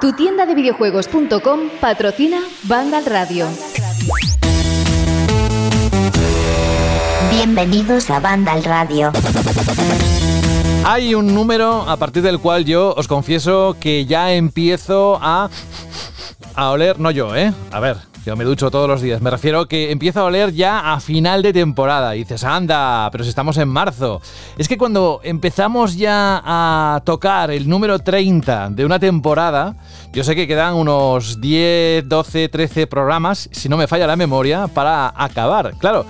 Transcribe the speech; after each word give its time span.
Tu 0.00 0.12
tienda 0.12 0.46
de 0.46 0.54
videojuegos.com 0.54 1.60
patrocina 1.80 2.40
Vandal 2.64 3.04
Radio. 3.06 3.46
Bienvenidos 7.30 8.10
a 8.10 8.20
Vandal 8.20 8.64
Radio. 8.64 9.12
Hay 10.84 11.14
un 11.14 11.34
número 11.34 11.88
a 11.88 11.96
partir 11.96 12.22
del 12.22 12.38
cual 12.38 12.64
yo 12.64 12.94
os 12.96 13.08
confieso 13.08 13.76
que 13.78 14.06
ya 14.06 14.32
empiezo 14.32 15.18
a, 15.20 15.48
a 16.54 16.70
oler, 16.70 16.98
no 16.98 17.10
yo, 17.10 17.34
¿eh? 17.36 17.52
A 17.72 17.80
ver, 17.80 17.96
yo 18.24 18.36
me 18.36 18.44
ducho 18.44 18.70
todos 18.70 18.88
los 18.88 19.02
días. 19.02 19.20
Me 19.20 19.30
refiero 19.30 19.66
que 19.66 19.90
empiezo 19.90 20.20
a 20.20 20.24
oler 20.24 20.52
ya 20.52 20.94
a 20.94 21.00
final 21.00 21.42
de 21.42 21.52
temporada. 21.52 22.16
Y 22.16 22.20
dices, 22.20 22.42
anda, 22.44 23.08
pero 23.12 23.22
si 23.22 23.30
estamos 23.30 23.58
en 23.58 23.68
marzo. 23.68 24.22
Es 24.56 24.66
que 24.66 24.78
cuando 24.78 25.20
empezamos 25.22 25.96
ya 25.96 26.40
a 26.44 27.02
tocar 27.04 27.50
el 27.50 27.68
número 27.68 27.98
30 27.98 28.70
de 28.70 28.84
una 28.84 28.98
temporada, 28.98 29.76
yo 30.12 30.24
sé 30.24 30.34
que 30.34 30.46
quedan 30.46 30.74
unos 30.74 31.40
10, 31.40 32.08
12, 32.08 32.48
13 32.48 32.86
programas, 32.86 33.48
si 33.52 33.68
no 33.68 33.76
me 33.76 33.86
falla 33.86 34.06
la 34.06 34.16
memoria, 34.16 34.68
para 34.68 35.12
acabar. 35.14 35.74
Claro. 35.78 36.06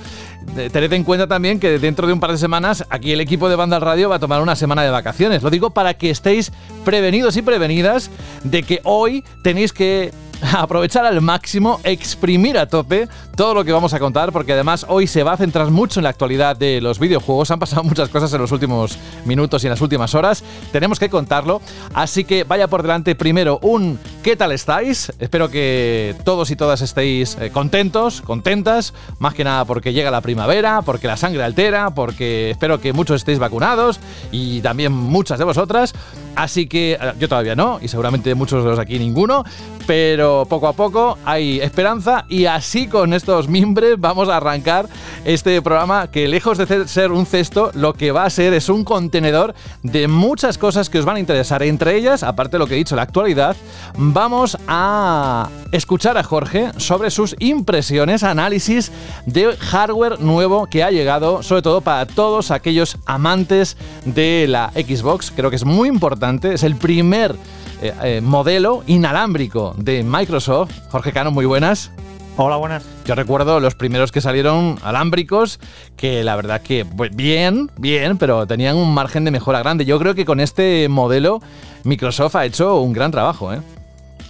Tened 0.55 0.93
en 0.93 1.05
cuenta 1.05 1.27
también 1.27 1.59
que 1.59 1.79
dentro 1.79 2.07
de 2.07 2.13
un 2.13 2.21
par 2.21 2.31
de 2.31 2.39
semanas 2.39 2.85
aquí 2.91 3.13
el 3.13 3.21
equipo 3.21 3.49
de 3.49 3.57
Banda 3.57 3.81
Radio 3.81 4.11
va 4.11 4.17
a 4.17 4.19
tomar 4.19 4.43
una 4.43 4.55
semana 4.55 4.83
de 4.83 4.91
vacaciones. 4.91 5.43
Lo 5.43 5.51
digo 5.51 5.71
para 5.71 5.95
que 5.95 6.11
estéis 6.11 6.53
prevenidos 6.85 7.37
y 7.39 7.43
prevenidas 7.43 8.11
de 8.45 8.63
que 8.63 8.81
hoy 8.85 9.25
tenéis 9.43 9.73
que 9.73 10.13
aprovechar 10.53 11.07
al 11.07 11.21
máximo, 11.21 11.81
exprimir 11.85 12.59
a 12.59 12.67
tope 12.67 13.09
todo 13.37 13.55
lo 13.55 13.65
que 13.65 13.73
vamos 13.73 13.95
a 13.95 13.99
contar, 13.99 14.33
porque 14.33 14.53
además 14.53 14.87
hoy 14.89 15.07
se 15.07 15.23
va 15.23 15.33
a 15.33 15.37
centrar 15.37 15.71
mucho 15.71 16.01
en 16.01 16.05
la 16.05 16.11
actualidad 16.11 16.57
de 16.57 16.81
los 16.81 16.99
videojuegos. 16.99 17.51
Han 17.51 17.59
pasado 17.59 17.83
muchas 17.83 18.09
cosas 18.09 18.33
en 18.33 18.41
los 18.41 18.53
últimos 18.53 18.99
minutos 19.25 19.63
y 19.65 19.67
en 19.67 19.71
las 19.71 19.81
últimas 19.81 20.15
horas. 20.15 20.45
Tenemos 20.73 20.99
que 20.99 21.09
contarlo. 21.09 21.61
Así 21.95 22.25
que 22.25 22.45
vaya 22.45 22.69
por 22.69 22.83
delante 22.83 23.15
primero 23.15 23.59
un 23.63 23.99
¿qué 24.23 24.37
tal 24.37 24.53
estáis? 24.53 25.13
Espero 25.19 25.49
que 25.51 26.15
todos 26.25 26.51
y 26.51 26.57
todas 26.57 26.81
estéis 26.81 27.37
eh, 27.41 27.51
contentos, 27.51 28.21
contentas, 28.21 28.95
más 29.19 29.35
que 29.35 29.45
nada 29.45 29.65
porque 29.65 29.93
llega 29.93 30.11
la 30.11 30.21
primavera, 30.21 30.83
porque 30.83 31.07
la 31.07 31.17
sangre 31.17 31.43
altera, 31.43 31.91
porque 31.91 32.51
espero 32.51 32.81
que 32.81 32.93
muchos 32.93 33.17
estéis 33.17 33.39
vacunados 33.39 34.01
y 34.31 34.61
también 34.61 34.93
muchas 34.93 35.39
de 35.39 35.45
vosotras. 35.45 35.95
Así 36.37 36.67
que 36.67 36.93
eh, 36.93 37.13
yo 37.19 37.29
todavía 37.29 37.55
no, 37.55 37.79
y 37.81 37.89
seguramente 37.89 38.35
muchos 38.35 38.65
de 38.65 38.71
los 38.71 38.79
aquí 38.79 38.99
ninguno, 38.99 39.45
pero 39.87 40.47
poco 40.49 40.69
a 40.69 40.73
poco 40.73 41.19
hay 41.25 41.61
esperanza 41.61 42.25
y 42.29 42.47
así 42.47 42.87
con 42.87 43.13
estos 43.13 43.49
mimbres 43.49 43.99
vamos 43.99 44.29
a 44.29 44.37
arrancar 44.37 44.89
este 45.25 45.61
programa 45.63 46.11
que 46.11 46.29
lejos 46.29 46.59
de 46.59 46.89
ser 46.89 47.13
un 47.13 47.27
cesto, 47.27 47.71
lo 47.75 47.95
que 47.95 48.13
va 48.13 48.25
a 48.25 48.31
ser 48.31 48.55
es 48.55 48.69
un 48.69 48.85
contenedor 48.85 49.55
de 49.83 50.09
muchas 50.09 50.59
cosas 50.59 50.91
que 50.91 50.99
os 50.99 51.05
van 51.05 51.17
a 51.17 51.21
interesar. 51.21 51.63
Entre 51.63 51.97
ellas, 51.97 52.23
aparte 52.23 52.53
de 52.53 52.59
lo 52.59 52.67
que 52.67 52.75
he 52.75 52.79
dicho, 52.79 52.97
la 52.97 53.03
actualidad, 53.03 53.57
vamos 53.97 54.57
a 54.67 55.49
escuchar 55.73 56.17
a 56.17 56.23
Jorge 56.23 56.71
sobre 56.77 57.11
sus 57.11 57.37
impresiones, 57.39 58.23
análisis 58.23 58.93
de 59.27 59.57
hardware 59.57 60.21
nuevo 60.21 60.67
que 60.67 60.83
ha 60.83 60.91
llegado, 60.91 61.43
sobre 61.43 61.63
todo 61.63 61.81
para 61.81 62.07
todos 62.07 62.51
aquellos 62.51 62.99
amantes 63.07 63.77
de 64.05 64.47
la 64.49 64.71
Xbox. 64.75 65.31
Creo 65.31 65.51
que 65.51 65.57
es 65.57 65.65
muy 65.65 65.89
importante, 65.89 66.55
es 66.55 66.63
el 66.63 66.77
primer 66.77 67.37
eh, 67.83 67.93
eh, 68.03 68.21
modelo 68.23 68.83
inalámbrico 68.87 69.74
de 69.77 70.03
Microsoft. 70.03 70.73
Jorge 70.91 71.13
Cano, 71.13 71.31
muy 71.31 71.47
buenas. 71.47 71.91
Hola, 72.37 72.57
buenas. 72.57 72.85
Yo 73.05 73.15
recuerdo 73.15 73.61
los 73.61 73.77
primeros 73.77 74.11
que 74.11 74.21
salieron 74.21 74.77
alámbricos, 74.83 75.61
que 75.97 76.25
la 76.25 76.35
verdad 76.35 76.63
que 76.63 76.85
pues, 76.85 77.15
bien, 77.15 77.71
bien, 77.79 78.19
pero 78.19 78.47
tenían 78.47 78.77
un 78.77 78.93
margen 78.93 79.25
de 79.25 79.31
mejora 79.31 79.61
grande. 79.61 79.85
Yo 79.85 79.99
creo 80.01 80.15
que 80.17 80.25
con 80.25 80.41
este 80.41 80.89
modelo 80.89 81.41
Microsoft 81.85 82.35
ha 82.35 82.45
hecho 82.45 82.81
un 82.81 82.93
gran 82.93 83.13
trabajo, 83.13 83.53
¿eh? 83.53 83.61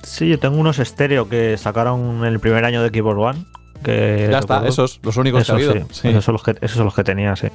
Sí, 0.02 0.28
yo 0.28 0.38
tengo 0.38 0.58
unos 0.58 0.78
estéreo 0.78 1.30
que 1.30 1.56
sacaron 1.56 2.18
en 2.18 2.32
el 2.32 2.40
primer 2.40 2.66
año 2.66 2.82
de 2.82 2.90
Keyboard 2.90 3.18
One 3.18 3.44
ya 3.84 4.38
está, 4.38 4.66
esos, 4.66 5.00
los 5.02 5.16
únicos 5.16 5.44
que 5.44 5.52
ha 5.52 5.54
habido. 5.54 5.74
Esos, 5.74 6.24
son 6.24 6.32
los 6.32 6.42
que, 6.42 6.56
esos 6.60 6.76
son 6.76 6.86
los 6.86 6.94
que 6.94 7.04
tenía, 7.04 7.36
sí. 7.36 7.48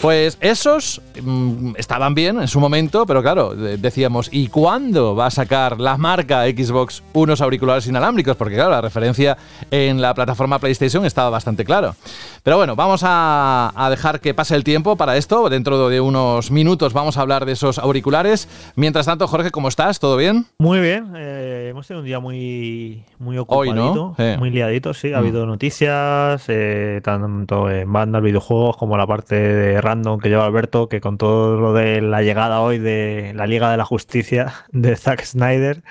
Pues 0.00 0.38
esos 0.40 1.00
mm, 1.20 1.74
estaban 1.76 2.14
bien 2.14 2.40
en 2.40 2.48
su 2.48 2.60
momento, 2.60 3.06
pero 3.06 3.22
claro, 3.22 3.54
decíamos, 3.54 4.28
¿y 4.32 4.48
cuándo 4.48 5.14
va 5.14 5.26
a 5.26 5.30
sacar 5.30 5.80
la 5.80 5.96
marca 5.96 6.44
Xbox 6.44 7.02
unos 7.12 7.40
auriculares 7.40 7.86
inalámbricos? 7.86 8.36
Porque 8.36 8.54
claro, 8.54 8.70
la 8.70 8.80
referencia 8.80 9.36
en 9.70 10.00
la 10.00 10.14
plataforma 10.14 10.58
PlayStation 10.58 11.04
estaba 11.04 11.30
bastante 11.30 11.64
claro. 11.64 11.94
Pero 12.42 12.58
bueno, 12.58 12.76
vamos 12.76 13.00
a, 13.04 13.88
dejar 13.90 14.20
que 14.20 14.32
pase 14.32 14.54
el 14.54 14.62
tiempo 14.62 14.94
para 14.94 15.16
esto. 15.16 15.48
Dentro 15.48 15.88
de 15.88 16.00
unos 16.00 16.52
minutos 16.52 16.92
vamos 16.92 17.16
a 17.16 17.22
hablar 17.22 17.44
de 17.44 17.52
esos 17.52 17.78
auriculares. 17.78 18.48
Mientras 18.76 19.06
tanto, 19.06 19.26
Jorge, 19.26 19.50
¿cómo 19.50 19.66
estás? 19.66 19.98
¿Todo 19.98 20.16
bien? 20.16 20.46
Muy 20.58 20.78
bien. 20.78 21.12
Eh, 21.16 21.68
hemos 21.70 21.88
tenido 21.88 22.02
un 22.02 22.06
día 22.06 22.20
muy, 22.20 23.02
muy 23.18 23.36
ocupadito, 23.38 24.14
muy 24.38 24.50
liadito, 24.50 24.94
sí. 24.94 25.12
Ha 25.12 25.18
habido 25.18 25.44
noticias, 25.56 26.44
eh, 26.48 27.00
tanto 27.02 27.70
en 27.70 27.90
banda, 27.90 28.20
videojuegos, 28.20 28.76
como 28.76 28.98
la 28.98 29.06
parte 29.06 29.36
de 29.36 29.80
random 29.80 30.20
que 30.20 30.28
lleva 30.28 30.44
Alberto, 30.44 30.86
que 30.90 31.00
con 31.00 31.16
todo 31.16 31.58
lo 31.58 31.72
de 31.72 32.02
la 32.02 32.20
llegada 32.20 32.60
hoy 32.60 32.78
de 32.78 33.32
la 33.34 33.46
Liga 33.46 33.70
de 33.70 33.78
la 33.78 33.86
Justicia 33.86 34.52
de 34.72 34.94
Zack 34.96 35.24
Snyder, 35.24 35.82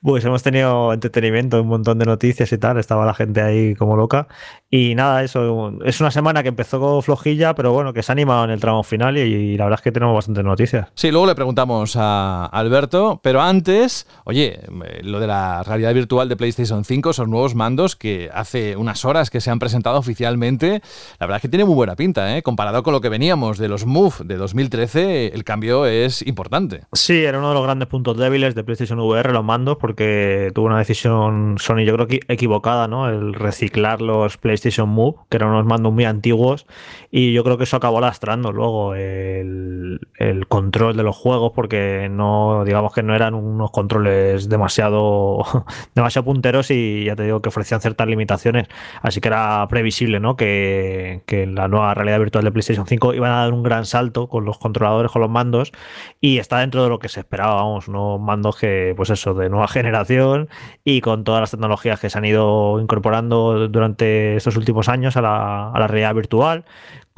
pues 0.00 0.24
hemos 0.24 0.44
tenido 0.44 0.92
entretenimiento, 0.92 1.60
un 1.60 1.66
montón 1.66 1.98
de 1.98 2.06
noticias 2.06 2.52
y 2.52 2.58
tal. 2.58 2.78
Estaba 2.78 3.04
la 3.04 3.14
gente 3.14 3.42
ahí 3.42 3.74
como 3.74 3.96
loca. 3.96 4.28
Y 4.70 4.94
nada, 4.94 5.24
eso 5.24 5.72
es 5.84 6.00
una 6.00 6.12
semana 6.12 6.44
que 6.44 6.48
empezó 6.48 7.02
flojilla, 7.02 7.56
pero 7.56 7.72
bueno, 7.72 7.92
que 7.92 8.04
se 8.04 8.12
ha 8.12 8.14
animado 8.14 8.44
en 8.44 8.50
el 8.50 8.60
tramo 8.60 8.84
final 8.84 9.18
y, 9.18 9.56
la 9.56 9.64
verdad 9.64 9.80
es 9.80 9.82
que 9.82 9.90
tenemos 9.90 10.14
bastantes 10.14 10.44
noticias. 10.44 10.86
Sí, 10.94 11.10
luego 11.10 11.26
le 11.26 11.34
preguntamos 11.34 11.96
a 11.96 12.46
Alberto, 12.46 13.18
pero 13.24 13.42
antes, 13.42 14.06
oye, 14.22 14.60
lo 15.02 15.18
de 15.18 15.26
la 15.26 15.64
realidad 15.64 15.92
virtual 15.92 16.28
de 16.28 16.36
PlayStation 16.36 16.84
5, 16.84 17.12
son 17.12 17.30
nuevos 17.30 17.56
mandos 17.56 17.96
que 17.96 18.30
hace 18.32 18.76
unas 18.90 19.04
horas 19.04 19.30
que 19.30 19.40
se 19.40 19.50
han 19.50 19.60
presentado 19.60 19.98
oficialmente, 19.98 20.82
la 21.20 21.26
verdad 21.26 21.36
es 21.36 21.42
que 21.42 21.48
tiene 21.48 21.64
muy 21.64 21.76
buena 21.76 21.94
pinta, 21.94 22.36
¿eh? 22.36 22.42
Comparado 22.42 22.82
con 22.82 22.92
lo 22.92 23.00
que 23.00 23.08
veníamos 23.08 23.56
de 23.56 23.68
los 23.68 23.86
Move 23.86 24.24
de 24.24 24.36
2013, 24.36 25.28
el 25.28 25.44
cambio 25.44 25.86
es 25.86 26.26
importante. 26.26 26.82
Sí, 26.92 27.22
era 27.22 27.38
uno 27.38 27.50
de 27.50 27.54
los 27.54 27.62
grandes 27.62 27.86
puntos 27.86 28.16
débiles 28.16 28.56
de 28.56 28.64
PlayStation 28.64 28.98
VR, 28.98 29.32
los 29.32 29.44
mandos, 29.44 29.76
porque 29.76 30.50
tuvo 30.56 30.66
una 30.66 30.78
decisión 30.78 31.54
Sony, 31.58 31.84
yo 31.84 31.94
creo 31.94 32.08
que 32.08 32.20
equivocada, 32.26 32.88
¿no? 32.88 33.08
El 33.08 33.32
reciclar 33.32 34.02
los 34.02 34.38
PlayStation 34.38 34.88
Move, 34.88 35.18
que 35.28 35.36
eran 35.36 35.50
unos 35.50 35.66
mandos 35.66 35.92
muy 35.92 36.04
antiguos, 36.04 36.66
y 37.12 37.32
yo 37.32 37.44
creo 37.44 37.58
que 37.58 37.64
eso 37.64 37.76
acabó 37.76 38.00
lastrando 38.00 38.50
luego 38.50 38.96
el, 38.96 40.00
control 40.48 40.96
de 40.96 41.04
los 41.04 41.16
juegos, 41.16 41.52
porque 41.54 42.08
no, 42.10 42.64
digamos 42.64 42.92
que 42.92 43.04
no 43.04 43.14
eran 43.14 43.34
unos 43.34 43.70
controles 43.70 44.48
demasiado, 44.48 45.44
demasiado 45.94 46.24
punteros 46.24 46.72
y 46.72 47.04
ya 47.04 47.14
te 47.14 47.22
digo 47.22 47.40
que 47.40 47.50
ofrecían 47.50 47.80
ciertas 47.80 48.08
limitaciones. 48.08 48.66
Así 49.02 49.20
que 49.20 49.28
era 49.28 49.66
previsible, 49.68 50.20
¿no? 50.20 50.36
Que, 50.36 51.22
la 51.30 51.68
nueva 51.68 51.94
realidad 51.94 52.18
virtual 52.18 52.44
de 52.44 52.52
PlayStation 52.52 52.86
5 52.86 53.14
iban 53.14 53.32
a 53.32 53.36
dar 53.36 53.52
un 53.52 53.62
gran 53.62 53.86
salto 53.86 54.28
con 54.28 54.44
los 54.44 54.58
controladores, 54.58 55.10
con 55.10 55.22
los 55.22 55.30
mandos, 55.30 55.72
y 56.20 56.38
está 56.38 56.58
dentro 56.58 56.82
de 56.82 56.88
lo 56.88 56.98
que 56.98 57.08
se 57.08 57.20
esperaba, 57.20 57.54
vamos, 57.54 57.88
unos 57.88 58.20
mandos 58.20 58.58
que, 58.58 58.94
pues 58.96 59.10
eso, 59.10 59.34
de 59.34 59.48
nueva 59.48 59.68
generación 59.68 60.48
y 60.84 61.00
con 61.00 61.24
todas 61.24 61.40
las 61.40 61.50
tecnologías 61.50 62.00
que 62.00 62.10
se 62.10 62.18
han 62.18 62.24
ido 62.24 62.80
incorporando 62.80 63.68
durante 63.68 64.36
estos 64.36 64.56
últimos 64.56 64.88
años 64.88 65.16
a 65.16 65.22
la 65.22 65.86
realidad 65.86 66.14
virtual, 66.14 66.64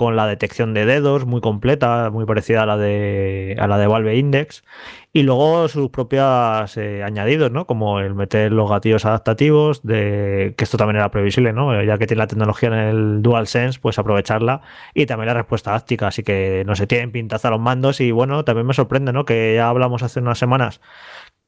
con 0.02 0.16
la 0.16 0.26
detección 0.26 0.74
de 0.74 0.84
dedos 0.84 1.26
muy 1.26 1.40
completa, 1.40 2.10
muy 2.10 2.26
parecida 2.26 2.64
a 2.64 2.66
la 2.66 2.76
de, 2.76 3.56
a 3.58 3.68
la 3.68 3.78
de 3.78 3.86
Valve 3.86 4.16
Index, 4.16 4.64
y 5.12 5.22
luego 5.22 5.68
sus 5.68 5.90
propios 5.90 6.76
eh, 6.76 7.04
añadidos, 7.04 7.52
¿no? 7.52 7.66
Como 7.66 8.00
el 8.00 8.14
meter 8.14 8.50
los 8.50 8.68
gatillos 8.68 9.04
adaptativos, 9.04 9.82
de 9.84 10.54
que 10.56 10.64
esto 10.64 10.76
también 10.76 10.96
era 10.96 11.10
previsible, 11.10 11.52
¿no? 11.52 11.80
Ya 11.84 11.98
que 11.98 12.06
tiene 12.08 12.18
la 12.18 12.26
tecnología 12.26 12.68
en 12.68 12.74
el 12.74 13.22
DualSense, 13.22 13.78
pues 13.80 13.98
aprovecharla, 13.98 14.62
y 14.92 15.06
también 15.06 15.28
la 15.28 15.34
respuesta 15.34 15.74
áctica, 15.74 16.08
así 16.08 16.24
que 16.24 16.64
no 16.66 16.74
se 16.74 16.86
tienen 16.88 17.12
pintaza 17.12 17.50
los 17.50 17.60
mandos, 17.60 18.00
y 18.00 18.10
bueno, 18.10 18.44
también 18.44 18.66
me 18.66 18.74
sorprende, 18.74 19.12
¿no? 19.12 19.24
Que 19.24 19.54
ya 19.54 19.68
hablamos 19.68 20.02
hace 20.02 20.18
unas 20.18 20.38
semanas 20.38 20.80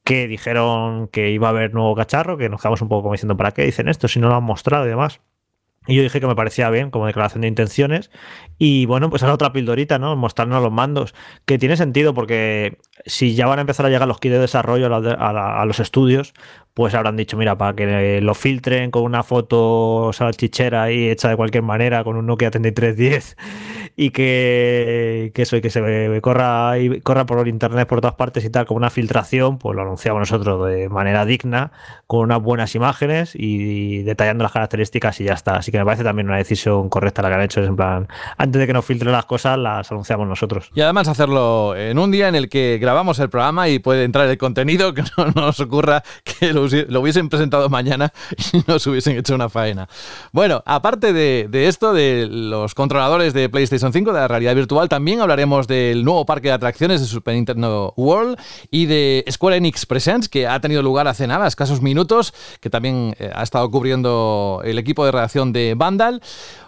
que 0.05 0.27
dijeron 0.27 1.09
que 1.09 1.31
iba 1.31 1.47
a 1.47 1.51
haber 1.51 1.73
nuevo 1.73 1.95
cacharro, 1.95 2.37
que 2.37 2.47
nos 2.49 2.61
quedamos 2.61 2.81
un 2.81 2.89
poco 2.89 3.03
como 3.03 3.13
diciendo, 3.15 3.35
¿para 3.35 3.51
qué 3.51 3.63
dicen 3.65 3.89
esto 3.89 4.07
si 4.07 4.19
no 4.19 4.29
lo 4.29 4.35
han 4.35 4.43
mostrado 4.43 4.85
y 4.85 4.89
demás? 4.89 5.21
Y 5.87 5.95
yo 5.95 6.03
dije 6.03 6.19
que 6.19 6.27
me 6.27 6.35
parecía 6.35 6.69
bien 6.69 6.91
como 6.91 7.05
declaración 7.05 7.41
de 7.41 7.47
intenciones. 7.47 8.11
Y 8.57 8.85
bueno, 8.85 9.09
pues 9.09 9.23
ahora 9.23 9.35
otra 9.35 9.53
pildorita, 9.53 9.99
¿no? 9.99 10.15
Mostrarnos 10.15 10.63
los 10.63 10.71
mandos. 10.71 11.13
Que 11.45 11.57
tiene 11.57 11.77
sentido 11.77 12.13
porque 12.13 12.77
si 13.05 13.35
ya 13.35 13.45
van 13.45 13.59
a 13.59 13.61
empezar 13.61 13.85
a 13.85 13.89
llegar 13.89 14.07
los 14.07 14.19
kits 14.19 14.33
de 14.33 14.39
desarrollo 14.39 14.87
a, 14.87 15.65
los 15.65 15.79
estudios, 15.79 16.33
pues 16.73 16.93
habrán 16.93 17.15
dicho, 17.17 17.37
mira, 17.37 17.57
para 17.57 17.75
que 17.75 18.19
lo 18.21 18.33
filtren 18.33 18.91
con 18.91 19.03
una 19.03 19.23
foto 19.23 20.11
salchichera 20.13 20.83
ahí 20.83 21.09
hecha 21.09 21.29
de 21.29 21.35
cualquier 21.35 21.63
manera, 21.63 22.03
con 22.03 22.15
un 22.15 22.25
Nokia 22.25 22.51
3310 22.51 23.37
y 23.95 24.09
que, 24.11 25.31
que 25.33 25.41
eso 25.41 25.55
y 25.57 25.61
que 25.61 25.69
se 25.69 26.19
corra 26.21 26.79
y 26.79 27.01
corra 27.01 27.25
por 27.25 27.47
internet 27.47 27.87
por 27.87 28.01
todas 28.01 28.15
partes 28.15 28.43
y 28.43 28.49
tal, 28.49 28.65
con 28.65 28.77
una 28.77 28.89
filtración, 28.89 29.57
pues 29.57 29.75
lo 29.75 29.83
anunciamos 29.83 30.19
nosotros 30.19 30.67
de 30.67 30.89
manera 30.89 31.25
digna, 31.25 31.71
con 32.07 32.21
unas 32.21 32.41
buenas 32.41 32.75
imágenes 32.75 33.33
y 33.35 34.03
detallando 34.03 34.43
las 34.43 34.51
características 34.51 35.19
y 35.21 35.25
ya 35.25 35.33
está. 35.33 35.57
Así 35.57 35.71
que 35.75 35.79
me 35.79 35.85
parece 35.85 36.03
también 36.03 36.27
una 36.27 36.37
decisión 36.37 36.87
correcta 36.89 37.21
la 37.21 37.27
que 37.29 37.35
han 37.35 37.41
hecho. 37.41 37.63
En 37.63 37.75
plan, 37.75 38.07
antes 38.37 38.59
de 38.59 38.67
que 38.67 38.73
nos 38.73 38.85
filtren 38.85 39.11
las 39.11 39.25
cosas, 39.25 39.57
las 39.57 39.91
anunciamos 39.91 40.27
nosotros. 40.27 40.71
Y 40.73 40.81
además 40.81 41.07
hacerlo 41.07 41.75
en 41.75 41.99
un 41.99 42.11
día 42.11 42.29
en 42.29 42.35
el 42.35 42.47
que 42.47 42.77
grabamos 42.79 43.19
el 43.19 43.29
programa 43.29 43.67
y 43.67 43.79
puede 43.79 44.03
entrar 44.05 44.29
el 44.29 44.37
contenido, 44.37 44.93
que 44.93 45.03
no 45.17 45.27
nos 45.35 45.59
ocurra 45.59 46.03
que 46.23 46.53
lo, 46.53 46.63
hubiesen 46.63 47.29
presentado 47.29 47.69
mañana 47.69 48.13
y 48.53 48.61
nos 48.67 48.87
hubiesen 48.87 49.17
hecho 49.17 49.35
una 49.35 49.49
faena. 49.49 49.89
Bueno, 50.31 50.63
aparte 50.65 51.11
de, 51.11 51.47
de 51.49 51.67
esto, 51.67 51.93
de 51.93 52.27
los 52.29 52.73
controladores 52.73 53.33
de 53.33 53.49
PlayStation 53.49 53.91
5, 53.91 54.13
de 54.13 54.19
la 54.19 54.27
realidad 54.27 54.55
virtual, 54.55 54.87
también 54.87 55.19
hablaremos 55.19 55.67
del 55.67 56.05
nuevo 56.05 56.25
parque 56.25 56.47
de 56.47 56.53
atracciones 56.53 57.01
de 57.01 57.07
Super 57.07 57.35
Nintendo 57.35 57.93
World 57.97 58.39
y 58.71 58.85
de 58.85 59.25
Square 59.29 59.57
Enix 59.57 59.85
Presents, 59.85 60.29
que 60.29 60.47
ha 60.47 60.59
tenido 60.61 60.81
lugar 60.81 61.07
hace 61.07 61.27
nada, 61.27 61.47
escasos 61.47 61.81
minutos, 61.81 62.33
que 62.61 62.69
también 62.69 63.15
eh, 63.19 63.31
ha 63.33 63.43
estado 63.43 63.69
cubriendo 63.69 64.61
el 64.63 64.79
equipo 64.79 65.05
de 65.05 65.11
redacción 65.11 65.51
de 65.51 65.64
Vandal. 65.73 66.21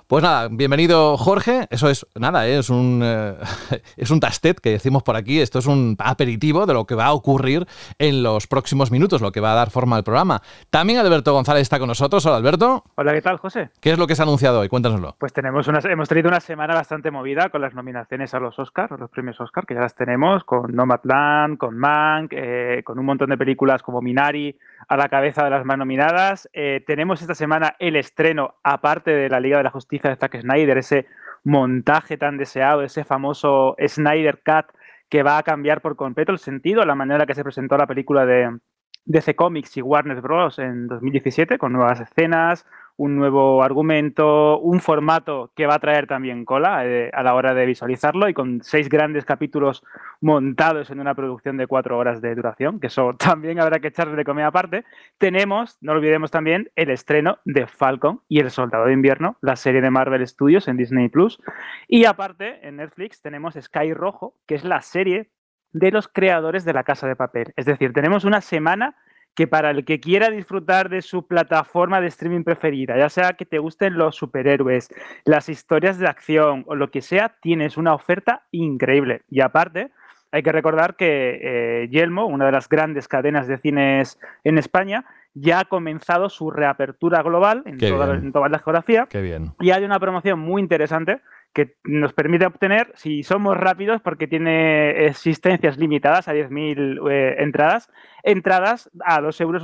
Pues 0.08 0.24
nada, 0.24 0.48
bienvenido 0.50 1.18
Jorge. 1.18 1.68
Eso 1.70 1.90
es 1.90 2.08
nada, 2.16 2.48
¿eh? 2.48 2.60
es 2.60 2.70
un 2.70 3.02
eh, 3.04 3.36
es 3.98 4.10
un 4.10 4.22
tastet 4.22 4.58
que 4.62 4.70
decimos 4.70 5.04
por 5.04 5.18
aquí. 5.18 5.42
Esto 5.42 5.60
es 5.60 5.66
un 5.66 5.98
aperitivo 6.00 6.66
de 6.66 6.74
lo 6.74 6.86
que 6.86 6.96
va 6.96 7.08
a 7.08 7.14
ocurrir 7.14 7.66
en 8.00 8.24
los 8.24 8.48
próximos 8.48 8.90
minutos, 8.90 9.22
lo 9.22 9.34
que 9.34 9.42
va 9.42 9.52
a 9.52 9.56
dar 9.56 9.70
forma 9.70 9.98
al 9.98 10.06
programa. 10.06 10.42
También 10.70 11.00
Alberto 11.00 11.34
González 11.34 11.64
está 11.64 11.78
con 11.78 11.90
nosotros. 11.90 12.26
Hola 12.26 12.38
Alberto. 12.38 12.86
Hola, 12.96 13.12
¿qué 13.12 13.22
tal, 13.22 13.36
José? 13.36 13.70
¿Qué 13.82 13.92
es 13.92 14.00
lo 14.00 14.08
que 14.08 14.16
se 14.16 14.22
ha 14.22 14.24
anunciado 14.24 14.62
hoy? 14.62 14.70
Cuéntanoslo. 14.70 15.18
Pues 15.20 15.34
tenemos 15.34 15.68
una, 15.68 15.80
hemos 15.80 16.08
tenido 16.08 16.30
una 16.30 16.40
semana 16.40 16.74
bastante 16.74 17.12
movida 17.12 17.50
con 17.50 17.60
las 17.60 17.76
nominaciones 17.76 18.34
a 18.34 18.40
los 18.40 18.58
Oscars, 18.60 18.94
a 18.94 18.98
los 18.98 19.10
premios 19.10 19.42
Oscar, 19.42 19.66
que 19.66 19.74
ya 19.74 19.82
las 19.82 19.96
tenemos, 19.96 20.46
con 20.46 20.74
Nomadland, 20.74 21.58
con 21.58 21.78
Mank, 21.78 22.32
eh, 22.32 22.82
con 22.86 22.98
un 22.98 23.06
montón 23.06 23.30
de 23.30 23.38
películas 23.38 23.84
como 23.84 24.02
Minari 24.02 24.58
a 24.88 24.98
la 24.98 25.10
cabeza 25.10 25.44
de 25.44 25.50
las 25.50 25.66
más 25.66 25.78
nominadas. 25.78 26.50
tenemos 26.86 27.22
esta 27.22 27.36
semana 27.36 27.76
el 27.80 27.96
estreno, 27.96 28.56
aparte 28.64 29.12
de 29.12 29.30
la 29.30 29.40
Liga 29.40 29.58
de 29.58 29.64
la 29.64 29.72
Justicia 29.72 30.10
de 30.10 30.16
Zack 30.16 30.42
Snyder, 30.42 30.78
ese 30.78 31.08
montaje 31.44 32.18
tan 32.18 32.38
deseado, 32.38 32.84
ese 32.84 33.04
famoso 33.04 33.76
Snyder 33.86 34.42
Cut 34.44 34.76
que 35.10 35.24
va 35.24 35.38
a 35.38 35.44
cambiar 35.44 35.82
por 35.82 35.96
completo 35.96 36.32
el 36.32 36.40
sentido, 36.40 36.84
la 36.84 36.96
manera 36.96 37.26
que 37.26 37.36
se 37.36 37.44
presentó 37.44 37.78
la 37.78 37.88
película 37.88 38.26
de 38.26 38.58
DC 39.06 39.36
Comics 39.36 39.78
y 39.78 39.82
Warner 39.82 40.22
Bros. 40.22 40.60
en 40.60 40.88
2017, 40.88 41.58
con 41.58 41.72
nuevas 41.72 42.02
escenas, 42.02 42.66
un 42.98 43.16
nuevo 43.16 43.64
argumento, 43.64 44.60
un 44.60 44.80
formato 44.80 45.52
que 45.56 45.68
va 45.68 45.76
a 45.76 45.80
traer 45.80 46.08
también 46.08 46.46
cola 46.46 46.86
eh, 46.86 47.12
a 47.14 47.22
la 47.22 47.36
hora 47.36 47.54
de 47.54 47.66
visualizarlo 47.66 48.28
y 48.28 48.34
con 48.34 48.62
seis 48.64 48.90
grandes 48.90 49.24
capítulos 49.24 49.84
montados 50.20 50.90
en 50.90 51.00
una 51.00 51.14
producción 51.14 51.58
de 51.58 51.68
cuatro 51.68 51.98
horas 51.98 52.22
de 52.22 52.34
duración, 52.34 52.80
que 52.80 52.88
eso 52.88 53.16
también 53.20 53.60
habrá 53.60 53.80
que 53.80 53.90
echarle 53.90 54.16
de 54.16 54.26
comida 54.26 54.48
aparte. 54.48 54.84
Tenemos, 55.20 55.78
no 55.80 55.92
olvidemos 55.92 56.32
también, 56.32 56.72
el 56.76 56.90
estreno 56.90 57.38
de 57.46 57.68
Falcon 57.68 58.22
y 58.28 58.40
El 58.40 58.50
Soldado 58.50 58.86
de 58.86 58.94
Invierno, 58.94 59.38
la 59.42 59.56
serie 59.56 59.82
de 59.82 59.92
Marvel 59.92 60.28
Studios 60.28 60.68
en 60.68 60.78
Disney 60.78 61.10
Plus. 61.10 61.40
Y 61.88 62.06
aparte, 62.06 62.68
en 62.68 62.78
Netflix 62.78 63.22
tenemos 63.22 63.54
Sky 63.54 63.94
Rojo, 63.94 64.34
que 64.48 64.56
es 64.56 64.64
la 64.64 64.82
serie 64.82 65.30
de 65.72 65.92
los 65.92 66.08
creadores 66.08 66.66
de 66.66 66.74
La 66.74 66.84
Casa 66.84 67.08
de 67.08 67.16
Papel. 67.16 67.54
Es 67.56 67.66
decir, 67.66 67.94
tenemos 67.94 68.26
una 68.26 68.42
semana 68.42 68.96
que 69.38 69.46
para 69.46 69.70
el 69.70 69.86
que 69.86 70.00
quiera 70.00 70.32
disfrutar 70.32 70.90
de 70.90 71.04
su 71.04 71.28
plataforma 71.28 72.02
de 72.02 72.08
streaming 72.08 72.44
preferida, 72.44 72.98
ya 72.98 73.08
sea 73.08 73.34
que 73.34 73.46
te 73.46 73.60
gusten 73.60 73.96
los 73.96 74.16
superhéroes, 74.16 74.90
las 75.26 75.48
historias 75.48 76.00
de 76.00 76.08
acción 76.08 76.64
o 76.66 76.74
lo 76.74 76.90
que 76.90 77.04
sea, 77.04 77.36
tienes 77.40 77.78
una 77.78 77.94
oferta 77.94 78.48
increíble. 78.50 79.22
Y 79.30 79.42
aparte, 79.42 79.92
hay 80.32 80.42
que 80.42 80.52
recordar 80.52 80.96
que 80.96 81.40
eh, 81.40 81.88
Yelmo, 81.90 82.26
una 82.26 82.48
de 82.48 82.52
las 82.52 82.68
grandes 82.68 83.08
cadenas 83.08 83.48
de 83.48 83.60
cines 83.60 84.20
en 84.44 84.58
España, 84.58 85.06
ya 85.36 85.60
ha 85.60 85.66
comenzado 85.66 86.30
su 86.30 86.50
reapertura 86.50 87.22
global 87.22 87.62
en, 87.68 87.78
toda, 87.78 88.50
la 88.50 88.58
geografía. 88.58 89.06
Qué 89.08 89.22
bien. 89.22 89.52
Y 89.60 89.70
hay 89.70 89.84
una 89.84 90.00
promoción 90.00 90.40
muy 90.40 90.64
interesante 90.64 91.22
que 91.54 91.76
nos 91.84 92.14
permite 92.14 92.46
obtener, 92.46 92.92
si 92.96 93.24
somos 93.24 93.58
rápidos, 93.58 94.02
porque 94.02 94.28
tiene 94.28 95.08
existencias 95.08 95.78
limitadas 95.78 96.28
a 96.28 96.34
10.000 96.34 97.10
eh, 97.10 97.36
entradas, 97.40 97.90
entradas 98.28 98.90
a 99.06 99.22
2,90 99.22 99.42
euros. 99.42 99.64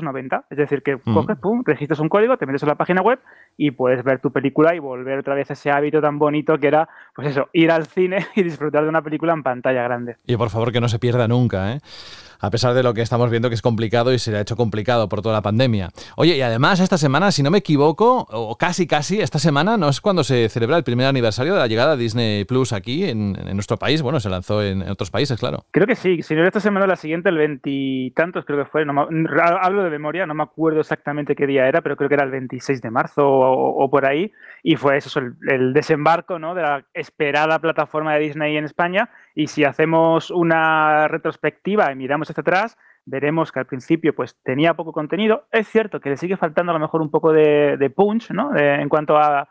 Es 0.50 0.58
decir, 0.58 0.82
que 0.82 0.98
coges, 0.98 1.38
pum, 1.38 1.64
registras 1.66 2.00
un 2.00 2.08
código, 2.08 2.38
te 2.38 2.46
metes 2.46 2.64
en 2.64 2.70
la 2.70 2.76
página 2.76 3.02
web 3.02 3.20
y 3.58 3.72
puedes 3.72 4.04
ver 4.04 4.20
tu 4.20 4.32
película 4.32 4.74
y 4.74 4.80
volver 4.80 5.20
otra 5.20 5.36
vez 5.36 5.50
a 5.50 5.54
ese 5.54 5.70
hábito 5.70 6.02
tan 6.02 6.18
bonito 6.18 6.58
que 6.58 6.68
era, 6.68 6.88
pues 7.14 7.28
eso, 7.28 7.50
ir 7.52 7.72
al 7.72 7.86
cine 7.86 8.26
y 8.36 8.44
disfrutar 8.44 8.84
de 8.84 8.90
una 8.90 9.02
película 9.02 9.34
en 9.34 9.44
pantalla 9.44 9.84
grande. 9.84 10.16
Y 10.26 10.38
por 10.38 10.50
favor 10.50 10.72
que 10.72 10.80
no 10.80 10.88
se 10.88 10.98
pierda 10.98 11.28
nunca, 11.28 11.74
¿eh? 11.74 11.82
a 12.44 12.50
pesar 12.50 12.74
de 12.74 12.84
lo 12.84 12.94
que 12.94 13.02
estamos 13.02 13.32
viendo 13.32 13.48
que 13.48 13.56
es 13.56 13.62
complicado 13.62 14.14
y 14.14 14.20
se 14.20 14.36
ha 14.36 14.42
hecho 14.42 14.58
complicado 14.58 15.08
por 15.08 15.22
toda 15.22 15.34
la 15.34 15.42
pandemia. 15.42 15.92
Oye, 16.18 16.36
y 16.36 16.42
además 16.42 16.82
esta 16.82 16.98
semana, 16.98 17.32
si 17.32 17.42
no 17.42 17.50
me 17.50 17.60
equivoco, 17.60 18.28
o 18.30 18.58
casi 18.58 18.86
casi, 18.86 19.22
esta 19.22 19.40
semana 19.40 19.78
no 19.78 19.88
es 19.88 20.02
cuando 20.02 20.26
se 20.26 20.50
celebra 20.50 20.76
el 20.76 20.84
primer 20.84 21.08
aniversario 21.08 21.54
de 21.54 21.60
la 21.60 21.68
llegada 21.68 21.96
de 21.96 22.04
Disney 22.04 22.44
Plus 22.44 22.74
aquí 22.74 23.06
en, 23.06 23.32
nuestro 23.54 23.78
país. 23.78 24.02
Bueno, 24.02 24.20
se 24.20 24.30
lanzó 24.30 24.62
en, 24.62 24.82
otros 24.90 25.10
países, 25.10 25.40
claro. 25.40 25.64
Creo 25.72 25.88
que 25.88 25.96
sí, 25.96 26.22
si 26.22 26.36
no 26.36 26.46
esta 26.46 26.60
semana 26.60 26.86
la 26.86 26.98
siguiente, 26.98 27.30
el 27.30 27.38
veintitantos 27.38 28.44
creo 28.54 28.66
que 28.66 28.72
fue, 28.72 28.86
no 28.86 29.08
hablo 29.62 29.84
de 29.84 29.90
memoria, 29.90 30.26
no 30.26 30.34
me 30.34 30.44
acuerdo 30.44 30.80
exactamente 30.80 31.36
qué 31.36 31.48
día 31.48 31.68
era, 31.68 31.82
pero 31.82 31.96
creo 31.96 32.10
que 32.10 32.16
era 32.16 32.24
el 32.24 32.32
26 32.32 32.82
de 32.82 32.92
marzo 32.92 33.28
o, 33.28 33.90
por 33.90 34.06
ahí, 34.06 34.32
y 34.62 34.76
fue 34.76 34.98
eso, 34.98 35.20
el, 35.20 35.74
desembarco 35.74 36.40
¿no? 36.40 36.56
de 36.56 36.62
la 36.62 36.86
esperada 36.94 37.60
plataforma 37.60 38.14
de 38.14 38.20
Disney 38.20 38.58
en 38.58 38.66
España, 38.66 39.10
y 39.36 39.48
si 39.48 39.64
hacemos 39.64 40.32
una 40.32 41.08
retrospectiva 41.08 41.92
y 41.92 41.96
miramos 41.96 42.30
atrás, 42.30 42.78
veremos 43.06 43.52
que 43.52 43.60
al 43.60 43.66
principio 43.66 44.16
pues 44.16 44.38
tenía 44.44 44.76
poco 44.76 44.94
contenido. 44.94 45.48
Es 45.52 45.68
cierto 45.68 46.00
que 46.00 46.10
le 46.10 46.18
sigue 46.18 46.38
faltando 46.38 46.72
a 46.72 46.76
lo 46.76 46.80
mejor 46.80 47.02
un 47.02 47.12
poco 47.12 47.34
de, 47.34 47.94
punch, 47.96 48.32
¿no? 48.32 48.56
en 48.56 48.90
cuanto 48.90 49.18
a, 49.18 49.48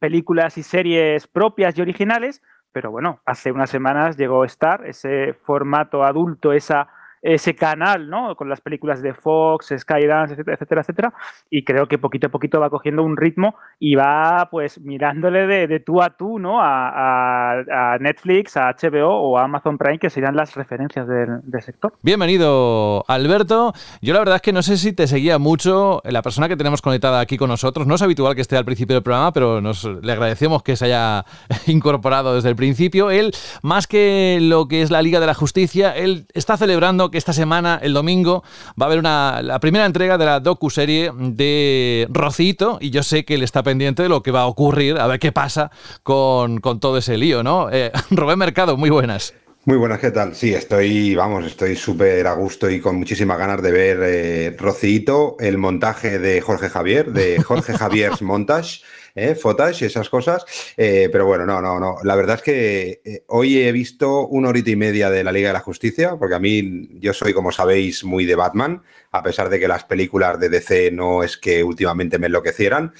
películas 0.00 0.58
y 0.58 0.62
series 0.62 1.26
propias 1.26 1.76
y 1.78 1.80
originales, 1.80 2.42
pero 2.72 2.90
bueno, 2.90 3.22
hace 3.24 3.50
unas 3.50 3.70
semanas 3.70 4.18
llegó 4.18 4.44
Star, 4.44 4.84
ese 4.86 5.32
formato 5.32 6.04
adulto, 6.04 6.52
esa 6.52 6.88
ese 7.22 7.54
canal, 7.54 8.08
¿no? 8.08 8.36
Con 8.36 8.48
las 8.48 8.60
películas 8.60 9.02
de 9.02 9.14
Fox, 9.14 9.72
Skydance, 9.76 10.34
etcétera, 10.34 10.54
etcétera, 10.54 10.80
etcétera. 10.82 11.14
Y 11.50 11.64
creo 11.64 11.88
que 11.88 11.98
poquito 11.98 12.28
a 12.28 12.30
poquito 12.30 12.60
va 12.60 12.70
cogiendo 12.70 13.02
un 13.02 13.16
ritmo 13.16 13.56
y 13.78 13.94
va, 13.94 14.48
pues, 14.50 14.80
mirándole 14.80 15.46
de, 15.46 15.80
tú 15.80 16.02
a 16.02 16.10
tú, 16.10 16.38
¿no? 16.38 16.58
A, 16.60 17.96
Netflix, 18.00 18.56
a 18.56 18.70
HBO 18.72 19.08
o 19.08 19.38
a 19.38 19.44
Amazon 19.44 19.78
Prime, 19.78 19.98
que 19.98 20.10
serían 20.10 20.36
las 20.36 20.54
referencias 20.54 21.06
del, 21.06 21.42
sector. 21.60 21.92
Bienvenido, 22.02 23.04
Alberto. 23.08 23.72
Yo 24.00 24.12
la 24.14 24.20
verdad 24.20 24.36
es 24.36 24.42
que 24.42 24.52
no 24.52 24.62
sé 24.62 24.76
si 24.76 24.92
te 24.92 25.06
seguía 25.06 25.38
mucho 25.38 26.00
la 26.04 26.22
persona 26.22 26.48
que 26.48 26.56
tenemos 26.56 26.82
conectada 26.82 27.20
aquí 27.20 27.36
con 27.36 27.48
nosotros. 27.48 27.86
No 27.86 27.96
es 27.96 28.02
habitual 28.02 28.34
que 28.34 28.42
esté 28.42 28.56
al 28.56 28.64
principio 28.64 28.94
del 28.94 29.02
programa, 29.02 29.32
pero 29.32 29.60
nos 29.60 29.84
le 29.84 30.12
agradecemos 30.12 30.62
que 30.62 30.76
se 30.76 30.86
haya 30.86 31.24
incorporado 31.66 32.34
desde 32.34 32.48
el 32.48 32.56
principio. 32.56 33.10
Él, 33.10 33.32
más 33.62 33.86
que 33.86 34.38
lo 34.40 34.68
que 34.68 34.82
es 34.82 34.90
la 34.90 35.02
Liga 35.02 35.20
de 35.20 35.26
la 35.26 35.34
Justicia, 35.34 35.96
él 35.96 36.26
está 36.34 36.56
celebrando 36.56 37.07
que 37.10 37.18
esta 37.18 37.32
semana, 37.32 37.78
el 37.82 37.92
domingo, 37.92 38.42
va 38.80 38.86
a 38.86 38.88
haber 38.88 38.98
una, 38.98 39.42
la 39.42 39.60
primera 39.60 39.86
entrega 39.86 40.18
de 40.18 40.24
la 40.24 40.40
docu-serie 40.40 41.12
de 41.16 42.06
Rocito 42.10 42.78
y 42.80 42.90
yo 42.90 43.02
sé 43.02 43.24
que 43.24 43.34
él 43.34 43.42
está 43.42 43.62
pendiente 43.62 44.02
de 44.02 44.08
lo 44.08 44.22
que 44.22 44.30
va 44.30 44.42
a 44.42 44.46
ocurrir, 44.46 44.98
a 44.98 45.06
ver 45.06 45.18
qué 45.18 45.32
pasa 45.32 45.70
con, 46.02 46.60
todo 46.60 46.98
ese 46.98 47.16
lío, 47.16 47.42
¿no? 47.42 47.70
Eh, 47.70 47.90
Rubén 48.10 48.38
Mercado, 48.38 48.76
muy 48.76 48.90
buenas. 48.90 49.34
Muy 49.64 49.76
buenas, 49.76 49.98
¿qué 49.98 50.10
tal? 50.10 50.34
Sí, 50.34 50.54
estoy, 50.54 51.14
vamos, 51.14 51.44
estoy 51.44 51.76
súper 51.76 52.26
a 52.26 52.32
gusto 52.32 52.70
y 52.70 52.80
con 52.80 52.96
muchísimas 52.96 53.38
ganas 53.38 53.60
de 53.60 53.70
ver 53.70 53.98
eh, 54.02 54.56
Rocito, 54.58 55.36
el 55.40 55.58
montaje 55.58 56.18
de 56.18 56.40
Jorge 56.40 56.70
Javier, 56.70 57.12
de 57.12 57.42
Jorge 57.42 57.74
Javier's 57.74 58.22
Montage. 58.22 58.80
¿Eh? 59.18 59.36
y 59.80 59.84
esas 59.84 60.08
cosas. 60.08 60.44
Eh, 60.76 61.08
pero 61.10 61.26
bueno, 61.26 61.46
no, 61.46 61.60
no, 61.60 61.78
no. 61.78 61.96
La 62.04 62.16
verdad 62.16 62.36
es 62.36 62.42
que 62.42 63.00
eh, 63.04 63.24
hoy 63.28 63.58
he 63.58 63.72
visto 63.72 64.26
una 64.26 64.48
horita 64.48 64.70
y 64.70 64.76
media 64.76 65.10
de 65.10 65.24
la 65.24 65.32
Liga 65.32 65.48
de 65.48 65.54
la 65.54 65.60
Justicia, 65.60 66.16
porque 66.18 66.34
a 66.34 66.38
mí 66.38 66.88
yo 67.00 67.12
soy, 67.12 67.32
como 67.32 67.52
sabéis, 67.52 68.04
muy 68.04 68.24
de 68.24 68.34
Batman, 68.34 68.82
a 69.10 69.22
pesar 69.22 69.48
de 69.48 69.58
que 69.60 69.68
las 69.68 69.84
películas 69.84 70.38
de 70.38 70.48
DC 70.48 70.90
no 70.90 71.22
es 71.22 71.36
que 71.36 71.62
últimamente 71.64 72.18
me 72.18 72.26
enloquecieran. 72.26 72.92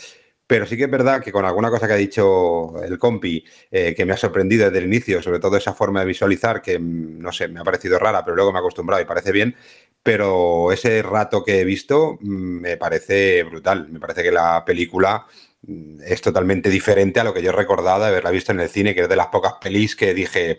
Pero 0.49 0.65
sí 0.65 0.79
que 0.79 0.85
es 0.85 0.91
verdad 0.91 1.23
que 1.23 1.31
con 1.31 1.45
alguna 1.45 1.69
cosa 1.69 1.87
que 1.87 1.93
ha 1.93 1.97
dicho 1.97 2.83
el 2.83 2.99
compi, 2.99 3.45
eh, 3.71 3.95
que 3.95 4.07
me 4.07 4.15
ha 4.15 4.17
sorprendido 4.17 4.65
desde 4.65 4.79
el 4.79 4.87
inicio, 4.87 5.21
sobre 5.21 5.41
todo 5.41 5.59
esa 5.59 5.75
forma 5.75 6.01
de 6.01 6.07
visualizar, 6.07 6.63
que 6.63 6.79
mm, 6.79 7.19
no 7.21 7.33
sé, 7.33 7.49
me 7.49 7.61
ha 7.61 7.65
parecido 7.65 7.99
rara, 7.99 8.25
pero 8.25 8.35
luego 8.35 8.51
me 8.51 8.59
he 8.59 8.61
acostumbrado 8.61 9.03
y 9.03 9.05
parece 9.05 9.31
bien. 9.31 9.55
Pero 10.03 10.73
ese 10.73 11.03
rato 11.03 11.45
que 11.45 11.61
he 11.61 11.65
visto 11.65 12.17
mm, 12.23 12.61
me 12.61 12.77
parece 12.79 13.43
brutal. 13.43 13.91
Me 13.91 14.01
parece 14.01 14.23
que 14.23 14.33
la 14.33 14.65
película 14.65 15.27
es 15.67 16.21
totalmente 16.21 16.71
diferente 16.71 17.21
a 17.21 17.25
lo 17.25 17.35
que 17.35 17.43
yo 17.43 17.53
recordaba 17.53 18.05
de 18.05 18.07
haberla 18.07 18.31
visto 18.31 18.53
en 18.53 18.61
el 18.61 18.69
cine, 18.69 18.95
que 18.95 19.03
es 19.03 19.09
de 19.09 19.17
las 19.17 19.27
pocas 19.27 19.55
pelis 19.61 19.97
que 19.97 20.15
dije, 20.15 20.57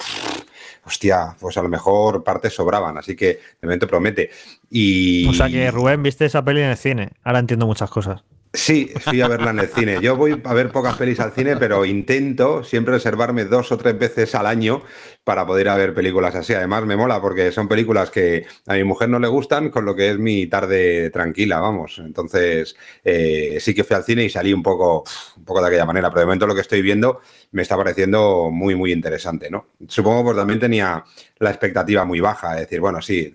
hostia, 0.84 1.36
pues 1.40 1.58
a 1.58 1.64
lo 1.64 1.70
mejor 1.70 2.24
partes 2.24 2.54
sobraban, 2.54 2.98
así 2.98 3.16
que 3.16 3.28
de 3.28 3.40
momento 3.64 3.88
promete. 3.88 4.30
Y... 4.70 5.28
O 5.28 5.34
sea 5.34 5.50
que 5.50 5.72
Rubén, 5.72 6.04
viste 6.04 6.26
esa 6.26 6.44
peli 6.44 6.62
en 6.62 6.70
el 6.70 6.78
cine, 6.78 7.12
ahora 7.24 7.40
entiendo 7.40 7.66
muchas 7.66 7.90
cosas. 7.90 8.24
Sí, 8.52 8.92
fui 9.00 9.22
a 9.22 9.28
verla 9.28 9.52
en 9.52 9.60
el 9.60 9.68
cine. 9.68 10.00
Yo 10.02 10.16
voy 10.16 10.42
a 10.44 10.54
ver 10.56 10.72
pocas 10.72 10.98
pelis 10.98 11.20
al 11.20 11.34
cine, 11.34 11.56
pero 11.58 11.86
intento 11.86 12.64
siempre 12.64 12.96
reservarme 12.96 13.46
dos 13.46 13.72
o 13.72 13.78
tres 13.78 13.98
veces 14.00 14.34
al 14.34 14.48
año 14.48 14.82
para 15.24 15.46
poder 15.46 15.68
ir 15.68 15.70
a 15.70 15.76
ver 15.76 15.94
películas 15.94 16.34
así. 16.34 16.56
Además, 16.56 16.84
me 16.86 16.98
mola 16.98 17.22
porque 17.22 17.52
son 17.52 17.68
películas 17.68 18.10
que 18.10 18.48
a 18.66 18.74
mi 18.74 18.84
mujer 18.84 19.08
no 19.08 19.20
le 19.20 19.28
gustan, 19.28 19.70
con 19.70 19.86
lo 19.86 19.96
que 19.96 20.10
es 20.10 20.18
mi 20.18 20.48
tarde 20.48 21.12
tranquila, 21.12 21.60
vamos. 21.60 22.02
Entonces, 22.04 22.76
eh, 23.04 23.60
sí 23.60 23.76
que 23.76 23.84
fui 23.84 23.96
al 23.96 24.04
cine 24.04 24.24
y 24.24 24.32
salí 24.32 24.52
un 24.52 24.64
poco, 24.64 25.04
un 25.38 25.46
poco 25.46 25.62
de 25.62 25.68
aquella 25.68 25.86
manera, 25.86 26.10
pero 26.10 26.22
de 26.22 26.26
momento 26.26 26.48
lo 26.48 26.56
que 26.56 26.62
estoy 26.62 26.82
viendo 26.82 27.22
me 27.52 27.62
está 27.62 27.78
pareciendo 27.78 28.50
muy, 28.52 28.74
muy 28.74 28.92
interesante, 28.92 29.52
¿no? 29.52 29.68
Supongo 29.88 30.32
que 30.32 30.38
también 30.38 30.60
tenía 30.60 31.04
la 31.38 31.52
expectativa 31.52 32.04
muy 32.04 32.20
baja, 32.20 32.56
es 32.56 32.62
decir, 32.62 32.80
bueno, 32.80 33.00
sí, 33.00 33.32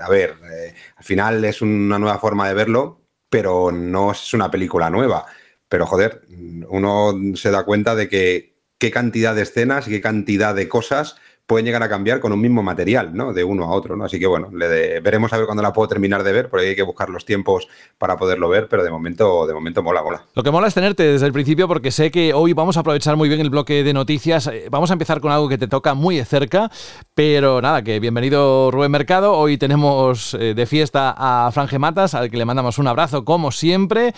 a 0.00 0.08
ver, 0.08 0.36
eh, 0.50 0.74
al 0.96 1.04
final 1.04 1.44
es 1.44 1.60
una 1.60 1.98
nueva 1.98 2.18
forma 2.18 2.48
de 2.48 2.54
verlo, 2.54 3.07
pero 3.30 3.70
no 3.72 4.12
es 4.12 4.34
una 4.34 4.50
película 4.50 4.90
nueva. 4.90 5.26
Pero 5.68 5.86
joder, 5.86 6.22
uno 6.68 7.14
se 7.34 7.50
da 7.50 7.64
cuenta 7.64 7.94
de 7.94 8.08
que 8.08 8.54
qué 8.78 8.90
cantidad 8.90 9.34
de 9.34 9.42
escenas 9.42 9.86
y 9.86 9.90
qué 9.90 10.00
cantidad 10.00 10.54
de 10.54 10.68
cosas 10.68 11.16
pueden 11.48 11.64
llegar 11.64 11.82
a 11.82 11.88
cambiar 11.88 12.20
con 12.20 12.30
un 12.30 12.40
mismo 12.42 12.62
material, 12.62 13.14
¿no? 13.14 13.32
De 13.32 13.42
uno 13.42 13.64
a 13.64 13.70
otro, 13.70 13.96
¿no? 13.96 14.04
Así 14.04 14.20
que 14.20 14.26
bueno, 14.26 14.50
veremos 14.52 15.32
a 15.32 15.38
ver 15.38 15.46
cuándo 15.46 15.62
la 15.62 15.72
puedo 15.72 15.88
terminar 15.88 16.22
de 16.22 16.30
ver, 16.30 16.50
porque 16.50 16.68
hay 16.68 16.76
que 16.76 16.82
buscar 16.82 17.08
los 17.08 17.24
tiempos 17.24 17.68
para 17.96 18.18
poderlo 18.18 18.50
ver, 18.50 18.68
pero 18.68 18.84
de 18.84 18.90
momento, 18.90 19.46
de 19.46 19.54
momento 19.54 19.82
mola, 19.82 20.02
mola. 20.02 20.26
Lo 20.34 20.42
que 20.42 20.50
mola 20.50 20.68
es 20.68 20.74
tenerte 20.74 21.04
desde 21.04 21.24
el 21.24 21.32
principio, 21.32 21.66
porque 21.66 21.90
sé 21.90 22.10
que 22.10 22.34
hoy 22.34 22.52
vamos 22.52 22.76
a 22.76 22.80
aprovechar 22.80 23.16
muy 23.16 23.30
bien 23.30 23.40
el 23.40 23.48
bloque 23.48 23.82
de 23.82 23.94
noticias. 23.94 24.46
Eh, 24.48 24.66
vamos 24.70 24.90
a 24.90 24.92
empezar 24.92 25.22
con 25.22 25.32
algo 25.32 25.48
que 25.48 25.56
te 25.56 25.68
toca 25.68 25.94
muy 25.94 26.18
de 26.18 26.26
cerca, 26.26 26.70
pero 27.14 27.62
nada, 27.62 27.80
que 27.80 27.98
bienvenido 27.98 28.70
Rubén 28.70 28.90
Mercado. 28.90 29.32
Hoy 29.32 29.56
tenemos 29.56 30.34
eh, 30.34 30.52
de 30.52 30.66
fiesta 30.66 31.14
a 31.16 31.50
Franje 31.50 31.78
Matas, 31.78 32.12
al 32.12 32.30
que 32.30 32.36
le 32.36 32.44
mandamos 32.44 32.76
un 32.76 32.88
abrazo 32.88 33.24
como 33.24 33.52
siempre. 33.52 34.12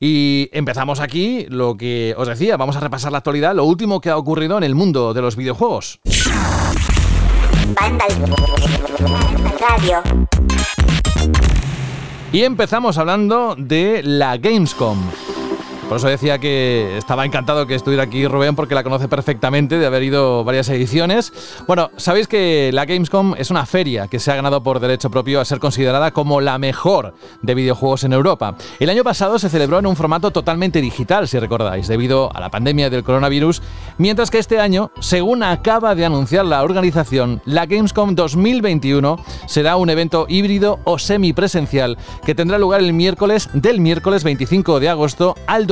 Y 0.00 0.50
empezamos 0.52 1.00
aquí, 1.00 1.46
lo 1.48 1.78
que 1.78 2.14
os 2.18 2.28
decía, 2.28 2.58
vamos 2.58 2.76
a 2.76 2.80
repasar 2.80 3.10
la 3.10 3.18
actualidad, 3.18 3.54
lo 3.54 3.64
último 3.64 4.02
que 4.02 4.10
ha 4.10 4.18
ocurrido 4.18 4.58
en 4.58 4.64
el 4.64 4.74
mundo 4.74 5.14
de 5.14 5.22
los 5.22 5.34
videojuegos. 5.34 5.98
Y 12.32 12.42
empezamos 12.42 12.98
hablando 12.98 13.54
de 13.56 14.02
la 14.02 14.36
Gamescom. 14.36 14.98
Por 15.88 15.98
eso 15.98 16.08
decía 16.08 16.38
que 16.38 16.96
estaba 16.96 17.24
encantado 17.26 17.66
que 17.66 17.74
estuviera 17.74 18.04
aquí 18.04 18.26
Rubén 18.26 18.56
porque 18.56 18.74
la 18.74 18.82
conoce 18.82 19.06
perfectamente 19.06 19.78
de 19.78 19.86
haber 19.86 20.02
ido 20.02 20.42
varias 20.42 20.68
ediciones. 20.70 21.32
Bueno, 21.68 21.90
sabéis 21.96 22.26
que 22.26 22.70
la 22.72 22.86
Gamescom 22.86 23.34
es 23.36 23.50
una 23.50 23.66
feria 23.66 24.08
que 24.08 24.18
se 24.18 24.32
ha 24.32 24.36
ganado 24.36 24.62
por 24.62 24.80
derecho 24.80 25.10
propio 25.10 25.40
a 25.40 25.44
ser 25.44 25.60
considerada 25.60 26.10
como 26.10 26.40
la 26.40 26.58
mejor 26.58 27.14
de 27.42 27.54
videojuegos 27.54 28.02
en 28.04 28.14
Europa. 28.14 28.56
El 28.80 28.90
año 28.90 29.04
pasado 29.04 29.38
se 29.38 29.50
celebró 29.50 29.78
en 29.78 29.86
un 29.86 29.94
formato 29.94 30.30
totalmente 30.30 30.80
digital, 30.80 31.28
si 31.28 31.38
recordáis, 31.38 31.86
debido 31.86 32.34
a 32.34 32.40
la 32.40 32.50
pandemia 32.50 32.88
del 32.88 33.04
coronavirus, 33.04 33.62
mientras 33.98 34.30
que 34.30 34.38
este 34.38 34.58
año, 34.58 34.90
según 35.00 35.42
acaba 35.42 35.94
de 35.94 36.06
anunciar 36.06 36.46
la 36.46 36.64
organización, 36.64 37.42
la 37.44 37.66
Gamescom 37.66 38.14
2021 38.14 39.22
será 39.46 39.76
un 39.76 39.90
evento 39.90 40.26
híbrido 40.28 40.80
o 40.84 40.98
semipresencial 40.98 41.98
que 42.24 42.34
tendrá 42.34 42.58
lugar 42.58 42.80
el 42.80 42.94
miércoles 42.94 43.50
del 43.52 43.80
miércoles 43.80 44.24
25 44.24 44.80
de 44.80 44.88
agosto 44.88 45.36
al 45.46 45.66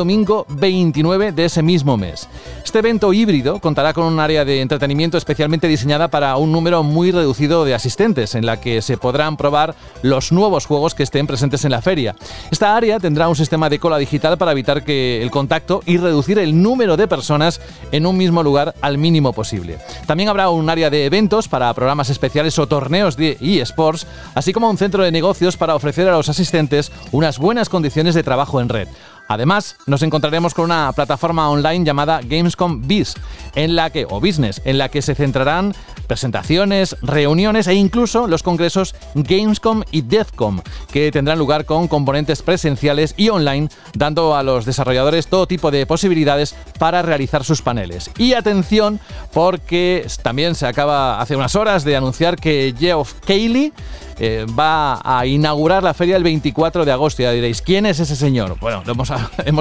29 0.48 1.32
de 1.32 1.44
ese 1.44 1.62
mismo 1.62 1.96
mes. 1.96 2.28
Este 2.64 2.78
evento 2.78 3.12
híbrido 3.12 3.60
contará 3.60 3.92
con 3.92 4.04
un 4.04 4.20
área 4.20 4.44
de 4.44 4.60
entretenimiento 4.60 5.18
especialmente 5.18 5.68
diseñada 5.68 6.08
para 6.08 6.36
un 6.36 6.52
número 6.52 6.82
muy 6.82 7.10
reducido 7.10 7.64
de 7.64 7.74
asistentes, 7.74 8.34
en 8.34 8.46
la 8.46 8.60
que 8.60 8.82
se 8.82 8.96
podrán 8.96 9.36
probar 9.36 9.74
los 10.02 10.32
nuevos 10.32 10.66
juegos 10.66 10.94
que 10.94 11.02
estén 11.02 11.26
presentes 11.26 11.64
en 11.64 11.70
la 11.70 11.82
feria. 11.82 12.14
Esta 12.50 12.76
área 12.76 12.98
tendrá 12.98 13.28
un 13.28 13.36
sistema 13.36 13.68
de 13.68 13.78
cola 13.78 13.98
digital 13.98 14.38
para 14.38 14.52
evitar 14.52 14.84
que 14.84 15.22
el 15.22 15.30
contacto 15.30 15.82
y 15.86 15.98
reducir 15.98 16.38
el 16.38 16.62
número 16.62 16.96
de 16.96 17.08
personas 17.08 17.60
en 17.90 18.06
un 18.06 18.16
mismo 18.16 18.42
lugar 18.42 18.74
al 18.80 18.98
mínimo 18.98 19.32
posible. 19.32 19.78
También 20.06 20.28
habrá 20.28 20.50
un 20.50 20.68
área 20.68 20.90
de 20.90 21.06
eventos 21.06 21.48
para 21.48 21.72
programas 21.74 22.10
especiales 22.10 22.58
o 22.58 22.66
torneos 22.66 23.16
de 23.16 23.36
eSports, 23.40 24.06
así 24.34 24.52
como 24.52 24.70
un 24.70 24.78
centro 24.78 25.02
de 25.02 25.12
negocios 25.12 25.56
para 25.56 25.74
ofrecer 25.74 26.08
a 26.08 26.12
los 26.12 26.28
asistentes 26.28 26.92
unas 27.10 27.38
buenas 27.38 27.68
condiciones 27.68 28.14
de 28.14 28.22
trabajo 28.22 28.60
en 28.60 28.68
red. 28.68 28.88
Además, 29.28 29.76
nos 29.86 30.02
encontraremos 30.02 30.54
con 30.54 30.66
una 30.66 30.92
plataforma 30.92 31.48
online 31.48 31.84
llamada 31.84 32.20
Gamescom 32.22 32.86
Biz, 32.86 33.14
en 33.54 33.76
la 33.76 33.90
que 33.90 34.06
o 34.08 34.20
Business, 34.20 34.60
en 34.64 34.78
la 34.78 34.88
que 34.88 35.02
se 35.02 35.14
centrarán 35.14 35.74
presentaciones, 36.06 36.96
reuniones 37.00 37.66
e 37.66 37.74
incluso 37.74 38.26
los 38.26 38.42
congresos 38.42 38.94
Gamescom 39.14 39.82
y 39.90 40.02
DevCom, 40.02 40.60
que 40.92 41.10
tendrán 41.10 41.38
lugar 41.38 41.64
con 41.64 41.88
componentes 41.88 42.42
presenciales 42.42 43.14
y 43.16 43.30
online, 43.30 43.68
dando 43.94 44.36
a 44.36 44.42
los 44.42 44.64
desarrolladores 44.64 45.28
todo 45.28 45.46
tipo 45.46 45.70
de 45.70 45.86
posibilidades 45.86 46.54
para 46.78 47.02
realizar 47.02 47.44
sus 47.44 47.62
paneles. 47.62 48.10
Y 48.18 48.34
atención, 48.34 49.00
porque 49.32 50.06
también 50.22 50.54
se 50.54 50.66
acaba 50.66 51.20
hace 51.20 51.36
unas 51.36 51.56
horas 51.56 51.84
de 51.84 51.96
anunciar 51.96 52.36
que 52.36 52.74
Geoff 52.78 53.14
Cayley 53.26 53.72
eh, 54.18 54.46
va 54.58 55.00
a 55.02 55.26
inaugurar 55.26 55.82
la 55.82 55.94
feria 55.94 56.16
el 56.16 56.22
24 56.22 56.84
de 56.84 56.92
agosto. 56.92 57.22
Ya 57.22 57.32
diréis, 57.32 57.62
¿quién 57.62 57.86
es 57.86 58.00
ese 58.00 58.16
señor? 58.16 58.56
Bueno, 58.60 58.82
hemos, 58.86 59.10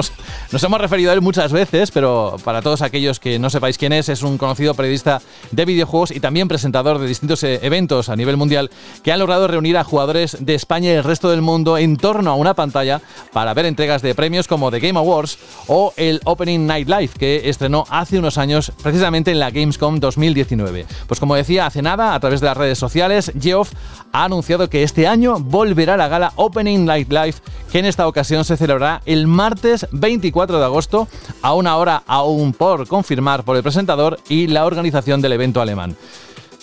nos 0.52 0.62
hemos 0.62 0.80
referido 0.80 1.10
a 1.10 1.14
él 1.14 1.20
muchas 1.20 1.52
veces, 1.52 1.90
pero 1.90 2.36
para 2.44 2.62
todos 2.62 2.82
aquellos 2.82 3.20
que 3.20 3.38
no 3.38 3.50
sepáis 3.50 3.78
quién 3.78 3.92
es, 3.92 4.08
es 4.08 4.22
un 4.22 4.38
conocido 4.38 4.74
periodista 4.74 5.20
de 5.50 5.64
videojuegos 5.64 6.10
y 6.10 6.20
también 6.20 6.48
presentador 6.48 6.98
de 6.98 7.06
distintos 7.06 7.42
eh, 7.44 7.60
eventos 7.62 8.08
a 8.08 8.16
nivel 8.16 8.36
mundial 8.36 8.70
que 9.02 9.12
ha 9.12 9.16
logrado 9.16 9.48
reunir 9.48 9.76
a 9.76 9.84
jugadores 9.84 10.38
de 10.40 10.54
España 10.54 10.90
y 10.90 10.94
el 10.94 11.04
resto 11.04 11.30
del 11.30 11.42
mundo 11.42 11.78
en 11.78 11.96
torno 11.96 12.30
a 12.30 12.34
una 12.34 12.54
pantalla 12.54 13.00
para 13.32 13.54
ver 13.54 13.66
entregas 13.66 14.02
de 14.02 14.14
premios 14.14 14.48
como 14.48 14.70
The 14.70 14.80
Game 14.80 14.98
Awards 14.98 15.38
o 15.68 15.92
el 15.96 16.20
Opening 16.24 16.66
Night 16.66 16.88
Live 16.88 17.10
que 17.18 17.48
estrenó 17.48 17.84
hace 17.90 18.18
unos 18.18 18.38
años 18.38 18.72
precisamente 18.82 19.30
en 19.30 19.38
la 19.38 19.50
Gamescom 19.50 20.00
2019. 20.00 20.86
Pues 21.06 21.20
como 21.20 21.34
decía 21.34 21.66
hace 21.66 21.82
nada, 21.82 22.14
a 22.14 22.20
través 22.20 22.40
de 22.40 22.46
las 22.46 22.56
redes 22.56 22.78
sociales, 22.78 23.32
Geoff 23.40 23.72
ha 24.12 24.24
anunciado 24.24 24.68
que 24.68 24.82
este 24.82 25.06
año 25.06 25.38
volverá 25.38 25.96
la 25.96 26.08
gala 26.08 26.32
Opening 26.36 26.84
Night 26.84 27.10
Live, 27.10 27.34
que 27.70 27.78
en 27.78 27.86
esta 27.86 28.06
ocasión 28.06 28.44
se 28.44 28.56
celebrará 28.56 29.02
el 29.06 29.26
martes 29.42 29.88
24 29.90 30.60
de 30.60 30.64
agosto, 30.64 31.08
a 31.42 31.52
una 31.54 31.76
hora 31.76 32.04
aún 32.06 32.52
por 32.52 32.86
confirmar 32.86 33.42
por 33.42 33.56
el 33.56 33.64
presentador 33.64 34.20
y 34.28 34.46
la 34.46 34.64
organización 34.64 35.20
del 35.20 35.32
evento 35.32 35.60
alemán. 35.60 35.96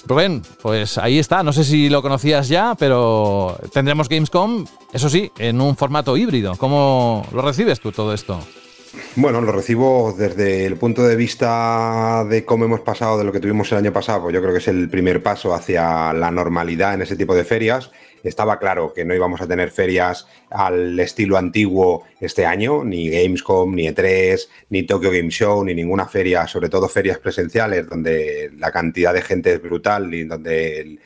Rubén, 0.07 0.43
pues 0.61 0.97
ahí 0.97 1.19
está. 1.19 1.43
No 1.43 1.51
sé 1.51 1.65
si 1.65 1.89
lo 1.89 2.01
conocías 2.01 2.47
ya, 2.47 2.75
pero 2.79 3.59
tendremos 3.73 4.07
Gamescom, 4.07 4.65
eso 4.93 5.09
sí, 5.09 5.29
en 5.39 5.59
un 5.59 5.75
formato 5.75 6.15
híbrido. 6.15 6.55
¿Cómo 6.55 7.27
lo 7.33 7.41
recibes 7.41 7.81
tú 7.81 7.91
todo 7.91 8.13
esto? 8.13 8.39
Bueno, 9.17 9.41
lo 9.41 9.51
recibo 9.51 10.15
desde 10.17 10.65
el 10.65 10.77
punto 10.77 11.03
de 11.03 11.17
vista 11.17 12.23
de 12.29 12.45
cómo 12.45 12.63
hemos 12.63 12.79
pasado 12.79 13.17
de 13.17 13.25
lo 13.25 13.33
que 13.33 13.41
tuvimos 13.41 13.69
el 13.73 13.79
año 13.79 13.91
pasado, 13.91 14.21
pues 14.21 14.33
yo 14.33 14.39
creo 14.41 14.53
que 14.53 14.59
es 14.59 14.69
el 14.69 14.89
primer 14.89 15.21
paso 15.21 15.53
hacia 15.53 16.13
la 16.13 16.31
normalidad 16.31 16.93
en 16.93 17.01
ese 17.01 17.17
tipo 17.17 17.35
de 17.35 17.43
ferias 17.43 17.91
estaba 18.23 18.59
claro 18.59 18.93
que 18.93 19.05
no 19.05 19.13
íbamos 19.13 19.41
a 19.41 19.47
tener 19.47 19.71
ferias 19.71 20.27
al 20.49 20.99
estilo 20.99 21.37
antiguo 21.37 22.03
este 22.19 22.45
año, 22.45 22.83
ni 22.83 23.09
Gamescom, 23.09 23.73
ni 23.73 23.87
E3, 23.87 24.47
ni 24.69 24.83
Tokyo 24.83 25.11
Game 25.11 25.29
Show, 25.29 25.63
ni 25.63 25.73
ninguna 25.73 26.07
feria, 26.07 26.47
sobre 26.47 26.69
todo 26.69 26.89
ferias 26.89 27.19
presenciales, 27.19 27.87
donde 27.87 28.51
la 28.57 28.71
cantidad 28.71 29.13
de 29.13 29.21
gente 29.21 29.53
es 29.53 29.61
brutal 29.61 30.13
y 30.13 30.23
donde 30.23 30.99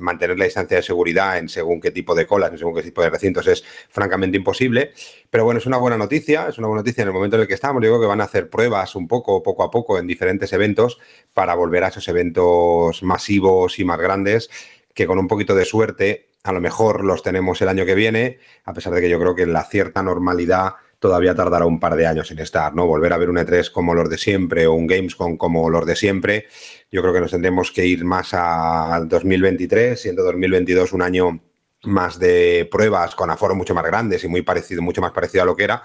mantener 0.00 0.38
la 0.38 0.44
distancia 0.44 0.76
de 0.76 0.82
seguridad 0.82 1.38
en 1.38 1.48
según 1.48 1.80
qué 1.80 1.90
tipo 1.90 2.14
de 2.14 2.26
colas, 2.26 2.52
en 2.52 2.58
según 2.58 2.74
qué 2.74 2.82
tipo 2.82 3.02
de 3.02 3.10
recintos 3.10 3.46
es 3.46 3.64
francamente 3.90 4.36
imposible. 4.36 4.92
Pero 5.30 5.44
bueno, 5.44 5.58
es 5.58 5.66
una 5.66 5.76
buena 5.78 5.96
noticia, 5.96 6.48
es 6.48 6.58
una 6.58 6.68
buena 6.68 6.80
noticia 6.80 7.02
en 7.02 7.08
el 7.08 7.14
momento 7.14 7.36
en 7.36 7.42
el 7.42 7.48
que 7.48 7.54
estamos. 7.54 7.82
Yo 7.82 7.90
creo 7.90 8.00
que 8.00 8.06
van 8.06 8.20
a 8.20 8.24
hacer 8.24 8.48
pruebas 8.48 8.94
un 8.94 9.08
poco, 9.08 9.42
poco 9.42 9.62
a 9.62 9.70
poco, 9.70 9.98
en 9.98 10.06
diferentes 10.06 10.52
eventos 10.52 10.98
para 11.34 11.54
volver 11.54 11.84
a 11.84 11.88
esos 11.88 12.08
eventos 12.08 13.02
masivos 13.02 13.78
y 13.78 13.84
más 13.84 13.98
grandes 13.98 14.50
que 14.94 15.06
con 15.06 15.18
un 15.18 15.28
poquito 15.28 15.54
de 15.54 15.64
suerte 15.64 16.27
a 16.44 16.52
lo 16.52 16.60
mejor 16.60 17.04
los 17.04 17.22
tenemos 17.22 17.60
el 17.62 17.68
año 17.68 17.84
que 17.84 17.94
viene, 17.94 18.38
a 18.64 18.72
pesar 18.72 18.92
de 18.94 19.00
que 19.00 19.08
yo 19.08 19.18
creo 19.18 19.34
que 19.34 19.46
la 19.46 19.64
cierta 19.64 20.02
normalidad 20.02 20.74
todavía 20.98 21.34
tardará 21.34 21.64
un 21.66 21.78
par 21.78 21.96
de 21.96 22.06
años 22.06 22.30
en 22.30 22.38
estar, 22.40 22.74
¿no? 22.74 22.86
Volver 22.86 23.12
a 23.12 23.18
ver 23.18 23.30
un 23.30 23.36
E3 23.36 23.70
como 23.70 23.94
los 23.94 24.08
de 24.10 24.18
siempre 24.18 24.66
o 24.66 24.72
un 24.72 24.86
Gamescom 24.86 25.36
como 25.36 25.70
los 25.70 25.86
de 25.86 25.96
siempre, 25.96 26.46
yo 26.90 27.02
creo 27.02 27.14
que 27.14 27.20
nos 27.20 27.30
tendremos 27.30 27.70
que 27.70 27.86
ir 27.86 28.04
más 28.04 28.34
al 28.34 29.08
2023, 29.08 30.00
siendo 30.00 30.24
2022 30.24 30.92
un 30.92 31.02
año 31.02 31.40
más 31.84 32.18
de 32.18 32.68
pruebas 32.70 33.14
con 33.14 33.30
aforo 33.30 33.54
mucho 33.54 33.74
más 33.74 33.84
grandes 33.84 34.24
y 34.24 34.28
muy 34.28 34.42
parecido, 34.42 34.82
mucho 34.82 35.00
más 35.00 35.12
parecido 35.12 35.42
a 35.42 35.46
lo 35.46 35.54
que 35.54 35.64
era, 35.64 35.84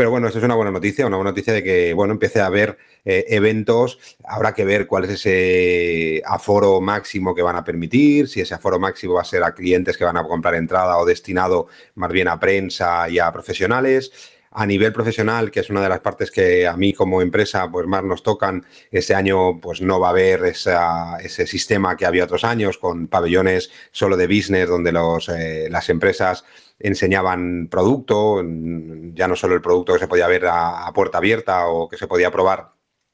pero 0.00 0.10
bueno, 0.10 0.28
eso 0.28 0.38
es 0.38 0.44
una 0.44 0.54
buena 0.54 0.70
noticia, 0.70 1.06
una 1.06 1.18
buena 1.18 1.32
noticia 1.32 1.52
de 1.52 1.62
que, 1.62 1.92
bueno, 1.92 2.14
empiece 2.14 2.40
a 2.40 2.46
haber 2.46 2.78
eh, 3.04 3.26
eventos. 3.28 3.98
Habrá 4.24 4.54
que 4.54 4.64
ver 4.64 4.86
cuál 4.86 5.04
es 5.04 5.10
ese 5.10 6.22
aforo 6.24 6.80
máximo 6.80 7.34
que 7.34 7.42
van 7.42 7.56
a 7.56 7.64
permitir, 7.64 8.26
si 8.26 8.40
ese 8.40 8.54
aforo 8.54 8.78
máximo 8.78 9.12
va 9.12 9.20
a 9.20 9.26
ser 9.26 9.44
a 9.44 9.52
clientes 9.52 9.98
que 9.98 10.04
van 10.06 10.16
a 10.16 10.26
comprar 10.26 10.54
entrada 10.54 10.96
o 10.96 11.04
destinado 11.04 11.66
más 11.96 12.10
bien 12.10 12.28
a 12.28 12.40
prensa 12.40 13.10
y 13.10 13.18
a 13.18 13.30
profesionales. 13.30 14.10
a 14.52 14.66
nivel 14.66 14.92
profesional, 14.92 15.50
que 15.50 15.60
es 15.60 15.70
una 15.70 15.82
de 15.82 15.88
las 15.90 16.00
partes 16.00 16.30
que 16.30 16.66
a 16.66 16.76
mí 16.76 16.92
como 16.92 17.20
empresa 17.22 17.70
pues 17.70 17.86
más 17.86 18.02
nos 18.02 18.22
tocan, 18.22 18.64
este 18.90 19.14
año 19.14 19.60
pues 19.60 19.80
no 19.80 20.00
va 20.00 20.08
a 20.08 20.10
haber 20.10 20.44
ese 20.44 21.46
sistema 21.46 21.96
que 21.96 22.06
había 22.06 22.24
otros 22.24 22.42
años 22.42 22.78
con 22.78 23.06
pabellones 23.06 23.70
solo 23.92 24.16
de 24.16 24.26
business 24.26 24.66
donde 24.66 24.92
los, 24.92 25.28
eh, 25.28 25.68
las 25.70 25.88
empresas 25.88 26.44
enseñaban 26.80 27.68
producto, 27.70 28.42
ya 29.14 29.28
no 29.28 29.36
solo 29.36 29.54
el 29.54 29.62
producto 29.62 29.92
que 29.92 30.00
se 30.00 30.08
podía 30.08 30.26
ver 30.26 30.46
a 30.46 30.90
puerta 30.94 31.18
abierta 31.18 31.68
o 31.68 31.88
que 31.88 31.96
se 31.96 32.06
podía 32.06 32.30
probar 32.30 32.72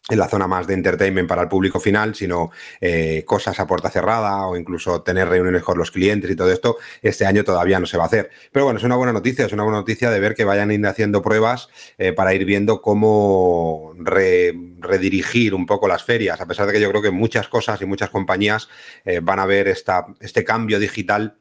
en 0.09 0.19
la 0.19 0.29
zona 0.29 0.47
más 0.47 0.67
de 0.67 0.75
entertainment 0.75 1.29
para 1.29 1.43
el 1.43 1.49
público 1.49 1.81
final, 1.81 2.15
sino 2.15 2.51
eh, 2.81 3.25
cosas 3.27 3.59
a 3.59 3.67
puerta 3.67 3.91
cerrada 3.91 4.47
o 4.47 4.57
incluso 4.57 5.03
tener 5.03 5.29
reuniones 5.29 5.63
con 5.63 5.79
los 5.79 5.91
clientes 5.91 6.31
y 6.31 6.37
todo 6.37 6.53
esto, 6.53 6.77
este 7.03 7.27
año 7.27 7.43
todavía 7.43 7.81
no 7.81 7.87
se 7.87 7.97
va 7.97 8.05
a 8.05 8.07
hacer. 8.07 8.31
Pero 8.53 8.65
bueno, 8.65 8.79
es 8.79 8.85
una 8.85 8.97
buena 8.97 9.13
noticia, 9.13 9.47
es 9.47 9.53
una 9.53 9.65
buena 9.65 9.79
noticia 9.79 10.11
de 10.11 10.21
ver 10.21 10.35
que 10.35 10.45
vayan 10.45 10.85
haciendo 10.87 11.23
pruebas 11.23 11.69
eh, 11.99 12.13
para 12.13 12.35
ir 12.35 12.45
viendo 12.45 12.83
cómo 12.83 13.95
redirigir 13.99 15.55
un 15.55 15.67
poco 15.67 15.89
las 15.89 16.05
ferias, 16.05 16.41
a 16.41 16.47
pesar 16.47 16.67
de 16.67 16.75
que 16.75 16.81
yo 16.81 16.89
creo 16.91 17.03
que 17.03 17.11
muchas 17.11 17.49
cosas 17.49 17.81
y 17.83 17.87
muchas 17.87 18.11
compañías 18.11 18.69
eh, 19.05 19.21
van 19.21 19.41
a 19.41 19.47
ver 19.47 19.67
esta, 19.67 20.07
este 20.21 20.45
cambio 20.45 20.79
digital 20.79 21.37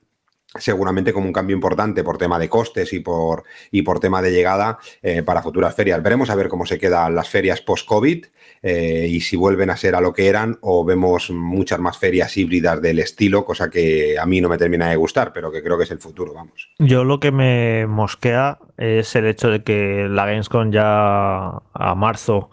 seguramente 0.58 1.14
como 1.14 1.28
un 1.28 1.34
cambio 1.34 1.56
importante 1.56 2.04
por 2.04 2.18
tema 2.18 2.40
de 2.40 2.50
costes 2.50 2.94
y 2.94 3.00
por, 3.00 3.44
y 3.72 3.82
por 3.82 4.00
tema 4.00 4.22
de 4.22 4.32
llegada 4.32 4.78
eh, 5.02 5.24
para 5.24 5.42
futuras 5.42 5.76
ferias. 5.76 6.02
Veremos 6.02 6.30
a 6.30 6.36
ver 6.36 6.48
cómo 6.48 6.66
se 6.66 6.80
quedan 6.80 7.16
las 7.16 7.30
ferias 7.30 7.62
post-COVID 7.62 8.26
eh, 8.62 9.08
y 9.10 9.22
si 9.22 9.36
vuelven 9.36 9.70
a 9.70 9.78
ser 9.78 9.96
a 9.96 10.02
lo 10.02 10.14
que 10.14 10.28
eran 10.28 10.58
o 10.62 10.84
vemos 10.84 11.30
muchas 11.30 11.80
más 11.80 11.98
ferias 11.98 12.36
híbridas 12.38 12.82
del 12.82 13.00
estilo, 13.00 13.46
cosa 13.46 13.70
que 13.70 14.18
a 14.18 14.26
mí 14.26 14.42
no 14.42 14.50
me 14.50 14.58
termina 14.58 14.90
de 14.90 14.96
gustar, 14.96 15.34
pero 15.34 15.52
que 15.52 15.62
creo 15.62 15.78
que 15.78 15.84
es 15.84 15.92
el 15.92 16.00
futuro, 16.00 16.34
vamos. 16.34 16.70
Yo 16.80 17.04
lo 17.04 17.20
que 17.20 17.32
me 17.32 17.86
mosquea 17.88 18.58
es 18.78 19.16
el 19.16 19.28
hecho 19.28 19.50
de 19.50 19.64
que 19.64 20.08
la 20.10 20.26
Gamescom 20.26 20.72
ya 20.72 21.62
a 21.74 21.96
marzo 21.96 22.50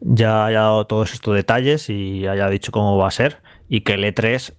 ya 0.00 0.46
haya 0.46 0.60
dado 0.60 0.86
todos 0.86 1.12
estos 1.12 1.34
detalles 1.34 1.88
y 1.88 2.26
haya 2.26 2.48
dicho 2.48 2.72
cómo 2.72 2.96
va 2.96 3.08
a 3.08 3.12
ser 3.12 3.38
y 3.74 3.80
que 3.80 3.94
el 3.94 4.04
E3 4.04 4.52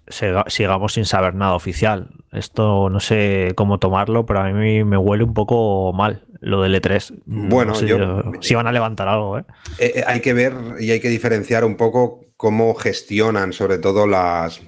sigamos 0.47 0.93
sin 0.93 1.05
saber 1.05 1.35
nada 1.35 1.53
oficial. 1.53 2.09
Esto 2.31 2.89
no 2.89 2.99
sé 2.99 3.51
cómo 3.55 3.77
tomarlo, 3.77 4.25
pero 4.25 4.39
a 4.39 4.49
mí 4.49 4.83
me 4.83 4.97
huele 4.97 5.23
un 5.23 5.35
poco 5.35 5.93
mal 5.93 6.25
lo 6.39 6.63
del 6.63 6.81
E3. 6.81 7.21
Bueno, 7.27 7.75
si 7.75 8.55
van 8.55 8.65
a 8.65 8.71
levantar 8.71 9.07
algo. 9.07 9.37
¿eh? 9.37 9.43
Eh, 9.77 9.93
¿eh? 9.97 10.03
hay 10.07 10.19
que 10.19 10.33
ver 10.33 10.55
y 10.79 10.89
hay 10.89 10.99
que 10.99 11.09
diferenciar 11.09 11.63
un 11.63 11.77
poco 11.77 12.21
cómo 12.37 12.73
gestionan 12.73 13.53
sobre 13.53 13.77
todo 13.77 14.07
las, 14.07 14.63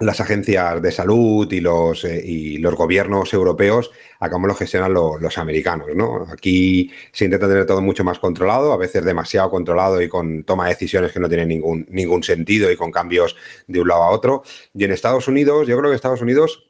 las 0.00 0.20
agencias 0.20 0.80
de 0.80 0.92
salud 0.92 1.50
y 1.52 1.60
los, 1.60 2.04
eh, 2.04 2.22
y 2.24 2.58
los 2.58 2.74
gobiernos 2.74 3.32
europeos 3.32 3.90
a 4.20 4.30
cómo 4.30 4.46
lo 4.46 4.54
gestionan 4.54 4.92
los 4.92 5.38
americanos. 5.38 5.88
¿no? 5.94 6.26
Aquí 6.30 6.90
se 7.12 7.24
intenta 7.24 7.48
tener 7.48 7.66
todo 7.66 7.80
mucho 7.80 8.04
más 8.04 8.18
controlado, 8.18 8.72
a 8.72 8.76
veces 8.76 9.04
demasiado 9.04 9.50
controlado 9.50 10.00
y 10.02 10.08
con 10.08 10.44
toma 10.44 10.64
de 10.64 10.70
decisiones 10.70 11.12
que 11.12 11.20
no 11.20 11.28
tienen 11.28 11.48
ningún, 11.48 11.86
ningún 11.90 12.22
sentido 12.22 12.70
y 12.70 12.76
con 12.76 12.90
cambios 12.90 13.36
de 13.66 13.80
un 13.80 13.88
lado 13.88 14.02
a 14.02 14.10
otro. 14.10 14.42
Y 14.74 14.84
en 14.84 14.92
Estados 14.92 15.28
Unidos, 15.28 15.66
yo 15.66 15.78
creo 15.78 15.90
que 15.90 15.96
Estados 15.96 16.22
Unidos 16.22 16.67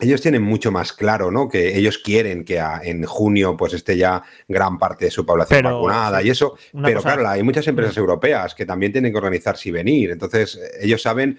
ellos 0.00 0.22
tienen 0.22 0.42
mucho 0.42 0.72
más 0.72 0.92
claro, 0.92 1.30
¿no? 1.30 1.48
Que 1.48 1.76
ellos 1.76 1.98
quieren 1.98 2.44
que 2.44 2.58
en 2.58 3.04
junio 3.04 3.56
pues 3.56 3.74
esté 3.74 3.96
ya 3.96 4.22
gran 4.48 4.78
parte 4.78 5.04
de 5.04 5.10
su 5.10 5.26
población 5.26 5.62
vacunada 5.62 6.22
y 6.22 6.30
eso. 6.30 6.56
Pero 6.82 7.02
claro, 7.02 7.28
hay 7.28 7.42
muchas 7.42 7.66
empresas 7.68 7.96
europeas 7.98 8.54
que 8.54 8.64
también 8.64 8.90
tienen 8.90 9.12
que 9.12 9.18
organizarse 9.18 9.68
y 9.68 9.72
venir. 9.72 10.10
Entonces, 10.10 10.58
ellos 10.80 11.02
saben, 11.02 11.38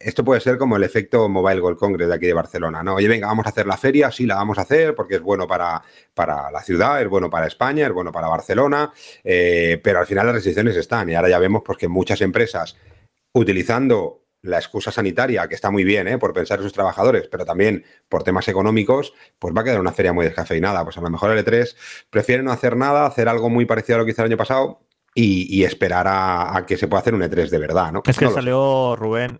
esto 0.00 0.22
puede 0.22 0.40
ser 0.40 0.58
como 0.58 0.76
el 0.76 0.84
efecto 0.84 1.28
Mobile 1.30 1.60
World 1.60 1.78
Congress 1.78 2.08
de 2.08 2.14
aquí 2.14 2.26
de 2.26 2.34
Barcelona, 2.34 2.82
¿no? 2.82 2.96
Oye, 2.96 3.08
venga, 3.08 3.26
vamos 3.26 3.46
a 3.46 3.48
hacer 3.48 3.66
la 3.66 3.78
feria, 3.78 4.10
sí, 4.10 4.26
la 4.26 4.34
vamos 4.34 4.58
a 4.58 4.62
hacer 4.62 4.94
porque 4.94 5.16
es 5.16 5.22
bueno 5.22 5.46
para, 5.46 5.82
para 6.12 6.50
la 6.50 6.62
ciudad, 6.62 7.00
es 7.00 7.08
bueno 7.08 7.30
para 7.30 7.46
España, 7.46 7.86
es 7.86 7.92
bueno 7.92 8.12
para 8.12 8.28
Barcelona, 8.28 8.92
eh, 9.24 9.80
pero 9.82 10.00
al 10.00 10.06
final 10.06 10.26
las 10.26 10.36
restricciones 10.36 10.76
están 10.76 11.08
y 11.08 11.14
ahora 11.14 11.30
ya 11.30 11.38
vemos 11.38 11.62
pues, 11.64 11.78
que 11.78 11.88
muchas 11.88 12.20
empresas 12.20 12.76
utilizando 13.32 14.23
la 14.44 14.58
excusa 14.58 14.92
sanitaria, 14.92 15.48
que 15.48 15.54
está 15.54 15.70
muy 15.70 15.84
bien, 15.84 16.06
¿eh? 16.06 16.18
por 16.18 16.32
pensar 16.32 16.58
en 16.58 16.64
sus 16.64 16.72
trabajadores, 16.72 17.28
pero 17.30 17.44
también 17.44 17.84
por 18.08 18.22
temas 18.22 18.46
económicos, 18.48 19.14
pues 19.38 19.54
va 19.56 19.62
a 19.62 19.64
quedar 19.64 19.80
una 19.80 19.92
feria 19.92 20.12
muy 20.12 20.26
descafeinada. 20.26 20.84
Pues 20.84 20.98
a 20.98 21.00
lo 21.00 21.10
mejor 21.10 21.30
el 21.30 21.44
E3 21.44 21.74
prefiere 22.10 22.42
no 22.42 22.52
hacer 22.52 22.76
nada, 22.76 23.06
hacer 23.06 23.28
algo 23.28 23.48
muy 23.48 23.64
parecido 23.64 23.96
a 23.96 23.98
lo 24.00 24.04
que 24.04 24.12
hizo 24.12 24.22
el 24.22 24.26
año 24.26 24.36
pasado, 24.36 24.80
y, 25.16 25.62
esperar 25.62 26.06
a, 26.08 26.64
que 26.66 26.76
se 26.76 26.88
pueda 26.88 27.00
hacer 27.00 27.14
un 27.14 27.22
E3 27.22 27.48
de 27.48 27.58
verdad, 27.58 27.92
¿no? 27.92 28.02
Es 28.04 28.18
que 28.18 28.28
salió 28.28 28.96
Rubén 28.96 29.38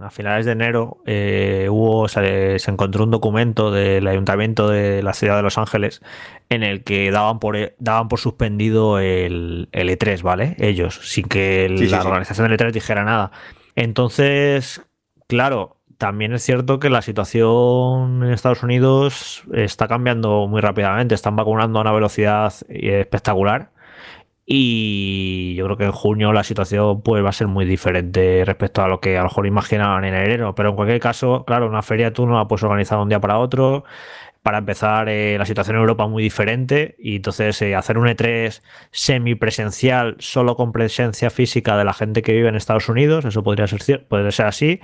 a 0.00 0.10
finales 0.10 0.46
de 0.46 0.52
enero, 0.52 1.02
eh, 1.06 1.68
hubo, 1.70 2.08
se, 2.08 2.56
encontró 2.66 3.04
un 3.04 3.10
documento 3.10 3.70
del 3.70 4.06
ayuntamiento 4.08 4.68
de 4.68 5.02
la 5.02 5.12
ciudad 5.12 5.36
de 5.36 5.42
Los 5.42 5.58
Ángeles 5.58 6.00
en 6.48 6.62
el 6.62 6.84
que 6.84 7.10
daban 7.10 7.38
por, 7.38 7.74
daban 7.78 8.08
por 8.08 8.18
suspendido 8.18 8.98
el, 8.98 9.68
E3, 9.72 10.22
¿vale? 10.22 10.56
Ellos, 10.58 11.00
sin 11.02 11.28
que 11.28 11.68
la 11.68 12.00
organización 12.00 12.48
del 12.48 12.58
E3 12.58 12.72
dijera 12.72 13.04
nada. 13.04 13.30
Entonces, 13.74 14.82
claro, 15.28 15.76
también 15.98 16.32
es 16.32 16.42
cierto 16.42 16.78
que 16.78 16.90
la 16.90 17.02
situación 17.02 18.24
en 18.24 18.32
Estados 18.32 18.62
Unidos 18.62 19.44
está 19.52 19.88
cambiando 19.88 20.46
muy 20.48 20.60
rápidamente. 20.60 21.14
Están 21.14 21.36
vacunando 21.36 21.78
a 21.78 21.82
una 21.82 21.92
velocidad 21.92 22.52
eh, 22.68 23.00
espectacular. 23.00 23.70
Y 24.44 25.54
yo 25.54 25.64
creo 25.66 25.76
que 25.76 25.84
en 25.84 25.92
junio 25.92 26.32
la 26.32 26.42
situación 26.42 27.02
pues, 27.02 27.24
va 27.24 27.28
a 27.30 27.32
ser 27.32 27.46
muy 27.46 27.64
diferente 27.64 28.42
respecto 28.44 28.82
a 28.82 28.88
lo 28.88 29.00
que 29.00 29.16
a 29.16 29.20
lo 29.20 29.28
mejor 29.28 29.46
imaginaban 29.46 30.04
en 30.04 30.14
enero. 30.14 30.54
Pero 30.54 30.70
en 30.70 30.76
cualquier 30.76 31.00
caso, 31.00 31.44
claro, 31.46 31.68
una 31.68 31.82
feria 31.82 32.12
tú 32.12 32.26
no 32.26 32.36
la 32.36 32.48
puedes 32.48 32.64
organizar 32.64 32.98
de 32.98 33.02
un 33.04 33.08
día 33.08 33.20
para 33.20 33.38
otro 33.38 33.84
para 34.42 34.58
empezar, 34.58 35.08
eh, 35.08 35.36
la 35.38 35.46
situación 35.46 35.76
en 35.76 35.82
Europa 35.82 36.04
es 36.04 36.10
muy 36.10 36.22
diferente 36.22 36.96
y 36.98 37.16
entonces 37.16 37.62
eh, 37.62 37.76
hacer 37.76 37.96
un 37.96 38.08
E3 38.08 38.60
semipresencial 38.90 40.16
solo 40.18 40.56
con 40.56 40.72
presencia 40.72 41.30
física 41.30 41.76
de 41.76 41.84
la 41.84 41.94
gente 41.94 42.22
que 42.22 42.32
vive 42.32 42.48
en 42.48 42.56
Estados 42.56 42.88
Unidos, 42.88 43.24
eso 43.24 43.44
podría 43.44 43.68
ser, 43.68 44.04
podría 44.06 44.32
ser 44.32 44.46
así, 44.46 44.80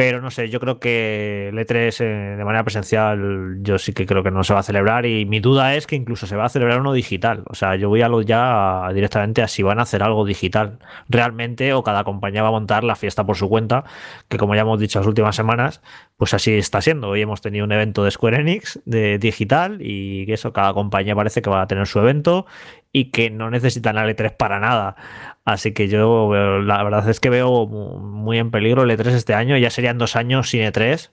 pero 0.00 0.22
no 0.22 0.30
sé, 0.30 0.48
yo 0.48 0.60
creo 0.60 0.80
que 0.80 1.48
el 1.48 1.58
E3 1.58 2.00
eh, 2.00 2.36
de 2.38 2.42
manera 2.42 2.64
presencial 2.64 3.58
yo 3.60 3.78
sí 3.78 3.92
que 3.92 4.06
creo 4.06 4.22
que 4.22 4.30
no 4.30 4.42
se 4.44 4.54
va 4.54 4.60
a 4.60 4.62
celebrar 4.62 5.04
y 5.04 5.26
mi 5.26 5.40
duda 5.40 5.74
es 5.74 5.86
que 5.86 5.94
incluso 5.94 6.26
se 6.26 6.36
va 6.36 6.46
a 6.46 6.48
celebrar 6.48 6.80
uno 6.80 6.94
digital. 6.94 7.44
O 7.48 7.54
sea, 7.54 7.76
yo 7.76 7.90
voy 7.90 8.00
a 8.00 8.08
lo 8.08 8.22
ya 8.22 8.88
directamente 8.94 9.42
a 9.42 9.48
si 9.48 9.62
van 9.62 9.78
a 9.78 9.82
hacer 9.82 10.02
algo 10.02 10.24
digital 10.24 10.78
realmente 11.10 11.74
o 11.74 11.82
cada 11.82 12.02
compañía 12.04 12.42
va 12.42 12.48
a 12.48 12.52
montar 12.52 12.82
la 12.82 12.96
fiesta 12.96 13.26
por 13.26 13.36
su 13.36 13.50
cuenta, 13.50 13.84
que 14.30 14.38
como 14.38 14.54
ya 14.54 14.62
hemos 14.62 14.80
dicho 14.80 15.00
las 15.00 15.06
últimas 15.06 15.36
semanas, 15.36 15.82
pues 16.16 16.32
así 16.32 16.54
está 16.54 16.80
siendo. 16.80 17.10
Hoy 17.10 17.20
hemos 17.20 17.42
tenido 17.42 17.66
un 17.66 17.72
evento 17.72 18.02
de 18.02 18.10
Square 18.10 18.38
Enix 18.38 18.80
de 18.86 19.18
digital 19.18 19.82
y 19.82 20.32
eso, 20.32 20.54
cada 20.54 20.72
compañía 20.72 21.14
parece 21.14 21.42
que 21.42 21.50
va 21.50 21.60
a 21.60 21.66
tener 21.66 21.86
su 21.86 21.98
evento 21.98 22.46
y 22.92 23.10
que 23.10 23.30
no 23.30 23.50
necesitan 23.50 23.98
al 23.98 24.14
E3 24.14 24.36
para 24.36 24.60
nada. 24.60 24.96
Así 25.44 25.72
que 25.72 25.88
yo 25.88 26.32
la 26.60 26.82
verdad 26.82 27.08
es 27.08 27.20
que 27.20 27.30
veo 27.30 27.66
muy 27.66 28.38
en 28.38 28.50
peligro 28.50 28.82
el 28.82 28.90
E3 28.90 29.06
este 29.08 29.34
año. 29.34 29.56
Ya 29.56 29.70
serían 29.70 29.98
dos 29.98 30.16
años 30.16 30.50
sin 30.50 30.62
E3 30.62 31.10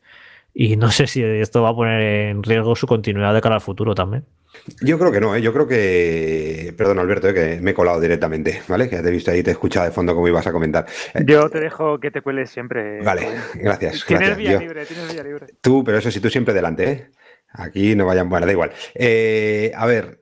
y 0.53 0.75
no 0.75 0.91
sé 0.91 1.07
si 1.07 1.23
esto 1.23 1.61
va 1.61 1.69
a 1.69 1.75
poner 1.75 2.01
en 2.01 2.43
riesgo 2.43 2.75
su 2.75 2.87
continuidad 2.87 3.33
de 3.33 3.41
cara 3.41 3.55
al 3.55 3.61
futuro 3.61 3.93
también. 3.93 4.25
Yo 4.81 4.97
creo 4.97 5.11
que 5.11 5.21
no, 5.21 5.35
¿eh? 5.35 5.41
yo 5.41 5.53
creo 5.53 5.67
que. 5.67 6.73
Perdón, 6.77 6.99
Alberto, 6.99 7.29
¿eh? 7.29 7.33
que 7.33 7.61
me 7.61 7.71
he 7.71 7.73
colado 7.73 7.99
directamente, 7.99 8.61
¿vale? 8.67 8.89
Que 8.89 8.97
te 8.97 9.07
he 9.07 9.11
visto 9.11 9.29
ahí, 9.29 9.43
te 9.43 9.51
he 9.51 9.53
escuchado 9.53 9.85
de 9.85 9.91
fondo 9.91 10.15
como 10.15 10.27
ibas 10.27 10.47
a 10.47 10.51
comentar. 10.51 10.85
Yo 11.25 11.49
te 11.49 11.59
dejo 11.59 11.99
que 11.99 12.11
te 12.11 12.21
cueles 12.21 12.49
siempre. 12.49 13.01
Vale, 13.03 13.27
gracias. 13.55 14.03
Tienes 14.05 14.35
vía 14.35 14.59
libre, 14.59 14.85
tienes 14.85 15.13
vía 15.13 15.23
libre. 15.23 15.47
Tú, 15.61 15.83
pero 15.83 15.99
eso 15.99 16.09
sí, 16.09 16.19
tú 16.19 16.29
siempre 16.29 16.53
delante, 16.53 16.91
¿eh? 16.91 17.11
Aquí 17.53 17.95
no 17.95 18.05
vayan. 18.05 18.29
Bueno, 18.29 18.45
da 18.45 18.51
igual. 18.51 18.71
Eh, 18.95 19.71
a 19.75 19.85
ver, 19.85 20.21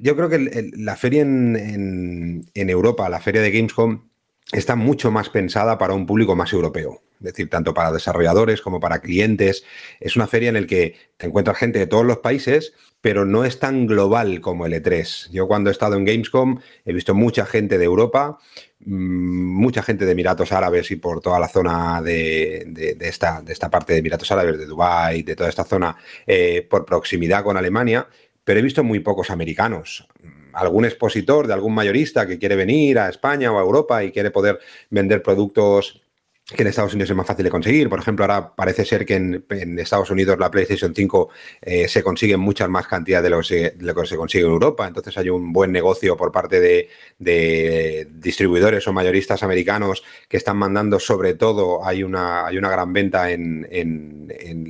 yo 0.00 0.16
creo 0.16 0.28
que 0.28 0.70
la 0.76 0.96
feria 0.96 1.22
en, 1.22 2.44
Europa, 2.54 3.08
la 3.08 3.20
feria 3.20 3.42
de 3.42 3.50
Gamescom, 3.50 4.08
está 4.52 4.76
mucho 4.76 5.10
más 5.10 5.28
pensada 5.28 5.78
para 5.78 5.94
un 5.94 6.06
público 6.06 6.34
más 6.34 6.52
europeo. 6.52 7.02
Es 7.18 7.24
decir, 7.24 7.50
tanto 7.50 7.74
para 7.74 7.90
desarrolladores 7.90 8.60
como 8.60 8.78
para 8.78 9.00
clientes. 9.00 9.64
Es 9.98 10.14
una 10.14 10.28
feria 10.28 10.50
en 10.50 10.54
la 10.54 10.66
que 10.66 10.94
te 11.16 11.26
encuentras 11.26 11.58
gente 11.58 11.80
de 11.80 11.88
todos 11.88 12.06
los 12.06 12.18
países, 12.18 12.74
pero 13.00 13.24
no 13.24 13.44
es 13.44 13.58
tan 13.58 13.88
global 13.88 14.40
como 14.40 14.66
el 14.66 14.72
E3. 14.72 15.30
Yo 15.30 15.48
cuando 15.48 15.68
he 15.68 15.72
estado 15.72 15.96
en 15.96 16.04
Gamescom 16.04 16.60
he 16.84 16.92
visto 16.92 17.14
mucha 17.14 17.44
gente 17.44 17.76
de 17.76 17.84
Europa, 17.84 18.38
mm, 18.78 18.94
mucha 18.94 19.82
gente 19.82 20.06
de 20.06 20.12
Emiratos 20.12 20.52
Árabes 20.52 20.92
y 20.92 20.96
por 20.96 21.20
toda 21.20 21.40
la 21.40 21.48
zona 21.48 22.00
de, 22.02 22.96
esta, 23.00 23.42
de 23.42 23.52
esta, 23.52 23.68
parte 23.68 23.94
de 23.94 23.98
Emiratos 23.98 24.30
Árabes, 24.30 24.56
de 24.56 24.66
Dubái, 24.66 25.24
de 25.24 25.34
toda 25.34 25.48
esta 25.48 25.64
zona, 25.64 25.96
eh, 26.24 26.66
por 26.70 26.84
proximidad 26.84 27.42
con 27.42 27.56
Alemania 27.56 28.08
pero 28.48 28.60
he 28.60 28.62
visto 28.62 28.82
muy 28.82 29.00
pocos 29.00 29.28
americanos. 29.28 30.08
Algún 30.54 30.86
expositor 30.86 31.46
de 31.46 31.52
algún 31.52 31.74
mayorista 31.74 32.26
que 32.26 32.38
quiere 32.38 32.56
venir 32.56 32.98
a 32.98 33.10
España 33.10 33.52
o 33.52 33.58
a 33.58 33.60
Europa 33.60 34.02
y 34.02 34.10
quiere 34.10 34.30
poder 34.30 34.58
vender 34.88 35.22
productos 35.22 36.00
que 36.56 36.62
en 36.62 36.68
Estados 36.68 36.94
Unidos 36.94 37.10
es 37.10 37.16
más 37.16 37.26
fácil 37.26 37.44
de 37.44 37.50
conseguir. 37.50 37.90
Por 37.90 37.98
ejemplo, 37.98 38.24
ahora 38.24 38.54
parece 38.54 38.86
ser 38.86 39.04
que 39.04 39.16
en, 39.16 39.78
Estados 39.78 40.10
Unidos 40.10 40.38
la 40.38 40.50
PlayStation 40.50 40.94
5 40.94 41.28
eh, 41.60 41.88
se 41.88 42.02
consigue 42.02 42.38
muchas 42.38 42.70
más 42.70 42.86
cantidad 42.86 43.22
de 43.22 43.28
lo, 43.28 43.40
que 43.40 44.06
se, 44.06 44.16
consigue 44.16 44.44
en 44.44 44.50
Europa. 44.50 44.88
Entonces 44.88 45.18
hay 45.18 45.28
un 45.28 45.52
buen 45.52 45.72
negocio 45.72 46.16
por 46.16 46.32
parte 46.32 46.58
de, 46.58 46.88
distribuidores 48.10 48.88
o 48.88 48.94
mayoristas 48.94 49.42
americanos 49.42 50.02
que 50.26 50.38
están 50.38 50.56
mandando 50.56 50.98
sobre 50.98 51.34
todo, 51.34 51.84
hay 51.84 52.02
una, 52.02 52.46
hay 52.46 52.56
una 52.56 52.70
gran 52.70 52.92
venta 52.92 53.30
en, 53.30 53.66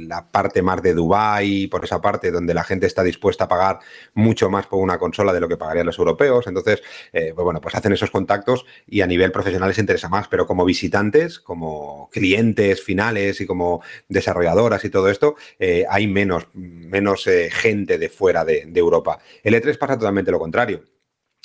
la 0.09 0.27
parte 0.27 0.63
más 0.63 0.83
de 0.83 0.95
Dubai 0.95 1.67
por 1.67 1.85
esa 1.85 2.01
parte 2.01 2.31
donde 2.31 2.55
la 2.55 2.65
gente 2.65 2.87
está 2.87 3.03
dispuesta 3.03 3.45
a 3.45 3.49
pagar 3.49 3.79
mucho 4.15 4.49
más 4.49 4.67
por 4.67 4.81
una 4.81 4.99
consola 4.99 5.33
de 5.33 5.41
lo 5.41 5.49
que 5.49 5.57
pagarían 5.57 5.87
los 5.87 5.99
europeos. 5.99 6.47
Entonces, 6.47 6.83
eh, 7.13 7.33
pues 7.35 7.45
bueno, 7.45 7.61
pues 7.61 7.75
hacen 7.75 7.93
esos 7.93 8.11
contactos 8.11 8.65
y 8.87 9.03
a 9.03 9.07
nivel 9.07 9.31
profesional 9.31 9.69
les 9.69 9.79
interesa 9.79 10.09
más, 10.09 10.27
pero 10.29 10.47
como 10.47 10.65
visitantes, 10.65 11.39
como 11.39 11.68
clientes 12.11 12.83
finales 12.83 13.41
y 13.41 13.47
como 13.47 13.83
desarrolladoras 14.09 14.85
y 14.85 14.91
todo 14.91 15.09
esto, 15.09 15.37
eh, 15.59 15.85
hay 15.89 16.07
menos, 16.07 16.49
menos 16.55 17.27
eh, 17.27 17.51
gente 17.51 17.99
de 17.99 18.09
fuera 18.09 18.45
de, 18.45 18.65
de 18.67 18.81
Europa. 18.81 19.19
El 19.43 19.55
E3 19.55 19.79
pasa 19.79 19.99
totalmente 19.99 20.31
lo 20.31 20.39
contrario. 20.39 20.85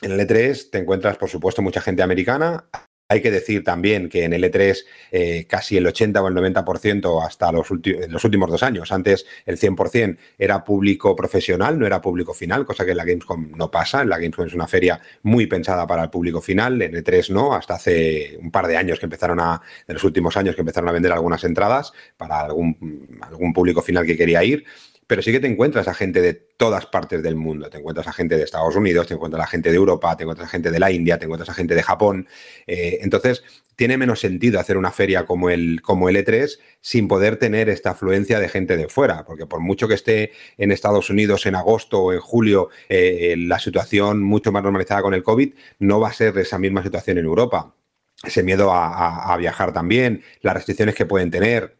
En 0.02 0.12
el 0.12 0.20
E3 0.20 0.70
te 0.70 0.80
encuentras, 0.80 1.18
por 1.18 1.30
supuesto, 1.30 1.62
mucha 1.62 1.82
gente 1.82 2.04
americana, 2.04 2.66
hay 3.14 3.22
que 3.22 3.32
decir 3.32 3.64
también 3.64 4.10
que 4.10 4.24
en 4.24 4.34
el 4.34 4.44
E3 4.44 4.84
eh, 5.12 5.46
casi 5.48 5.78
el 5.78 5.86
80 5.88 6.22
o 6.22 6.28
el 6.28 6.34
90% 6.34 7.26
hasta 7.26 7.52
los, 7.52 7.70
últimos 7.72 8.50
dos 8.50 8.64
años, 8.64 8.92
antes 8.92 9.26
el 9.46 9.58
100% 9.60 10.18
era 10.38 10.64
público 10.64 11.16
profesional, 11.16 11.78
no 11.78 11.86
era 11.86 12.02
público 12.02 12.34
final, 12.34 12.66
cosa 12.66 12.86
que 12.86 12.92
en 12.92 12.98
la 12.98 13.06
Gamescom 13.06 13.52
no 13.56 13.70
pasa. 13.70 14.02
En 14.02 14.10
la 14.10 14.18
Gamescom 14.18 14.48
es 14.48 14.54
una 14.54 14.68
feria 14.68 15.00
muy 15.22 15.46
pensada 15.46 15.86
para 15.88 16.04
el 16.04 16.10
público 16.10 16.42
final, 16.42 16.82
en 16.82 16.94
E3 16.94 17.30
no, 17.30 17.54
hasta 17.54 17.76
hace 17.76 18.38
un 18.42 18.52
par 18.52 18.68
de 18.68 18.78
años 18.78 19.00
que 19.00 19.06
empezaron 19.06 19.40
a, 19.40 19.62
en 19.88 19.94
los 19.94 20.04
últimos 20.04 20.36
años 20.38 20.56
que 20.56 20.62
empezaron 20.62 20.90
a 20.90 20.94
vender 20.94 21.12
algunas 21.12 21.44
entradas 21.44 21.94
para 22.18 22.42
algún 22.42 23.54
público 23.54 23.82
final 23.82 24.06
que 24.06 24.18
quería 24.18 24.44
ir 24.44 24.66
pero 25.08 25.22
sí 25.22 25.32
que 25.32 25.40
te 25.40 25.48
encuentras 25.48 25.88
a 25.88 25.94
gente 25.94 26.22
de 26.22 26.34
todas 26.34 26.86
partes 26.86 27.22
del 27.24 27.36
mundo. 27.36 27.70
Te 27.70 27.78
encuentras 27.78 28.08
a 28.08 28.14
gente 28.14 28.38
de 28.38 28.44
Estados 28.44 28.76
Unidos, 28.76 29.08
te 29.08 29.14
encuentras 29.14 29.44
a 29.44 29.48
gente 29.48 29.70
de 29.70 29.76
Europa, 29.76 30.16
te 30.16 30.24
encuentras 30.24 30.48
a 30.48 30.52
gente 30.52 30.72
de 30.72 30.80
la 30.80 30.92
India, 30.92 31.18
te 31.18 31.26
encuentras 31.26 31.50
a 31.50 31.54
gente 31.54 31.76
de 31.76 31.84
Japón. 31.84 32.28
Eh, 32.68 33.00
entonces, 33.02 33.44
tiene 33.76 33.98
menos 33.98 34.20
sentido 34.20 34.60
hacer 34.60 34.78
una 34.78 34.92
feria 34.92 35.26
como 35.26 35.50
el, 35.50 35.82
como 35.82 36.10
el 36.10 36.16
E3 36.16 36.60
sin 36.82 37.08
poder 37.08 37.38
tener 37.38 37.70
esta 37.70 37.92
afluencia 37.92 38.40
de 38.40 38.50
gente 38.50 38.78
de 38.78 38.88
fuera, 38.88 39.26
porque 39.26 39.46
por 39.46 39.60
mucho 39.60 39.88
que 39.88 39.96
esté 39.96 40.32
en 40.58 40.72
Estados 40.72 41.10
Unidos 41.10 41.46
en 41.46 41.56
agosto 41.56 42.02
o 42.02 42.14
en 42.14 42.20
julio 42.20 42.70
eh, 42.90 43.36
la 43.38 43.60
situación 43.60 44.22
mucho 44.22 44.52
más 44.52 44.64
normalizada 44.64 45.02
con 45.02 45.14
el 45.14 45.24
COVID, 45.24 45.54
no 45.80 46.00
va 46.00 46.10
a 46.10 46.14
ser 46.14 46.38
esa 46.38 46.60
misma 46.60 46.84
situación 46.84 47.18
en 47.18 47.26
Europa. 47.26 47.76
Ese 48.24 48.42
miedo 48.42 48.72
a 48.72 49.36
viajar 49.38 49.74
también, 49.74 50.24
las 50.42 50.54
restricciones 50.54 50.96
que 50.96 51.06
pueden 51.06 51.30
tener, 51.30 51.76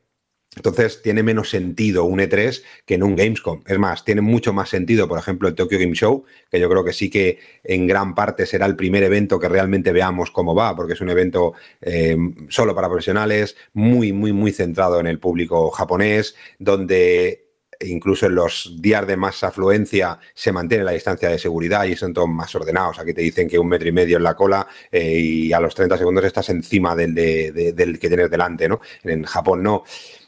entonces 0.56 1.02
tiene 1.02 1.24
menos 1.24 1.50
sentido 1.50 2.06
un 2.06 2.20
E3 2.20 2.62
que 2.86 2.96
en 2.96 3.04
un 3.04 3.16
Gamescom. 3.16 3.62
Es 3.66 3.80
más, 3.80 4.06
tiene 4.06 4.22
mucho 4.22 4.54
más 4.54 4.70
sentido, 4.70 5.08
por 5.08 5.18
ejemplo, 5.18 5.48
el 5.48 5.56
Tokyo 5.56 5.80
Game 5.80 5.96
Show, 5.96 6.26
que 6.52 6.60
yo 6.60 6.70
creo 6.70 6.84
que 6.84 6.94
sí 6.94 7.10
que 7.10 7.40
en 7.64 7.88
gran 7.88 8.14
parte 8.14 8.46
será 8.46 8.66
el 8.66 8.76
primer 8.76 9.04
evento 9.04 9.40
que 9.40 9.50
realmente 9.50 9.92
veamos 9.92 10.32
cómo 10.32 10.54
va, 10.54 10.76
porque 10.76 10.94
es 10.94 11.02
un 11.02 11.10
evento 11.10 11.54
eh, 11.82 12.16
solo 12.50 12.76
para 12.76 12.88
profesionales, 12.88 13.56
muy, 13.74 14.14
muy, 14.14 14.32
muy 14.32 14.52
centrado 14.52 15.00
en 15.00 15.08
el 15.08 15.20
público 15.20 15.72
japonés, 15.72 16.36
donde 16.60 17.40
incluso 17.82 18.28
en 18.28 18.36
los 18.36 18.76
días 18.80 19.06
de 19.08 19.18
más 19.18 19.44
afluencia 19.44 20.18
se 20.34 20.52
mantiene 20.52 20.84
la 20.84 20.92
distancia 20.92 21.30
de 21.30 21.40
seguridad 21.40 21.84
y 21.84 21.96
son 21.96 22.14
todos 22.14 22.30
más 22.30 22.54
ordenados. 22.56 23.00
Aquí 23.00 23.14
te 23.14 23.22
dicen 23.22 23.50
que 23.50 23.60
un 23.60 23.68
metro 23.68 23.90
y 23.90 23.92
medio 23.92 24.18
en 24.18 24.24
la 24.24 24.36
cola 24.36 24.68
eh, 24.92 25.20
y 25.20 25.52
a 25.52 25.60
los 25.60 25.76
30 25.76 25.98
segundos 25.98 26.24
estás 26.24 26.48
encima 26.50 26.96
del, 26.96 27.14
del 27.14 28.00
que 28.00 28.08
tienes 28.08 28.30
delante, 28.30 28.70
¿no? 28.70 28.80
En 29.04 29.24
Japón 29.24 29.64
no 29.64 29.84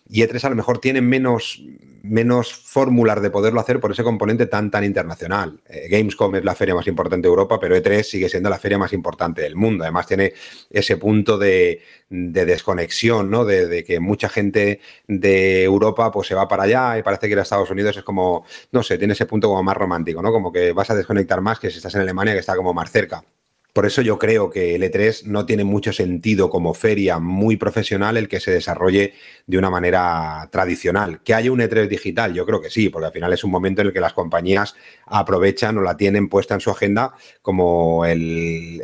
y 0.08 0.22
E3 0.22 0.44
a 0.44 0.50
lo 0.50 0.56
mejor 0.56 0.80
tiene 0.80 1.02
menos, 1.02 1.62
menos 2.04 2.54
fórmulas 2.54 3.22
de 3.22 3.32
poderlo 3.32 3.60
hacer 3.60 3.80
por 3.80 3.92
ese 3.92 4.04
componente 4.04 4.46
tan, 4.46 4.70
tan 4.70 4.84
internacional. 4.84 5.60
Eh, 5.68 5.88
Gamescom 5.90 6.36
es 6.36 6.44
la 6.44 6.54
feria 6.54 6.76
más 6.76 6.86
importante 6.88 7.28
de 7.28 7.30
Europa, 7.30 7.60
pero 7.60 7.76
E3 7.76 8.04
sigue 8.04 8.30
siendo 8.30 8.50
la 8.50 8.60
feria 8.60 8.78
más 8.78 8.94
importante 8.94 9.42
del 9.42 9.56
mundo. 9.56 9.84
Además 9.84 10.06
tiene 10.06 10.34
ese 10.70 10.98
punto 10.98 11.38
de, 11.38 11.82
desconexión, 12.10 13.32
¿no? 13.32 13.46
De, 13.46 13.84
que 13.84 14.00
mucha 14.00 14.30
gente 14.30 14.80
de 15.08 15.64
Europa 15.64 16.12
pues 16.12 16.28
se 16.28 16.36
va 16.36 16.48
para 16.48 16.64
allá 16.64 17.00
y 17.00 17.04
parece 17.04 17.28
que 17.28 17.34
ir 17.34 17.40
a 17.40 17.42
Estados 17.42 17.72
Unidos 17.72 17.98
es 17.98 18.04
como, 18.04 18.46
no 18.72 18.84
sé, 18.84 18.98
tiene 19.00 19.14
ese 19.14 19.26
punto 19.26 19.48
como 19.48 19.64
más 19.64 19.76
romántico, 19.76 20.22
¿no? 20.22 20.32
Como 20.32 20.52
que 20.52 20.72
vas 20.72 20.90
a 20.92 20.96
desconectar 20.96 21.42
más 21.42 21.60
que 21.60 21.72
si 21.72 21.78
estás 21.78 21.96
en 21.96 22.02
Alemania 22.02 22.34
que 22.34 22.40
está 22.40 22.56
como 22.56 22.74
más 22.74 22.92
cerca. 22.92 23.24
Por 23.76 23.86
eso 23.86 24.02
yo 24.02 24.18
creo 24.18 24.50
que 24.50 24.74
el 24.74 24.84
E3 24.84 25.26
no 25.26 25.46
tiene 25.46 25.66
mucho 25.66 25.92
sentido 25.92 26.50
como 26.50 26.74
feria 26.74 27.20
muy 27.20 27.58
profesional 27.58 28.16
el 28.16 28.30
que 28.30 28.40
se 28.40 28.50
desarrolle 28.50 29.16
de 29.48 29.58
una 29.58 29.70
manera 29.70 30.48
tradicional. 30.50 31.20
¿Que 31.26 31.34
haya 31.34 31.52
un 31.52 31.60
E3 31.60 31.90
digital? 31.90 32.34
Yo 32.34 32.46
creo 32.46 32.62
que 32.62 32.70
sí, 32.70 32.88
porque 32.88 33.08
al 33.08 33.12
final 33.12 33.34
es 33.34 33.44
un 33.44 33.52
momento 33.52 33.82
en 33.82 33.88
el 33.88 33.94
que 33.94 34.00
las 34.00 34.14
compañías 34.14 34.76
aprovechan 35.08 35.78
o 35.78 35.82
la 35.82 35.98
tienen 35.98 36.30
puesta 36.30 36.54
en 36.54 36.62
su 36.62 36.72
agenda 36.72 37.16
como 37.42 38.06
el, 38.06 38.82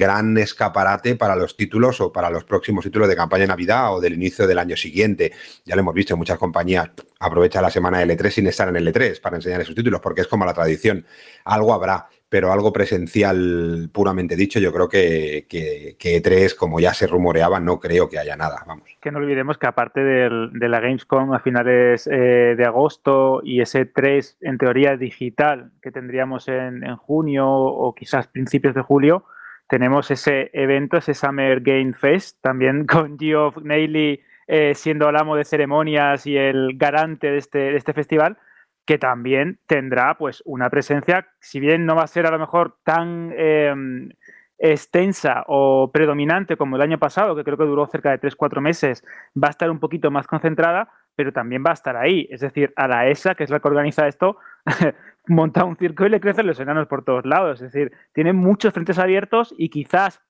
gran 0.00 0.36
escaparate 0.36 1.14
para 1.14 1.36
los 1.36 1.56
títulos 1.56 2.00
o 2.00 2.12
para 2.12 2.28
los 2.28 2.42
próximos 2.42 2.82
títulos 2.82 3.06
de 3.06 3.14
campaña 3.14 3.42
de 3.42 3.48
Navidad 3.48 3.94
o 3.94 4.00
del 4.00 4.14
inicio 4.14 4.48
del 4.48 4.58
año 4.58 4.76
siguiente. 4.76 5.30
Ya 5.64 5.76
lo 5.76 5.82
hemos 5.82 5.94
visto, 5.94 6.16
muchas 6.16 6.38
compañías 6.38 6.90
aprovechan 7.20 7.62
la 7.62 7.70
semana 7.70 8.00
del 8.00 8.10
E3 8.10 8.30
sin 8.30 8.48
estar 8.48 8.68
en 8.68 8.74
el 8.74 8.92
E3 8.92 9.20
para 9.20 9.36
enseñar 9.36 9.60
esos 9.60 9.76
títulos, 9.76 10.00
porque 10.00 10.22
es 10.22 10.26
como 10.26 10.44
la 10.44 10.54
tradición. 10.54 11.06
Algo 11.44 11.72
habrá 11.72 12.08
pero 12.34 12.52
algo 12.52 12.72
presencial 12.72 13.90
puramente 13.92 14.34
dicho, 14.34 14.58
yo 14.58 14.72
creo 14.72 14.88
que, 14.88 15.46
que, 15.48 15.94
que, 15.96 16.20
E3, 16.20 16.56
como 16.56 16.80
ya 16.80 16.92
se 16.92 17.06
rumoreaba, 17.06 17.60
no 17.60 17.78
creo 17.78 18.08
que 18.08 18.18
haya 18.18 18.34
nada, 18.34 18.64
vamos. 18.66 18.88
Que 19.00 19.12
no 19.12 19.18
olvidemos 19.18 19.56
que 19.56 19.68
aparte 19.68 20.02
de 20.02 20.68
la 20.68 20.80
Gamescom 20.80 21.32
a 21.32 21.38
finales 21.38 22.08
eh, 22.08 22.56
de 22.56 22.64
agosto 22.64 23.40
y 23.44 23.60
ese 23.60 23.84
3 23.84 24.38
en 24.40 24.58
teoría 24.58 24.96
digital 24.96 25.70
que 25.80 25.92
tendríamos 25.92 26.48
en, 26.48 26.96
junio 26.96 27.48
o 27.48 27.94
quizás 27.94 28.26
principios 28.26 28.74
de 28.74 28.82
julio, 28.82 29.26
tenemos 29.68 30.10
ese 30.10 30.50
evento, 30.54 30.96
ese 30.96 31.14
Summer 31.14 31.60
Game 31.60 31.94
Fest, 31.94 32.38
también 32.40 32.84
con 32.88 33.16
Geoff 33.16 33.58
Neily 33.62 34.20
eh, 34.48 34.74
siendo 34.74 35.08
el 35.08 35.14
amo 35.14 35.36
de 35.36 35.44
ceremonias 35.44 36.26
y 36.26 36.36
el 36.36 36.76
garante 36.76 37.30
de 37.30 37.38
este, 37.38 37.58
de 37.58 37.76
este 37.76 37.92
festival, 37.92 38.38
que 38.86 38.98
también 38.98 39.58
tendrá 39.66 40.16
pues 40.18 40.42
una 40.44 40.70
presencia, 40.70 41.28
si 41.40 41.60
bien 41.60 41.86
no 41.86 41.96
va 41.96 42.02
a 42.02 42.06
ser 42.06 42.26
a 42.26 42.30
lo 42.30 42.38
mejor 42.38 42.76
tan 42.84 43.32
em, 43.36 44.10
extensa 44.58 45.44
o 45.46 45.90
predominante 45.92 46.56
como 46.56 46.76
el 46.76 46.82
año 46.82 46.98
pasado, 46.98 47.34
que 47.34 47.44
creo 47.44 47.56
que 47.56 47.64
duró 47.64 47.86
cerca 47.86 48.10
de 48.10 48.20
3-4 48.20 48.60
meses, 48.60 49.04
va 49.36 49.48
a 49.48 49.50
estar 49.50 49.70
un 49.70 49.80
poquito 49.80 50.10
más 50.10 50.26
concentrada, 50.26 50.90
pero 51.16 51.32
también 51.32 51.62
va 51.66 51.70
a 51.70 51.74
estar 51.74 51.96
ahí. 51.96 52.26
Es 52.30 52.40
decir, 52.40 52.72
a 52.76 52.88
la 52.88 53.08
ESA, 53.08 53.34
que 53.34 53.44
es 53.44 53.50
la 53.50 53.60
que 53.60 53.68
organiza 53.68 54.06
esto, 54.06 54.36
monta 55.26 55.64
un 55.64 55.76
circo 55.76 56.04
y 56.06 56.10
le 56.10 56.20
crecen 56.20 56.46
los 56.46 56.60
enanos 56.60 56.86
por 56.86 57.04
todos 57.04 57.24
lados. 57.24 57.62
Es 57.62 57.72
decir, 57.72 57.92
tiene 58.12 58.32
muchos 58.32 58.72
frentes 58.72 58.98
abiertos 58.98 59.54
y 59.56 59.70
quizás 59.70 60.20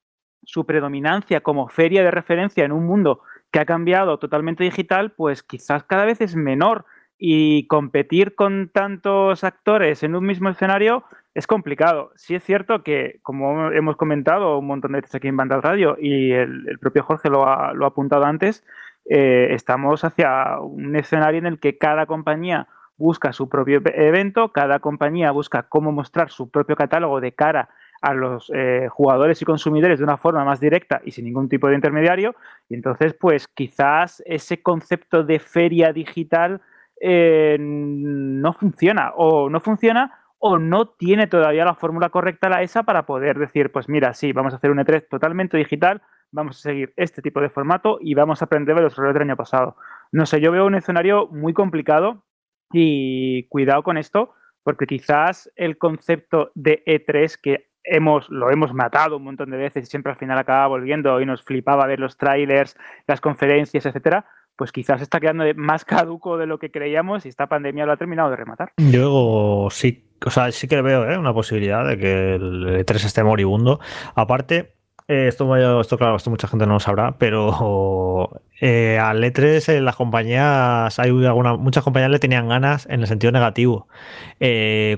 su 0.44 0.66
predominancia 0.66 1.40
como 1.40 1.68
feria 1.68 2.04
de 2.04 2.10
referencia 2.10 2.64
en 2.64 2.72
un 2.72 2.84
mundo 2.84 3.20
que 3.50 3.60
ha 3.60 3.64
cambiado 3.64 4.18
totalmente 4.18 4.64
digital, 4.64 5.12
pues 5.12 5.42
quizás 5.42 5.84
cada 5.84 6.04
vez 6.04 6.20
es 6.20 6.36
menor 6.36 6.84
y 7.18 7.66
competir 7.68 8.34
con 8.34 8.68
tantos 8.68 9.44
actores 9.44 10.02
en 10.02 10.14
un 10.14 10.26
mismo 10.26 10.48
escenario 10.48 11.04
es 11.34 11.46
complicado. 11.46 12.12
Sí 12.16 12.34
es 12.34 12.44
cierto 12.44 12.82
que, 12.82 13.18
como 13.22 13.70
hemos 13.72 13.96
comentado 13.96 14.58
un 14.58 14.66
montón 14.66 14.92
de 14.92 15.00
veces 15.00 15.14
aquí 15.14 15.28
en 15.28 15.36
Banda 15.36 15.60
Radio 15.60 15.96
y 16.00 16.32
el, 16.32 16.78
propio 16.80 17.02
Jorge 17.02 17.28
lo 17.28 17.48
ha, 17.48 17.72
lo 17.72 17.84
ha 17.84 17.88
apuntado 17.88 18.24
antes, 18.24 18.64
eh, 19.06 19.48
estamos 19.50 20.04
hacia 20.04 20.58
un 20.60 20.96
escenario 20.96 21.38
en 21.38 21.46
el 21.46 21.58
que 21.58 21.76
cada 21.76 22.06
compañía 22.06 22.68
busca 22.96 23.32
su 23.32 23.48
propio 23.48 23.82
evento, 23.84 24.52
cada 24.52 24.78
compañía 24.78 25.30
busca 25.32 25.64
cómo 25.64 25.92
mostrar 25.92 26.30
su 26.30 26.50
propio 26.50 26.76
catálogo 26.76 27.20
de 27.20 27.32
cara 27.32 27.68
a 28.00 28.14
los 28.14 28.50
eh, 28.54 28.88
jugadores 28.90 29.40
y 29.40 29.44
consumidores 29.44 29.98
de 29.98 30.04
una 30.04 30.16
forma 30.16 30.44
más 30.44 30.60
directa 30.60 31.00
y 31.04 31.10
sin 31.10 31.24
ningún 31.24 31.48
tipo 31.48 31.68
de 31.68 31.74
intermediario. 31.74 32.36
Y 32.68 32.74
entonces, 32.74 33.14
pues 33.14 33.48
quizás 33.48 34.22
ese 34.26 34.62
concepto 34.62 35.24
de 35.24 35.38
feria 35.38 35.92
digital 35.92 36.60
eh, 37.06 37.58
no 37.60 38.54
funciona 38.54 39.12
o 39.14 39.50
no 39.50 39.60
funciona 39.60 40.24
o 40.38 40.58
no 40.58 40.88
tiene 40.88 41.26
todavía 41.26 41.66
la 41.66 41.74
fórmula 41.74 42.08
correcta 42.08 42.48
la 42.48 42.62
ESA 42.62 42.84
para 42.84 43.04
poder 43.04 43.38
decir, 43.38 43.70
pues 43.70 43.90
mira, 43.90 44.14
sí, 44.14 44.32
vamos 44.32 44.54
a 44.54 44.56
hacer 44.56 44.70
un 44.70 44.78
E3 44.78 45.06
totalmente 45.10 45.58
digital, 45.58 46.00
vamos 46.32 46.56
a 46.56 46.62
seguir 46.62 46.94
este 46.96 47.20
tipo 47.20 47.42
de 47.42 47.50
formato 47.50 47.98
y 48.00 48.14
vamos 48.14 48.40
a 48.40 48.46
aprender 48.46 48.74
de 48.74 48.80
los 48.80 48.96
errores 48.96 49.12
del 49.12 49.24
año 49.24 49.36
pasado. 49.36 49.76
No 50.12 50.24
sé, 50.24 50.40
yo 50.40 50.50
veo 50.50 50.64
un 50.64 50.76
escenario 50.76 51.26
muy 51.26 51.52
complicado 51.52 52.24
y 52.72 53.48
cuidado 53.48 53.82
con 53.82 53.98
esto, 53.98 54.32
porque 54.62 54.86
quizás 54.86 55.52
el 55.56 55.76
concepto 55.76 56.52
de 56.54 56.82
E3 56.86 57.38
que 57.38 57.68
hemos, 57.82 58.30
lo 58.30 58.50
hemos 58.50 58.72
matado 58.72 59.18
un 59.18 59.24
montón 59.24 59.50
de 59.50 59.58
veces 59.58 59.84
y 59.84 59.90
siempre 59.90 60.12
al 60.12 60.18
final 60.18 60.38
acaba 60.38 60.66
volviendo 60.68 61.20
y 61.20 61.26
nos 61.26 61.44
flipaba 61.44 61.86
ver 61.86 62.00
los 62.00 62.16
trailers, 62.16 62.78
las 63.06 63.20
conferencias, 63.20 63.84
etcétera, 63.84 64.26
pues 64.56 64.72
quizás 64.72 65.00
está 65.02 65.20
quedando 65.20 65.44
más 65.56 65.84
caduco 65.84 66.38
de 66.38 66.46
lo 66.46 66.58
que 66.58 66.70
creíamos 66.70 67.26
y 67.26 67.28
esta 67.28 67.46
pandemia 67.48 67.86
lo 67.86 67.92
ha 67.92 67.96
terminado 67.96 68.30
de 68.30 68.36
rematar. 68.36 68.72
Yo 68.76 69.68
sí, 69.70 70.04
o 70.24 70.30
sea, 70.30 70.50
sí 70.52 70.68
que 70.68 70.82
veo 70.82 71.10
¿eh? 71.10 71.18
una 71.18 71.34
posibilidad 71.34 71.86
de 71.86 71.98
que 71.98 72.34
el 72.36 72.84
E3 72.84 73.04
esté 73.04 73.24
moribundo. 73.24 73.80
Aparte, 74.14 74.74
Eh, 75.06 75.26
esto, 75.28 75.54
esto, 75.80 75.98
claro, 75.98 76.16
esto 76.16 76.30
mucha 76.30 76.48
gente 76.48 76.66
no 76.66 76.74
lo 76.74 76.80
sabrá, 76.80 77.18
pero 77.18 78.30
eh, 78.60 78.98
al 78.98 79.22
E3 79.22 79.74
eh, 79.74 79.80
las 79.82 79.96
compañías, 79.96 80.98
hay 80.98 81.10
alguna, 81.10 81.56
muchas 81.56 81.84
compañías 81.84 82.10
le 82.10 82.18
tenían 82.18 82.48
ganas 82.48 82.86
en 82.86 83.00
el 83.00 83.06
sentido 83.06 83.30
negativo. 83.30 83.86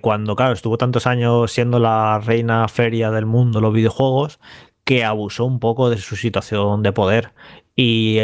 cuando, 0.03 0.37
claro, 0.37 0.53
estuvo 0.53 0.79
tantos 0.79 1.07
años 1.09 1.51
siendo 1.51 1.81
la 1.81 2.21
reina 2.21 2.69
feria 2.69 3.11
del 3.11 3.27
mundo 3.27 3.61
los 3.61 3.73
videojuegos, 3.73 4.39
que 4.87 5.05
abusó 5.05 5.45
un 5.45 5.61
poco 5.61 5.91
de 5.91 5.99
su 5.99 6.17
situación 6.17 6.83
de 6.83 6.93
poder 6.93 7.33
y 7.75 8.17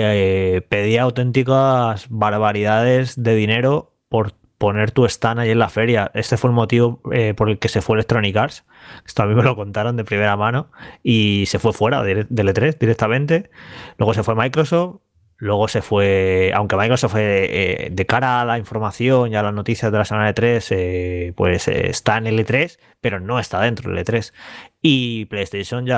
pedía 0.71 1.03
auténticas 1.03 2.07
barbaridades 2.09 3.23
de 3.23 3.35
dinero 3.35 3.93
por 4.09 4.33
poner 4.63 4.93
tu 4.93 5.05
stand 5.07 5.41
ahí 5.41 5.51
en 5.51 5.59
la 5.59 5.69
feria. 5.69 6.13
Este 6.15 6.37
fue 6.37 6.49
el 6.49 6.55
motivo 6.55 7.01
eh, 7.11 7.35
por 7.35 7.51
el 7.51 7.59
que 7.59 7.69
se 7.69 7.83
fue 7.83 7.97
Electronic 7.97 8.37
Arts. 8.37 8.65
Esto 9.05 9.25
a 9.25 9.27
mí 9.27 9.35
me 9.35 9.43
lo 9.43 9.57
contaron 9.57 9.97
de 9.97 10.05
primera 10.05 10.37
mano 10.37 10.71
y 11.03 11.47
se 11.47 11.59
fue 11.59 11.73
fuera 11.73 12.05
del 12.05 12.29
E3 12.29 12.79
directamente. 12.79 13.51
Luego 13.99 14.15
se 14.15 14.23
fue 14.23 14.37
Microsoft. 14.37 15.01
Luego 15.43 15.67
se 15.67 15.83
fue, 15.83 16.53
aunque 16.55 16.77
Microsoft 16.77 17.11
fue 17.11 17.87
eh, 17.87 17.89
de 17.91 18.07
cara 18.07 18.43
a 18.43 18.45
la 18.45 18.59
información 18.59 19.33
y 19.33 19.35
a 19.35 19.43
las 19.43 19.53
noticias 19.53 19.91
de 19.91 19.99
la 19.99 20.05
semana 20.05 20.29
de 20.29 20.35
3, 20.35 20.69
eh, 20.71 21.33
pues 21.35 21.67
está 21.67 22.17
en 22.17 22.29
el 22.29 22.39
E3, 22.39 22.79
pero 23.01 23.19
no 23.19 23.41
está 23.41 23.61
dentro 23.61 23.91
del 23.91 24.07
E3. 24.07 24.33
Y 24.83 25.25
PlayStation, 25.25 25.85
ya, 25.85 25.97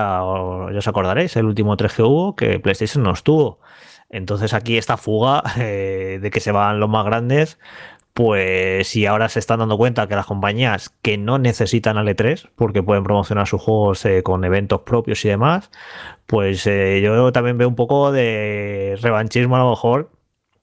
ya 0.73 0.79
os 0.79 0.89
acordaréis, 0.89 1.37
el 1.37 1.45
último 1.45 1.77
3 1.77 1.93
que 1.93 2.03
hubo, 2.03 2.35
que 2.35 2.59
PlayStation 2.59 3.05
no 3.05 3.13
estuvo. 3.13 3.61
Entonces 4.09 4.55
aquí 4.55 4.79
esta 4.79 4.97
fuga 4.97 5.43
de 5.59 6.31
que 6.33 6.41
se 6.41 6.51
van 6.51 6.81
los 6.81 6.89
más 6.89 7.05
grandes, 7.05 7.59
pues 8.15 8.89
si 8.89 9.07
ahora 9.07 9.29
se 9.29 9.41
están 9.41 9.59
dando 9.59 9.77
cuenta 9.77 10.07
que 10.07 10.15
las 10.15 10.27
compañías 10.27 10.91
que 11.03 11.19
no 11.19 11.39
necesitan 11.39 11.99
al 11.99 12.07
E3 12.07 12.49
porque 12.55 12.83
pueden 12.83 13.03
promocionar 13.03 13.49
sus 13.49 13.61
juegos 13.61 14.05
eh, 14.05 14.23
con 14.23 14.45
eventos 14.45 14.83
propios 14.83 15.25
y 15.25 15.29
demás, 15.29 15.71
pues 16.27 16.67
eh, 16.69 17.01
yo 17.03 17.33
también 17.33 17.59
veo 17.59 17.69
un 17.69 17.75
poco 17.75 18.13
de 18.13 18.97
revanchismo 19.03 19.57
a 19.57 19.59
lo 19.59 19.71
mejor 19.71 20.14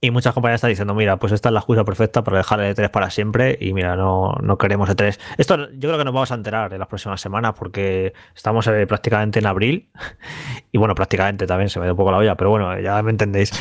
y 0.03 0.09
muchas 0.09 0.33
compañías 0.33 0.57
están 0.57 0.71
diciendo, 0.71 0.95
mira, 0.95 1.17
pues 1.17 1.31
esta 1.31 1.49
es 1.49 1.53
la 1.53 1.59
excusa 1.59 1.83
perfecta 1.83 2.23
para 2.23 2.39
dejar 2.39 2.59
el 2.59 2.75
E3 2.75 2.89
para 2.89 3.11
siempre 3.11 3.55
y 3.61 3.71
mira, 3.71 3.95
no, 3.95 4.33
no 4.41 4.57
queremos 4.57 4.89
E3. 4.89 5.19
Esto 5.37 5.69
yo 5.73 5.89
creo 5.89 5.99
que 5.99 6.05
nos 6.05 6.13
vamos 6.13 6.31
a 6.31 6.35
enterar 6.35 6.73
en 6.73 6.79
las 6.79 6.87
próximas 6.87 7.21
semanas 7.21 7.53
porque 7.55 8.11
estamos 8.35 8.65
eh, 8.65 8.87
prácticamente 8.87 9.37
en 9.37 9.45
abril 9.45 9.89
y 10.71 10.79
bueno, 10.79 10.95
prácticamente 10.95 11.45
también 11.45 11.69
se 11.69 11.79
me 11.79 11.85
da 11.85 11.91
un 11.91 11.97
poco 11.97 12.11
la 12.11 12.17
olla, 12.17 12.35
pero 12.35 12.49
bueno, 12.49 12.79
ya 12.79 12.99
me 13.03 13.11
entendéis. 13.11 13.51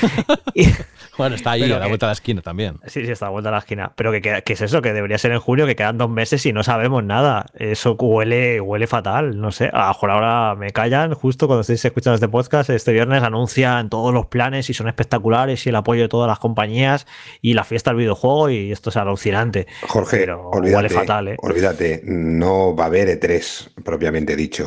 bueno, 1.18 1.36
está 1.36 1.50
ahí, 1.50 1.70
a 1.70 1.78
la 1.78 1.88
vuelta 1.88 2.06
de 2.06 2.08
la 2.08 2.14
esquina 2.14 2.40
también. 2.40 2.78
Sí, 2.86 3.04
sí, 3.04 3.12
está 3.12 3.26
a 3.26 3.28
la 3.28 3.32
vuelta 3.32 3.50
de 3.50 3.52
la 3.56 3.58
esquina. 3.58 3.92
Pero 3.94 4.10
que, 4.10 4.42
es 4.46 4.60
eso, 4.62 4.80
que 4.80 4.94
debería 4.94 5.18
ser 5.18 5.32
en 5.32 5.40
julio, 5.40 5.66
que 5.66 5.76
quedan 5.76 5.98
dos 5.98 6.08
meses 6.08 6.46
y 6.46 6.54
no 6.54 6.62
sabemos 6.62 7.04
nada. 7.04 7.46
Eso 7.52 7.96
huele, 8.00 8.62
huele 8.62 8.86
fatal, 8.86 9.38
no 9.38 9.52
sé. 9.52 9.68
A 9.74 9.82
lo 9.82 9.88
mejor 9.88 10.10
ahora 10.10 10.54
me 10.54 10.70
callan 10.70 11.12
justo 11.12 11.48
cuando 11.48 11.60
estéis 11.60 11.84
escuchando 11.84 12.14
este 12.14 12.28
podcast. 12.28 12.70
Este 12.70 12.92
viernes 12.92 13.22
anuncian 13.22 13.90
todos 13.90 14.14
los 14.14 14.26
planes 14.26 14.70
y 14.70 14.74
son 14.74 14.88
espectaculares 14.88 15.66
y 15.66 15.68
el 15.68 15.76
apoyo 15.76 16.00
de 16.00 16.08
todas 16.08 16.29
las 16.30 16.38
compañías 16.38 17.06
y 17.42 17.54
la 17.54 17.64
fiesta 17.64 17.90
del 17.90 17.98
videojuego 17.98 18.50
y 18.50 18.72
esto 18.72 18.90
es 18.90 18.96
alucinante. 18.96 19.66
Jorge, 19.82 20.30
olvídate, 20.30 20.88
fatal, 20.88 21.28
¿eh? 21.28 21.36
olvídate, 21.38 22.02
no 22.04 22.74
va 22.74 22.84
a 22.84 22.86
haber 22.86 23.20
E3 23.20 23.82
propiamente 23.82 24.36
dicho. 24.36 24.66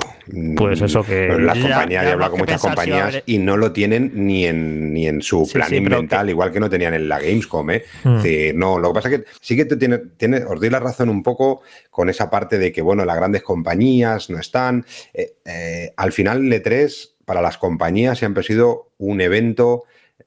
Pues 0.55 0.81
eso 0.81 1.03
que... 1.03 1.27
Las 1.39 1.57
compañías, 1.57 2.05
he 2.05 2.11
hablado 2.11 2.31
con 2.31 2.39
muchas 2.41 2.61
compañías 2.61 3.23
y 3.25 3.37
no 3.39 3.57
lo 3.57 3.71
tienen 3.71 4.11
ni 4.13 4.45
en, 4.45 4.93
ni 4.93 5.07
en 5.07 5.21
su 5.21 5.49
plan 5.51 5.71
mental, 5.83 6.29
igual 6.29 6.51
que 6.51 6.59
no 6.59 6.69
tenían 6.69 6.93
en 6.93 7.09
la 7.09 7.19
Gamescom. 7.19 7.71
¿eh? 7.71 7.83
Hmm. 8.03 8.21
no, 8.55 8.79
lo 8.79 8.89
que 8.89 8.93
pasa 8.93 9.09
es 9.09 9.19
que 9.19 9.25
sí 9.41 9.55
que 9.55 9.65
tú 9.65 9.77
tienes, 9.77 10.43
os 10.47 10.59
doy 10.59 10.69
la 10.69 10.79
razón 10.79 11.09
un 11.09 11.23
poco 11.23 11.61
con 11.89 12.09
esa 12.09 12.29
parte 12.29 12.57
de 12.57 12.71
que, 12.71 12.81
bueno, 12.81 13.05
las 13.05 13.15
grandes 13.15 13.43
compañías 13.43 14.29
no 14.29 14.39
están. 14.39 14.85
Eh, 15.13 15.35
eh, 15.45 15.93
al 15.95 16.11
final, 16.11 16.45
el 16.45 16.63
E3 16.63 17.11
para 17.25 17.41
las 17.41 17.57
compañías 17.57 18.19
siempre 18.19 18.41
ha 18.41 18.43
sido 18.43 18.91
un 18.97 19.21
evento 19.21 19.83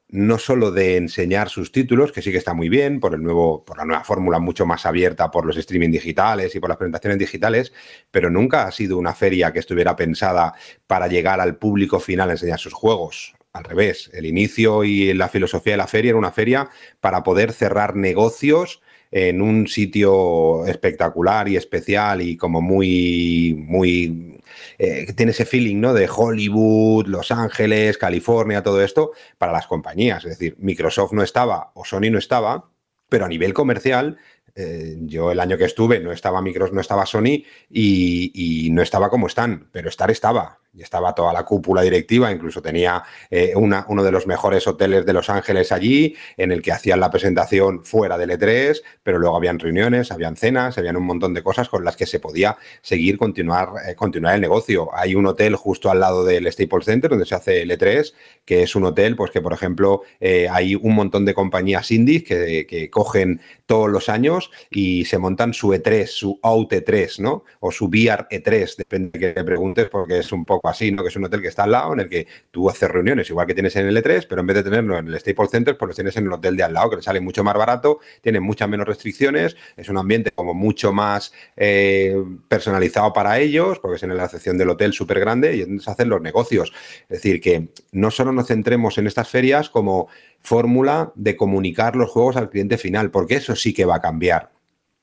no 0.09 0.38
solo 0.38 0.71
de 0.71 0.97
enseñar 0.97 1.49
sus 1.49 1.73
títulos, 1.73 2.12
que 2.12 2.23
sí 2.23 2.31
que 2.31 2.38
está 2.38 2.55
muy 2.55 2.69
bien, 2.69 3.01
por, 3.01 3.14
el 3.14 3.23
nuevo, 3.23 3.64
por 3.64 3.77
la 3.77 3.85
nueva 3.85 4.05
fórmula 4.05 4.38
mucho 4.38 4.64
más 4.64 4.87
abierta 4.87 5.31
por 5.31 5.45
los 5.45 5.57
streaming 5.57 5.90
digitales 5.90 6.55
y 6.55 6.61
por 6.61 6.69
las 6.69 6.79
presentaciones 6.79 7.19
digitales, 7.19 7.73
pero 8.11 8.31
nunca 8.31 8.66
ha 8.66 8.73
sido 8.73 8.99
una 8.99 9.14
feria 9.14 9.53
que 9.53 9.59
estuviera 9.59 9.97
pensada 9.97 10.55
para 10.87 11.09
llegar 11.09 11.40
al 11.40 11.57
público 11.57 11.99
final 11.99 12.31
a 12.31 12.33
enseñar 12.33 12.61
sus 12.61 12.73
juegos. 12.73 13.35
Al 13.53 13.64
revés, 13.64 14.11
el 14.12 14.27
inicio 14.27 14.85
y 14.85 15.12
la 15.14 15.29
filosofía 15.29 15.73
de 15.73 15.79
la 15.79 15.87
feria 15.87 16.11
era 16.11 16.19
una 16.19 16.31
feria 16.31 16.69
para 17.01 17.23
poder 17.23 17.53
cerrar 17.53 17.97
negocios 17.97 18.83
en 19.11 19.40
un 19.40 19.66
sitio 19.66 20.66
espectacular 20.66 21.49
y 21.49 21.57
especial 21.57 22.23
y 22.23 22.37
como 22.37 22.61
muy, 22.61 23.55
muy, 23.66 24.36
eh, 24.78 25.12
tiene 25.14 25.32
ese 25.32 25.44
feeling, 25.44 25.80
¿no? 25.80 25.94
De 25.94 26.08
Hollywood, 26.08 27.06
Los 27.06 27.30
Ángeles, 27.30 27.98
California, 27.98 28.62
todo 28.62 28.82
esto, 28.82 29.12
para 29.38 29.52
las 29.52 29.66
compañías. 29.66 30.24
Es 30.24 30.38
decir, 30.38 30.56
Microsoft 30.58 31.12
no 31.12 31.22
estaba 31.22 31.72
o 31.74 31.84
Sony 31.84 32.10
no 32.10 32.18
estaba, 32.18 32.70
pero 33.08 33.24
a 33.24 33.28
nivel 33.28 33.54
comercial 33.54 34.18
eh, 34.58 34.96
yo 35.02 35.30
el 35.30 35.40
año 35.40 35.58
que 35.58 35.64
estuve 35.64 36.00
no 36.00 36.12
estaba 36.12 36.40
Microsoft, 36.40 36.74
no 36.74 36.80
estaba 36.80 37.04
Sony 37.04 37.44
y, 37.68 38.32
y, 38.34 38.70
no 38.70 38.80
estaba 38.80 39.10
como 39.10 39.26
están, 39.26 39.68
pero 39.70 39.90
estar 39.90 40.10
estaba 40.10 40.60
estaba 40.82 41.14
toda 41.14 41.32
la 41.32 41.44
cúpula 41.44 41.82
directiva, 41.82 42.30
incluso 42.30 42.62
tenía 42.62 43.02
eh, 43.30 43.52
una, 43.56 43.86
uno 43.88 44.02
de 44.02 44.12
los 44.12 44.26
mejores 44.26 44.66
hoteles 44.66 45.06
de 45.06 45.12
Los 45.12 45.30
Ángeles 45.30 45.72
allí, 45.72 46.16
en 46.36 46.52
el 46.52 46.62
que 46.62 46.72
hacían 46.72 47.00
la 47.00 47.10
presentación 47.10 47.84
fuera 47.84 48.18
del 48.18 48.30
E3, 48.30 48.82
pero 49.02 49.18
luego 49.18 49.36
habían 49.36 49.58
reuniones, 49.58 50.12
habían 50.12 50.36
cenas, 50.36 50.78
habían 50.78 50.96
un 50.96 51.04
montón 51.04 51.34
de 51.34 51.42
cosas 51.42 51.68
con 51.68 51.84
las 51.84 51.96
que 51.96 52.06
se 52.06 52.20
podía 52.20 52.56
seguir, 52.82 53.18
continuar, 53.18 53.70
eh, 53.88 53.94
continuar 53.94 54.34
el 54.34 54.40
negocio. 54.40 54.88
Hay 54.94 55.14
un 55.14 55.26
hotel 55.26 55.56
justo 55.56 55.90
al 55.90 56.00
lado 56.00 56.24
del 56.24 56.50
Staples 56.52 56.84
Center, 56.84 57.10
donde 57.10 57.26
se 57.26 57.34
hace 57.34 57.62
el 57.62 57.70
E3, 57.70 58.12
que 58.44 58.62
es 58.62 58.74
un 58.76 58.84
hotel, 58.84 59.16
pues 59.16 59.30
que 59.30 59.40
por 59.40 59.52
ejemplo 59.52 60.02
eh, 60.20 60.48
hay 60.50 60.74
un 60.74 60.94
montón 60.94 61.24
de 61.24 61.34
compañías 61.34 61.90
indies 61.90 62.24
que, 62.24 62.66
que, 62.66 62.90
cogen 62.90 63.40
todos 63.66 63.90
los 63.90 64.09
años 64.09 64.50
y 64.70 65.05
se 65.05 65.18
montan 65.18 65.52
su 65.52 65.68
E3, 65.70 66.07
su 66.07 66.38
Out 66.42 66.72
E3, 66.72 67.18
¿no? 67.20 67.44
O 67.61 67.70
su 67.70 67.87
VR 67.87 68.26
E3, 68.31 68.76
depende 68.76 69.11
de 69.12 69.18
que 69.18 69.33
te 69.33 69.44
preguntes, 69.44 69.88
porque 69.88 70.18
es 70.18 70.33
un 70.33 70.44
poco 70.44 70.68
así, 70.68 70.92
¿no? 70.92 71.02
Que 71.02 71.09
es 71.09 71.16
un 71.16 71.24
hotel 71.24 71.42
que 71.42 71.48
está 71.48 71.64
al 71.64 71.72
lado, 71.72 71.92
en 71.92 72.00
el 72.00 72.09
que 72.09 72.26
tú 72.50 72.70
haces 72.70 72.88
reuniones, 72.88 73.29
igual 73.29 73.46
que 73.46 73.55
tienes 73.55 73.74
en 73.76 73.87
el 73.87 73.96
E3, 73.96 74.26
pero 74.29 74.40
en 74.40 74.46
vez 74.46 74.57
de 74.57 74.62
tenerlo 74.62 74.96
en 74.96 75.09
el 75.09 75.18
Staples 75.18 75.50
Center, 75.50 75.76
pues 75.76 75.88
lo 75.88 75.94
tienes 75.94 76.16
en 76.16 76.26
el 76.26 76.33
hotel 76.33 76.57
de 76.57 76.62
al 76.62 76.72
lado, 76.72 76.90
que 76.90 76.96
le 76.96 77.02
sale 77.02 77.20
mucho 77.20 77.42
más 77.42 77.55
barato, 77.55 77.98
tiene 78.20 78.40
muchas 78.40 78.68
menos 78.68 78.87
restricciones, 78.87 79.57
es 79.76 79.88
un 79.88 79.98
ambiente 79.98 80.31
como 80.31 80.55
mucho 80.55 80.92
más 80.92 81.33
eh, 81.57 82.16
personalizado 82.48 83.12
para 83.12 83.38
ellos, 83.40 83.79
porque 83.81 83.96
es 83.96 84.02
en 84.02 84.16
la 84.16 84.29
sección 84.29 84.57
del 84.59 84.70
hotel 84.70 84.92
súper 84.92 85.20
grande 85.20 85.57
y 85.57 85.61
es 85.61 85.66
donde 85.66 85.83
se 85.83 85.90
hacen 85.90 86.09
los 86.09 86.20
negocios. 86.20 86.72
Es 87.09 87.22
decir, 87.22 87.40
que 87.40 87.68
no 87.92 88.11
solo 88.11 88.33
nos 88.33 88.46
centremos 88.46 88.98
en 88.98 89.07
estas 89.07 89.29
ferias 89.29 89.68
como 89.70 90.09
fórmula 90.40 91.12
de 91.16 91.35
comunicar 91.35 91.96
los 91.96 92.11
juegos 92.11 92.37
al 92.37 92.50
cliente 92.50 92.79
final, 92.79 93.11
porque 93.11 93.35
eso 93.35 93.56
sí 93.57 93.75
que 93.75 93.85
va 93.85 93.97
a 93.97 94.01
cambiar. 94.01 94.57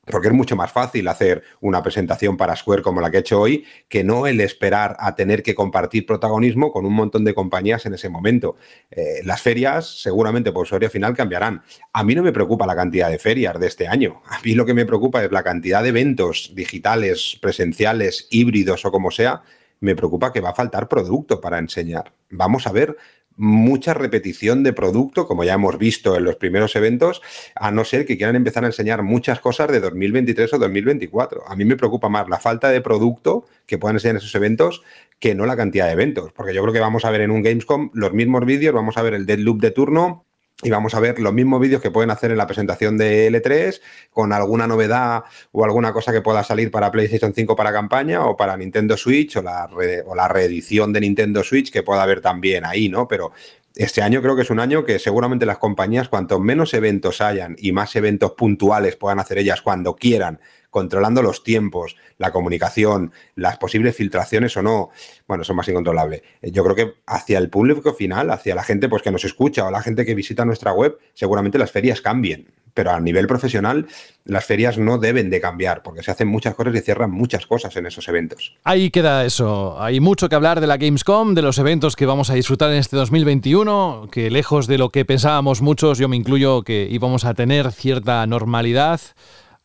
Porque 0.06 0.28
es 0.28 0.34
mucho 0.34 0.58
más 0.58 0.70
fácil 0.70 1.08
hacer 1.08 1.44
una 1.62 1.82
presentación 1.82 2.36
para 2.36 2.58
Square 2.58 2.82
como 2.82 3.00
la 3.00 3.10
que 3.10 3.18
he 3.18 3.20
hecho 3.22 3.40
hoy 3.40 3.64
que 3.88 4.04
no 4.04 4.28
el 4.28 4.42
esperar 4.42 4.98
a 5.00 5.16
tener 5.16 5.44
que 5.44 5.56
compartir 5.56 6.06
protagonismo 6.06 6.74
con 6.74 6.86
un 6.86 6.94
montón 6.94 7.24
de 7.24 7.34
compañías 7.34 7.86
en 7.86 7.94
ese 7.94 8.10
momento. 8.10 8.58
Eh, 8.92 9.22
las 9.24 9.42
ferias, 9.42 10.02
seguramente 10.02 10.52
por 10.52 10.64
usuario 10.64 10.90
final, 10.90 11.16
cambiarán. 11.16 11.64
A 11.94 12.04
mí 12.04 12.16
no 12.16 12.24
me 12.24 12.34
preocupa 12.34 12.68
la 12.68 12.76
cantidad 12.76 13.10
de 13.10 13.18
ferias 13.18 13.58
de 13.58 13.68
este 13.68 13.88
año. 13.88 14.22
A 14.28 14.42
mí 14.42 14.56
lo 14.56 14.66
que 14.66 14.74
me 14.74 14.86
preocupa 14.86 15.24
es 15.24 15.32
la 15.32 15.44
cantidad 15.44 15.82
de 15.82 15.90
eventos 15.90 16.52
digitales, 16.54 17.38
presenciales, 17.42 18.28
híbridos 18.30 18.84
o 18.84 18.92
como 18.92 19.10
sea. 19.10 19.44
Me 19.80 19.96
preocupa 19.96 20.34
que 20.34 20.42
va 20.42 20.50
a 20.50 20.56
faltar 20.56 20.90
producto 20.90 21.40
para 21.40 21.60
enseñar. 21.60 22.14
Vamos 22.30 22.68
a 22.68 22.74
ver 22.74 22.98
mucha 23.36 23.94
repetición 23.94 24.64
de 24.64 24.74
producto, 24.74 25.28
como 25.28 25.44
ya 25.44 25.54
hemos 25.54 25.78
visto 25.78 26.16
en 26.16 26.24
los 26.24 26.36
primeros 26.36 26.76
eventos, 26.76 27.22
a 27.56 27.72
no 27.72 27.86
ser 27.86 28.06
que 28.06 28.18
quieran 28.18 28.36
empezar 28.36 28.64
a 28.64 28.68
enseñar 28.68 29.04
muchas 29.04 29.40
cosas 29.40 29.72
de 29.72 29.80
2023 29.80 30.54
o 30.54 30.58
2024. 30.60 31.44
A 31.48 31.56
mí 31.56 31.66
me 31.66 31.76
preocupa 31.76 32.10
más 32.10 32.28
la 32.30 32.40
falta 32.40 32.70
de 32.70 32.82
producto 32.82 33.46
que 33.66 33.78
puedan 33.78 33.96
enseñar 33.96 34.16
en 34.16 34.18
esos 34.18 34.36
eventos 34.36 34.84
que 35.20 35.36
no 35.36 35.46
la 35.46 35.56
cantidad 35.56 35.88
de 35.88 35.94
eventos, 35.94 36.34
porque 36.34 36.54
yo 36.54 36.62
creo 36.62 36.74
que 36.74 36.80
vamos 36.80 37.06
a 37.06 37.12
ver 37.12 37.22
en 37.22 37.32
un 37.32 37.44
Gamescom 37.44 37.92
los 37.94 38.14
mismos 38.14 38.46
vídeos, 38.46 38.74
vamos 38.74 38.98
a 38.98 39.02
ver 39.02 39.14
el 39.14 39.26
Deadloop 39.26 39.62
de 39.62 39.72
turno, 39.72 40.26
y 40.64 40.70
vamos 40.70 40.94
a 40.96 41.00
ver 41.00 41.20
los 41.20 41.34
mismos 41.34 41.60
vídeos 41.60 41.82
que 41.82 41.92
pueden 41.92 42.10
hacer 42.10 42.32
en 42.32 42.38
la 42.38 42.48
presentación 42.48 42.98
de 42.98 43.32
L3 43.32 43.82
con 44.12 44.34
alguna 44.34 44.68
novedad 44.68 45.24
o 45.52 45.64
alguna 45.64 45.94
cosa 45.94 46.12
que 46.12 46.22
pueda 46.22 46.44
salir 46.44 46.72
para 46.72 46.92
PlayStation 46.92 47.34
5 47.34 47.56
para 47.56 47.72
campaña 47.72 48.26
o 48.26 48.38
para 48.38 48.56
Nintendo 48.58 48.98
Switch 48.98 49.38
o 49.38 49.42
la, 49.42 49.70
o 50.06 50.16
la 50.16 50.28
reedición 50.28 50.94
de 50.94 51.02
Nintendo 51.02 51.44
Switch 51.44 51.72
que 51.72 51.84
pueda 51.84 52.04
haber 52.04 52.22
también 52.22 52.66
ahí, 52.66 52.90
¿no? 52.90 53.08
Pero 53.08 53.32
este 53.76 54.02
año 54.02 54.22
creo 54.22 54.36
que 54.36 54.44
es 54.44 54.50
un 54.52 54.60
año 54.60 54.86
que 54.86 55.00
seguramente 55.00 55.46
las 55.46 55.58
compañías, 55.58 56.08
cuanto 56.08 56.40
menos 56.40 56.74
eventos 56.74 57.22
hayan 57.22 57.56
y 57.58 57.72
más 57.72 57.96
eventos 57.96 58.32
puntuales 58.32 58.96
puedan 58.96 59.20
hacer 59.20 59.40
ellas 59.40 59.62
cuando 59.62 59.96
quieran 59.96 60.40
controlando 60.74 61.22
los 61.22 61.44
tiempos, 61.44 61.96
la 62.18 62.32
comunicación, 62.32 63.14
las 63.36 63.58
posibles 63.58 63.96
filtraciones 63.96 64.58
o 64.58 64.64
no, 64.64 64.90
bueno, 65.28 65.44
son 65.44 65.56
más 65.56 65.70
incontrolables. 65.70 66.24
Yo 66.42 66.64
creo 66.64 66.76
que 66.76 66.94
hacia 67.06 67.38
el 67.38 67.52
público 67.52 67.94
final, 67.94 68.32
hacia 68.32 68.56
la 68.56 68.64
gente 68.64 68.90
pues, 68.90 69.04
que 69.04 69.12
nos 69.12 69.24
escucha 69.24 69.66
o 69.66 69.72
la 69.72 69.84
gente 69.84 70.04
que 70.04 70.16
visita 70.16 70.46
nuestra 70.46 70.74
web, 70.74 70.98
seguramente 71.14 71.60
las 71.60 71.72
ferias 71.72 72.02
cambien 72.02 72.48
pero 72.74 72.92
a 72.92 73.00
nivel 73.00 73.28
profesional 73.28 73.88
las 74.26 74.46
ferias 74.46 74.78
no 74.78 74.98
deben 74.98 75.30
de 75.30 75.42
cambiar 75.42 75.84
porque 75.84 76.02
se 76.02 76.12
hacen 76.12 76.28
muchas 76.28 76.56
cosas 76.56 76.74
y 76.76 76.80
cierran 76.80 77.12
muchas 77.12 77.46
cosas 77.46 77.76
en 77.76 77.86
esos 77.86 78.08
eventos. 78.08 78.56
Ahí 78.64 78.90
queda 78.90 79.26
eso. 79.26 79.80
Hay 79.82 80.00
mucho 80.00 80.30
que 80.30 80.36
hablar 80.36 80.62
de 80.62 80.68
la 80.68 80.78
Gamescom, 80.78 81.36
de 81.36 81.42
los 81.42 81.58
eventos 81.58 81.96
que 81.96 82.06
vamos 82.06 82.30
a 82.30 82.34
disfrutar 82.34 82.72
en 82.72 82.78
este 82.78 82.96
2021, 82.96 84.08
que 84.12 84.32
lejos 84.32 84.68
de 84.68 84.78
lo 84.78 84.90
que 84.90 85.06
pensábamos 85.06 85.62
muchos, 85.62 85.98
yo 85.98 86.08
me 86.08 86.16
incluyo 86.16 86.64
que 86.64 86.88
íbamos 86.90 87.26
a 87.26 87.34
tener 87.34 87.72
cierta 87.72 88.26
normalidad. 88.26 89.02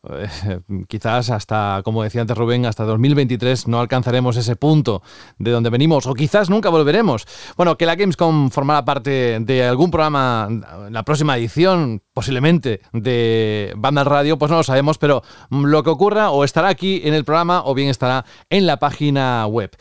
Quizás 0.87 1.29
hasta, 1.29 1.81
como 1.83 2.03
decía 2.03 2.21
antes 2.21 2.37
Rubén, 2.37 2.65
hasta 2.65 2.85
2023 2.85 3.67
no 3.67 3.79
alcanzaremos 3.79 4.37
ese 4.37 4.55
punto 4.55 5.01
de 5.37 5.51
donde 5.51 5.69
venimos, 5.69 6.07
o 6.07 6.13
quizás 6.13 6.49
nunca 6.49 6.69
volveremos. 6.69 7.25
Bueno, 7.57 7.77
que 7.77 7.85
la 7.85 7.95
Gamescom 7.95 8.49
formará 8.49 8.85
parte 8.85 9.39
de 9.41 9.63
algún 9.63 9.91
programa, 9.91 10.47
la 10.89 11.03
próxima 11.03 11.37
edición, 11.37 12.01
posiblemente, 12.13 12.81
de 12.93 13.73
Banda 13.77 14.03
Radio, 14.03 14.37
pues 14.37 14.51
no 14.51 14.57
lo 14.57 14.63
sabemos, 14.63 14.97
pero 14.97 15.21
lo 15.49 15.83
que 15.83 15.89
ocurra 15.89 16.31
o 16.31 16.43
estará 16.43 16.69
aquí 16.69 17.01
en 17.03 17.13
el 17.13 17.25
programa 17.25 17.63
o 17.65 17.73
bien 17.73 17.89
estará 17.89 18.25
en 18.49 18.65
la 18.65 18.77
página 18.77 19.45
web. 19.47 19.71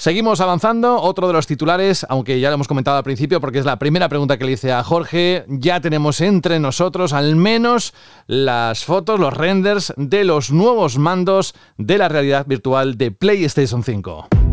Seguimos 0.00 0.40
avanzando. 0.40 0.98
Otro 0.98 1.26
de 1.26 1.34
los 1.34 1.46
titulares, 1.46 2.06
aunque 2.08 2.40
ya 2.40 2.48
lo 2.48 2.54
hemos 2.54 2.68
comentado 2.68 2.96
al 2.96 3.04
principio, 3.04 3.38
porque 3.38 3.58
es 3.58 3.66
la 3.66 3.78
primera 3.78 4.08
pregunta 4.08 4.38
que 4.38 4.46
le 4.46 4.52
hice 4.52 4.72
a 4.72 4.82
Jorge, 4.82 5.44
ya 5.46 5.82
tenemos 5.82 6.22
entre 6.22 6.58
nosotros 6.58 7.12
al 7.12 7.36
menos 7.36 7.92
las 8.26 8.86
fotos, 8.86 9.20
los 9.20 9.34
renders 9.34 9.92
de 9.98 10.24
los 10.24 10.52
nuevos 10.52 10.96
mandos 10.96 11.54
de 11.76 11.98
la 11.98 12.08
realidad 12.08 12.46
virtual 12.46 12.96
de 12.96 13.10
PlayStation 13.10 13.84
5. 13.84 14.49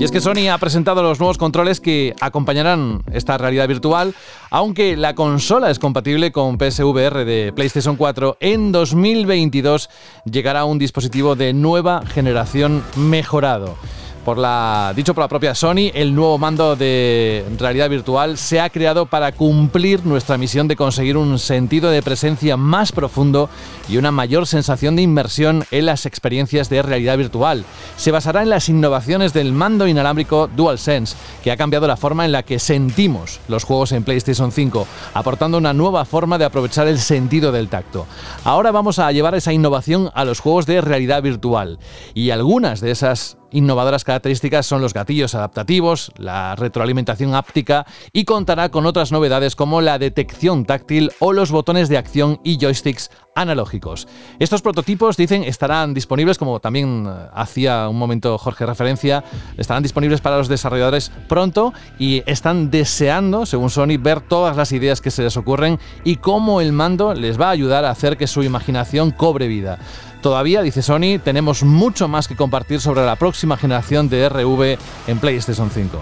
Y 0.00 0.04
es 0.04 0.10
que 0.10 0.22
Sony 0.22 0.48
ha 0.50 0.56
presentado 0.56 1.02
los 1.02 1.20
nuevos 1.20 1.36
controles 1.36 1.78
que 1.78 2.14
acompañarán 2.22 3.02
esta 3.12 3.36
realidad 3.36 3.68
virtual, 3.68 4.14
aunque 4.48 4.96
la 4.96 5.14
consola 5.14 5.70
es 5.70 5.78
compatible 5.78 6.32
con 6.32 6.56
PSVR 6.56 7.26
de 7.26 7.52
PlayStation 7.54 7.96
4, 7.96 8.38
en 8.40 8.72
2022 8.72 9.90
llegará 10.24 10.64
un 10.64 10.78
dispositivo 10.78 11.36
de 11.36 11.52
nueva 11.52 12.00
generación 12.06 12.82
mejorado 12.96 13.76
por 14.24 14.38
la, 14.38 14.92
dicho 14.94 15.14
por 15.14 15.22
la 15.22 15.28
propia 15.28 15.54
Sony, 15.54 15.90
el 15.94 16.14
nuevo 16.14 16.38
mando 16.38 16.76
de 16.76 17.44
realidad 17.58 17.88
virtual 17.88 18.36
se 18.36 18.60
ha 18.60 18.70
creado 18.70 19.06
para 19.06 19.32
cumplir 19.32 20.04
nuestra 20.04 20.38
misión 20.38 20.68
de 20.68 20.76
conseguir 20.76 21.16
un 21.16 21.38
sentido 21.38 21.90
de 21.90 22.02
presencia 22.02 22.56
más 22.56 22.92
profundo 22.92 23.48
y 23.88 23.96
una 23.96 24.10
mayor 24.10 24.46
sensación 24.46 24.96
de 24.96 25.02
inmersión 25.02 25.64
en 25.70 25.86
las 25.86 26.06
experiencias 26.06 26.68
de 26.68 26.82
realidad 26.82 27.16
virtual. 27.16 27.64
Se 27.96 28.10
basará 28.10 28.42
en 28.42 28.50
las 28.50 28.68
innovaciones 28.68 29.32
del 29.32 29.52
mando 29.52 29.86
inalámbrico 29.86 30.48
DualSense, 30.48 31.16
que 31.42 31.50
ha 31.50 31.56
cambiado 31.56 31.86
la 31.86 31.96
forma 31.96 32.24
en 32.24 32.32
la 32.32 32.42
que 32.42 32.58
sentimos 32.58 33.40
los 33.48 33.64
juegos 33.64 33.92
en 33.92 34.04
PlayStation 34.04 34.52
5, 34.52 34.86
aportando 35.14 35.58
una 35.58 35.72
nueva 35.72 36.04
forma 36.04 36.38
de 36.38 36.44
aprovechar 36.44 36.86
el 36.88 36.98
sentido 36.98 37.52
del 37.52 37.68
tacto. 37.68 38.06
Ahora 38.44 38.70
vamos 38.70 38.98
a 38.98 39.10
llevar 39.12 39.34
esa 39.34 39.52
innovación 39.52 40.10
a 40.14 40.24
los 40.24 40.40
juegos 40.40 40.66
de 40.66 40.80
realidad 40.80 41.22
virtual 41.22 41.78
y 42.14 42.30
algunas 42.30 42.80
de 42.80 42.90
esas 42.90 43.39
innovadoras 43.52 44.04
características 44.04 44.66
son 44.66 44.82
los 44.82 44.94
gatillos 44.94 45.34
adaptativos, 45.34 46.12
la 46.16 46.56
retroalimentación 46.56 47.34
áptica 47.34 47.86
y 48.12 48.24
contará 48.24 48.70
con 48.70 48.86
otras 48.86 49.12
novedades 49.12 49.56
como 49.56 49.80
la 49.80 49.98
detección 49.98 50.64
táctil 50.64 51.12
o 51.18 51.32
los 51.32 51.50
botones 51.50 51.88
de 51.88 51.98
acción 51.98 52.40
y 52.44 52.58
joysticks 52.58 53.10
analógicos. 53.34 54.08
Estos 54.38 54.62
prototipos, 54.62 55.16
dicen, 55.16 55.44
estarán 55.44 55.94
disponibles, 55.94 56.38
como 56.38 56.60
también 56.60 57.06
eh, 57.08 57.28
hacía 57.32 57.88
un 57.88 57.98
momento 57.98 58.36
Jorge 58.38 58.66
referencia, 58.66 59.24
estarán 59.56 59.82
disponibles 59.82 60.20
para 60.20 60.38
los 60.38 60.48
desarrolladores 60.48 61.10
pronto 61.28 61.72
y 61.98 62.22
están 62.26 62.70
deseando, 62.70 63.46
según 63.46 63.70
Sony, 63.70 63.98
ver 63.98 64.20
todas 64.20 64.56
las 64.56 64.72
ideas 64.72 65.00
que 65.00 65.10
se 65.10 65.22
les 65.22 65.36
ocurren 65.36 65.78
y 66.04 66.16
cómo 66.16 66.60
el 66.60 66.72
mando 66.72 67.14
les 67.14 67.40
va 67.40 67.48
a 67.48 67.50
ayudar 67.50 67.84
a 67.84 67.90
hacer 67.90 68.16
que 68.16 68.26
su 68.26 68.42
imaginación 68.42 69.10
cobre 69.10 69.48
vida. 69.48 69.78
Todavía, 70.20 70.62
dice 70.62 70.82
Sony, 70.82 71.18
tenemos 71.22 71.62
mucho 71.62 72.06
más 72.06 72.28
que 72.28 72.36
compartir 72.36 72.80
sobre 72.80 73.04
la 73.06 73.16
próxima 73.16 73.56
generación 73.56 74.08
de 74.08 74.28
RV 74.28 74.78
en 75.06 75.18
PlayStation 75.18 75.70
5. 75.70 75.98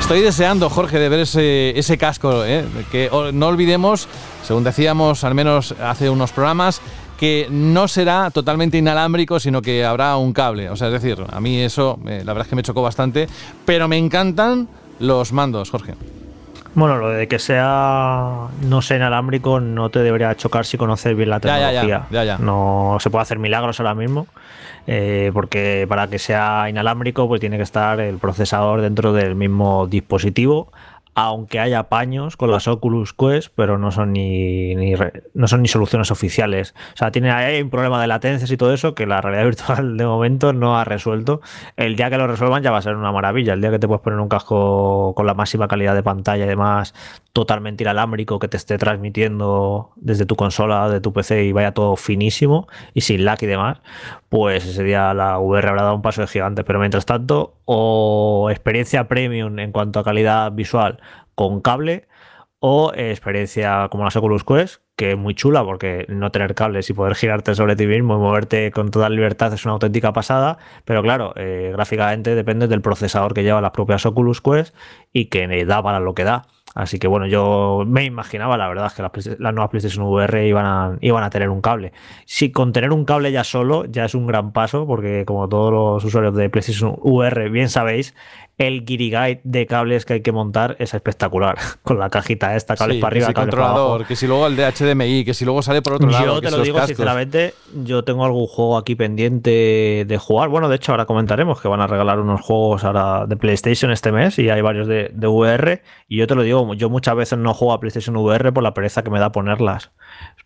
Estoy 0.00 0.20
deseando, 0.20 0.70
Jorge, 0.70 0.98
de 0.98 1.08
ver 1.08 1.20
ese, 1.20 1.98
casco. 1.98 2.44
¿eh? 2.44 2.64
Que 2.92 3.10
no 3.32 3.46
olvidemos, 3.46 4.08
según 4.44 4.64
decíamos 4.64 5.24
al 5.24 5.34
menos 5.34 5.74
hace 5.80 6.10
unos 6.10 6.32
programas, 6.32 6.80
que 7.18 7.48
no 7.50 7.88
será 7.88 8.30
totalmente 8.30 8.78
inalámbrico, 8.78 9.40
sino 9.40 9.62
que 9.62 9.84
habrá 9.84 10.16
un 10.16 10.32
cable. 10.32 10.70
O 10.70 10.76
sea, 10.76 10.88
es 10.88 10.94
decir, 10.94 11.24
a 11.28 11.40
mí 11.40 11.60
eso, 11.60 11.98
eh, 12.06 12.22
la 12.24 12.32
verdad 12.32 12.46
es 12.46 12.50
que 12.50 12.56
me 12.56 12.62
chocó 12.62 12.82
bastante, 12.82 13.28
pero 13.64 13.88
me 13.88 13.98
encantan 13.98 14.68
los 14.98 15.32
mandos, 15.32 15.70
Jorge. 15.70 15.94
Bueno, 16.76 16.98
lo 16.98 17.08
de 17.08 17.26
que 17.26 17.38
sea 17.38 18.48
no 18.60 18.82
sea 18.82 18.98
inalámbrico 18.98 19.60
no 19.60 19.88
te 19.88 20.00
debería 20.00 20.34
chocar 20.36 20.66
si 20.66 20.76
conoces 20.76 21.16
bien 21.16 21.30
la 21.30 21.40
tecnología. 21.40 22.06
no 22.38 22.98
se 23.00 23.08
puede 23.08 23.22
hacer 23.22 23.38
milagros 23.38 23.80
ahora 23.80 23.94
mismo, 23.94 24.26
eh, 24.86 25.30
porque 25.32 25.86
para 25.88 26.08
que 26.08 26.18
sea 26.18 26.68
inalámbrico 26.68 27.28
pues 27.28 27.40
tiene 27.40 27.56
que 27.56 27.62
estar 27.62 27.98
el 27.98 28.18
procesador 28.18 28.82
dentro 28.82 29.14
del 29.14 29.36
mismo 29.36 29.86
dispositivo 29.86 30.70
aunque 31.18 31.58
haya 31.58 31.84
paños 31.84 32.36
con 32.36 32.50
las 32.50 32.68
Oculus 32.68 33.14
Quest, 33.14 33.50
pero 33.56 33.78
no 33.78 33.90
son 33.90 34.12
ni, 34.12 34.74
no 35.32 35.48
son 35.48 35.62
ni 35.62 35.68
soluciones 35.68 36.10
oficiales. 36.10 36.74
O 36.92 36.96
sea, 36.98 37.10
tiene 37.10 37.30
hay 37.30 37.62
un 37.62 37.70
problema 37.70 37.98
de 38.02 38.06
latencias 38.06 38.50
y 38.50 38.58
todo 38.58 38.74
eso 38.74 38.94
que 38.94 39.06
la 39.06 39.22
realidad 39.22 39.44
virtual 39.46 39.96
de 39.96 40.04
momento 40.04 40.52
no 40.52 40.78
ha 40.78 40.84
resuelto. 40.84 41.40
El 41.78 41.96
día 41.96 42.10
que 42.10 42.18
lo 42.18 42.26
resuelvan 42.26 42.62
ya 42.62 42.70
va 42.70 42.78
a 42.78 42.82
ser 42.82 42.96
una 42.96 43.12
maravilla. 43.12 43.54
El 43.54 43.62
día 43.62 43.70
que 43.70 43.78
te 43.78 43.88
puedes 43.88 44.02
poner 44.02 44.20
un 44.20 44.28
casco 44.28 45.14
con 45.16 45.26
la 45.26 45.32
máxima 45.32 45.68
calidad 45.68 45.94
de 45.94 46.02
pantalla 46.02 46.44
y 46.44 46.48
demás, 46.48 46.92
totalmente 47.32 47.84
inalámbrico, 47.84 48.38
que 48.38 48.48
te 48.48 48.58
esté 48.58 48.76
transmitiendo 48.76 49.92
desde 49.96 50.26
tu 50.26 50.36
consola, 50.36 50.90
de 50.90 51.00
tu 51.00 51.14
PC 51.14 51.44
y 51.44 51.52
vaya 51.52 51.72
todo 51.72 51.96
finísimo 51.96 52.68
y 52.92 53.00
sin 53.00 53.24
lag 53.24 53.38
y 53.40 53.46
demás, 53.46 53.78
pues 54.28 54.66
ese 54.66 54.82
día 54.82 55.14
la 55.14 55.38
VR 55.38 55.66
habrá 55.70 55.82
dado 55.84 55.94
un 55.94 56.02
paso 56.02 56.20
de 56.20 56.26
gigante. 56.26 56.62
Pero 56.62 56.78
mientras 56.78 57.06
tanto, 57.06 57.54
o 57.64 58.48
experiencia 58.50 59.08
premium 59.08 59.58
en 59.58 59.72
cuanto 59.72 59.98
a 59.98 60.04
calidad 60.04 60.52
visual 60.52 61.00
con 61.36 61.60
cable, 61.60 62.08
o 62.58 62.92
experiencia 62.96 63.88
como 63.90 64.04
la 64.04 64.10
Oculus 64.12 64.42
Quest, 64.42 64.80
que 64.96 65.12
es 65.12 65.18
muy 65.18 65.34
chula 65.34 65.62
porque 65.62 66.06
no 66.08 66.32
tener 66.32 66.54
cables 66.54 66.88
y 66.90 66.94
poder 66.94 67.14
girarte 67.14 67.54
sobre 67.54 67.76
ti 67.76 67.86
mismo 67.86 68.16
y 68.16 68.18
moverte 68.18 68.70
con 68.72 68.90
toda 68.90 69.08
libertad 69.08 69.52
es 69.52 69.64
una 69.64 69.74
auténtica 69.74 70.12
pasada, 70.12 70.58
pero 70.84 71.02
claro, 71.02 71.32
eh, 71.36 71.70
gráficamente 71.72 72.34
depende 72.34 72.66
del 72.66 72.80
procesador 72.80 73.34
que 73.34 73.42
lleva 73.42 73.60
las 73.60 73.72
propias 73.72 74.06
Oculus 74.06 74.40
Quest 74.40 74.74
y 75.12 75.26
que 75.26 75.64
da 75.64 75.82
para 75.82 76.00
lo 76.00 76.14
que 76.14 76.24
da. 76.24 76.46
Así 76.76 76.98
que 76.98 77.08
bueno, 77.08 77.26
yo 77.26 77.84
me 77.86 78.04
imaginaba, 78.04 78.58
la 78.58 78.68
verdad, 78.68 78.92
que 78.92 79.00
las, 79.00 79.54
nuevas 79.54 79.70
PlayStation 79.70 80.04
VR 80.04 80.46
iban 80.46 80.66
a, 80.66 80.98
iban 81.00 81.24
a 81.24 81.30
tener 81.30 81.48
un 81.48 81.62
cable. 81.62 81.94
Si 82.26 82.52
con 82.52 82.74
tener 82.74 82.92
un 82.92 83.06
cable 83.06 83.32
ya 83.32 83.44
solo 83.44 83.86
ya 83.86 84.04
es 84.04 84.14
un 84.14 84.26
gran 84.26 84.52
paso, 84.52 84.86
porque 84.86 85.24
como 85.24 85.48
todos 85.48 85.72
los 85.72 86.04
usuarios 86.04 86.36
de 86.36 86.50
PlayStation 86.50 86.94
VR 87.00 87.48
bien 87.48 87.70
sabéis, 87.70 88.14
el 88.58 88.84
Guide 88.86 89.40
de 89.44 89.66
cables 89.66 90.06
que 90.06 90.14
hay 90.14 90.20
que 90.22 90.32
montar 90.32 90.76
es 90.78 90.94
espectacular. 90.94 91.56
Con 91.82 91.98
la 91.98 92.10
cajita 92.10 92.56
esta, 92.56 92.76
cables 92.76 93.00
para 93.00 93.12
arriba, 93.12 93.28
que 93.28 93.34
controlador, 93.34 94.06
que 94.06 94.16
si 94.16 94.26
luego 94.26 94.46
el 94.46 94.56
de 94.56 94.70
HDMI, 94.70 95.24
que 95.24 95.32
si 95.32 95.44
luego 95.44 95.62
sale 95.62 95.80
por 95.82 95.94
otro 95.94 96.08
lado. 96.10 96.26
Yo 96.26 96.40
te 96.42 96.50
lo 96.50 96.60
digo 96.62 96.86
sinceramente, 96.86 97.54
yo 97.84 98.04
tengo 98.04 98.24
algún 98.24 98.46
juego 98.46 98.76
aquí 98.76 98.94
pendiente 98.94 100.04
de 100.06 100.18
jugar. 100.18 100.50
Bueno, 100.50 100.68
de 100.68 100.76
hecho, 100.76 100.92
ahora 100.92 101.06
comentaremos 101.06 101.60
que 101.60 101.68
van 101.68 101.80
a 101.80 101.86
regalar 101.86 102.20
unos 102.20 102.42
juegos 102.42 102.84
ahora 102.84 103.26
de 103.26 103.36
PlayStation 103.36 103.90
este 103.90 104.12
mes 104.12 104.38
y 104.38 104.50
hay 104.50 104.60
varios 104.60 104.86
de, 104.88 105.10
de 105.12 105.26
VR. 105.26 105.82
Y 106.08 106.18
yo 106.18 106.26
te 106.26 106.34
lo 106.34 106.42
digo, 106.42 106.65
yo 106.74 106.90
muchas 106.90 107.16
veces 107.16 107.38
no 107.38 107.54
juego 107.54 107.72
a 107.72 107.80
PlayStation 107.80 108.16
VR 108.16 108.52
por 108.52 108.62
la 108.62 108.74
pereza 108.74 109.02
que 109.02 109.10
me 109.10 109.18
da 109.18 109.32
ponerlas 109.32 109.92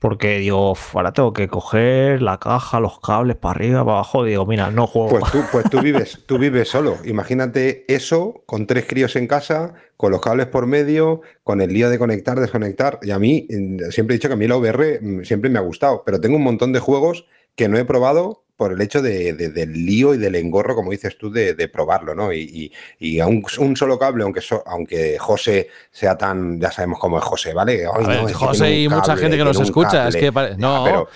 porque 0.01 0.39
digo, 0.39 0.75
ahora 0.95 1.13
tengo 1.13 1.35
que 1.35 1.47
coger 1.47 2.23
la 2.23 2.39
caja, 2.39 2.81
los 2.81 2.99
cables 3.01 3.37
para 3.37 3.53
arriba, 3.53 3.85
para 3.85 3.99
abajo. 3.99 4.25
Digo, 4.25 4.47
mira, 4.47 4.71
no 4.71 4.87
juego. 4.87 5.11
Pues 5.11 5.31
tú, 5.31 5.43
pues 5.53 5.71
tú 5.71 5.81
vives, 5.83 6.25
tú 6.27 6.39
vives 6.39 6.71
solo. 6.71 6.97
Imagínate 7.05 7.85
eso 7.93 8.43
con 8.47 8.67
tres 8.67 8.87
críos 8.87 9.15
en 9.17 9.27
casa, 9.27 9.75
con 9.99 10.11
los 10.11 10.23
cables 10.23 10.47
por 10.47 10.67
medio, 10.67 11.21
con 11.45 11.61
el 11.61 11.75
lío 11.75 11.91
de 11.91 11.99
conectar, 11.99 12.41
desconectar. 12.41 12.99
Y 13.03 13.11
a 13.11 13.19
mí, 13.19 13.47
siempre 13.91 14.15
he 14.15 14.19
dicho 14.19 14.29
que 14.29 14.35
a 14.35 14.39
mí 14.39 14.49
la 14.49 14.57
VR 14.57 15.01
mm, 15.03 15.25
siempre 15.25 15.51
me 15.51 15.59
ha 15.59 15.63
gustado, 15.63 16.03
pero 16.05 16.19
tengo 16.19 16.37
un 16.37 16.45
montón 16.45 16.73
de 16.73 16.81
juegos 16.81 17.27
que 17.55 17.69
no 17.69 17.77
he 17.77 17.85
probado 17.85 18.45
por 18.61 18.75
el 18.75 18.81
hecho 18.83 19.01
de, 19.01 19.33
del 19.33 19.73
lío 19.73 20.13
y 20.13 20.19
del 20.19 20.35
engorro, 20.35 20.75
como 20.75 20.91
dices 20.91 21.17
tú, 21.17 21.31
de, 21.33 21.55
probarlo, 21.73 22.15
¿no? 22.15 22.31
Y, 22.31 22.71
a 23.19 23.27
un, 23.27 23.75
solo 23.75 23.99
cable, 23.99 24.23
aunque, 24.23 24.43
aunque 24.67 25.17
José 25.19 25.69
sea 25.91 26.19
tan, 26.19 26.61
ya 26.61 26.71
sabemos 26.71 26.99
cómo 26.99 27.17
es 27.17 27.25
José, 27.25 27.55
¿vale? 27.55 27.87
José 28.35 28.81
y 28.81 28.89
mucha 28.91 29.17
gente 29.17 29.39
que 29.39 29.45
nos 29.45 29.59
escucha, 29.59 30.09
es 30.09 30.17
que 30.17 30.31
no, 30.59 30.85
pero, 30.85 31.09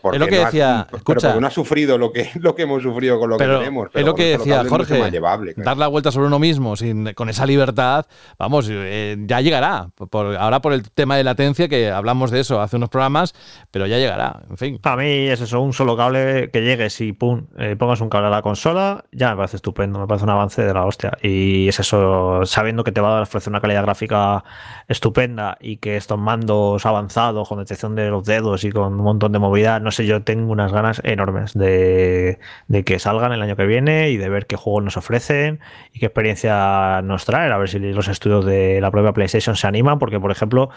pero 0.00 0.14
es 0.14 0.18
lo 0.18 0.26
que 0.26 0.38
decía, 0.38 0.86
escucha, 0.90 1.38
no 1.38 1.46
ha 1.46 1.50
sufrido 1.50 1.98
lo 1.98 2.10
que, 2.10 2.30
lo 2.40 2.54
que 2.54 2.62
hemos 2.62 2.82
sufrido 2.82 3.20
con 3.20 3.28
lo 3.28 3.36
que 3.36 3.44
tenemos. 3.44 3.90
es 3.92 4.06
lo 4.06 4.14
que 4.14 4.38
decía 4.38 4.64
Jorge, 4.66 5.20
dar 5.58 5.76
la 5.76 5.88
vuelta 5.88 6.10
sobre 6.10 6.28
uno 6.28 6.38
mismo 6.38 6.76
sin, 6.76 7.12
con 7.12 7.28
esa 7.28 7.44
libertad, 7.44 8.06
vamos, 8.38 8.70
eh, 8.70 9.18
ya 9.26 9.42
llegará. 9.42 9.90
ahora 10.38 10.62
por 10.62 10.72
el 10.72 10.90
tema 10.92 11.18
de 11.18 11.24
latencia, 11.24 11.68
que 11.68 11.90
hablamos 11.90 12.30
de 12.30 12.40
eso 12.40 12.58
hace 12.62 12.76
unos 12.76 12.88
programas, 12.88 13.34
pero 13.70 13.86
ya 13.86 13.98
llegará, 13.98 14.44
en 14.48 14.56
fin. 14.56 14.78
Para 14.78 15.02
mí 15.02 15.28
es 15.28 15.42
eso, 15.42 15.60
un 15.60 15.74
solo 15.74 15.94
cable 15.94 16.48
que 16.50 16.62
y 17.00 17.12
pum, 17.12 17.46
eh, 17.58 17.76
pongas 17.76 18.00
un 18.00 18.08
cable 18.08 18.28
a 18.28 18.30
la 18.30 18.42
consola, 18.42 19.04
ya 19.12 19.30
me 19.30 19.36
parece 19.36 19.56
estupendo, 19.56 19.98
me 19.98 20.06
parece 20.06 20.24
un 20.24 20.30
avance 20.30 20.62
de 20.62 20.72
la 20.72 20.84
hostia. 20.84 21.18
Y 21.22 21.68
es 21.68 21.80
eso, 21.80 22.46
sabiendo 22.46 22.84
que 22.84 22.92
te 22.92 23.00
va 23.00 23.18
a 23.18 23.22
ofrecer 23.22 23.50
una 23.50 23.60
calidad 23.60 23.82
gráfica 23.82 24.44
estupenda 24.88 25.58
y 25.60 25.78
que 25.78 25.96
estos 25.96 26.18
mandos 26.18 26.86
avanzados 26.86 27.48
con 27.48 27.58
detección 27.58 27.94
de 27.94 28.08
los 28.08 28.24
dedos 28.24 28.64
y 28.64 28.70
con 28.70 28.94
un 28.94 29.04
montón 29.04 29.32
de 29.32 29.38
movilidad, 29.38 29.80
no 29.80 29.90
sé, 29.90 30.06
yo 30.06 30.22
tengo 30.22 30.52
unas 30.52 30.72
ganas 30.72 31.00
enormes 31.04 31.54
de, 31.54 32.38
que 32.84 32.98
salgan 32.98 33.32
el 33.32 33.42
año 33.42 33.56
que 33.56 33.66
viene 33.66 34.10
y 34.10 34.16
de 34.16 34.28
ver 34.28 34.46
qué 34.46 34.56
juegos 34.56 34.84
nos 34.84 34.96
ofrecen 34.96 35.60
y 35.92 35.98
qué 35.98 36.06
experiencia 36.06 37.02
nos 37.02 37.24
traen, 37.24 37.52
a 37.52 37.58
ver 37.58 37.68
si 37.68 37.78
los 37.78 38.08
estudios 38.08 38.44
de 38.44 38.80
la 38.80 38.90
propia 38.90 39.12
PlayStation 39.12 39.56
se 39.56 39.66
animan, 39.66 39.98
porque 39.98 40.20
por 40.20 40.30
ejemplo, 40.30 40.70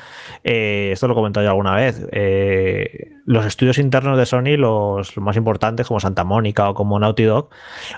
eh, 0.43 0.89
esto 0.91 1.07
lo 1.07 1.13
he 1.13 1.15
comentado 1.15 1.43
yo 1.43 1.49
alguna 1.51 1.75
vez, 1.75 2.07
eh, 2.11 3.11
los 3.25 3.45
estudios 3.45 3.77
internos 3.77 4.17
de 4.17 4.25
Sony, 4.25 4.57
los, 4.57 5.15
más 5.17 5.37
importantes 5.37 5.85
como 5.87 5.98
Santa 5.99 6.23
Mónica 6.23 6.69
o 6.69 6.73
como 6.73 6.99
Naughty 6.99 7.23
Dog, 7.23 7.49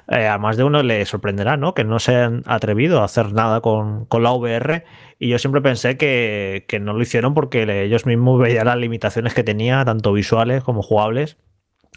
eh, 0.08 0.28
a 0.28 0.38
más 0.38 0.58
de 0.58 0.64
uno 0.64 0.84
le 0.84 1.06
sorprenderá, 1.06 1.58
¿no? 1.58 1.74
Que 1.74 1.84
no 1.84 2.00
se 2.00 2.16
han 2.16 2.44
atrevido 2.46 3.02
a 3.02 3.06
hacer 3.06 3.34
nada 3.34 3.62
con, 3.62 4.08
la 4.12 4.32
VR 4.34 4.86
y 5.20 5.30
yo 5.30 5.40
siempre 5.40 5.62
pensé 5.62 5.98
que, 5.98 6.66
que 6.68 6.80
no 6.80 6.94
lo 6.94 7.02
hicieron 7.02 7.34
porque 7.34 7.84
ellos 7.84 8.06
mismos 8.06 8.40
veían 8.40 8.68
las 8.68 8.78
limitaciones 8.78 9.34
que 9.34 9.44
tenía, 9.44 9.84
tanto 9.86 10.14
visuales 10.14 10.64
como 10.64 10.82
jugables 10.82 11.38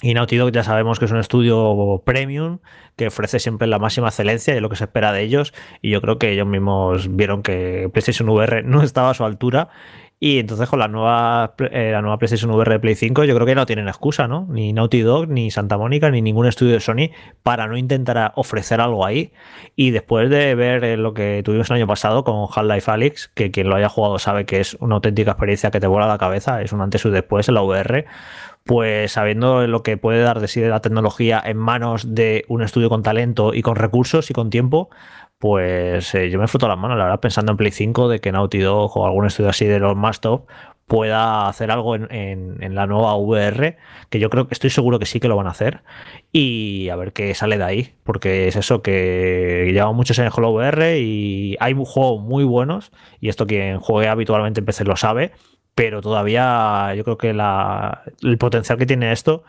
y 0.02 0.12
Naughty 0.12 0.36
Dog 0.36 0.50
ya 0.50 0.64
sabemos 0.64 0.98
que 0.98 1.04
es 1.04 1.12
un 1.12 1.18
estudio 1.18 2.02
premium 2.04 2.58
que 2.96 3.06
ofrece 3.06 3.38
siempre 3.38 3.68
la 3.68 3.78
máxima 3.78 4.08
excelencia 4.08 4.56
y 4.56 4.60
lo 4.60 4.68
que 4.68 4.76
se 4.76 4.84
espera 4.84 5.12
de 5.12 5.22
ellos. 5.22 5.54
Y 5.82 5.90
yo 5.90 6.00
creo 6.00 6.18
que 6.18 6.32
ellos 6.32 6.46
mismos 6.46 7.14
vieron 7.14 7.42
que 7.42 7.88
PlayStation 7.92 8.28
VR 8.28 8.64
no 8.64 8.82
estaba 8.82 9.10
a 9.10 9.14
su 9.14 9.24
altura. 9.24 9.68
Y 10.20 10.38
entonces 10.38 10.68
con 10.68 10.78
la 10.78 10.88
nueva, 10.88 11.54
eh, 11.58 11.90
la 11.92 12.00
nueva 12.00 12.18
PlayStation 12.18 12.50
VR 12.52 12.72
de 12.72 12.80
Play 12.80 12.94
5 12.94 13.24
yo 13.24 13.34
creo 13.34 13.46
que 13.46 13.54
no 13.54 13.66
tienen 13.66 13.88
excusa, 13.88 14.26
¿no? 14.26 14.46
Ni 14.48 14.72
Naughty 14.72 15.00
Dog, 15.00 15.28
ni 15.28 15.50
Santa 15.50 15.76
Mónica, 15.76 16.10
ni 16.10 16.22
ningún 16.22 16.46
estudio 16.46 16.72
de 16.72 16.80
Sony 16.80 17.10
para 17.42 17.66
no 17.66 17.76
intentar 17.76 18.32
ofrecer 18.36 18.80
algo 18.80 19.04
ahí. 19.04 19.32
Y 19.76 19.90
después 19.90 20.30
de 20.30 20.54
ver 20.54 20.84
eh, 20.84 20.96
lo 20.96 21.14
que 21.14 21.42
tuvimos 21.44 21.68
el 21.70 21.76
año 21.76 21.86
pasado 21.86 22.24
con 22.24 22.46
Half-Life 22.50 22.90
Alyx, 22.90 23.28
que 23.34 23.50
quien 23.50 23.68
lo 23.68 23.76
haya 23.76 23.88
jugado 23.88 24.18
sabe 24.18 24.46
que 24.46 24.60
es 24.60 24.74
una 24.80 24.94
auténtica 24.94 25.32
experiencia 25.32 25.70
que 25.70 25.80
te 25.80 25.86
vuela 25.86 26.06
la 26.06 26.18
cabeza, 26.18 26.62
es 26.62 26.72
un 26.72 26.80
antes 26.80 27.04
y 27.04 27.08
un 27.08 27.14
después 27.14 27.48
en 27.48 27.54
la 27.56 27.62
VR, 27.62 28.06
pues 28.64 29.12
sabiendo 29.12 29.66
lo 29.66 29.82
que 29.82 29.98
puede 29.98 30.22
dar 30.22 30.40
de 30.40 30.48
sí 30.48 30.60
la 30.60 30.80
tecnología 30.80 31.42
en 31.44 31.58
manos 31.58 32.14
de 32.14 32.44
un 32.48 32.62
estudio 32.62 32.88
con 32.88 33.02
talento 33.02 33.52
y 33.52 33.60
con 33.60 33.76
recursos 33.76 34.30
y 34.30 34.32
con 34.32 34.48
tiempo, 34.48 34.88
pues 35.44 36.14
eh, 36.14 36.30
yo 36.30 36.38
me 36.38 36.48
fruto 36.48 36.68
las 36.68 36.78
manos, 36.78 36.96
la 36.96 37.04
verdad, 37.04 37.20
pensando 37.20 37.52
en 37.52 37.58
Play 37.58 37.70
5 37.70 38.08
de 38.08 38.18
que 38.18 38.32
Naughty 38.32 38.60
Dog 38.60 38.96
o 38.96 39.04
algún 39.04 39.26
estudio 39.26 39.50
así 39.50 39.66
de 39.66 39.78
los 39.78 39.94
más 39.94 40.22
top 40.22 40.46
pueda 40.86 41.48
hacer 41.48 41.70
algo 41.70 41.96
en, 41.96 42.74
la 42.74 42.86
nueva 42.86 43.14
VR, 43.16 43.76
que 44.08 44.18
yo 44.20 44.30
creo 44.30 44.48
que 44.48 44.54
estoy 44.54 44.70
seguro 44.70 44.98
que 44.98 45.04
sí 45.04 45.20
que 45.20 45.28
lo 45.28 45.36
van 45.36 45.46
a 45.46 45.50
hacer, 45.50 45.82
y 46.32 46.88
a 46.88 46.96
ver 46.96 47.12
qué 47.12 47.34
sale 47.34 47.58
de 47.58 47.64
ahí, 47.64 47.94
porque 48.04 48.48
es 48.48 48.56
eso 48.56 48.80
que 48.80 49.68
lleva 49.70 49.92
muchos 49.92 50.18
años 50.18 50.32
con 50.32 50.44
la 50.44 50.48
VR 50.48 50.98
y 50.98 51.58
hay 51.60 51.74
juegos 51.74 52.22
muy 52.22 52.44
buenos, 52.44 52.90
y 53.20 53.28
esto 53.28 53.46
quien 53.46 53.80
juegue 53.80 54.08
habitualmente 54.08 54.60
en 54.60 54.64
PC 54.64 54.84
lo 54.84 54.96
sabe, 54.96 55.32
pero 55.74 56.00
todavía 56.00 56.94
yo 56.94 57.04
creo 57.04 57.18
que 57.18 57.30
el 57.30 58.38
potencial 58.38 58.78
que 58.78 58.86
tiene 58.86 59.12
esto, 59.12 59.44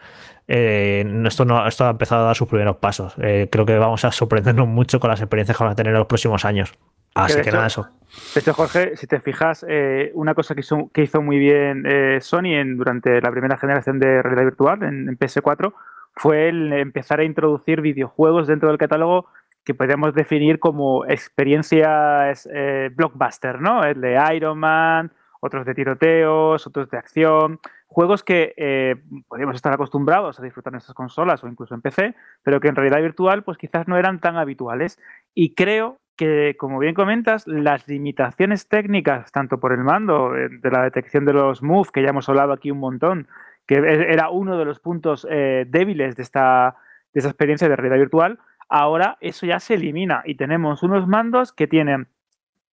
eh, 0.47 1.23
esto, 1.25 1.45
no, 1.45 1.65
esto 1.67 1.85
ha 1.85 1.91
empezado 1.91 2.23
a 2.23 2.25
dar 2.27 2.35
sus 2.35 2.47
primeros 2.47 2.77
pasos. 2.77 3.15
Eh, 3.19 3.49
creo 3.51 3.65
que 3.65 3.77
vamos 3.77 4.05
a 4.05 4.11
sorprendernos 4.11 4.67
mucho 4.67 4.99
con 4.99 5.09
las 5.09 5.21
experiencias 5.21 5.57
que 5.57 5.63
van 5.63 5.73
a 5.73 5.75
tener 5.75 5.93
en 5.93 5.99
los 5.99 6.07
próximos 6.07 6.45
años. 6.45 6.73
Así 7.15 7.41
que, 7.41 7.51
nada, 7.51 7.67
eso. 7.67 7.87
De 8.33 8.41
hecho, 8.41 8.53
Jorge, 8.53 8.97
si 8.97 9.07
te 9.07 9.21
fijas, 9.21 9.65
eh, 9.67 10.11
una 10.15 10.33
cosa 10.35 10.53
que 10.53 10.59
hizo, 10.59 10.89
que 10.93 11.03
hizo 11.03 11.21
muy 11.21 11.39
bien 11.39 11.83
Sony 12.21 12.55
en, 12.55 12.77
durante 12.77 13.21
la 13.21 13.31
primera 13.31 13.57
generación 13.57 13.99
de 13.99 14.21
realidad 14.21 14.43
virtual 14.43 14.83
en, 14.83 15.17
PS4 15.17 15.73
fue 16.13 16.49
el 16.49 16.73
empezar 16.73 17.19
a 17.19 17.23
introducir 17.23 17.81
videojuegos 17.81 18.47
dentro 18.47 18.69
del 18.69 18.77
catálogo 18.77 19.27
que 19.63 19.73
podríamos 19.73 20.13
definir 20.13 20.59
como 20.59 21.05
experiencias 21.05 22.47
blockbuster, 22.95 23.61
¿no? 23.61 23.83
El 23.83 24.01
de 24.01 24.21
Iron 24.35 24.59
Man, 24.59 25.11
otros 25.39 25.65
de 25.65 25.73
tiroteos, 25.73 26.67
otros 26.67 26.89
de 26.89 26.97
acción, 26.97 27.59
juegos 27.95 28.23
que 28.25 28.53
eh, 28.57 28.97
podríamos 29.29 29.55
estar 29.55 29.71
acostumbrados 29.71 30.37
a 30.37 30.43
disfrutar 30.43 30.73
en 30.73 30.79
estas 30.79 30.93
consolas 30.93 31.41
o 31.41 31.47
incluso 31.47 31.73
en 31.73 31.81
PC, 31.81 32.13
pero 32.43 32.59
que 32.59 32.67
en 32.67 32.75
realidad 32.75 33.01
virtual 33.01 33.45
pues 33.45 33.57
quizás 33.57 33.87
no 33.87 33.95
eran 33.95 34.19
tan 34.19 34.35
habituales. 34.35 34.99
Y 35.33 35.55
creo 35.55 36.01
que, 36.17 36.57
como 36.59 36.77
bien 36.77 36.93
comentas, 36.93 37.47
las 37.47 37.87
limitaciones 37.87 38.67
técnicas, 38.67 39.31
tanto 39.31 39.61
por 39.61 39.71
el 39.71 39.85
mando, 39.85 40.35
eh, 40.35 40.49
de 40.49 40.71
la 40.71 40.83
detección 40.83 41.23
de 41.23 41.31
los 41.31 41.63
moves, 41.63 41.89
que 41.89 42.03
ya 42.03 42.09
hemos 42.09 42.27
hablado 42.27 42.51
aquí 42.51 42.69
un 42.69 42.79
montón, 42.79 43.29
que 43.65 43.75
e-, 43.75 44.11
era 44.11 44.29
uno 44.29 44.57
de 44.57 44.65
los 44.65 44.81
puntos 44.81 45.25
eh, 45.31 45.63
débiles 45.65 46.17
de 46.17 46.23
esta, 46.23 46.75
de 47.13 47.19
esta 47.19 47.29
experiencia 47.29 47.69
de 47.69 47.77
realidad 47.77 47.97
virtual, 47.97 48.39
ahora 48.67 49.17
eso 49.21 49.45
ya 49.45 49.61
se 49.61 49.75
elimina 49.75 50.21
y 50.25 50.35
tenemos 50.35 50.83
unos 50.83 51.07
mandos 51.07 51.53
que 51.53 51.67
tienen 51.67 52.09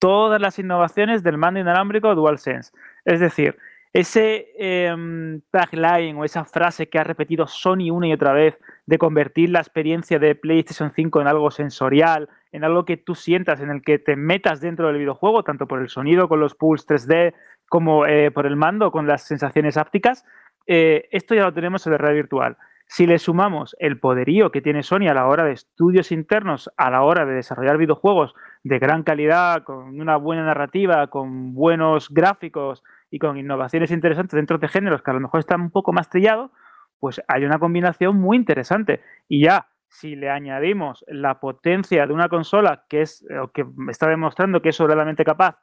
todas 0.00 0.40
las 0.40 0.58
innovaciones 0.58 1.22
del 1.22 1.38
mando 1.38 1.60
inalámbrico 1.60 2.12
DualSense. 2.16 2.72
Es 3.04 3.20
decir, 3.20 3.56
ese 3.92 4.52
eh, 4.58 5.40
tagline 5.50 6.18
o 6.18 6.24
esa 6.24 6.44
frase 6.44 6.88
que 6.88 6.98
ha 6.98 7.04
repetido 7.04 7.46
Sony 7.46 7.90
una 7.90 8.08
y 8.08 8.12
otra 8.12 8.32
vez 8.32 8.58
de 8.86 8.98
convertir 8.98 9.50
la 9.50 9.60
experiencia 9.60 10.18
de 10.18 10.34
PlayStation 10.34 10.92
5 10.94 11.20
en 11.20 11.26
algo 11.26 11.50
sensorial, 11.50 12.28
en 12.52 12.64
algo 12.64 12.84
que 12.84 12.96
tú 12.96 13.14
sientas, 13.14 13.60
en 13.60 13.70
el 13.70 13.82
que 13.82 13.98
te 13.98 14.16
metas 14.16 14.60
dentro 14.60 14.88
del 14.88 14.98
videojuego, 14.98 15.44
tanto 15.44 15.66
por 15.66 15.80
el 15.80 15.88
sonido 15.88 16.28
con 16.28 16.40
los 16.40 16.54
pulls 16.54 16.86
3D 16.86 17.34
como 17.68 18.06
eh, 18.06 18.30
por 18.30 18.46
el 18.46 18.56
mando 18.56 18.90
con 18.92 19.06
las 19.06 19.26
sensaciones 19.26 19.76
ápticas, 19.76 20.24
eh, 20.66 21.08
esto 21.10 21.34
ya 21.34 21.44
lo 21.44 21.52
tenemos 21.52 21.86
en 21.86 21.92
la 21.92 21.98
realidad 21.98 22.22
virtual. 22.22 22.56
Si 22.86 23.06
le 23.06 23.18
sumamos 23.18 23.74
el 23.78 23.98
poderío 23.98 24.50
que 24.50 24.60
tiene 24.60 24.82
Sony 24.82 25.08
a 25.08 25.14
la 25.14 25.26
hora 25.26 25.44
de 25.44 25.52
estudios 25.52 26.12
internos, 26.12 26.70
a 26.76 26.90
la 26.90 27.02
hora 27.02 27.24
de 27.24 27.34
desarrollar 27.34 27.78
videojuegos 27.78 28.34
de 28.64 28.78
gran 28.78 29.02
calidad, 29.02 29.64
con 29.64 29.98
una 29.98 30.16
buena 30.16 30.44
narrativa, 30.44 31.06
con 31.06 31.54
buenos 31.54 32.10
gráficos 32.10 32.82
y 33.12 33.18
con 33.18 33.36
innovaciones 33.36 33.92
interesantes 33.92 34.34
dentro 34.34 34.58
de 34.58 34.66
géneros 34.66 35.02
que 35.02 35.10
a 35.10 35.14
lo 35.14 35.20
mejor 35.20 35.38
están 35.38 35.60
un 35.60 35.70
poco 35.70 35.92
más 35.92 36.08
trillados, 36.08 36.50
pues 36.98 37.22
hay 37.28 37.44
una 37.44 37.58
combinación 37.58 38.16
muy 38.16 38.38
interesante. 38.38 39.02
Y 39.28 39.44
ya, 39.44 39.68
si 39.88 40.16
le 40.16 40.30
añadimos 40.30 41.04
la 41.06 41.38
potencia 41.38 42.06
de 42.06 42.14
una 42.14 42.30
consola 42.30 42.86
que 42.88 43.02
es 43.02 43.24
que 43.52 43.66
está 43.90 44.08
demostrando 44.08 44.62
que 44.62 44.70
es 44.70 44.76
sobradamente 44.76 45.24
capaz 45.24 45.58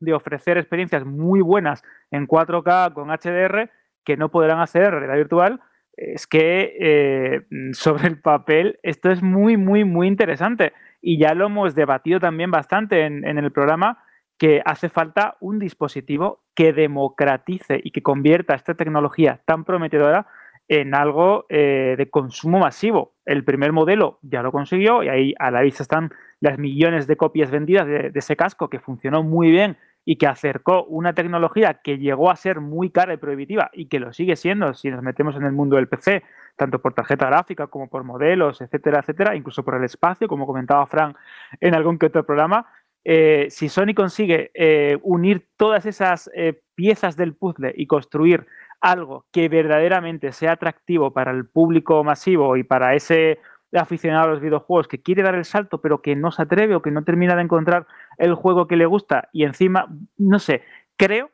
de 0.00 0.14
ofrecer 0.14 0.56
experiencias 0.56 1.04
muy 1.04 1.42
buenas 1.42 1.82
en 2.10 2.26
4K 2.26 2.94
con 2.94 3.10
HDR 3.10 3.70
que 4.02 4.16
no 4.16 4.30
podrán 4.30 4.60
hacer 4.60 4.90
realidad 4.90 5.16
virtual, 5.16 5.60
es 5.92 6.26
que 6.26 6.74
eh, 6.80 7.46
sobre 7.72 8.08
el 8.08 8.18
papel 8.18 8.78
esto 8.82 9.10
es 9.10 9.22
muy, 9.22 9.58
muy, 9.58 9.84
muy 9.84 10.06
interesante. 10.06 10.72
Y 11.02 11.18
ya 11.18 11.34
lo 11.34 11.46
hemos 11.46 11.74
debatido 11.74 12.18
también 12.18 12.50
bastante 12.50 13.04
en, 13.04 13.24
el 13.24 13.52
programa, 13.52 14.02
que 14.38 14.62
hace 14.64 14.88
falta 14.88 15.36
un 15.40 15.58
dispositivo 15.58 16.40
que 16.54 16.72
democratice 16.72 17.80
y 17.82 17.90
que 17.90 18.02
convierta 18.02 18.54
esta 18.54 18.74
tecnología 18.74 19.40
tan 19.44 19.64
prometedora 19.64 20.26
en 20.68 20.94
algo 20.94 21.46
eh, 21.48 21.94
de 21.96 22.10
consumo 22.10 22.58
masivo. 22.58 23.14
El 23.24 23.44
primer 23.44 23.72
modelo 23.72 24.18
ya 24.22 24.42
lo 24.42 24.52
consiguió 24.52 25.02
y 25.02 25.08
ahí 25.08 25.34
a 25.38 25.50
la 25.50 25.62
vista 25.62 25.82
están 25.82 26.10
las 26.40 26.58
millones 26.58 27.06
de 27.06 27.16
copias 27.16 27.50
vendidas 27.50 27.86
de 27.86 28.12
ese 28.14 28.36
casco 28.36 28.68
que 28.68 28.78
funcionó 28.78 29.22
muy 29.22 29.50
bien 29.50 29.76
y 30.10 30.16
que 30.16 30.26
acercó 30.26 30.84
una 30.84 31.12
tecnología 31.12 31.82
que 31.84 31.98
llegó 31.98 32.30
a 32.30 32.36
ser 32.36 32.62
muy 32.62 32.88
cara 32.88 33.12
y 33.12 33.18
prohibitiva 33.18 33.70
y 33.74 33.88
que 33.88 34.00
lo 34.00 34.14
sigue 34.14 34.36
siendo 34.36 34.72
si 34.72 34.90
nos 34.90 35.02
metemos 35.02 35.36
en 35.36 35.44
el 35.44 35.52
mundo 35.52 35.76
del 35.76 35.86
PC, 35.86 36.22
tanto 36.56 36.80
por 36.80 36.94
tarjeta 36.94 37.26
gráfica 37.26 37.66
como 37.66 37.88
por 37.88 38.04
modelos, 38.04 38.62
etcétera, 38.62 39.00
etcétera, 39.00 39.36
incluso 39.36 39.62
por 39.62 39.74
el 39.74 39.84
espacio, 39.84 40.26
como 40.26 40.46
comentaba 40.46 40.86
Frank 40.86 41.14
en 41.60 41.74
algún 41.74 41.98
que 41.98 42.06
otro 42.06 42.24
programa. 42.24 42.66
Eh, 43.04 43.46
si 43.50 43.68
Sony 43.68 43.94
consigue 43.94 44.50
eh, 44.54 44.98
unir 45.02 45.48
todas 45.56 45.86
esas 45.86 46.30
eh, 46.34 46.60
piezas 46.74 47.16
del 47.16 47.34
puzzle 47.34 47.72
y 47.76 47.86
construir 47.86 48.46
algo 48.80 49.26
que 49.32 49.48
verdaderamente 49.48 50.32
sea 50.32 50.52
atractivo 50.52 51.12
para 51.12 51.30
el 51.30 51.46
público 51.46 52.04
masivo 52.04 52.56
y 52.56 52.64
para 52.64 52.94
ese 52.94 53.38
aficionado 53.72 54.24
a 54.24 54.30
los 54.32 54.40
videojuegos 54.40 54.88
que 54.88 55.02
quiere 55.02 55.22
dar 55.22 55.34
el 55.34 55.44
salto 55.44 55.80
pero 55.80 56.00
que 56.00 56.16
no 56.16 56.30
se 56.30 56.42
atreve 56.42 56.74
o 56.74 56.82
que 56.82 56.90
no 56.90 57.04
termina 57.04 57.34
de 57.34 57.42
encontrar 57.42 57.86
el 58.16 58.34
juego 58.34 58.66
que 58.66 58.76
le 58.76 58.86
gusta 58.86 59.28
y 59.32 59.44
encima, 59.44 59.88
no 60.16 60.38
sé, 60.38 60.62
creo 60.96 61.30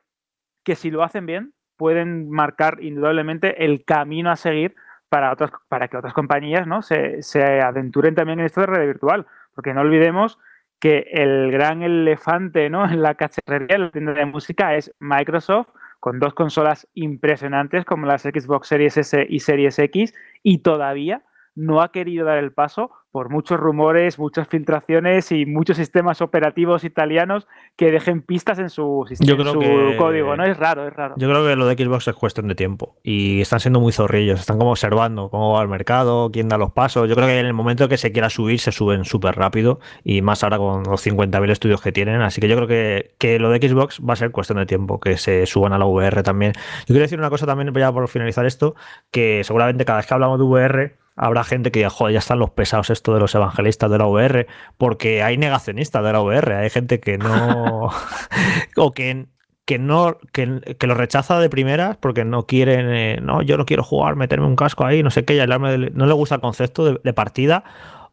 que 0.63 0.75
si 0.75 0.91
lo 0.91 1.03
hacen 1.03 1.25
bien 1.25 1.53
pueden 1.77 2.29
marcar 2.29 2.81
indudablemente 2.81 3.65
el 3.65 3.85
camino 3.85 4.31
a 4.31 4.35
seguir 4.35 4.75
para, 5.09 5.31
otras, 5.31 5.51
para 5.69 5.87
que 5.87 5.97
otras 5.97 6.13
compañías 6.13 6.67
¿no? 6.67 6.81
se, 6.81 7.21
se 7.21 7.61
aventuren 7.61 8.15
también 8.15 8.39
en 8.39 8.45
esto 8.45 8.61
de 8.61 8.67
red 8.67 8.85
virtual. 8.85 9.25
Porque 9.53 9.73
no 9.73 9.81
olvidemos 9.81 10.37
que 10.79 11.07
el 11.11 11.51
gran 11.51 11.81
elefante 11.81 12.69
¿no? 12.69 12.85
en 12.85 13.01
la 13.01 13.15
cacharrería, 13.15 13.77
la 13.77 13.91
tienda 13.91 14.13
de 14.13 14.25
música, 14.25 14.75
es 14.75 14.93
Microsoft, 14.99 15.69
con 15.99 16.19
dos 16.19 16.33
consolas 16.33 16.87
impresionantes 16.93 17.85
como 17.85 18.05
las 18.05 18.23
Xbox 18.23 18.67
Series 18.67 18.97
S 18.97 19.25
y 19.27 19.39
Series 19.39 19.79
X, 19.79 20.13
y 20.43 20.59
todavía 20.59 21.23
no 21.55 21.81
ha 21.81 21.91
querido 21.91 22.25
dar 22.25 22.37
el 22.37 22.51
paso 22.51 22.91
por 23.15 23.29
muchos 23.29 23.57
rumores, 23.57 24.19
muchas 24.19 24.45
filtraciones 24.49 25.31
y 25.31 25.45
muchos 25.45 25.77
sistemas 25.77 26.21
operativos 26.21 26.83
italianos 26.83 27.47
que 27.77 27.89
dejen 27.89 28.21
pistas 28.21 28.59
en 28.59 28.69
su, 28.69 29.05
sistema, 29.07 29.41
en 29.41 29.53
su 29.53 29.97
código. 29.97 30.35
No 30.35 30.43
es 30.43 30.57
raro, 30.57 30.85
es 30.85 30.93
raro. 30.93 31.15
Yo 31.17 31.29
creo 31.29 31.45
que 31.45 31.55
lo 31.55 31.65
de 31.65 31.75
Xbox 31.75 32.09
es 32.09 32.15
cuestión 32.15 32.49
de 32.49 32.55
tiempo 32.55 32.97
y 33.03 33.39
están 33.39 33.61
siendo 33.61 33.79
muy 33.79 33.93
zorrillos, 33.93 34.41
están 34.41 34.57
como 34.57 34.71
observando 34.71 35.29
cómo 35.29 35.53
va 35.53 35.61
el 35.61 35.69
mercado, 35.69 36.29
quién 36.29 36.49
da 36.49 36.57
los 36.57 36.73
pasos. 36.73 37.07
Yo 37.07 37.15
creo 37.15 37.27
que 37.27 37.39
en 37.39 37.45
el 37.45 37.53
momento 37.53 37.87
que 37.87 37.95
se 37.95 38.11
quiera 38.11 38.29
subir, 38.29 38.59
se 38.59 38.73
suben 38.73 39.05
súper 39.05 39.35
rápido 39.37 39.79
y 40.03 40.21
más 40.21 40.43
ahora 40.43 40.57
con 40.57 40.83
los 40.83 41.07
50.000 41.07 41.51
estudios 41.51 41.81
que 41.81 41.93
tienen. 41.93 42.21
Así 42.21 42.41
que 42.41 42.49
yo 42.49 42.57
creo 42.57 42.67
que, 42.67 43.15
que, 43.17 43.39
lo 43.39 43.49
de 43.49 43.65
Xbox 43.65 44.01
va 44.01 44.11
a 44.11 44.17
ser 44.17 44.31
cuestión 44.31 44.57
de 44.57 44.65
tiempo, 44.65 44.99
que 44.99 45.15
se 45.15 45.45
suban 45.45 45.71
a 45.71 45.77
la 45.77 45.85
VR 45.85 46.21
también. 46.21 46.51
Yo 46.79 46.87
quiero 46.87 47.03
decir 47.03 47.17
una 47.17 47.29
cosa 47.29 47.45
también, 47.45 47.73
ya 47.73 47.93
por 47.93 48.09
finalizar 48.09 48.45
esto, 48.45 48.75
que 49.09 49.41
seguramente 49.45 49.85
cada 49.85 49.99
vez 49.99 50.05
que 50.05 50.13
hablamos 50.13 50.37
de 50.37 50.43
VR 50.43 51.04
habrá 51.15 51.43
gente 51.43 51.71
que 51.71 51.79
diga, 51.79 51.89
joder, 51.89 52.13
ya 52.13 52.19
están 52.19 52.39
los 52.39 52.51
pesados 52.51 52.89
esto 52.89 53.13
de 53.13 53.19
los 53.19 53.33
evangelistas 53.35 53.89
de 53.89 53.97
la 53.97 54.07
VR, 54.07 54.47
porque 54.77 55.23
hay 55.23 55.37
negacionistas 55.37 56.03
de 56.03 56.13
la 56.13 56.21
VR, 56.21 56.55
hay 56.55 56.69
gente 56.69 56.99
que 56.99 57.17
no. 57.17 57.89
o 58.77 58.91
que, 58.93 59.27
que 59.65 59.79
no 59.79 60.17
que, 60.31 60.45
lo 60.45 60.93
rechaza 60.93 61.39
de 61.39 61.49
primeras 61.49 61.97
porque 61.97 62.25
no 62.25 62.45
quieren, 62.45 62.93
eh, 62.93 63.19
no, 63.21 63.41
yo 63.41 63.57
no 63.57 63.65
quiero 63.65 63.83
jugar, 63.83 64.15
meterme 64.15 64.45
un 64.45 64.55
casco 64.55 64.85
ahí, 64.85 65.03
no 65.03 65.09
sé 65.09 65.25
qué, 65.25 65.35
y 65.35 65.47
no 65.47 66.05
le 66.05 66.13
gusta 66.13 66.35
el 66.35 66.41
concepto 66.41 66.93
de 66.95 67.13
partida 67.13 67.63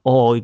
o, 0.05 0.37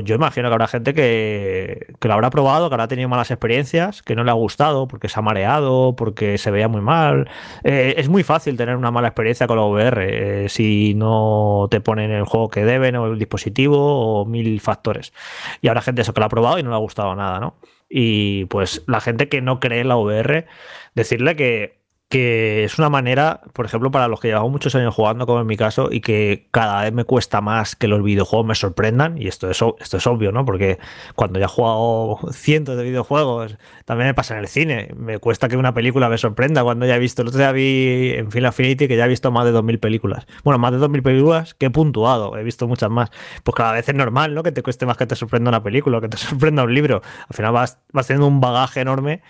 yo 0.00 0.14
imagino 0.14 0.48
que 0.48 0.54
habrá 0.54 0.66
gente 0.68 0.94
que, 0.94 1.94
lo 2.00 2.12
habrá 2.14 2.30
probado, 2.30 2.70
que 2.70 2.74
habrá 2.74 2.88
tenido 2.88 3.10
malas 3.10 3.30
experiencias, 3.30 4.02
que 4.02 4.16
no 4.16 4.24
le 4.24 4.30
ha 4.30 4.34
gustado 4.34 4.88
porque 4.88 5.10
se 5.10 5.18
ha 5.18 5.22
mareado, 5.22 5.94
porque 5.96 6.38
se 6.38 6.50
veía 6.50 6.68
muy 6.68 6.80
mal. 6.80 7.28
Eh, 7.62 7.94
es 7.98 8.08
muy 8.08 8.22
fácil 8.22 8.56
tener 8.56 8.76
una 8.76 8.90
mala 8.90 9.08
experiencia 9.08 9.46
con 9.46 9.58
la 9.58 9.64
VR 9.64 10.44
eh, 10.44 10.48
si 10.48 10.94
no 10.94 11.68
te 11.70 11.80
ponen 11.80 12.10
el 12.10 12.24
juego 12.24 12.48
que 12.48 12.64
deben 12.64 12.96
o 12.96 13.06
el 13.06 13.18
dispositivo 13.18 14.22
o 14.22 14.24
mil 14.24 14.60
factores. 14.60 15.12
Y 15.60 15.68
habrá 15.68 15.82
gente 15.82 16.00
eso 16.02 16.14
que 16.14 16.20
lo 16.20 16.26
ha 16.26 16.30
probado 16.30 16.58
y 16.58 16.62
no 16.62 16.70
le 16.70 16.76
ha 16.76 16.78
gustado 16.78 17.14
nada, 17.14 17.38
¿no? 17.38 17.56
Y 17.90 18.46
pues 18.46 18.82
la 18.86 19.02
gente 19.02 19.28
que 19.28 19.42
no 19.42 19.60
cree 19.60 19.80
en 19.80 19.88
la 19.88 19.96
VR, 19.96 20.46
decirle 20.94 21.36
que 21.36 21.81
que 22.12 22.64
es 22.64 22.78
una 22.78 22.90
manera, 22.90 23.40
por 23.54 23.64
ejemplo, 23.64 23.90
para 23.90 24.06
los 24.06 24.20
que 24.20 24.28
llevamos 24.28 24.52
muchos 24.52 24.74
años 24.74 24.94
jugando, 24.94 25.24
como 25.24 25.40
en 25.40 25.46
mi 25.46 25.56
caso, 25.56 25.88
y 25.90 26.02
que 26.02 26.46
cada 26.50 26.82
vez 26.82 26.92
me 26.92 27.04
cuesta 27.04 27.40
más 27.40 27.74
que 27.74 27.88
los 27.88 28.02
videojuegos 28.02 28.46
me 28.46 28.54
sorprendan, 28.54 29.16
y 29.16 29.28
esto 29.28 29.48
es, 29.48 29.64
esto 29.80 29.96
es 29.96 30.06
obvio, 30.06 30.30
¿no? 30.30 30.44
Porque 30.44 30.78
cuando 31.14 31.38
ya 31.38 31.46
he 31.46 31.48
jugado 31.48 32.18
cientos 32.30 32.76
de 32.76 32.84
videojuegos, 32.84 33.56
también 33.86 34.08
me 34.08 34.12
pasa 34.12 34.34
en 34.34 34.40
el 34.40 34.48
cine, 34.48 34.90
me 34.94 35.20
cuesta 35.20 35.48
que 35.48 35.56
una 35.56 35.72
película 35.72 36.10
me 36.10 36.18
sorprenda 36.18 36.62
cuando 36.62 36.84
ya 36.84 36.96
he 36.96 36.98
visto, 36.98 37.22
el 37.22 37.28
otro 37.28 37.38
día 37.38 37.50
vi 37.50 38.12
en 38.14 38.30
Final 38.30 38.50
Affinity 38.50 38.88
que 38.88 38.98
ya 38.98 39.06
he 39.06 39.08
visto 39.08 39.30
más 39.30 39.46
de 39.46 39.54
2.000 39.54 39.80
películas. 39.80 40.26
Bueno, 40.44 40.58
más 40.58 40.72
de 40.72 40.80
2.000 40.80 41.02
películas 41.02 41.54
que 41.54 41.64
he 41.64 41.70
puntuado, 41.70 42.36
he 42.36 42.44
visto 42.44 42.68
muchas 42.68 42.90
más. 42.90 43.10
Pues 43.42 43.54
cada 43.54 43.72
vez 43.72 43.88
es 43.88 43.94
normal, 43.94 44.34
¿no? 44.34 44.42
Que 44.42 44.52
te 44.52 44.62
cueste 44.62 44.84
más 44.84 44.98
que 44.98 45.06
te 45.06 45.16
sorprenda 45.16 45.48
una 45.48 45.62
película, 45.62 45.98
que 46.02 46.10
te 46.10 46.16
sorprenda 46.18 46.62
un 46.62 46.74
libro. 46.74 47.00
Al 47.26 47.34
final 47.34 47.52
vas, 47.52 47.78
vas 47.90 48.06
teniendo 48.06 48.26
un 48.26 48.42
bagaje 48.42 48.80
enorme 48.80 49.22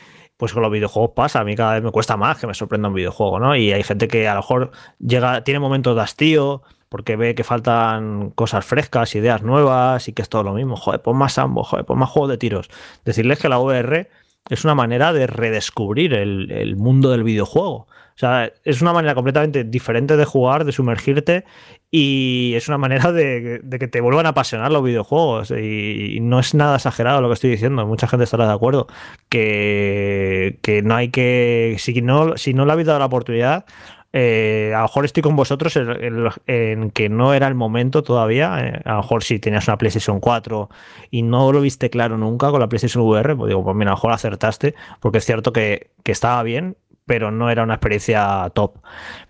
pues 0.43 0.53
con 0.53 0.63
los 0.63 0.73
videojuegos 0.73 1.13
pasa, 1.15 1.39
a 1.39 1.45
mí 1.45 1.55
cada 1.55 1.75
vez 1.75 1.85
me 1.85 1.93
cuesta 1.93 2.17
más 2.17 2.37
que 2.37 2.49
me 2.49 2.55
sorprenda 2.55 2.89
un 2.89 2.95
videojuego, 2.95 3.39
¿no? 3.39 3.55
Y 3.55 3.73
hay 3.73 3.85
gente 3.85 4.09
que 4.09 4.27
a 4.27 4.35
lo 4.35 4.41
mejor 4.41 4.73
llega, 4.99 5.45
tiene 5.45 5.61
momentos 5.61 5.95
de 5.95 6.03
hastío, 6.03 6.63
porque 6.89 7.15
ve 7.15 7.37
que 7.37 7.45
faltan 7.45 8.31
cosas 8.31 8.65
frescas, 8.65 9.15
ideas 9.15 9.43
nuevas 9.43 10.09
y 10.09 10.13
que 10.13 10.21
es 10.21 10.29
todo 10.29 10.43
lo 10.43 10.55
mismo. 10.55 10.75
Joder, 10.75 11.01
pon 11.01 11.17
más 11.17 11.39
ambos, 11.39 11.69
joder, 11.69 11.85
pon 11.85 11.97
más 11.97 12.11
juegos 12.11 12.29
de 12.31 12.39
tiros. 12.39 12.71
Decirles 13.05 13.39
que 13.39 13.49
la 13.49 13.61
VR 13.61 14.11
es 14.51 14.65
una 14.65 14.75
manera 14.75 15.13
de 15.13 15.29
redescubrir 15.29 16.13
el, 16.13 16.51
el 16.51 16.75
mundo 16.75 17.13
del 17.13 17.23
videojuego. 17.23 17.87
O 18.15 18.19
sea, 18.19 18.53
es 18.65 18.83
una 18.83 18.93
manera 18.93 19.15
completamente 19.15 19.65
diferente 19.65 20.17
de 20.17 20.25
jugar, 20.25 20.65
de 20.65 20.73
sumergirte 20.73 21.45
y 21.91 22.55
es 22.55 22.69
una 22.69 22.79
manera 22.79 23.13
de, 23.13 23.61
que 23.79 23.87
te 23.87 24.01
vuelvan 24.01 24.27
a 24.27 24.31
apasionar 24.31 24.73
los 24.73 24.83
videojuegos. 24.83 25.51
Y, 25.51 26.19
no 26.23 26.41
es 26.41 26.55
nada 26.55 26.77
exagerado 26.77 27.21
lo 27.21 27.29
que 27.29 27.35
estoy 27.35 27.51
diciendo, 27.51 27.87
mucha 27.87 28.09
gente 28.09 28.25
estará 28.25 28.47
de 28.47 28.55
acuerdo. 28.55 28.87
Que, 29.29 30.83
no 30.85 30.95
hay 30.95 31.11
que. 31.11 31.77
Si 31.79 32.01
no, 32.01 32.37
si 32.37 32.55
no 32.55 32.65
le 32.65 32.73
habéis 32.73 32.87
dado 32.87 32.99
la 32.99 33.07
oportunidad, 33.07 33.67
eh, 34.15 34.73
a 34.75 34.79
lo 34.79 34.85
mejor 34.85 35.05
estoy 35.05 35.23
con 35.23 35.37
vosotros 35.37 35.77
en, 35.77 36.91
que 36.93 37.09
no 37.09 37.35
era 37.35 37.47
el 37.49 37.55
momento 37.55 38.03
todavía. 38.03 38.59
Eh, 38.61 38.81
a 38.85 38.93
lo 38.93 39.03
mejor 39.03 39.23
si 39.23 39.39
tenías 39.39 39.69
una 39.69 39.79
PlayStation 39.79 40.21
4 40.21 40.71
y 41.11 41.23
no 41.23 41.53
lo 41.53 41.61
viste 41.61 41.91
claro 41.91 42.17
nunca 42.17 42.51
con 42.51 42.61
la 42.61 42.69
PlayStation 42.69 43.05
VR, 43.05 43.37
pues 43.37 43.49
digo, 43.49 43.65
pues 43.65 43.77
mira, 43.77 43.91
a 43.91 43.95
lo 43.95 43.97
mejor 43.97 44.13
acertaste, 44.13 44.75
porque 45.01 45.19
es 45.19 45.27
cierto 45.27 45.53
que 45.53 45.91
estaba 46.05 46.43
bien 46.43 46.77
pero 47.13 47.31
no 47.31 47.51
era 47.51 47.63
una 47.63 47.75
experiencia 47.75 48.51
top. 48.55 48.79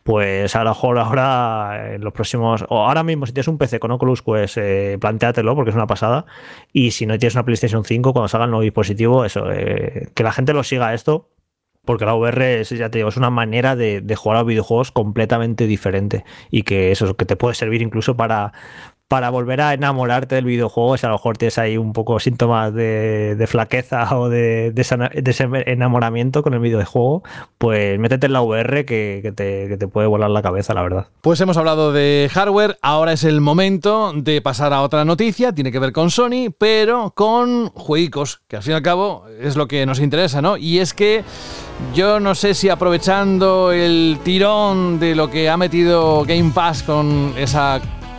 Pues 0.05 0.55
a 0.55 0.63
lo 0.63 0.71
mejor 0.71 1.01
ahora, 1.01 1.95
en 1.95 2.05
los 2.05 2.13
próximos, 2.13 2.65
o 2.69 2.87
ahora 2.87 3.03
mismo, 3.03 3.27
si 3.27 3.33
tienes 3.33 3.49
un 3.49 3.59
PC 3.59 3.81
con 3.81 3.91
Oculus, 3.91 4.23
pues 4.23 4.57
eh, 4.57 4.99
planteatelo 5.01 5.57
porque 5.57 5.71
es 5.71 5.75
una 5.75 5.89
pasada. 5.89 6.25
Y 6.73 6.93
si 6.93 7.07
no 7.07 7.19
tienes 7.19 7.35
una 7.35 7.45
PlayStation 7.45 7.85
5, 7.85 8.13
cuando 8.13 8.29
salga 8.29 8.45
el 8.45 8.53
nuevo 8.53 8.63
dispositivo, 8.63 9.25
eso, 9.25 9.51
eh, 9.51 10.11
que 10.15 10.23
la 10.23 10.31
gente 10.31 10.53
lo 10.53 10.63
siga 10.63 10.95
esto, 10.95 11.31
porque 11.85 12.05
la 12.05 12.15
VR 12.15 12.61
es, 12.61 12.69
ya 12.71 12.89
te 12.89 12.99
digo, 12.99 13.09
es 13.09 13.17
una 13.17 13.31
manera 13.31 13.75
de, 13.75 14.01
de, 14.01 14.15
jugar 14.15 14.39
a 14.39 14.45
videojuegos 14.45 14.93
completamente 14.93 15.67
diferente 15.67 16.25
y 16.53 16.63
que 16.63 16.93
eso 16.93 17.17
que 17.17 17.25
te 17.25 17.35
puede 17.35 17.57
servir 17.57 17.83
incluso 17.83 18.17
para, 18.17 18.53
para 19.13 19.29
volver 19.29 19.61
a 19.61 19.75
enamorarte 19.75 20.37
del 20.37 20.47
videojuego, 20.47 20.97
si 20.97 21.05
a 21.05 21.11
lo 21.11 21.17
mejor 21.17 21.37
tienes 21.37 21.59
ahí 21.59 21.77
un 21.77 21.93
poco 21.93 22.19
síntomas 22.19 22.73
de, 22.73 23.45
flaqueza 23.47 24.09
o 24.19 24.31
de, 24.31 24.73
ese 24.75 25.49
enamoramiento 25.67 26.43
con 26.43 26.55
el 26.55 26.61
videojuego, 26.61 27.23
pues 27.59 27.99
métete 27.99 28.25
en 28.25 28.33
la 28.33 28.41
VR 28.41 28.87
que, 28.87 29.31
te, 29.37 29.87
puede 29.89 30.07
volar 30.07 30.31
la 30.31 30.41
cabeza, 30.41 30.73
la 30.73 30.81
verdad. 30.81 31.09
Pues 31.21 31.39
hemos 31.43 31.59
hablado 31.59 31.93
de 31.93 32.31
hardware, 32.33 32.79
ahora 32.81 33.13
es 33.13 33.25
el 33.25 33.43
momento 33.43 34.15
de 34.15 34.41
pasar 34.41 34.73
a 34.73 34.81
otra 34.81 35.05
noticia, 35.05 35.53
tiene 35.53 35.73
que 35.73 35.79
ver 35.79 35.93
con 35.93 36.11
Sony, 36.11 36.51
pero 36.57 37.13
con 37.15 37.69
juegos, 37.69 38.41
que 38.49 38.57
al 38.57 38.63
fin 38.63 38.73
y 38.73 38.77
al 38.77 38.83
cabo 38.83 39.27
es 39.43 39.57
lo 39.57 39.69
que 39.69 39.85
nos 39.85 40.01
interesa, 40.01 40.41
¿no? 40.41 40.57
Y 40.57 40.79
es 40.79 40.95
que 40.95 41.23
yo 41.95 42.19
no 42.19 42.35
sé 42.35 42.55
si 42.55 42.71
aprovechando 42.71 43.73
el 43.73 44.21
tirón 44.25 44.99
de 44.99 45.15
lo 45.15 45.29
que 45.29 45.51
ha 45.51 45.59
metido 45.59 46.25
Game 46.25 46.53
Pass 46.55 46.83
con 46.83 47.35
esa 47.37 47.79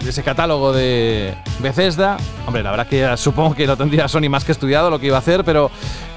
ese 0.09 0.23
catálogo 0.23 0.73
de 0.73 1.33
Bethesda. 1.59 2.17
Hombre, 2.45 2.63
la 2.63 2.71
verdad 2.71 2.87
que 2.87 3.17
supongo 3.17 3.55
que 3.55 3.67
lo 3.67 3.77
tendría 3.77 4.07
Sony 4.07 4.29
más 4.29 4.43
que 4.43 4.51
estudiado 4.51 4.89
lo 4.89 4.99
que 4.99 5.07
iba 5.07 5.15
a 5.15 5.19
hacer, 5.19 5.43
pero 5.43 5.71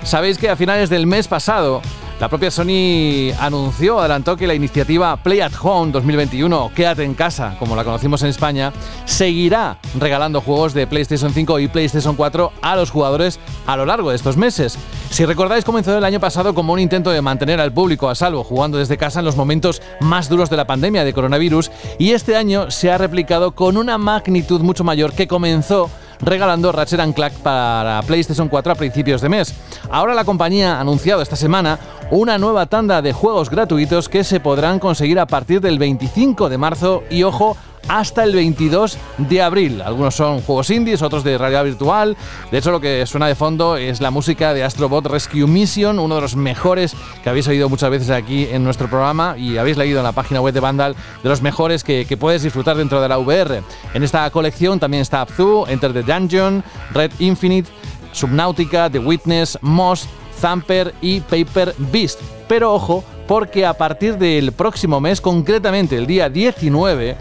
sabéis 0.07 0.39
que 0.39 0.49
a 0.49 0.57
finales 0.57 0.89
del 0.89 1.07
mes 1.07 1.27
pasado 1.29 1.83
la 2.21 2.31
propia 2.31 2.51
Sony 2.51 3.31
anunció, 3.39 4.01
adelantó 4.01 4.39
que 4.39 4.47
la 4.47 4.55
iniciativa 4.55 5.15
Play 5.19 5.41
at 5.41 5.53
Home 5.61 5.93
2021, 5.93 6.65
o 6.65 6.73
Quédate 6.73 7.05
en 7.05 7.13
casa, 7.13 7.57
como 7.59 7.77
la 7.77 7.85
conocimos 7.85 8.23
en 8.23 8.29
España, 8.29 8.73
seguirá 9.05 9.79
regalando 9.99 10.41
juegos 10.41 10.73
de 10.73 10.87
PlayStation 10.87 11.35
5 11.35 11.59
y 11.59 11.69
PlayStation 11.69 12.17
4 12.17 12.53
a 12.63 12.77
los 12.77 12.91
jugadores 12.91 13.39
a 13.67 13.77
lo 13.77 13.85
largo 13.85 14.11
de 14.11 14.17
estos 14.17 14.39
meses. 14.39 14.79
Si 15.11 15.27
recordáis, 15.27 15.65
comenzó 15.65 15.97
el 15.99 16.05
año 16.05 16.19
pasado 16.19 16.55
como 16.55 16.73
un 16.73 16.81
intento 16.81 17.11
de 17.11 17.21
mantener 17.21 17.61
al 17.61 17.75
público 17.75 18.09
a 18.09 18.15
salvo 18.15 18.45
jugando 18.45 18.79
desde 18.79 18.97
casa 18.97 19.19
en 19.19 19.27
los 19.27 19.37
momentos 19.37 19.83
más 20.01 20.31
duros 20.31 20.49
de 20.49 20.57
la 20.57 20.67
pandemia 20.67 21.05
de 21.05 21.13
coronavirus, 21.13 21.71
y 21.99 22.13
este 22.13 22.35
año 22.37 22.71
se 22.71 22.91
ha 22.91 22.97
replicado 22.97 23.53
con 23.55 23.77
una 23.77 23.99
magnitud 23.99 24.63
mucho 24.63 24.85
mayor 24.85 25.13
que 25.13 25.29
comenzó 25.29 25.91
regalando 26.21 26.73
Ratchet 26.73 27.15
Clank 27.15 27.35
para 27.43 28.03
PlayStation 28.07 28.49
4 28.49 28.73
a 28.73 28.77
principios 28.77 29.21
de 29.21 29.29
mes. 29.29 29.55
Ahora 29.91 30.15
la 30.15 30.25
compañía 30.25 30.77
ha 30.77 30.81
anunciado 30.81 31.23
esta 31.23 31.37
semana 31.37 31.79
una 32.11 32.39
nueva 32.39 32.67
tanda 32.67 33.03
de 33.03 33.13
juegos 33.13 33.51
gratuitos 33.51 34.09
que 34.09 34.25
se 34.25 34.41
podrán 34.41 34.79
conseguir 34.79 35.19
a 35.19 35.27
partir 35.27 35.61
del 35.61 35.79
25 35.79 36.49
de 36.49 36.59
marzo 36.59 37.03
y 37.11 37.23
ojo, 37.23 37.57
hasta 37.89 38.25
el 38.25 38.35
22 38.35 38.99
de 39.19 39.43
abril. 39.43 39.83
Algunos 39.83 40.15
son 40.15 40.41
juegos 40.41 40.71
indies, 40.71 41.03
otros 41.03 41.25
de 41.25 41.39
realidad 41.39 41.65
virtual. 41.65 42.17
De 42.51 42.59
hecho, 42.59 42.71
lo 42.71 42.81
que 42.81 43.07
suena 43.07 43.27
de 43.27 43.35
fondo 43.35 43.77
es 43.77 44.01
la 44.01 44.11
música 44.11 44.55
de 44.55 44.65
Astrobot 44.65 45.07
Rescue 45.07 45.47
Mission, 45.47 45.99
uno 45.99 46.17
de 46.17 46.21
los 46.21 46.37
mejores 46.37 46.95
que 47.23 47.31
habéis 47.31 47.49
oído 47.49 47.69
muchas 47.69 47.91
veces 47.91 48.11
aquí 48.11 48.47
en 48.51 48.65
nuestro 48.65 48.89
programa 48.89 49.37
y 49.37 49.59
habéis 49.59 49.77
leído 49.77 49.99
en 49.99 50.05
la 50.05 50.13
página 50.13 50.41
web 50.41 50.55
de 50.55 50.61
Vandal, 50.61 50.97
de 51.23 51.29
los 51.29 51.43
mejores 51.43 51.85
que, 51.85 52.17
puedes 52.17 52.43
disfrutar 52.43 52.77
dentro 52.77 53.03
de 53.03 53.09
la 53.09 53.19
VR. 53.19 53.63
En 53.93 54.03
esta 54.03 54.29
colección 54.31 54.81
también 54.81 55.03
está 55.03 55.21
Abzu, 55.21 55.67
Enter 55.69 55.93
the 55.93 56.03
Dungeon, 56.03 56.65
Red 56.93 57.13
Infinite, 57.19 57.71
Subnautica, 58.13 58.89
The 58.89 58.99
Witness, 58.99 59.59
Moss, 59.61 60.09
Thumper 60.41 60.95
y 61.03 61.21
Paper 61.21 61.75
Beast. 61.93 62.21
Pero 62.49 62.73
ojo, 62.73 63.05
porque 63.27 63.67
a 63.67 63.75
partir 63.75 64.17
del 64.19 64.53
próximo 64.53 65.01
mes, 65.01 65.21
concretamente 65.21 65.97
el 65.97 66.07
día 66.07 66.29
19, 66.29 67.17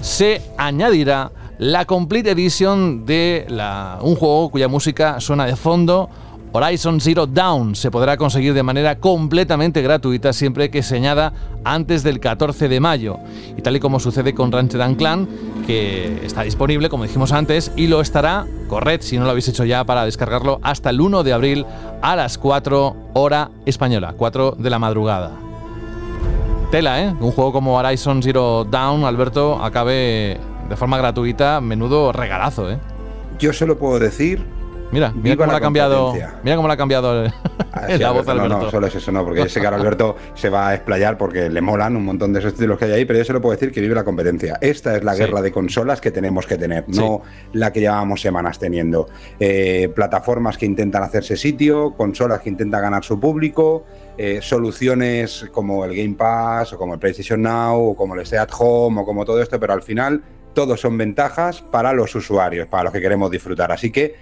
se 0.00 0.42
añadirá 0.56 1.32
la 1.58 1.84
Complete 1.84 2.30
Edition 2.30 3.04
de 3.04 3.46
un 4.00 4.16
juego 4.16 4.50
cuya 4.50 4.68
música 4.68 5.20
suena 5.20 5.46
de 5.46 5.56
fondo 5.56 6.08
Horizon 6.52 7.00
Zero 7.00 7.26
Dawn 7.26 7.76
se 7.76 7.90
podrá 7.90 8.16
conseguir 8.16 8.54
de 8.54 8.62
manera 8.62 8.98
completamente 8.98 9.82
gratuita 9.82 10.32
siempre 10.32 10.70
que 10.70 10.82
se 10.82 10.96
añada 10.96 11.32
antes 11.64 12.02
del 12.02 12.18
14 12.18 12.68
de 12.68 12.80
mayo. 12.80 13.18
Y 13.56 13.62
tal 13.62 13.76
y 13.76 13.80
como 13.80 14.00
sucede 14.00 14.34
con 14.34 14.50
Ratchet 14.50 14.96
Clan, 14.96 15.28
que 15.66 16.24
está 16.24 16.42
disponible, 16.42 16.88
como 16.88 17.04
dijimos 17.04 17.30
antes, 17.30 17.70
y 17.76 17.86
lo 17.86 18.00
estará, 18.00 18.46
corred 18.68 19.00
si 19.00 19.16
no 19.16 19.24
lo 19.24 19.30
habéis 19.30 19.48
hecho 19.48 19.64
ya, 19.64 19.84
para 19.84 20.04
descargarlo 20.04 20.58
hasta 20.62 20.90
el 20.90 21.00
1 21.00 21.22
de 21.22 21.32
abril 21.32 21.66
a 22.02 22.16
las 22.16 22.36
4 22.36 22.96
hora 23.12 23.50
española, 23.64 24.14
4 24.16 24.56
de 24.58 24.70
la 24.70 24.78
madrugada. 24.80 25.49
Tela, 26.70 27.02
¿eh? 27.02 27.12
Un 27.18 27.32
juego 27.32 27.52
como 27.52 27.76
Horizon 27.76 28.22
Zero 28.22 28.64
Dawn, 28.64 29.02
Alberto, 29.02 29.60
acabe 29.60 30.38
de 30.68 30.76
forma 30.76 30.98
gratuita, 30.98 31.60
menudo 31.60 32.12
regalazo, 32.12 32.70
¿eh? 32.70 32.78
Yo 33.40 33.52
solo 33.52 33.76
puedo 33.76 33.98
decir 33.98 34.46
Mira, 34.92 35.12
mira 35.14 35.36
cómo, 35.36 35.52
la 35.52 35.58
ha 35.58 35.60
cambiado, 35.60 36.14
mira 36.42 36.56
cómo 36.56 36.66
le 36.66 36.74
ha 36.74 36.76
cambiado 36.76 37.24
ah, 37.72 37.88
la 37.98 38.10
voz 38.10 38.26
Alberto. 38.26 38.48
No, 38.48 38.62
no, 38.62 38.70
solo 38.70 38.88
es 38.88 38.94
eso, 38.96 39.12
no, 39.12 39.24
porque 39.24 39.48
sé 39.48 39.60
que 39.60 39.66
Alberto 39.68 40.16
se 40.34 40.48
va 40.50 40.68
a 40.68 40.74
explayar 40.74 41.16
porque 41.16 41.48
le 41.48 41.60
molan 41.60 41.94
un 41.94 42.04
montón 42.04 42.32
de 42.32 42.40
esos 42.40 42.54
títulos 42.54 42.76
que 42.76 42.86
hay 42.86 42.92
ahí, 42.92 43.04
pero 43.04 43.20
yo 43.20 43.24
solo 43.24 43.40
puedo 43.40 43.52
decir 43.52 43.70
que 43.70 43.80
vive 43.80 43.94
la 43.94 44.02
competencia. 44.02 44.58
Esta 44.60 44.96
es 44.96 45.04
la 45.04 45.14
guerra 45.14 45.42
de 45.42 45.52
consolas 45.52 46.00
que 46.00 46.10
tenemos 46.10 46.46
que 46.46 46.56
tener, 46.58 46.86
no 46.88 47.22
la 47.52 47.72
que 47.72 47.80
llevamos 47.80 48.20
semanas 48.20 48.58
teniendo. 48.58 49.08
Eh, 49.38 49.90
plataformas 49.94 50.58
que 50.58 50.66
intentan 50.66 51.04
hacerse 51.04 51.36
sitio, 51.36 51.94
consolas 51.96 52.40
que 52.40 52.48
intentan 52.48 52.82
ganar 52.82 53.04
su 53.04 53.20
público, 53.20 53.84
eh, 54.22 54.42
soluciones 54.42 55.48
como 55.50 55.82
el 55.82 55.96
Game 55.96 56.14
Pass 56.14 56.74
o 56.74 56.76
como 56.76 56.92
el 56.92 57.00
PlayStation 57.00 57.40
Now 57.40 57.92
o 57.92 57.96
como 57.96 58.14
el 58.14 58.20
Stay 58.20 58.38
at 58.38 58.50
Home 58.58 59.00
o 59.00 59.04
como 59.06 59.24
todo 59.24 59.40
esto, 59.40 59.58
pero 59.58 59.72
al 59.72 59.80
final 59.80 60.22
todos 60.52 60.78
son 60.78 60.98
ventajas 60.98 61.62
para 61.62 61.94
los 61.94 62.14
usuarios, 62.14 62.68
para 62.68 62.84
los 62.84 62.92
que 62.92 63.00
queremos 63.00 63.30
disfrutar. 63.30 63.72
Así 63.72 63.90
que 63.90 64.16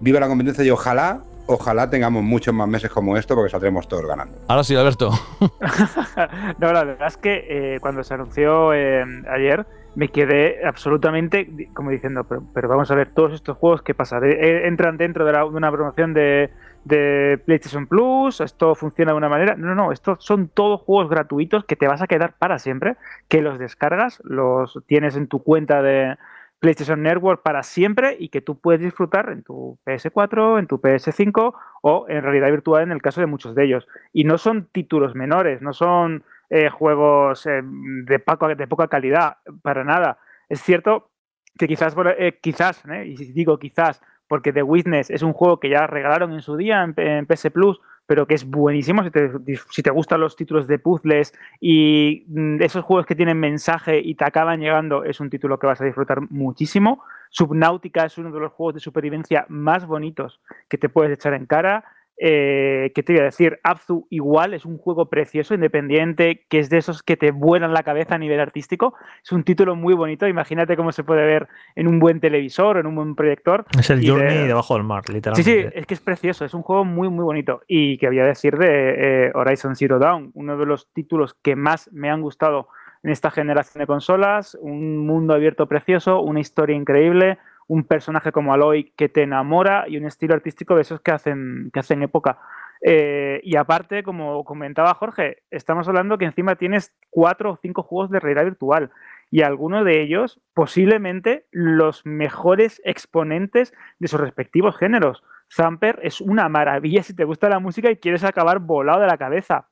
viva 0.00 0.18
la 0.20 0.28
competencia 0.28 0.64
y 0.64 0.70
ojalá, 0.70 1.20
ojalá 1.44 1.90
tengamos 1.90 2.22
muchos 2.22 2.54
más 2.54 2.66
meses 2.66 2.90
como 2.90 3.14
esto 3.18 3.34
porque 3.34 3.50
saldremos 3.50 3.86
todos 3.88 4.06
ganando. 4.06 4.38
Ahora 4.48 4.64
sí, 4.64 4.74
Alberto. 4.74 5.10
no, 6.58 6.72
la 6.72 6.84
verdad 6.84 7.08
es 7.08 7.18
que 7.18 7.74
eh, 7.74 7.80
cuando 7.80 8.02
se 8.04 8.14
anunció 8.14 8.72
eh, 8.72 9.04
ayer 9.28 9.66
me 9.94 10.08
quedé 10.08 10.64
absolutamente 10.64 11.68
como 11.74 11.90
diciendo, 11.90 12.24
pero, 12.54 12.68
vamos 12.68 12.90
a 12.90 12.94
ver, 12.94 13.10
todos 13.12 13.34
estos 13.34 13.58
juegos 13.58 13.82
que 13.82 13.92
pasan, 13.92 14.24
eh, 14.24 14.66
entran 14.66 14.96
dentro 14.96 15.26
de, 15.26 15.42
una 15.44 15.70
promoción 15.70 16.14
de, 16.14 16.50
de, 16.84 17.40
PlayStation 17.44 17.86
Plus, 17.86 18.40
esto 18.40 18.74
funciona 18.74 19.12
de 19.12 19.18
una 19.18 19.28
manera. 19.28 19.54
No, 19.56 19.74
no, 19.74 19.92
estos 19.92 20.24
son 20.24 20.48
todos 20.48 20.80
juegos 20.80 21.10
gratuitos 21.10 21.64
que 21.64 21.76
te 21.76 21.88
vas 21.88 22.02
a 22.02 22.06
quedar 22.06 22.34
para 22.38 22.58
siempre, 22.58 22.96
que 23.28 23.42
los 23.42 23.58
descargas, 23.58 24.20
los 24.24 24.78
tienes 24.86 25.16
en 25.16 25.28
tu 25.28 25.42
cuenta 25.42 25.82
de, 25.82 26.16
PlayStation 26.62 27.02
Network 27.02 27.42
para 27.42 27.64
siempre 27.64 28.16
y 28.20 28.28
que 28.28 28.40
tú 28.40 28.56
puedes 28.56 28.80
disfrutar 28.80 29.30
en 29.30 29.42
tu 29.42 29.80
PS4, 29.84 30.60
en 30.60 30.68
tu 30.68 30.80
PS5 30.80 31.54
o 31.82 32.06
en 32.08 32.22
realidad 32.22 32.52
virtual 32.52 32.84
en 32.84 32.92
el 32.92 33.02
caso 33.02 33.20
de 33.20 33.26
muchos 33.26 33.56
de 33.56 33.64
ellos. 33.64 33.88
Y 34.12 34.22
no 34.22 34.38
son 34.38 34.68
títulos 34.70 35.16
menores, 35.16 35.60
no 35.60 35.72
son 35.72 36.22
eh, 36.50 36.68
juegos 36.68 37.46
eh, 37.46 37.62
de, 37.64 38.18
poca, 38.20 38.54
de 38.54 38.68
poca 38.68 38.86
calidad, 38.86 39.38
para 39.62 39.82
nada. 39.82 40.18
Es 40.48 40.62
cierto 40.62 41.10
que 41.58 41.66
quizás, 41.66 41.96
eh, 42.16 42.38
quizás, 42.40 42.84
y 43.06 43.32
digo 43.32 43.58
quizás, 43.58 44.00
porque 44.32 44.50
The 44.50 44.62
Witness 44.62 45.10
es 45.10 45.20
un 45.20 45.34
juego 45.34 45.60
que 45.60 45.68
ya 45.68 45.86
regalaron 45.86 46.32
en 46.32 46.40
su 46.40 46.56
día 46.56 46.82
en, 46.82 46.94
en 46.96 47.26
PS 47.26 47.50
Plus 47.50 47.82
pero 48.06 48.26
que 48.26 48.32
es 48.32 48.48
buenísimo 48.48 49.04
si 49.04 49.10
te, 49.10 49.30
si 49.68 49.82
te 49.82 49.90
gustan 49.90 50.20
los 50.20 50.36
títulos 50.36 50.66
de 50.66 50.78
puzzles 50.78 51.34
y 51.60 52.24
mm, 52.28 52.62
esos 52.62 52.82
juegos 52.82 53.04
que 53.04 53.14
tienen 53.14 53.38
mensaje 53.38 54.00
y 54.00 54.14
te 54.14 54.24
acaban 54.24 54.60
llegando, 54.60 55.04
es 55.04 55.20
un 55.20 55.28
título 55.28 55.58
que 55.58 55.66
vas 55.66 55.82
a 55.82 55.84
disfrutar 55.84 56.22
muchísimo. 56.30 57.02
Subnautica 57.28 58.06
es 58.06 58.16
uno 58.16 58.30
de 58.30 58.40
los 58.40 58.52
juegos 58.52 58.72
de 58.72 58.80
supervivencia 58.80 59.44
más 59.50 59.86
bonitos 59.86 60.40
que 60.70 60.78
te 60.78 60.88
puedes 60.88 61.12
echar 61.12 61.34
en 61.34 61.44
cara. 61.44 61.84
Eh, 62.24 62.92
¿Qué 62.94 63.02
te 63.02 63.14
voy 63.14 63.20
a 63.22 63.24
decir? 63.24 63.58
Abzu 63.64 64.06
igual 64.08 64.54
es 64.54 64.64
un 64.64 64.78
juego 64.78 65.10
precioso, 65.10 65.54
independiente, 65.54 66.46
que 66.48 66.60
es 66.60 66.70
de 66.70 66.78
esos 66.78 67.02
que 67.02 67.16
te 67.16 67.32
vuelan 67.32 67.72
la 67.72 67.82
cabeza 67.82 68.14
a 68.14 68.18
nivel 68.18 68.38
artístico. 68.38 68.94
Es 69.24 69.32
un 69.32 69.42
título 69.42 69.74
muy 69.74 69.92
bonito. 69.92 70.28
Imagínate 70.28 70.76
cómo 70.76 70.92
se 70.92 71.02
puede 71.02 71.26
ver 71.26 71.48
en 71.74 71.88
un 71.88 71.98
buen 71.98 72.20
televisor, 72.20 72.76
en 72.76 72.86
un 72.86 72.94
buen 72.94 73.16
proyector. 73.16 73.64
Es 73.76 73.90
el 73.90 74.08
Journey 74.08 74.46
debajo 74.46 74.74
del 74.74 74.84
mar, 74.84 75.02
literalmente. 75.08 75.42
Sí, 75.42 75.62
sí, 75.62 75.68
es 75.74 75.84
que 75.84 75.94
es 75.94 76.00
precioso. 76.00 76.44
Es 76.44 76.54
un 76.54 76.62
juego 76.62 76.84
muy, 76.84 77.08
muy 77.08 77.24
bonito. 77.24 77.62
Y 77.66 77.98
que 77.98 78.06
voy 78.06 78.20
a 78.20 78.26
decir 78.26 78.56
de 78.56 79.26
eh, 79.26 79.32
Horizon 79.34 79.74
Zero 79.74 79.98
Dawn, 79.98 80.30
uno 80.34 80.56
de 80.56 80.64
los 80.64 80.92
títulos 80.92 81.34
que 81.42 81.56
más 81.56 81.90
me 81.92 82.08
han 82.08 82.22
gustado 82.22 82.68
en 83.02 83.10
esta 83.10 83.32
generación 83.32 83.80
de 83.80 83.88
consolas. 83.88 84.56
Un 84.60 84.98
mundo 84.98 85.34
abierto 85.34 85.66
precioso, 85.66 86.20
una 86.20 86.38
historia 86.38 86.76
increíble 86.76 87.38
un 87.72 87.84
personaje 87.84 88.32
como 88.32 88.52
Aloy 88.52 88.92
que 88.96 89.08
te 89.08 89.22
enamora 89.22 89.86
y 89.88 89.96
un 89.96 90.04
estilo 90.04 90.34
artístico 90.34 90.74
de 90.76 90.82
esos 90.82 91.00
que 91.00 91.10
hacen, 91.10 91.70
que 91.72 91.80
hacen 91.80 92.02
época. 92.02 92.38
Eh, 92.82 93.40
y 93.42 93.56
aparte, 93.56 94.02
como 94.02 94.44
comentaba 94.44 94.92
Jorge, 94.92 95.38
estamos 95.50 95.88
hablando 95.88 96.18
que 96.18 96.26
encima 96.26 96.56
tienes 96.56 96.92
cuatro 97.08 97.52
o 97.52 97.56
cinco 97.56 97.82
juegos 97.82 98.10
de 98.10 98.20
realidad 98.20 98.44
virtual 98.44 98.90
y 99.30 99.40
algunos 99.40 99.86
de 99.86 100.02
ellos 100.02 100.38
posiblemente 100.52 101.46
los 101.50 102.04
mejores 102.04 102.82
exponentes 102.84 103.72
de 103.98 104.08
sus 104.08 104.20
respectivos 104.20 104.76
géneros. 104.76 105.24
Zamper 105.50 105.98
es 106.02 106.20
una 106.20 106.50
maravilla 106.50 107.02
si 107.02 107.16
te 107.16 107.24
gusta 107.24 107.48
la 107.48 107.58
música 107.58 107.90
y 107.90 107.96
quieres 107.96 108.22
acabar 108.22 108.58
volado 108.58 109.00
de 109.00 109.06
la 109.06 109.16
cabeza. 109.16 109.68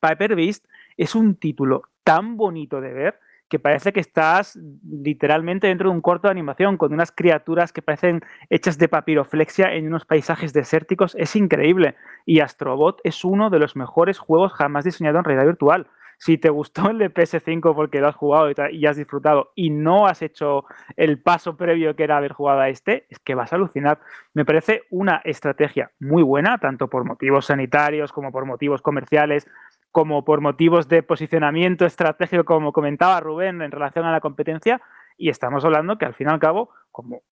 Piper 0.00 0.34
Beast 0.34 0.66
es 0.96 1.14
un 1.14 1.36
título 1.36 1.84
tan 2.02 2.36
bonito 2.36 2.80
de 2.80 2.92
ver 2.92 3.20
que 3.48 3.58
parece 3.58 3.92
que 3.92 4.00
estás 4.00 4.58
literalmente 4.88 5.66
dentro 5.66 5.88
de 5.88 5.94
un 5.94 6.02
corto 6.02 6.28
de 6.28 6.32
animación 6.32 6.76
con 6.76 6.92
unas 6.92 7.12
criaturas 7.12 7.72
que 7.72 7.82
parecen 7.82 8.22
hechas 8.50 8.78
de 8.78 8.88
papiroflexia 8.88 9.72
en 9.74 9.86
unos 9.86 10.04
paisajes 10.04 10.52
desérticos. 10.52 11.14
Es 11.18 11.34
increíble. 11.36 11.96
Y 12.26 12.40
Astrobot 12.40 13.00
es 13.04 13.24
uno 13.24 13.50
de 13.50 13.58
los 13.58 13.76
mejores 13.76 14.18
juegos 14.18 14.52
jamás 14.52 14.84
diseñado 14.84 15.18
en 15.18 15.24
realidad 15.24 15.46
virtual. 15.46 15.86
Si 16.20 16.36
te 16.36 16.50
gustó 16.50 16.90
el 16.90 16.98
de 16.98 17.14
PS5 17.14 17.74
porque 17.76 18.00
lo 18.00 18.08
has 18.08 18.16
jugado 18.16 18.50
y 18.72 18.86
has 18.86 18.96
disfrutado 18.96 19.52
y 19.54 19.70
no 19.70 20.06
has 20.06 20.20
hecho 20.20 20.64
el 20.96 21.20
paso 21.20 21.56
previo 21.56 21.94
que 21.94 22.02
era 22.02 22.16
haber 22.16 22.32
jugado 22.32 22.60
a 22.60 22.68
este, 22.68 23.06
es 23.08 23.20
que 23.20 23.36
vas 23.36 23.52
a 23.52 23.56
alucinar. 23.56 24.00
Me 24.34 24.44
parece 24.44 24.82
una 24.90 25.22
estrategia 25.24 25.92
muy 26.00 26.24
buena, 26.24 26.58
tanto 26.58 26.88
por 26.88 27.04
motivos 27.04 27.46
sanitarios 27.46 28.12
como 28.12 28.32
por 28.32 28.46
motivos 28.46 28.82
comerciales, 28.82 29.48
como 29.92 30.24
por 30.24 30.40
motivos 30.40 30.88
de 30.88 31.02
posicionamiento 31.02 31.86
estratégico, 31.86 32.44
como 32.44 32.72
comentaba 32.72 33.20
Rubén, 33.20 33.62
en 33.62 33.70
relación 33.70 34.04
a 34.04 34.12
la 34.12 34.20
competencia. 34.20 34.80
Y 35.16 35.30
estamos 35.30 35.64
hablando 35.64 35.98
que 35.98 36.04
al 36.04 36.14
fin 36.14 36.28
y 36.28 36.30
al 36.30 36.38
cabo, 36.38 36.70
como 36.92 37.22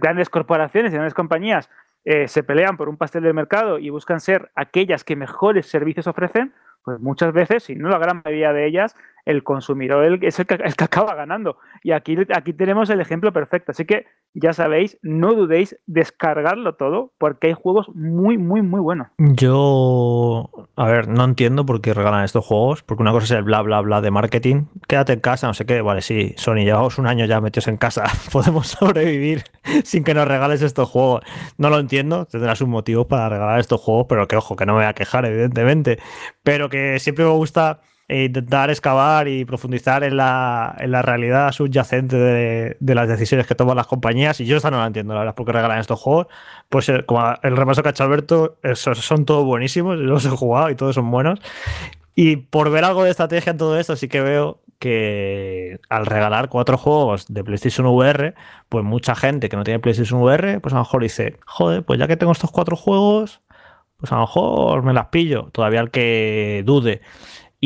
grandes 0.00 0.28
corporaciones 0.28 0.92
y 0.92 0.94
grandes 0.94 1.14
compañías 1.14 1.70
eh, 2.04 2.28
se 2.28 2.42
pelean 2.42 2.76
por 2.76 2.88
un 2.90 2.98
pastel 2.98 3.22
de 3.22 3.32
mercado 3.32 3.78
y 3.78 3.88
buscan 3.88 4.20
ser 4.20 4.50
aquellas 4.54 5.04
que 5.04 5.16
mejores 5.16 5.66
servicios 5.66 6.06
ofrecen, 6.06 6.52
pues 6.84 7.00
muchas 7.00 7.32
veces, 7.32 7.64
si 7.64 7.76
no 7.76 7.88
la 7.88 7.98
gran 7.98 8.20
mayoría 8.22 8.52
de 8.52 8.66
ellas, 8.66 8.94
el 9.24 9.42
consumidor 9.42 10.04
es 10.22 10.38
el 10.38 10.46
que, 10.46 10.84
acaba 10.84 11.14
ganando. 11.14 11.56
Y 11.82 11.92
aquí, 11.92 12.16
aquí 12.34 12.52
tenemos 12.52 12.90
el 12.90 13.00
ejemplo 13.00 13.32
perfecto. 13.32 13.72
Así 13.72 13.84
que 13.84 14.06
ya 14.34 14.52
sabéis, 14.52 14.98
no 15.02 15.34
dudéis 15.34 15.78
descargarlo 15.86 16.74
todo 16.74 17.12
porque 17.18 17.48
hay 17.48 17.52
juegos 17.54 17.88
muy, 17.94 18.36
muy, 18.36 18.62
muy 18.62 18.80
buenos. 18.80 19.08
Yo, 19.18 20.50
a 20.76 20.86
ver, 20.86 21.08
no 21.08 21.24
entiendo 21.24 21.64
por 21.64 21.80
qué 21.80 21.94
regalan 21.94 22.24
estos 22.24 22.44
juegos, 22.44 22.82
porque 22.82 23.02
una 23.02 23.12
cosa 23.12 23.24
es 23.24 23.30
el 23.32 23.44
bla, 23.44 23.62
bla, 23.62 23.80
bla 23.80 24.00
de 24.00 24.10
marketing. 24.10 24.66
Quédate 24.88 25.14
en 25.14 25.20
casa, 25.20 25.46
no 25.46 25.54
sé 25.54 25.64
qué. 25.64 25.80
Vale, 25.80 26.02
sí, 26.02 26.34
Sony, 26.36 26.64
llevamos 26.64 26.98
un 26.98 27.06
año 27.06 27.24
ya 27.24 27.40
metidos 27.40 27.68
en 27.68 27.76
casa. 27.76 28.04
Podemos 28.32 28.68
sobrevivir 28.68 29.44
sin 29.84 30.04
que 30.04 30.14
nos 30.14 30.28
regales 30.28 30.62
estos 30.62 30.88
juegos. 30.88 31.22
No 31.56 31.70
lo 31.70 31.78
entiendo, 31.78 32.26
tendrás 32.26 32.60
un 32.60 32.70
motivo 32.70 33.08
para 33.08 33.28
regalar 33.28 33.60
estos 33.60 33.80
juegos, 33.80 34.06
pero 34.08 34.28
que 34.28 34.36
ojo, 34.36 34.56
que 34.56 34.66
no 34.66 34.72
me 34.74 34.80
voy 34.80 34.88
a 34.88 34.94
quejar, 34.94 35.24
evidentemente. 35.24 35.98
Pero 36.42 36.68
que 36.68 36.98
siempre 36.98 37.24
me 37.24 37.30
gusta 37.30 37.80
e 38.06 38.24
intentar 38.24 38.70
excavar 38.70 39.28
y 39.28 39.44
profundizar 39.44 40.04
en 40.04 40.16
la, 40.16 40.76
en 40.78 40.90
la 40.90 41.02
realidad 41.02 41.52
subyacente 41.52 42.16
de, 42.16 42.76
de, 42.78 42.94
las 42.94 43.08
decisiones 43.08 43.46
que 43.46 43.54
toman 43.54 43.76
las 43.76 43.86
compañías. 43.86 44.40
Y 44.40 44.46
yo 44.46 44.56
esta 44.56 44.70
no 44.70 44.78
la 44.78 44.86
entiendo, 44.86 45.14
la 45.14 45.20
verdad, 45.20 45.34
porque 45.34 45.52
regalan 45.52 45.78
estos 45.78 46.00
juegos. 46.00 46.26
Pues 46.68 46.88
eh, 46.88 47.04
como 47.06 47.22
el 47.42 47.56
repaso 47.56 47.82
que 47.82 47.88
ha 47.88 47.92
hecho 47.92 48.04
Alberto, 48.04 48.58
esos 48.62 48.98
son 48.98 49.24
todos 49.24 49.44
buenísimos, 49.44 49.96
los 49.96 50.26
he 50.26 50.30
jugado 50.30 50.70
y 50.70 50.74
todos 50.74 50.94
son 50.94 51.10
buenos. 51.10 51.40
Y 52.14 52.36
por 52.36 52.70
ver 52.70 52.84
algo 52.84 53.04
de 53.04 53.10
estrategia 53.10 53.52
en 53.52 53.58
todo 53.58 53.78
esto, 53.78 53.96
sí 53.96 54.08
que 54.08 54.20
veo 54.20 54.60
que 54.78 55.80
al 55.88 56.06
regalar 56.06 56.48
cuatro 56.48 56.76
juegos 56.76 57.26
de 57.28 57.42
PlayStation 57.42 57.86
VR, 57.86 58.34
pues 58.68 58.84
mucha 58.84 59.14
gente 59.14 59.48
que 59.48 59.56
no 59.56 59.64
tiene 59.64 59.80
PlayStation 59.80 60.20
VR, 60.20 60.60
pues 60.60 60.74
a 60.74 60.76
lo 60.76 60.82
mejor 60.82 61.02
dice, 61.02 61.38
joder, 61.46 61.84
pues 61.84 61.98
ya 61.98 62.06
que 62.06 62.16
tengo 62.16 62.32
estos 62.32 62.50
cuatro 62.50 62.76
juegos, 62.76 63.40
pues 63.96 64.12
a 64.12 64.16
lo 64.16 64.22
mejor 64.22 64.82
me 64.82 64.92
las 64.92 65.06
pillo. 65.06 65.48
Todavía 65.52 65.80
el 65.80 65.90
que 65.90 66.62
dude. 66.66 67.00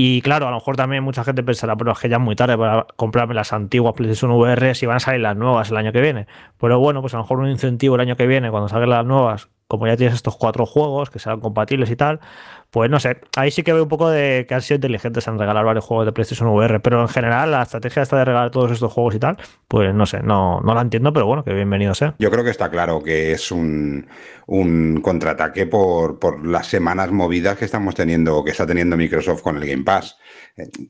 Y 0.01 0.23
claro, 0.23 0.47
a 0.47 0.51
lo 0.51 0.59
mejor 0.59 0.77
también 0.77 1.03
mucha 1.03 1.25
gente 1.25 1.43
pensará, 1.43 1.75
pero 1.75 1.91
es 1.91 1.99
que 1.99 2.09
ya 2.09 2.19
es 2.19 2.23
muy 2.23 2.37
tarde 2.37 2.57
para 2.57 2.87
comprarme 2.95 3.35
las 3.35 3.53
antiguas 3.53 3.95
PlayStation 3.95 4.31
VR 4.31 4.77
si 4.77 4.87
van 4.87 4.99
a 4.99 5.01
salir 5.01 5.21
las 5.21 5.37
nuevas 5.37 5.73
el 5.73 5.77
año 5.77 5.91
que 5.91 6.01
viene. 6.01 6.29
Pero 6.57 6.79
bueno, 6.79 7.01
pues 7.01 7.15
a 7.15 7.17
lo 7.17 7.25
mejor 7.25 7.41
un 7.41 7.49
incentivo 7.49 7.97
el 7.97 8.03
año 8.03 8.15
que 8.15 8.29
viene, 8.29 8.49
cuando 8.53 8.69
salgan 8.69 8.91
las 8.91 9.05
nuevas, 9.05 9.49
como 9.67 9.89
ya 9.89 9.97
tienes 9.97 10.15
estos 10.15 10.37
cuatro 10.37 10.67
juegos 10.67 11.11
que 11.11 11.19
serán 11.19 11.41
compatibles 11.41 11.91
y 11.91 11.97
tal, 11.97 12.21
Pues 12.71 12.91
no 12.91 13.01
sé, 13.01 13.17
ahí 13.37 13.51
sí 13.51 13.63
que 13.63 13.73
veo 13.73 13.85
un 13.85 13.89
poco 13.89 14.11
de 14.11 14.45
que 14.47 14.55
han 14.55 14.61
sido 14.61 14.77
inteligentes 14.77 15.27
en 15.27 15.39
regalar 15.39 15.65
varios 15.65 15.85
juegos 15.85 16.05
de 16.05 16.13
PlayStation 16.13 16.49
VR, 16.51 16.81
pero 16.81 17.01
en 17.01 17.09
general 17.09 17.51
la 17.51 17.63
estrategia 17.63 18.03
esta 18.03 18.19
de 18.19 18.27
regalar 18.27 18.51
todos 18.51 18.71
estos 18.71 18.93
juegos 18.93 19.15
y 19.15 19.19
tal, 19.19 19.39
pues 19.69 19.95
no 19.95 20.05
sé, 20.05 20.23
no, 20.23 20.61
no 20.61 20.75
la 20.75 20.83
entiendo, 20.83 21.13
pero 21.13 21.25
bueno, 21.25 21.45
que 21.45 21.55
bienvenido 21.55 21.95
sea. 21.95 22.15
Yo 22.19 22.31
creo 22.31 22.45
que 22.45 22.51
está 22.51 22.69
claro 22.69 23.03
que 23.03 23.33
es 23.33 23.51
un, 23.51 24.07
un 24.47 25.01
contraataque 25.01 25.67
por, 25.67 26.19
por 26.19 26.47
las 26.47 26.67
semanas 26.67 27.11
movidas 27.11 27.57
que 27.57 27.65
estamos 27.65 27.95
teniendo, 27.95 28.45
que 28.45 28.51
está 28.51 28.67
teniendo 28.67 28.97
Microsoft 28.97 29.43
con 29.43 29.57
el 29.57 29.67
Game 29.67 29.85
Pass. 29.85 30.19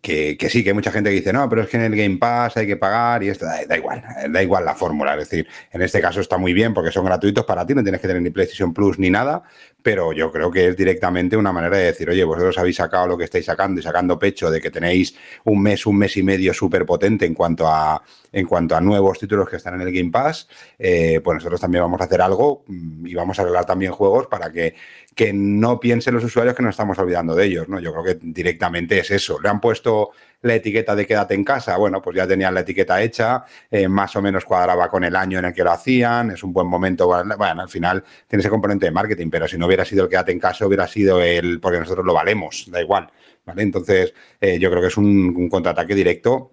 Que, 0.01 0.37
sí, 0.49 0.65
que 0.65 0.71
hay 0.71 0.75
mucha 0.75 0.91
gente 0.91 1.11
que 1.11 1.17
dice, 1.17 1.33
no, 1.33 1.49
pero 1.49 1.63
es 1.63 1.69
que 1.69 1.77
en 1.77 1.85
el 1.85 1.97
Game 1.97 2.17
Pass 2.17 2.57
hay 2.57 2.67
que 2.67 2.77
pagar 2.77 3.23
y 3.23 3.29
esto 3.29 3.45
da, 3.45 3.65
da 3.67 3.77
igual, 3.77 4.03
da 4.31 4.43
igual 4.43 4.65
la 4.65 4.75
fórmula. 4.75 5.13
Es 5.15 5.29
decir, 5.29 5.47
en 5.73 5.83
este 5.83 6.01
caso 6.01 6.21
está 6.21 6.39
muy 6.39 6.53
bien 6.53 6.73
porque 6.73 6.91
son 6.91 7.05
gratuitos 7.05 7.45
para 7.45 7.67
ti, 7.67 7.75
no 7.75 7.83
tienes 7.83 8.01
que 8.01 8.09
tener 8.09 8.23
ni 8.23 8.31
PlayStation 8.31 8.73
Plus 8.73 8.99
ni 8.99 9.11
nada, 9.11 9.43
pero 9.83 10.13
yo 10.13 10.33
creo 10.33 10.51
que 10.51 10.69
es 10.69 10.77
directamente 10.77 11.37
una 11.37 11.53
manera 11.53 11.77
de 11.77 11.85
decir, 11.85 12.09
oye, 12.11 12.25
vosotros 12.25 12.57
habéis 12.59 12.77
sacado 12.77 13.07
lo 13.07 13.19
que 13.19 13.25
estáis 13.25 13.45
sacando 13.45 13.81
y 13.81 13.83
sacando 13.83 14.19
pecho 14.19 14.51
de 14.51 14.61
que 14.61 14.71
tenéis 14.71 15.15
un 15.45 15.63
mes, 15.63 15.87
un 15.87 15.99
mes 15.99 16.17
y 16.17 16.23
medio 16.23 16.53
súper 16.53 16.85
potente 16.85 17.27
en 17.27 17.35
cuanto 17.35 17.69
a 17.69 18.03
en 18.33 18.47
cuanto 18.47 18.77
a 18.77 18.81
nuevos 18.81 19.19
títulos 19.19 19.49
que 19.49 19.57
están 19.57 19.75
en 19.75 19.87
el 19.87 19.93
Game 19.93 20.11
Pass, 20.11 20.49
eh, 20.79 21.21
pues 21.23 21.37
nosotros 21.37 21.61
también 21.61 21.83
vamos 21.83 22.01
a 22.01 22.05
hacer 22.05 22.21
algo 22.21 22.65
mm, 22.67 23.07
y 23.07 23.15
vamos 23.15 23.39
a 23.39 23.43
arreglar 23.43 23.65
también 23.65 23.93
juegos 23.93 24.27
para 24.27 24.51
que, 24.51 24.75
que 25.15 25.33
no 25.33 25.81
piensen 25.81 26.15
los 26.15 26.25
usuarios 26.25 26.55
que 26.55 26.63
nos 26.63 26.71
estamos 26.71 26.99
olvidando 26.99 27.35
de 27.35 27.45
ellos, 27.47 27.69
¿no? 27.69 27.81
Yo 27.81 27.93
creo 27.93 28.05
que 28.05 28.19
directamente 28.23 28.99
es 28.99 29.11
eso. 29.11 29.41
Le 29.41 29.49
han 29.49 29.61
puesto 29.61 30.11
la 30.43 30.55
etiqueta 30.55 30.95
de 30.95 31.07
quédate 31.07 31.35
en 31.35 31.45
casa, 31.45 31.77
bueno, 31.77 32.01
pues 32.01 32.17
ya 32.17 32.27
tenían 32.27 32.55
la 32.55 32.61
etiqueta 32.61 33.03
hecha, 33.03 33.45
eh, 33.71 33.89
más 33.89 34.15
o 34.15 34.23
menos 34.23 34.45
cuadraba 34.45 34.89
con 34.89 35.03
el 35.03 35.17
año 35.17 35.39
en 35.39 35.47
el 35.47 35.53
que 35.53 35.65
lo 35.65 35.73
hacían, 35.73 36.31
es 36.31 36.43
un 36.45 36.53
buen 36.53 36.69
momento, 36.69 37.07
bueno, 37.07 37.63
al 37.63 37.69
final 37.69 38.05
tiene 38.29 38.41
ese 38.41 38.51
componente 38.51 38.87
de 38.87 38.93
marketing, 38.93 39.31
pero 39.31 39.49
si 39.49 39.59
no 39.59 39.67
hubiera 39.67 39.85
sido 39.85 40.05
el 40.05 40.11
quédate 40.11 40.33
en 40.33 40.39
casa, 40.39 40.67
hubiera 40.67 40.87
sido 40.87 41.21
el, 41.21 41.61
porque 41.61 41.81
nosotros 41.81 42.07
lo 42.07 42.15
valemos, 42.15 42.69
da 42.71 42.81
igual, 42.81 43.11
¿vale? 43.45 43.63
Entonces, 43.63 44.15
eh, 44.41 44.59
yo 44.61 44.71
creo 44.71 44.83
que 44.83 44.89
es 44.89 44.97
un, 44.97 45.35
un 45.37 45.49
contraataque 45.49 45.95
directo 45.95 46.53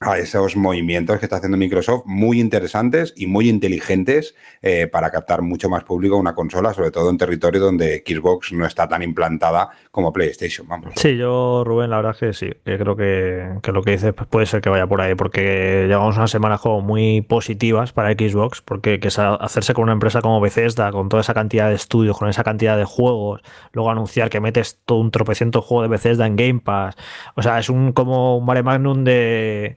a 0.00 0.18
esos 0.18 0.56
movimientos 0.56 1.18
que 1.18 1.26
está 1.26 1.36
haciendo 1.36 1.56
Microsoft, 1.56 2.02
muy 2.06 2.40
interesantes 2.40 3.14
y 3.16 3.26
muy 3.26 3.48
inteligentes 3.48 4.34
eh, 4.62 4.86
para 4.86 5.10
captar 5.10 5.42
mucho 5.42 5.68
más 5.68 5.84
público 5.84 6.16
a 6.16 6.18
una 6.18 6.34
consola, 6.34 6.74
sobre 6.74 6.90
todo 6.90 7.10
en 7.10 7.18
territorio 7.18 7.60
donde 7.60 8.02
Xbox 8.06 8.52
no 8.52 8.66
está 8.66 8.88
tan 8.88 9.02
implantada 9.02 9.70
como 9.90 10.12
PlayStation. 10.12 10.66
Vamos. 10.68 10.94
Sí, 10.96 11.16
yo, 11.16 11.62
Rubén, 11.64 11.90
la 11.90 11.96
verdad 11.96 12.12
es 12.12 12.18
que 12.18 12.32
sí, 12.32 12.52
que 12.64 12.78
creo 12.78 12.96
que, 12.96 13.58
que 13.62 13.72
lo 13.72 13.82
que 13.82 13.92
dices 13.92 14.12
pues 14.14 14.28
puede 14.28 14.46
ser 14.46 14.60
que 14.60 14.68
vaya 14.68 14.86
por 14.86 15.00
ahí, 15.00 15.14
porque 15.14 15.86
llevamos 15.88 16.16
unas 16.16 16.30
semanas 16.30 16.60
como 16.60 16.80
muy 16.80 17.22
positivas 17.22 17.92
para 17.92 18.12
Xbox, 18.12 18.62
porque 18.62 19.00
que 19.00 19.08
hacerse 19.08 19.74
con 19.74 19.84
una 19.84 19.92
empresa 19.92 20.20
como 20.20 20.40
Bethesda, 20.40 20.90
con 20.90 21.08
toda 21.08 21.20
esa 21.20 21.34
cantidad 21.34 21.68
de 21.68 21.76
estudios, 21.76 22.18
con 22.18 22.28
esa 22.28 22.44
cantidad 22.44 22.76
de 22.76 22.84
juegos, 22.84 23.42
luego 23.72 23.90
anunciar 23.90 24.30
que 24.30 24.40
metes 24.40 24.80
todo 24.84 24.98
un 24.98 25.10
tropeciento 25.10 25.62
juego 25.62 25.82
de 25.82 25.88
Bethesda 25.88 26.26
en 26.26 26.36
Game 26.36 26.60
Pass, 26.60 26.96
o 27.36 27.42
sea, 27.42 27.58
es 27.58 27.68
un 27.68 27.92
como 27.92 28.38
un 28.38 28.44
mare 28.44 28.62
magnum 28.62 29.04
de 29.04 29.76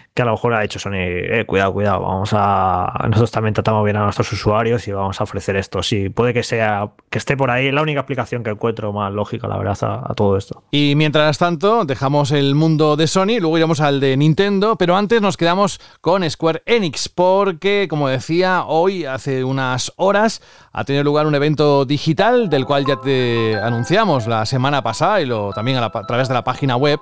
que 0.13 0.21
a 0.21 0.25
lo 0.25 0.31
mejor 0.31 0.53
ha 0.53 0.59
dicho 0.59 0.77
Sony, 0.77 0.95
eh, 0.97 1.45
cuidado, 1.47 1.71
cuidado, 1.71 2.01
vamos 2.01 2.31
a. 2.33 2.91
Nosotros 3.07 3.31
también 3.31 3.53
tratamos 3.53 3.85
bien 3.85 3.95
a 3.95 4.03
nuestros 4.03 4.31
usuarios 4.33 4.85
y 4.87 4.91
vamos 4.91 5.21
a 5.21 5.23
ofrecer 5.23 5.55
esto. 5.55 5.81
Sí, 5.83 6.09
puede 6.09 6.33
que 6.33 6.43
sea, 6.43 6.91
que 7.09 7.17
esté 7.17 7.37
por 7.37 7.49
ahí, 7.49 7.71
la 7.71 7.81
única 7.81 8.01
aplicación 8.01 8.43
que 8.43 8.49
encuentro 8.49 8.91
más 8.91 9.13
lógica, 9.13 9.47
la 9.47 9.57
verdad, 9.57 9.77
a, 9.81 10.13
todo 10.13 10.35
esto. 10.35 10.63
Y 10.69 10.95
mientras 10.97 11.37
tanto, 11.37 11.85
dejamos 11.85 12.31
el 12.31 12.55
mundo 12.55 12.97
de 12.97 13.07
Sony, 13.07 13.39
luego 13.39 13.57
iremos 13.57 13.79
al 13.79 14.01
de 14.01 14.17
Nintendo, 14.17 14.75
pero 14.75 14.97
antes 14.97 15.21
nos 15.21 15.37
quedamos 15.37 15.79
con 16.01 16.29
Square 16.29 16.63
Enix, 16.65 17.07
porque, 17.07 17.87
como 17.89 18.09
decía, 18.09 18.65
hoy, 18.67 19.05
hace 19.05 19.45
unas 19.45 19.93
horas, 19.95 20.41
ha 20.73 20.83
tenido 20.83 21.05
lugar 21.05 21.25
un 21.25 21.35
evento 21.35 21.85
digital 21.85 22.49
del 22.49 22.65
cual 22.65 22.85
ya 22.85 22.97
te 22.99 23.57
anunciamos 23.57 24.27
la 24.27 24.45
semana 24.45 24.83
pasada 24.83 25.21
y 25.21 25.25
lo 25.25 25.53
también 25.53 25.77
a, 25.77 25.85
a 25.85 26.05
través 26.05 26.27
de 26.27 26.33
la 26.33 26.43
página 26.43 26.75
web. 26.75 26.99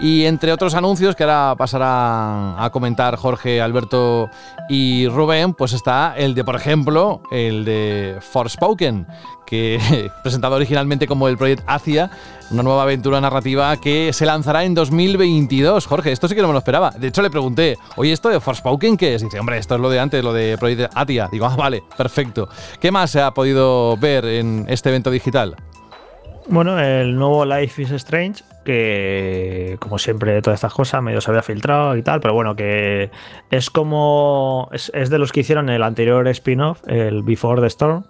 Y 0.00 0.24
entre 0.24 0.50
otros 0.50 0.74
anuncios 0.74 1.14
que 1.14 1.24
ahora 1.24 1.54
pasarán 1.58 2.49
a 2.58 2.70
comentar 2.70 3.16
Jorge, 3.16 3.60
Alberto 3.60 4.30
y 4.68 5.08
Rubén, 5.08 5.54
pues 5.54 5.72
está 5.72 6.14
el 6.16 6.34
de, 6.34 6.44
por 6.44 6.56
ejemplo, 6.56 7.22
el 7.30 7.64
de 7.64 8.18
Forspoken, 8.20 9.06
que 9.46 10.10
presentado 10.22 10.56
originalmente 10.56 11.06
como 11.06 11.28
el 11.28 11.36
Project 11.36 11.62
Asia, 11.66 12.10
una 12.50 12.62
nueva 12.62 12.82
aventura 12.82 13.20
narrativa 13.20 13.76
que 13.76 14.12
se 14.12 14.26
lanzará 14.26 14.64
en 14.64 14.74
2022. 14.74 15.86
Jorge, 15.86 16.12
esto 16.12 16.28
sí 16.28 16.34
que 16.34 16.42
no 16.42 16.48
me 16.48 16.52
lo 16.52 16.58
esperaba. 16.58 16.90
De 16.90 17.08
hecho, 17.08 17.22
le 17.22 17.30
pregunté, 17.30 17.76
oye, 17.96 18.12
¿esto 18.12 18.28
de 18.28 18.40
Forspoken 18.40 18.96
qué 18.96 19.14
es? 19.14 19.22
Dice, 19.22 19.40
hombre, 19.40 19.58
esto 19.58 19.74
es 19.74 19.80
lo 19.80 19.90
de 19.90 20.00
antes, 20.00 20.22
lo 20.22 20.32
de 20.32 20.56
Project 20.58 20.92
Atia. 20.94 21.28
Digo, 21.30 21.46
ah, 21.46 21.56
vale, 21.56 21.82
perfecto. 21.96 22.48
¿Qué 22.80 22.90
más 22.90 23.10
se 23.10 23.20
ha 23.20 23.32
podido 23.32 23.96
ver 23.96 24.24
en 24.24 24.66
este 24.68 24.88
evento 24.88 25.10
digital? 25.10 25.56
Bueno, 26.46 26.80
el 26.80 27.16
nuevo 27.16 27.44
Life 27.44 27.82
is 27.82 27.92
Strange, 27.92 28.42
que 28.64 29.76
como 29.80 29.98
siempre 29.98 30.40
todas 30.42 30.58
estas 30.58 30.74
cosas 30.74 31.02
medio 31.02 31.20
se 31.20 31.30
había 31.30 31.42
filtrado 31.42 31.96
y 31.96 32.02
tal, 32.02 32.20
pero 32.20 32.34
bueno, 32.34 32.56
que 32.56 33.10
es 33.50 33.70
como... 33.70 34.68
Es, 34.72 34.90
de 35.10 35.18
los 35.18 35.32
que 35.32 35.40
hicieron 35.40 35.68
el 35.68 35.82
anterior 35.82 36.26
spin-off, 36.28 36.82
el 36.86 37.22
Before 37.22 37.60
the 37.60 37.66
Storm, 37.68 38.04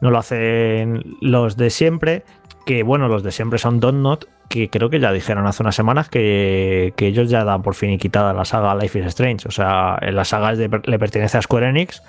no 0.00 0.10
lo 0.10 0.18
hacen 0.18 1.02
los 1.20 1.56
de 1.56 1.70
siempre, 1.70 2.24
que 2.66 2.82
bueno, 2.82 3.08
los 3.08 3.22
de 3.22 3.32
siempre 3.32 3.58
son 3.58 3.80
Not, 3.80 4.26
que 4.48 4.68
creo 4.68 4.90
que 4.90 5.00
ya 5.00 5.12
dijeron 5.12 5.46
hace 5.46 5.62
unas 5.62 5.74
semanas 5.74 6.08
que, 6.08 6.92
que, 6.96 7.06
ellos 7.06 7.30
ya 7.30 7.44
dan 7.44 7.62
por 7.62 7.74
fin 7.74 7.90
y 7.90 7.98
quitada 7.98 8.32
la 8.32 8.44
saga 8.44 8.74
Life 8.74 8.98
is 8.98 9.06
Strange, 9.06 9.48
o 9.48 9.50
sea, 9.50 9.98
la 10.00 10.24
saga 10.24 10.52
le 10.52 10.98
pertenece 10.98 11.38
a 11.38 11.42
Square 11.42 11.68
Enix 11.68 12.02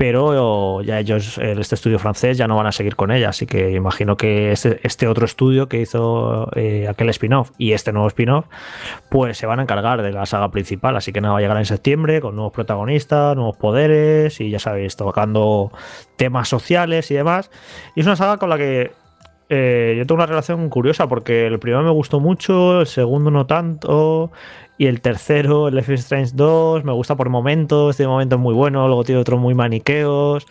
pero 0.00 0.80
ya 0.80 0.98
ellos, 0.98 1.36
este 1.36 1.74
estudio 1.74 1.98
francés, 1.98 2.38
ya 2.38 2.48
no 2.48 2.56
van 2.56 2.66
a 2.66 2.72
seguir 2.72 2.96
con 2.96 3.10
ella. 3.10 3.28
Así 3.28 3.44
que 3.44 3.72
imagino 3.72 4.16
que 4.16 4.50
este, 4.50 4.80
este 4.82 5.06
otro 5.06 5.26
estudio 5.26 5.68
que 5.68 5.78
hizo 5.78 6.48
eh, 6.56 6.88
aquel 6.88 7.10
spin-off 7.10 7.50
y 7.58 7.72
este 7.72 7.92
nuevo 7.92 8.08
spin-off, 8.08 8.46
pues 9.10 9.36
se 9.36 9.44
van 9.44 9.58
a 9.58 9.64
encargar 9.64 10.00
de 10.00 10.10
la 10.10 10.24
saga 10.24 10.50
principal. 10.50 10.96
Así 10.96 11.12
que 11.12 11.20
nada, 11.20 11.34
va 11.34 11.40
a 11.40 11.42
llegar 11.42 11.58
en 11.58 11.66
septiembre 11.66 12.22
con 12.22 12.34
nuevos 12.34 12.54
protagonistas, 12.54 13.36
nuevos 13.36 13.58
poderes 13.58 14.40
y 14.40 14.48
ya 14.48 14.58
sabéis, 14.58 14.96
tocando 14.96 15.70
temas 16.16 16.48
sociales 16.48 17.10
y 17.10 17.16
demás. 17.16 17.50
Y 17.94 18.00
es 18.00 18.06
una 18.06 18.16
saga 18.16 18.38
con 18.38 18.48
la 18.48 18.56
que 18.56 18.92
eh, 19.50 19.96
yo 19.98 20.06
tengo 20.06 20.14
una 20.14 20.26
relación 20.26 20.66
curiosa 20.70 21.08
porque 21.08 21.46
el 21.46 21.58
primero 21.58 21.82
me 21.82 21.90
gustó 21.90 22.20
mucho, 22.20 22.80
el 22.80 22.86
segundo 22.86 23.30
no 23.30 23.44
tanto. 23.44 24.32
Y 24.80 24.86
el 24.86 25.02
tercero, 25.02 25.68
el 25.68 25.74
Life 25.74 25.92
is 25.92 26.00
Strange 26.00 26.30
2, 26.32 26.84
me 26.84 26.92
gusta 26.92 27.14
por 27.14 27.28
momentos, 27.28 27.98
tiene 27.98 28.08
momentos 28.08 28.38
muy 28.38 28.54
buenos, 28.54 28.86
luego 28.86 29.04
tiene 29.04 29.20
otros 29.20 29.38
muy 29.38 29.52
maniqueos. 29.52 30.46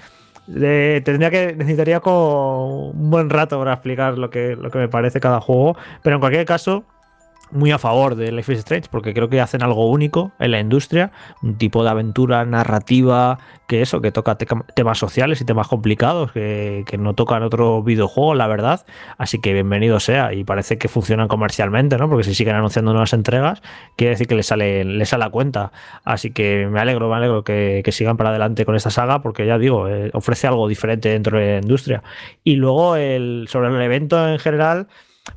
Eh, 0.55 1.01
tendría 1.03 1.31
que, 1.31 1.55
necesitaría 1.55 1.99
como 1.99 2.91
un 2.91 3.09
buen 3.09 3.31
rato 3.31 3.57
para 3.57 3.73
explicar 3.73 4.19
lo 4.19 4.29
que, 4.29 4.55
lo 4.55 4.69
que 4.69 4.77
me 4.77 4.87
parece 4.87 5.19
cada 5.19 5.41
juego, 5.41 5.75
pero 6.03 6.17
en 6.17 6.19
cualquier 6.19 6.45
caso, 6.45 6.83
muy 7.51 7.71
a 7.71 7.77
favor 7.77 8.15
de 8.15 8.31
Life 8.31 8.51
is 8.53 8.59
Strange 8.59 8.89
porque 8.89 9.13
creo 9.13 9.29
que 9.29 9.41
hacen 9.41 9.63
algo 9.63 9.89
único 9.89 10.31
en 10.39 10.51
la 10.51 10.59
industria, 10.59 11.11
un 11.41 11.57
tipo 11.57 11.83
de 11.83 11.89
aventura 11.89 12.45
narrativa 12.45 13.39
que 13.67 13.83
eso, 13.83 14.01
que 14.01 14.11
toca 14.11 14.35
te 14.35 14.47
temas 14.73 14.97
sociales 14.97 15.39
y 15.41 15.45
temas 15.45 15.67
complicados 15.67 16.31
que, 16.31 16.83
que, 16.87 16.97
no 16.97 17.13
tocan 17.13 17.43
otro 17.43 17.83
videojuego, 17.83 18.33
la 18.33 18.47
verdad. 18.47 18.83
Así 19.19 19.39
que 19.39 19.53
bienvenido 19.53 19.99
sea 19.99 20.33
y 20.33 20.43
parece 20.43 20.79
que 20.79 20.87
funcionan 20.87 21.27
comercialmente, 21.27 21.97
¿no? 21.97 22.09
Porque 22.09 22.23
si 22.23 22.33
siguen 22.33 22.55
anunciando 22.55 22.91
nuevas 22.93 23.13
entregas, 23.13 23.61
quiere 23.95 24.11
decir 24.11 24.27
que 24.27 24.33
les 24.33 24.47
sale, 24.47 24.83
les 24.83 25.09
sale 25.09 25.25
a 25.25 25.29
cuenta. 25.29 25.71
Así 26.03 26.31
que 26.31 26.67
me 26.69 26.79
alegro, 26.79 27.09
me 27.09 27.15
alegro 27.17 27.43
que, 27.43 27.81
que 27.85 27.91
sigan 27.91 28.17
para 28.17 28.31
adelante 28.31 28.65
con 28.65 28.75
esta 28.75 28.89
saga 28.89 29.21
porque 29.21 29.45
ya 29.45 29.59
digo, 29.59 29.87
eh, 29.87 30.09
ofrece 30.13 30.47
algo 30.47 30.67
diferente 30.67 31.09
dentro 31.09 31.37
de 31.37 31.53
la 31.53 31.59
industria. 31.59 32.01
Y 32.43 32.55
luego 32.55 32.95
el, 32.95 33.45
sobre 33.49 33.69
el 33.69 33.81
evento 33.81 34.27
en 34.27 34.39
general, 34.39 34.87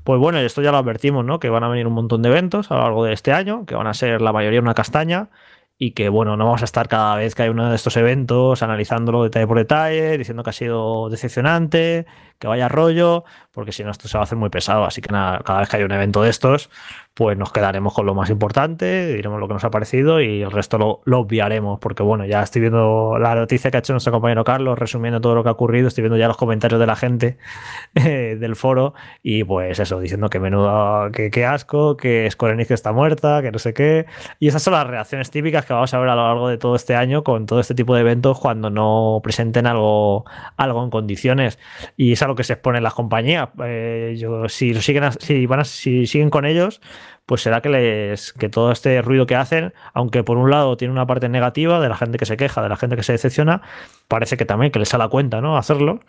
pues 0.04 0.18
bueno, 0.20 0.38
esto 0.38 0.62
ya 0.62 0.72
lo 0.72 0.78
advertimos, 0.78 1.24
¿no? 1.24 1.38
Que 1.38 1.48
van 1.48 1.64
a 1.64 1.68
venir 1.68 1.86
un 1.86 1.94
montón 1.94 2.22
de 2.22 2.28
eventos 2.28 2.70
a 2.70 2.74
lo 2.74 2.82
largo 2.82 3.04
de 3.04 3.12
este 3.12 3.32
año, 3.32 3.66
que 3.66 3.74
van 3.74 3.86
a 3.86 3.94
ser 3.94 4.20
la 4.20 4.32
mayoría 4.32 4.60
una 4.60 4.74
castaña 4.74 5.30
y 5.78 5.92
que 5.92 6.08
bueno, 6.08 6.36
no 6.36 6.44
vamos 6.44 6.62
a 6.62 6.64
estar 6.64 6.88
cada 6.88 7.16
vez 7.16 7.34
que 7.34 7.42
hay 7.42 7.48
uno 7.48 7.68
de 7.68 7.74
estos 7.74 7.96
eventos 7.96 8.62
analizándolo 8.62 9.24
detalle 9.24 9.46
por 9.46 9.58
detalle, 9.58 10.16
diciendo 10.16 10.44
que 10.44 10.50
ha 10.50 10.52
sido 10.52 11.08
decepcionante, 11.08 12.06
que 12.42 12.48
vaya 12.48 12.68
rollo, 12.68 13.22
porque 13.52 13.70
si 13.70 13.84
no 13.84 13.92
esto 13.92 14.08
se 14.08 14.18
va 14.18 14.22
a 14.22 14.24
hacer 14.24 14.36
muy 14.36 14.50
pesado, 14.50 14.84
así 14.84 15.00
que 15.00 15.12
nada, 15.12 15.38
cada 15.44 15.60
vez 15.60 15.68
que 15.68 15.76
hay 15.76 15.84
un 15.84 15.92
evento 15.92 16.22
de 16.22 16.30
estos, 16.30 16.70
pues 17.14 17.38
nos 17.38 17.52
quedaremos 17.52 17.94
con 17.94 18.04
lo 18.04 18.14
más 18.14 18.30
importante, 18.30 19.14
diremos 19.14 19.38
lo 19.38 19.46
que 19.46 19.54
nos 19.54 19.64
ha 19.64 19.70
parecido 19.70 20.20
y 20.20 20.42
el 20.42 20.50
resto 20.50 20.76
lo, 20.76 21.02
lo 21.04 21.20
obviaremos, 21.20 21.78
porque 21.78 22.02
bueno, 22.02 22.24
ya 22.24 22.42
estoy 22.42 22.62
viendo 22.62 23.16
la 23.20 23.36
noticia 23.36 23.70
que 23.70 23.76
ha 23.76 23.80
hecho 23.80 23.92
nuestro 23.92 24.12
compañero 24.12 24.42
Carlos, 24.42 24.76
resumiendo 24.76 25.20
todo 25.20 25.36
lo 25.36 25.44
que 25.44 25.50
ha 25.50 25.52
ocurrido, 25.52 25.86
estoy 25.86 26.02
viendo 26.02 26.16
ya 26.16 26.26
los 26.26 26.36
comentarios 26.36 26.80
de 26.80 26.86
la 26.86 26.96
gente 26.96 27.38
eh, 27.94 28.36
del 28.40 28.56
foro 28.56 28.94
y 29.22 29.44
pues 29.44 29.78
eso, 29.78 30.00
diciendo 30.00 30.28
que 30.28 30.40
menudo, 30.40 31.12
que, 31.12 31.30
que 31.30 31.46
asco, 31.46 31.96
que 31.96 32.28
Square 32.28 32.54
Enix 32.54 32.72
está 32.72 32.92
muerta, 32.92 33.40
que 33.42 33.52
no 33.52 33.60
sé 33.60 33.72
qué, 33.72 34.06
y 34.40 34.48
esas 34.48 34.62
son 34.62 34.72
las 34.72 34.86
reacciones 34.86 35.30
típicas 35.30 35.64
que 35.64 35.74
vamos 35.74 35.94
a 35.94 35.98
ver 36.00 36.08
a 36.08 36.16
lo 36.16 36.26
largo 36.26 36.48
de 36.48 36.58
todo 36.58 36.74
este 36.74 36.96
año 36.96 37.22
con 37.22 37.46
todo 37.46 37.60
este 37.60 37.74
tipo 37.74 37.94
de 37.94 38.00
eventos 38.00 38.40
cuando 38.40 38.70
no 38.70 39.20
presenten 39.22 39.66
algo, 39.66 40.24
algo 40.56 40.82
en 40.82 40.90
condiciones. 40.90 41.58
Y 41.96 42.12
es 42.12 42.22
algo 42.22 42.31
lo 42.32 42.36
que 42.36 42.44
se 42.44 42.54
expone 42.54 42.78
en 42.78 42.84
las 42.84 42.94
compañías. 42.94 43.48
Eh, 43.64 44.16
yo, 44.18 44.48
si, 44.48 44.74
siguen, 44.74 45.12
si, 45.20 45.46
van 45.46 45.64
si 45.64 46.06
siguen 46.06 46.30
con 46.30 46.44
ellos, 46.44 46.80
pues 47.26 47.42
será 47.42 47.60
que, 47.60 47.68
les, 47.68 48.32
que 48.32 48.48
todo 48.48 48.72
este 48.72 49.00
ruido 49.02 49.26
que 49.26 49.36
hacen, 49.36 49.72
aunque 49.94 50.24
por 50.24 50.38
un 50.38 50.50
lado 50.50 50.76
tiene 50.76 50.92
una 50.92 51.06
parte 51.06 51.28
negativa 51.28 51.80
de 51.80 51.88
la 51.88 51.96
gente 51.96 52.18
que 52.18 52.26
se 52.26 52.36
queja, 52.36 52.62
de 52.62 52.68
la 52.68 52.76
gente 52.76 52.96
que 52.96 53.02
se 53.02 53.12
decepciona, 53.12 53.62
parece 54.08 54.36
que 54.36 54.44
también 54.44 54.72
que 54.72 54.78
les 54.78 54.88
sale 54.88 55.04
la 55.04 55.08
cuenta 55.08 55.40
¿no? 55.40 55.56
hacerlo. 55.56 56.00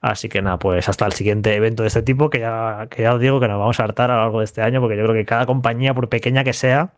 Así 0.00 0.28
que 0.28 0.40
nada, 0.40 0.58
pues 0.58 0.88
hasta 0.88 1.04
el 1.06 1.12
siguiente 1.12 1.54
evento 1.54 1.82
de 1.82 1.88
este 1.88 2.02
tipo, 2.02 2.30
que 2.30 2.40
ya, 2.40 2.86
que 2.90 3.02
ya 3.02 3.14
os 3.14 3.20
digo 3.20 3.40
que 3.40 3.48
nos 3.48 3.58
vamos 3.58 3.80
a 3.80 3.84
hartar 3.84 4.10
a 4.10 4.16
lo 4.16 4.20
largo 4.22 4.38
de 4.38 4.44
este 4.44 4.62
año, 4.62 4.80
porque 4.80 4.96
yo 4.96 5.02
creo 5.04 5.14
que 5.14 5.24
cada 5.24 5.46
compañía, 5.46 5.94
por 5.94 6.08
pequeña 6.08 6.44
que 6.44 6.52
sea, 6.52 6.94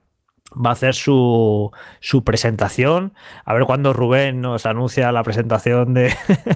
va 0.54 0.70
a 0.70 0.72
hacer 0.72 0.94
su, 0.94 1.70
su, 2.00 2.24
presentación. 2.24 3.14
A 3.44 3.54
ver 3.54 3.64
cuándo 3.64 3.92
Rubén 3.92 4.40
nos 4.40 4.66
anuncia 4.66 5.10
la 5.12 5.22
presentación 5.22 5.94
de 5.94 6.14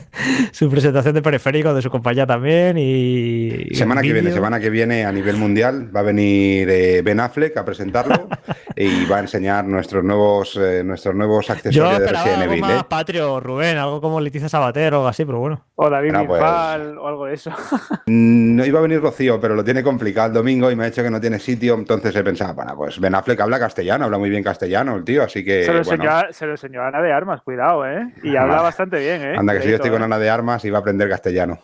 su 0.52 0.70
presentación 0.70 1.14
de 1.14 1.22
periférico 1.22 1.74
de 1.74 1.82
su 1.82 1.90
compañía 1.90 2.26
también. 2.26 2.76
Y, 2.78 3.74
semana 3.74 4.02
que 4.02 4.12
viene, 4.12 4.32
semana 4.32 4.60
que 4.60 4.70
viene 4.70 5.04
a 5.04 5.12
nivel 5.12 5.36
mundial 5.36 5.94
va 5.94 6.00
a 6.00 6.04
venir 6.04 6.68
eh, 6.68 7.02
Ben 7.02 7.20
Affleck 7.20 7.56
a 7.56 7.64
presentarlo 7.64 8.28
y 8.76 9.06
va 9.06 9.16
a 9.16 9.20
enseñar 9.20 9.64
nuestros 9.64 10.04
nuevos 10.04 10.58
eh, 10.60 10.82
nuestros 10.84 11.14
nuevos 11.14 11.48
accesorios 11.50 11.98
de 12.00 12.06
Resident 12.06 12.42
algo 12.42 12.52
Evil. 12.52 12.60
Más 12.60 12.80
¿eh? 12.82 12.86
patrio, 12.88 13.40
Rubén, 13.40 13.78
algo 13.78 14.00
como 14.00 14.20
Leticia 14.20 14.48
Sabater 14.48 14.92
o 14.94 14.98
algo 14.98 15.08
así, 15.08 15.24
pero 15.24 15.38
bueno. 15.40 15.64
O 15.76 15.88
David 15.88 16.12
Ah, 16.18 16.24
pues. 16.26 16.40
Bisbal 16.40 16.98
o 16.98 17.08
algo 17.08 17.26
de 17.26 17.34
eso. 17.34 17.50
No 18.06 18.64
iba 18.64 18.78
a 18.78 18.82
venir 18.82 19.00
Rocío, 19.00 19.40
pero 19.40 19.54
lo 19.54 19.62
tiene 19.62 19.82
complicado 19.82 20.28
el 20.28 20.32
domingo 20.32 20.70
y 20.70 20.76
me 20.76 20.84
ha 20.84 20.86
dicho 20.86 21.02
que 21.02 21.10
no 21.10 21.20
tiene 21.20 21.38
sitio, 21.38 21.74
entonces 21.74 22.14
he 22.16 22.24
pensado, 22.24 22.54
bueno, 22.54 22.74
pues 22.76 22.98
Ben 22.98 23.14
Affleck 23.14 23.40
habla 23.40 23.58
castellano, 23.58 23.87
habla 23.90 24.18
muy 24.18 24.30
bien 24.30 24.42
castellano 24.42 24.96
el 24.96 25.04
tío, 25.04 25.22
así 25.22 25.44
que 25.44 25.64
se, 25.64 25.72
lo 25.72 25.82
bueno, 25.82 26.04
enseñó, 26.04 26.32
se 26.32 26.46
lo 26.46 26.52
enseñó 26.52 26.82
a 26.82 26.88
Ana 26.88 27.02
de 27.02 27.12
Armas, 27.12 27.42
cuidado, 27.42 27.86
¿eh? 27.86 28.12
Y 28.22 28.36
habla 28.36 28.62
bastante 28.62 28.98
bien, 28.98 29.22
¿eh? 29.22 29.36
anda 29.36 29.54
que 29.54 29.62
si 29.62 29.68
yo 29.68 29.76
estoy 29.76 29.90
con 29.90 30.02
¿eh? 30.02 30.04
Ana 30.04 30.18
de 30.18 30.30
Armas 30.30 30.64
va 30.70 30.78
a 30.78 30.80
aprender 30.80 31.08
castellano. 31.08 31.58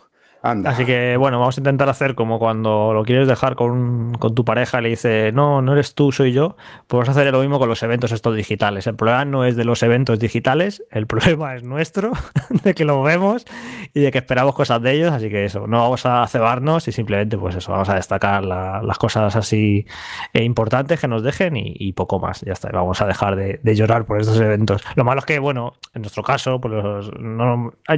Así 0.45 0.85
que 0.85 1.17
bueno, 1.17 1.39
vamos 1.39 1.57
a 1.57 1.59
intentar 1.59 1.89
hacer 1.89 2.13
como 2.13 2.37
cuando 2.37 2.93
lo 2.93 3.03
quieres 3.03 3.27
dejar 3.27 3.55
con, 3.55 4.11
tu 4.35 4.45
pareja 4.45 4.79
y 4.79 4.83
le 4.83 4.89
dice, 4.89 5.31
no, 5.31 5.63
no 5.63 5.73
eres 5.73 5.95
tú, 5.95 6.11
soy 6.11 6.33
yo. 6.33 6.55
Pues 6.85 7.09
hacer 7.09 7.31
lo 7.31 7.39
mismo 7.39 7.57
con 7.57 7.67
los 7.67 7.81
eventos 7.81 8.11
estos 8.11 8.35
digitales. 8.35 8.85
El 8.85 8.95
problema 8.95 9.25
no 9.25 9.43
es 9.43 9.55
de 9.55 9.65
los 9.65 9.81
eventos 9.81 10.19
digitales, 10.19 10.83
el 10.91 11.07
problema 11.07 11.55
es 11.55 11.63
nuestro, 11.63 12.11
de 12.63 12.75
que 12.75 12.85
lo 12.85 13.01
vemos 13.01 13.45
y 13.95 14.01
de 14.01 14.11
que 14.11 14.19
esperamos 14.19 14.53
cosas 14.53 14.81
de 14.83 14.91
ellos. 14.91 15.11
Así 15.11 15.29
que 15.29 15.45
eso, 15.45 15.65
no 15.65 15.79
vamos 15.79 16.05
a 16.05 16.27
cebarnos 16.27 16.87
y 16.87 16.91
simplemente 16.91 17.37
pues 17.39 17.55
eso, 17.55 17.71
vamos 17.71 17.89
a 17.89 17.95
destacar 17.95 18.45
la- 18.45 18.83
las 18.83 18.97
cosas 18.99 19.35
así 19.35 19.87
eh, 20.33 20.43
importantes 20.43 20.99
que 20.99 21.07
nos 21.07 21.23
dejen 21.23 21.53
y, 21.57 21.93
poco 21.93 22.19
más. 22.19 22.41
Ya 22.41 22.53
está, 22.53 22.69
vamos 22.71 23.01
a 23.01 23.07
dejar 23.07 23.35
de, 23.35 23.75
llorar 23.75 24.05
por 24.05 24.21
estos 24.21 24.39
eventos. 24.39 24.83
Lo 24.95 25.03
malo 25.03 25.19
es 25.19 25.25
que, 25.25 25.39
bueno, 25.39 25.73
en 25.93 26.03
nuestro 26.03 26.21
caso, 26.21 26.61
pues 26.61 26.73
los- 26.73 27.11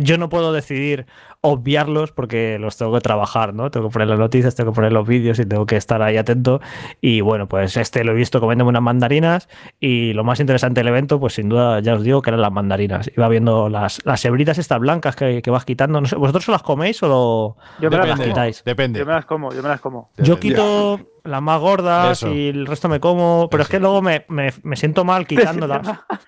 yo 0.02 0.18
no 0.18 0.30
puedo 0.30 0.54
decidir 0.54 1.08
obviarlos 1.42 2.12
porque 2.12 2.58
los 2.60 2.78
tengo 2.78 2.94
que 2.94 3.02
trabajar, 3.02 3.54
¿no? 3.54 3.70
Tengo 3.72 3.88
que 3.90 3.94
poner 3.94 4.08
las 4.08 4.20
noticias, 4.20 4.56
tengo 4.56 4.72
que 4.72 4.76
poner 4.76 4.92
los 4.92 5.08
vídeos 5.08 5.40
y 5.40 5.46
tengo 5.46 5.66
que 5.66 5.76
estar 5.76 6.02
ahí 6.02 6.18
atento. 6.18 6.60
Y 7.00 7.22
bueno, 7.22 7.48
pues 7.48 7.78
este 7.78 8.04
lo 8.04 8.12
he 8.14 8.16
visto 8.16 8.40
comiéndome 8.40 8.70
unas 8.70 8.82
mandarinas 8.82 9.48
y 9.80 10.14
lo 10.14 10.24
más 10.24 10.40
interesante 10.40 10.80
del 10.82 10.88
evento, 10.90 11.20
pues 11.20 11.34
sin 11.36 11.50
duda 11.50 11.80
ya 11.80 11.94
os 11.96 12.04
digo 12.04 12.22
que 12.22 12.32
eran 12.32 12.42
las 12.42 12.52
mandarinas. 12.52 13.10
Iba 13.16 13.28
viendo 13.30 13.70
las, 13.70 14.04
las 14.06 14.24
hebritas 14.26 14.58
estas 14.58 14.80
blancas 14.80 15.16
que, 15.16 15.42
que 15.42 15.52
vas 15.52 15.64
quitando. 15.66 16.02
No 16.02 16.08
sé, 16.08 16.16
¿Vosotros 16.16 16.46
se 16.46 16.52
las 16.52 16.64
coméis 16.64 17.02
o 17.04 17.08
lo- 17.08 17.58
Yo 17.82 17.90
me 17.90 17.98
las 18.08 18.20
quitáis? 18.20 18.64
depende. 18.66 19.00
Yo 19.00 19.06
me 19.06 19.14
las 19.14 19.26
como, 19.26 19.54
yo 19.54 19.62
me 19.62 19.70
las 19.70 19.80
como. 19.80 20.10
Yo 20.18 20.40
quito 20.40 21.00
las 21.28 21.42
más 21.42 21.60
gordas 21.60 22.18
Eso. 22.24 22.34
y 22.34 22.48
el 22.50 22.66
resto 22.66 22.90
me 22.90 23.00
como, 23.00 23.48
pero 23.52 23.64
es 23.64 23.70
que 23.70 23.80
luego 23.80 24.02
me, 24.02 24.26
me- 24.30 24.52
me 24.64 24.76
siento 24.76 25.04
mal 25.06 25.28
quitándolas. 25.28 25.88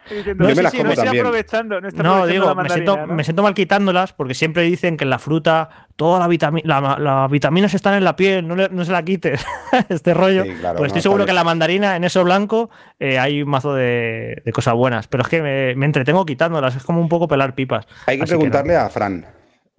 Diciendo, 0.09 0.47
Yo 0.49 0.55
me 0.55 0.61
las 0.63 0.71
sí, 0.71 0.77
como 0.79 0.89
no 0.91 0.95
también. 0.95 1.25
aprovechando, 1.25 1.81
no 1.81 1.87
estoy 1.87 2.03
No, 2.03 2.09
aprovechando 2.15 2.33
digo, 2.45 2.55
la 2.55 2.63
me 2.63 2.69
siento, 2.69 2.97
¿no? 2.97 3.07
me 3.13 3.23
siento 3.23 3.43
mal 3.43 3.53
quitándolas 3.53 4.13
porque 4.13 4.33
siempre 4.33 4.63
dicen 4.63 4.97
que 4.97 5.03
en 5.05 5.09
la 5.09 5.19
fruta 5.19 5.87
todas 5.95 6.19
las 6.19 6.29
vitami- 6.29 6.63
la- 6.63 6.97
las 6.99 7.31
vitaminas 7.31 7.73
están 7.73 7.95
en 7.95 8.03
la 8.03 8.15
piel, 8.15 8.47
no, 8.47 8.55
le- 8.55 8.69
no 8.69 8.85
se 8.85 8.91
la 8.91 9.03
quites. 9.03 9.45
este 9.89 10.13
rollo. 10.13 10.43
Sí, 10.43 10.51
claro, 10.59 10.77
pues 10.77 10.87
estoy 10.87 10.99
no, 10.99 11.03
seguro 11.03 11.25
que 11.25 11.31
en 11.31 11.35
la 11.35 11.43
mandarina, 11.43 11.95
en 11.95 12.03
eso 12.03 12.23
blanco, 12.23 12.69
eh, 12.99 13.17
hay 13.19 13.41
un 13.41 13.49
mazo 13.49 13.73
de, 13.73 14.41
de 14.45 14.51
cosas 14.51 14.73
buenas. 14.75 15.07
Pero 15.07 15.23
es 15.23 15.29
que 15.29 15.41
me, 15.41 15.75
me 15.75 15.85
entretengo 15.85 16.25
quitándolas, 16.25 16.75
es 16.75 16.83
como 16.83 17.01
un 17.01 17.09
poco 17.09 17.27
pelar 17.27 17.55
pipas. 17.55 17.87
Hay 18.05 18.17
que 18.17 18.23
Así 18.23 18.31
que 18.33 18.37
preguntarle 18.37 18.75
a 18.77 18.89
Fran, 18.89 19.25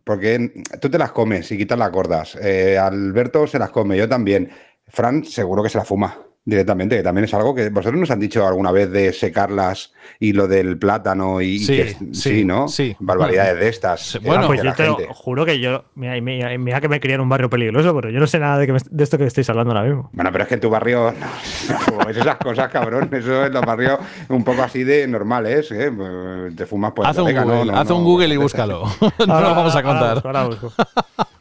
porque 0.05 0.65
tú 0.81 0.91
te 0.91 0.99
las 0.99 1.13
comes 1.13 1.51
y 1.53 1.57
quitas 1.59 1.79
las 1.79 1.91
gordas. 1.93 2.37
Eh, 2.43 2.77
Alberto 2.79 3.47
se 3.47 3.59
las 3.59 3.71
come, 3.71 3.97
yo 3.97 4.09
también. 4.09 4.51
Fran 4.93 5.25
seguro 5.25 5.63
que 5.63 5.69
se 5.69 5.79
la 5.79 5.85
fuma 5.85 6.17
directamente, 6.43 6.97
que 6.97 7.03
también 7.03 7.27
es 7.27 7.35
algo 7.35 7.55
que 7.55 7.69
vosotros 7.69 8.01
nos 8.01 8.11
han 8.11 8.19
dicho 8.19 8.45
alguna 8.47 8.73
vez 8.73 8.91
de 8.91 9.13
secarlas 9.13 9.93
y 10.19 10.33
lo 10.33 10.49
del 10.49 10.79
plátano 10.79 11.41
y 11.43 11.59
Sí, 11.61 11.77
que, 11.77 11.89
sí, 11.91 12.09
sí, 12.15 12.45
¿no? 12.47 12.67
sí. 12.67 12.97
Barbaridades 12.99 13.61
de 13.61 13.69
estas. 13.69 14.19
Bueno, 14.25 14.47
pues 14.47 14.63
yo 14.63 14.73
te 14.73 14.85
gente. 14.85 15.07
juro 15.11 15.45
que 15.45 15.61
yo, 15.61 15.85
mira, 15.95 16.19
mira, 16.21 16.57
mira 16.59 16.81
que 16.81 16.89
me 16.89 16.99
crié 16.99 17.17
en 17.17 17.21
un 17.21 17.29
barrio 17.29 17.51
peligroso, 17.51 17.95
pero 17.95 18.09
yo 18.11 18.19
no 18.19 18.27
sé 18.27 18.39
nada 18.39 18.59
de, 18.59 18.67
que 18.67 18.73
me- 18.73 18.79
de 18.91 19.05
esto 19.05 19.19
que 19.19 19.25
estáis 19.27 19.49
hablando 19.51 19.73
ahora 19.77 19.87
mismo. 19.87 20.09
Bueno, 20.15 20.33
pero 20.33 20.43
es 20.45 20.49
que 20.49 20.55
en 20.55 20.61
tu 20.61 20.71
barrio 20.71 21.13
no, 21.99 22.09
es 22.11 22.17
esas 22.17 22.37
cosas, 22.39 22.69
cabrón. 22.71 23.11
Eso 23.13 23.45
es 23.45 23.53
los 23.53 23.63
barrios 23.65 23.99
un 24.31 24.43
poco 24.43 24.63
así 24.63 24.83
de 24.83 25.07
normales, 25.07 25.71
¿eh? 25.71 25.93
Pues 25.95 26.57
Te 26.57 26.65
fumas 26.67 26.93
pues 26.97 27.07
Haz 27.07 27.19
un 27.19 27.33
Google, 27.33 27.67
no, 27.71 27.77
haz 27.79 27.91
un 27.91 28.03
Google 28.03 28.35
y 28.35 28.39
búscalo. 28.39 28.85
no 29.27 29.41
lo 29.41 29.55
vamos 29.55 29.77
a 29.77 29.81
Ahora 29.81 29.83
contar. 29.83 30.15
busco, 30.15 30.29
ahora 30.29 30.45
busco. 30.47 30.73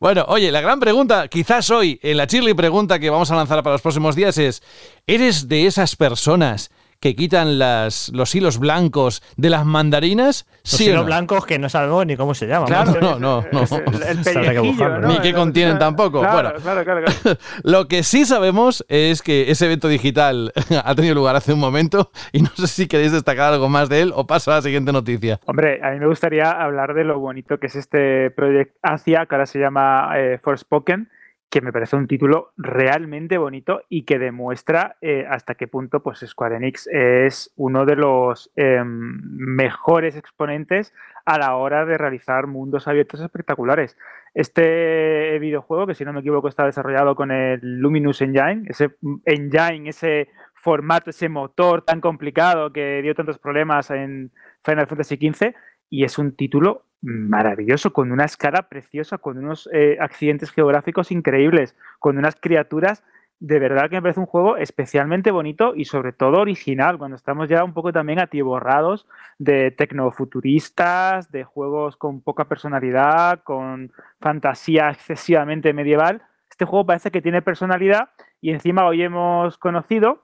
Bueno, 0.00 0.24
oye, 0.28 0.50
la 0.50 0.60
gran 0.60 0.80
pregunta, 0.80 1.28
quizás 1.28 1.70
hoy, 1.70 1.98
en 2.02 2.16
la 2.16 2.26
chirly 2.26 2.54
pregunta 2.54 2.98
que 2.98 3.10
vamos 3.10 3.30
a 3.30 3.36
lanzar 3.36 3.62
para 3.62 3.74
los 3.74 3.82
próximos 3.82 4.16
días 4.16 4.38
es, 4.38 4.62
¿eres 5.06 5.48
de 5.48 5.66
esas 5.66 5.96
personas 5.96 6.70
que 7.02 7.16
quitan 7.16 7.58
las, 7.58 8.10
los 8.14 8.32
hilos 8.34 8.58
blancos 8.60 9.24
de 9.36 9.50
las 9.50 9.66
mandarinas? 9.66 10.46
Los 10.48 10.60
Sí 10.62 10.84
hilos 10.84 11.00
no? 11.00 11.04
blancos 11.06 11.44
que 11.44 11.58
no 11.58 11.68
sabemos 11.68 12.06
ni 12.06 12.16
cómo 12.16 12.32
se 12.32 12.46
llaman. 12.46 12.68
Claro, 12.68 12.92
no, 13.00 13.18
no, 13.18 13.44
no. 13.52 13.62
Es 13.64 13.72
el, 13.72 13.82
el 13.82 13.92
Sabrá 13.92 14.22
que 14.24 14.32
pellejillo, 14.32 14.62
buscarlo. 14.62 15.00
¿no? 15.00 15.08
Ni 15.08 15.18
qué 15.18 15.34
contienen 15.34 15.78
tampoco. 15.80 16.20
Claro, 16.20 16.34
Bueno. 16.34 16.52
claro, 16.62 16.84
claro, 16.84 17.04
claro. 17.04 17.38
Lo 17.64 17.88
que 17.88 18.04
sí 18.04 18.24
sabemos 18.24 18.84
es 18.88 19.20
que 19.20 19.50
ese 19.50 19.66
evento 19.66 19.88
digital 19.88 20.52
ha 20.84 20.94
tenido 20.94 21.16
lugar 21.16 21.34
hace 21.34 21.52
un 21.52 21.58
momento 21.58 22.12
y 22.30 22.40
no 22.42 22.50
sé 22.54 22.68
si 22.68 22.86
queréis 22.86 23.10
destacar 23.10 23.52
algo 23.52 23.68
más 23.68 23.88
de 23.88 24.00
él 24.02 24.12
o 24.14 24.24
paso 24.28 24.52
a 24.52 24.56
la 24.56 24.62
siguiente 24.62 24.92
noticia. 24.92 25.40
Hombre, 25.46 25.80
a 25.82 25.90
mí 25.90 25.98
me 25.98 26.06
gustaría 26.06 26.52
hablar 26.52 26.94
de 26.94 27.02
lo 27.02 27.18
bonito 27.18 27.58
que 27.58 27.66
es 27.66 27.74
este 27.74 28.30
Project 28.30 28.76
Asia, 28.82 29.26
que 29.28 29.34
ahora 29.34 29.46
se 29.46 29.58
llama 29.58 30.08
eh, 30.16 30.38
Forspoken, 30.40 31.10
que 31.52 31.60
me 31.60 31.70
parece 31.70 31.96
un 31.96 32.06
título 32.06 32.54
realmente 32.56 33.36
bonito 33.36 33.82
y 33.90 34.04
que 34.04 34.18
demuestra 34.18 34.96
eh, 35.02 35.26
hasta 35.28 35.54
qué 35.54 35.68
punto 35.68 36.02
pues, 36.02 36.24
Square 36.26 36.56
Enix 36.56 36.86
es 36.90 37.52
uno 37.56 37.84
de 37.84 37.94
los 37.94 38.50
em, 38.56 39.20
mejores 39.22 40.16
exponentes 40.16 40.94
a 41.26 41.38
la 41.38 41.54
hora 41.56 41.84
de 41.84 41.98
realizar 41.98 42.46
mundos 42.46 42.88
abiertos 42.88 43.20
espectaculares. 43.20 43.98
Este 44.32 45.38
videojuego, 45.40 45.86
que 45.86 45.94
si 45.94 46.06
no 46.06 46.14
me 46.14 46.20
equivoco 46.20 46.48
está 46.48 46.64
desarrollado 46.64 47.14
con 47.14 47.30
el 47.30 47.60
Luminous 47.60 48.22
Engine, 48.22 48.62
ese 48.66 48.96
engine, 49.26 49.90
ese 49.90 50.30
formato, 50.54 51.10
ese 51.10 51.28
motor 51.28 51.82
tan 51.82 52.00
complicado 52.00 52.72
que 52.72 53.02
dio 53.02 53.14
tantos 53.14 53.38
problemas 53.38 53.90
en 53.90 54.32
Final 54.64 54.86
Fantasy 54.86 55.16
XV, 55.16 55.52
y 55.90 56.04
es 56.04 56.16
un 56.16 56.34
título 56.34 56.86
maravilloso, 57.02 57.92
con 57.92 58.12
una 58.12 58.24
escala 58.24 58.68
preciosa, 58.68 59.18
con 59.18 59.36
unos 59.38 59.68
eh, 59.72 59.98
accidentes 60.00 60.50
geográficos 60.50 61.10
increíbles, 61.10 61.76
con 61.98 62.16
unas 62.16 62.36
criaturas. 62.36 63.02
De 63.40 63.58
verdad 63.58 63.90
que 63.90 63.96
me 63.96 64.02
parece 64.02 64.20
un 64.20 64.26
juego 64.26 64.56
especialmente 64.56 65.32
bonito 65.32 65.74
y 65.74 65.84
sobre 65.84 66.12
todo 66.12 66.40
original, 66.40 66.96
cuando 66.96 67.16
estamos 67.16 67.48
ya 67.48 67.64
un 67.64 67.74
poco 67.74 67.92
también 67.92 68.20
atiborrados 68.20 69.08
de 69.38 69.72
tecnofuturistas, 69.72 71.32
de 71.32 71.42
juegos 71.42 71.96
con 71.96 72.20
poca 72.20 72.44
personalidad, 72.44 73.42
con 73.42 73.90
fantasía 74.20 74.90
excesivamente 74.90 75.72
medieval. 75.72 76.22
Este 76.48 76.64
juego 76.64 76.86
parece 76.86 77.10
que 77.10 77.20
tiene 77.20 77.42
personalidad 77.42 78.10
y 78.40 78.50
encima 78.50 78.86
hoy 78.86 79.02
hemos 79.02 79.58
conocido 79.58 80.22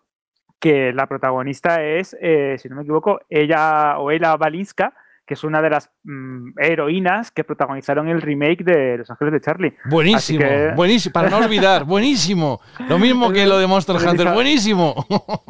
que 0.60 0.92
la 0.92 1.08
protagonista 1.08 1.82
es, 1.82 2.16
eh, 2.20 2.56
si 2.58 2.68
no 2.68 2.76
me 2.76 2.82
equivoco, 2.82 3.20
ella 3.28 3.98
o 3.98 4.12
Ella 4.12 4.36
Balinska, 4.36 4.94
que 5.28 5.34
es 5.34 5.44
una 5.44 5.60
de 5.62 5.68
las 5.70 5.92
mm, 6.04 6.58
heroínas 6.58 7.30
que 7.30 7.44
protagonizaron 7.44 8.08
el 8.08 8.22
remake 8.22 8.64
de 8.64 8.96
Los 8.98 9.10
Ángeles 9.10 9.34
de 9.34 9.40
Charlie. 9.42 9.74
Buenísimo, 9.84 10.40
que- 10.40 10.72
buenísimo, 10.76 11.12
para 11.12 11.28
no 11.28 11.36
olvidar, 11.36 11.84
buenísimo. 11.84 12.60
Lo 12.88 12.98
mismo 12.98 13.30
que 13.30 13.46
lo 13.46 13.58
de 13.58 13.66
Monster 13.66 13.96
Hunter, 13.96 14.32
buenísimo. 14.32 14.94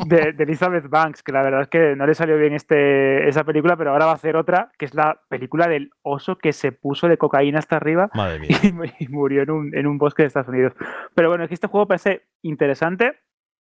De, 0.06 0.32
de 0.32 0.44
Elizabeth 0.44 0.88
Banks, 0.88 1.22
que 1.22 1.32
la 1.32 1.42
verdad 1.42 1.62
es 1.62 1.68
que 1.68 1.94
no 1.96 2.06
le 2.06 2.14
salió 2.14 2.36
bien 2.36 2.52
este, 2.54 3.28
esa 3.28 3.44
película, 3.44 3.76
pero 3.76 3.92
ahora 3.92 4.06
va 4.06 4.12
a 4.12 4.16
hacer 4.16 4.34
otra, 4.36 4.72
que 4.78 4.84
es 4.86 4.94
la 4.94 5.20
película 5.28 5.68
del 5.68 5.90
oso 6.02 6.36
que 6.36 6.52
se 6.52 6.72
puso 6.72 7.06
de 7.08 7.16
cocaína 7.16 7.60
hasta 7.60 7.76
arriba 7.76 8.10
Madre 8.14 8.40
mía. 8.40 8.56
y, 8.64 8.72
mu- 8.72 8.84
y 8.98 9.08
murió 9.08 9.42
en 9.42 9.50
un, 9.50 9.76
en 9.76 9.86
un 9.86 9.96
bosque 9.98 10.22
de 10.24 10.26
Estados 10.26 10.48
Unidos. 10.48 10.72
Pero 11.14 11.28
bueno, 11.28 11.44
es 11.44 11.48
que 11.48 11.54
este 11.54 11.68
juego 11.68 11.86
parece 11.86 12.22
interesante. 12.42 13.12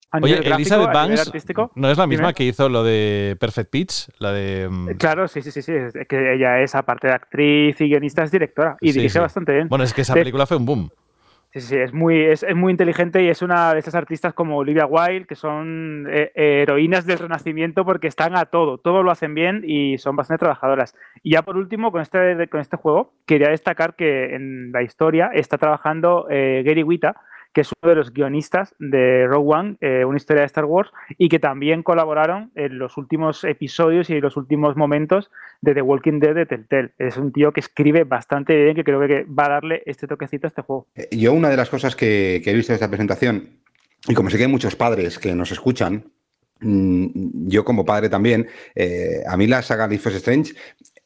A 0.09 0.19
Oye, 0.21 0.35
gráfico, 0.35 0.55
Elizabeth 0.55 0.93
Banks 0.93 1.31
no 1.75 1.89
es 1.89 1.97
la 1.97 2.07
misma 2.07 2.27
Dime. 2.27 2.33
que 2.33 2.43
hizo 2.45 2.69
lo 2.69 2.83
de 2.83 3.35
Perfect 3.39 3.69
Pitch, 3.69 4.09
la 4.19 4.31
de... 4.31 4.69
mm, 4.69 4.91
Claro, 4.97 5.27
sí, 5.27 5.41
sí, 5.41 5.51
sí, 5.51 5.61
sí. 5.61 5.73
Es 5.73 5.93
que 6.07 6.33
ella 6.35 6.61
es, 6.61 6.75
aparte 6.75 7.07
de 7.07 7.13
actriz 7.13 7.79
y 7.81 7.89
guionista, 7.89 8.23
es 8.23 8.31
directora 8.31 8.77
y 8.79 8.91
Sí, 8.93 8.99
dirige 8.99 9.13
sí. 9.13 9.19
bastante 9.19 9.51
bien. 9.53 9.67
Bueno, 9.67 9.83
es 9.83 9.93
que 9.93 10.01
esa 10.01 10.13
De- 10.13 10.21
película 10.21 10.45
fue 10.45 10.57
un 10.57 10.65
boom. 10.65 10.89
Sí, 11.51 11.61
Sí, 11.61 11.67
sí, 11.69 11.75
es 11.77 11.93
muy, 11.93 12.21
es, 12.21 12.45
muy 12.55 12.71
inteligente 12.71 13.23
y 13.23 13.29
es 13.29 13.41
una 13.41 13.73
de 13.73 13.79
esas 13.79 13.95
artistas 13.95 14.33
como 14.33 14.57
Olivia 14.57 14.85
Wilde, 14.85 15.25
que 15.25 15.35
son 15.35 16.05
eh, 16.09 16.31
heroínas 16.35 17.05
del 17.05 17.17
renacimiento 17.19 17.83
porque 17.83 18.07
están 18.07 18.35
a 18.37 18.45
todo, 18.45 18.77
todo 18.77 19.01
lo 19.01 19.11
hacen 19.11 19.33
bien 19.33 19.63
y 19.65 19.97
son 19.97 20.15
bastante 20.15 20.39
trabajadoras. 20.41 20.93
Y 21.23 21.31
ya 21.31 21.41
por 21.41 21.57
último, 21.57 21.91
con 21.91 22.01
este, 22.01 22.47
con 22.49 22.59
este 22.61 22.77
juego, 22.77 23.13
quería 23.25 23.49
destacar 23.49 23.95
que 23.95 24.35
en 24.35 24.71
la 24.71 24.83
historia 24.83 25.31
está 25.33 25.57
trabajando 25.57 26.27
eh, 26.29 26.63
Gary 26.65 26.83
Wita, 26.83 27.15
que 27.57 27.61
es 27.61 27.71
uno 27.81 27.89
de 27.89 27.95
los 27.95 28.13
guionistas 28.13 28.75
de 28.77 29.25
Rogue 29.25 29.55
One, 29.55 29.77
eh, 29.81 30.05
una 30.05 30.17
historia 30.17 30.41
de 30.41 30.45
Star 30.45 30.65
Wars, 30.65 30.91
y 31.17 31.27
que 31.27 31.39
también 31.39 31.81
colaboraron 31.81 32.51
en 32.53 32.77
los 32.77 32.97
últimos 32.97 33.43
episodios 33.43 34.11
y 34.11 34.13
en 34.13 34.21
los 34.21 34.37
últimos 34.37 34.77
momentos 34.77 35.31
de 35.61 35.73
The 35.73 35.81
Walking 35.81 36.19
Dead 36.19 36.35
de 36.35 36.45
Telltale. 36.45 36.91
Es 36.99 37.17
un 37.17 37.31
tío 37.31 37.51
que 37.53 37.61
escribe 37.61 38.03
bastante 38.03 38.55
bien, 38.55 38.75
que 38.75 38.83
creo 38.83 38.99
que 39.07 39.23
va 39.23 39.47
a 39.47 39.49
darle 39.49 39.81
este 39.87 40.05
toquecito 40.05 40.45
a 40.45 40.49
este 40.49 40.61
juego. 40.61 40.85
Eh, 40.93 41.09
yo 41.17 41.33
una 41.33 41.49
de 41.49 41.57
las 41.57 41.67
cosas 41.67 41.95
que, 41.95 42.43
he 42.45 42.53
visto 42.53 42.73
de 42.73 42.75
esta 42.75 42.89
presentación, 42.89 43.49
y 44.07 44.13
como 44.13 44.29
sé 44.29 44.37
que 44.37 44.43
hay 44.43 44.51
muchos 44.51 44.75
padres 44.75 45.17
que 45.17 45.33
nos 45.33 45.51
escuchan, 45.51 46.11
mm, 46.59 47.47
yo 47.47 47.65
como 47.65 47.85
padre 47.85 48.07
también, 48.07 48.45
eh, 48.75 49.23
a 49.27 49.35
mí 49.35 49.47
la 49.47 49.63
saga 49.63 49.87
Life 49.87 50.09
is 50.09 50.15
Strange 50.17 50.53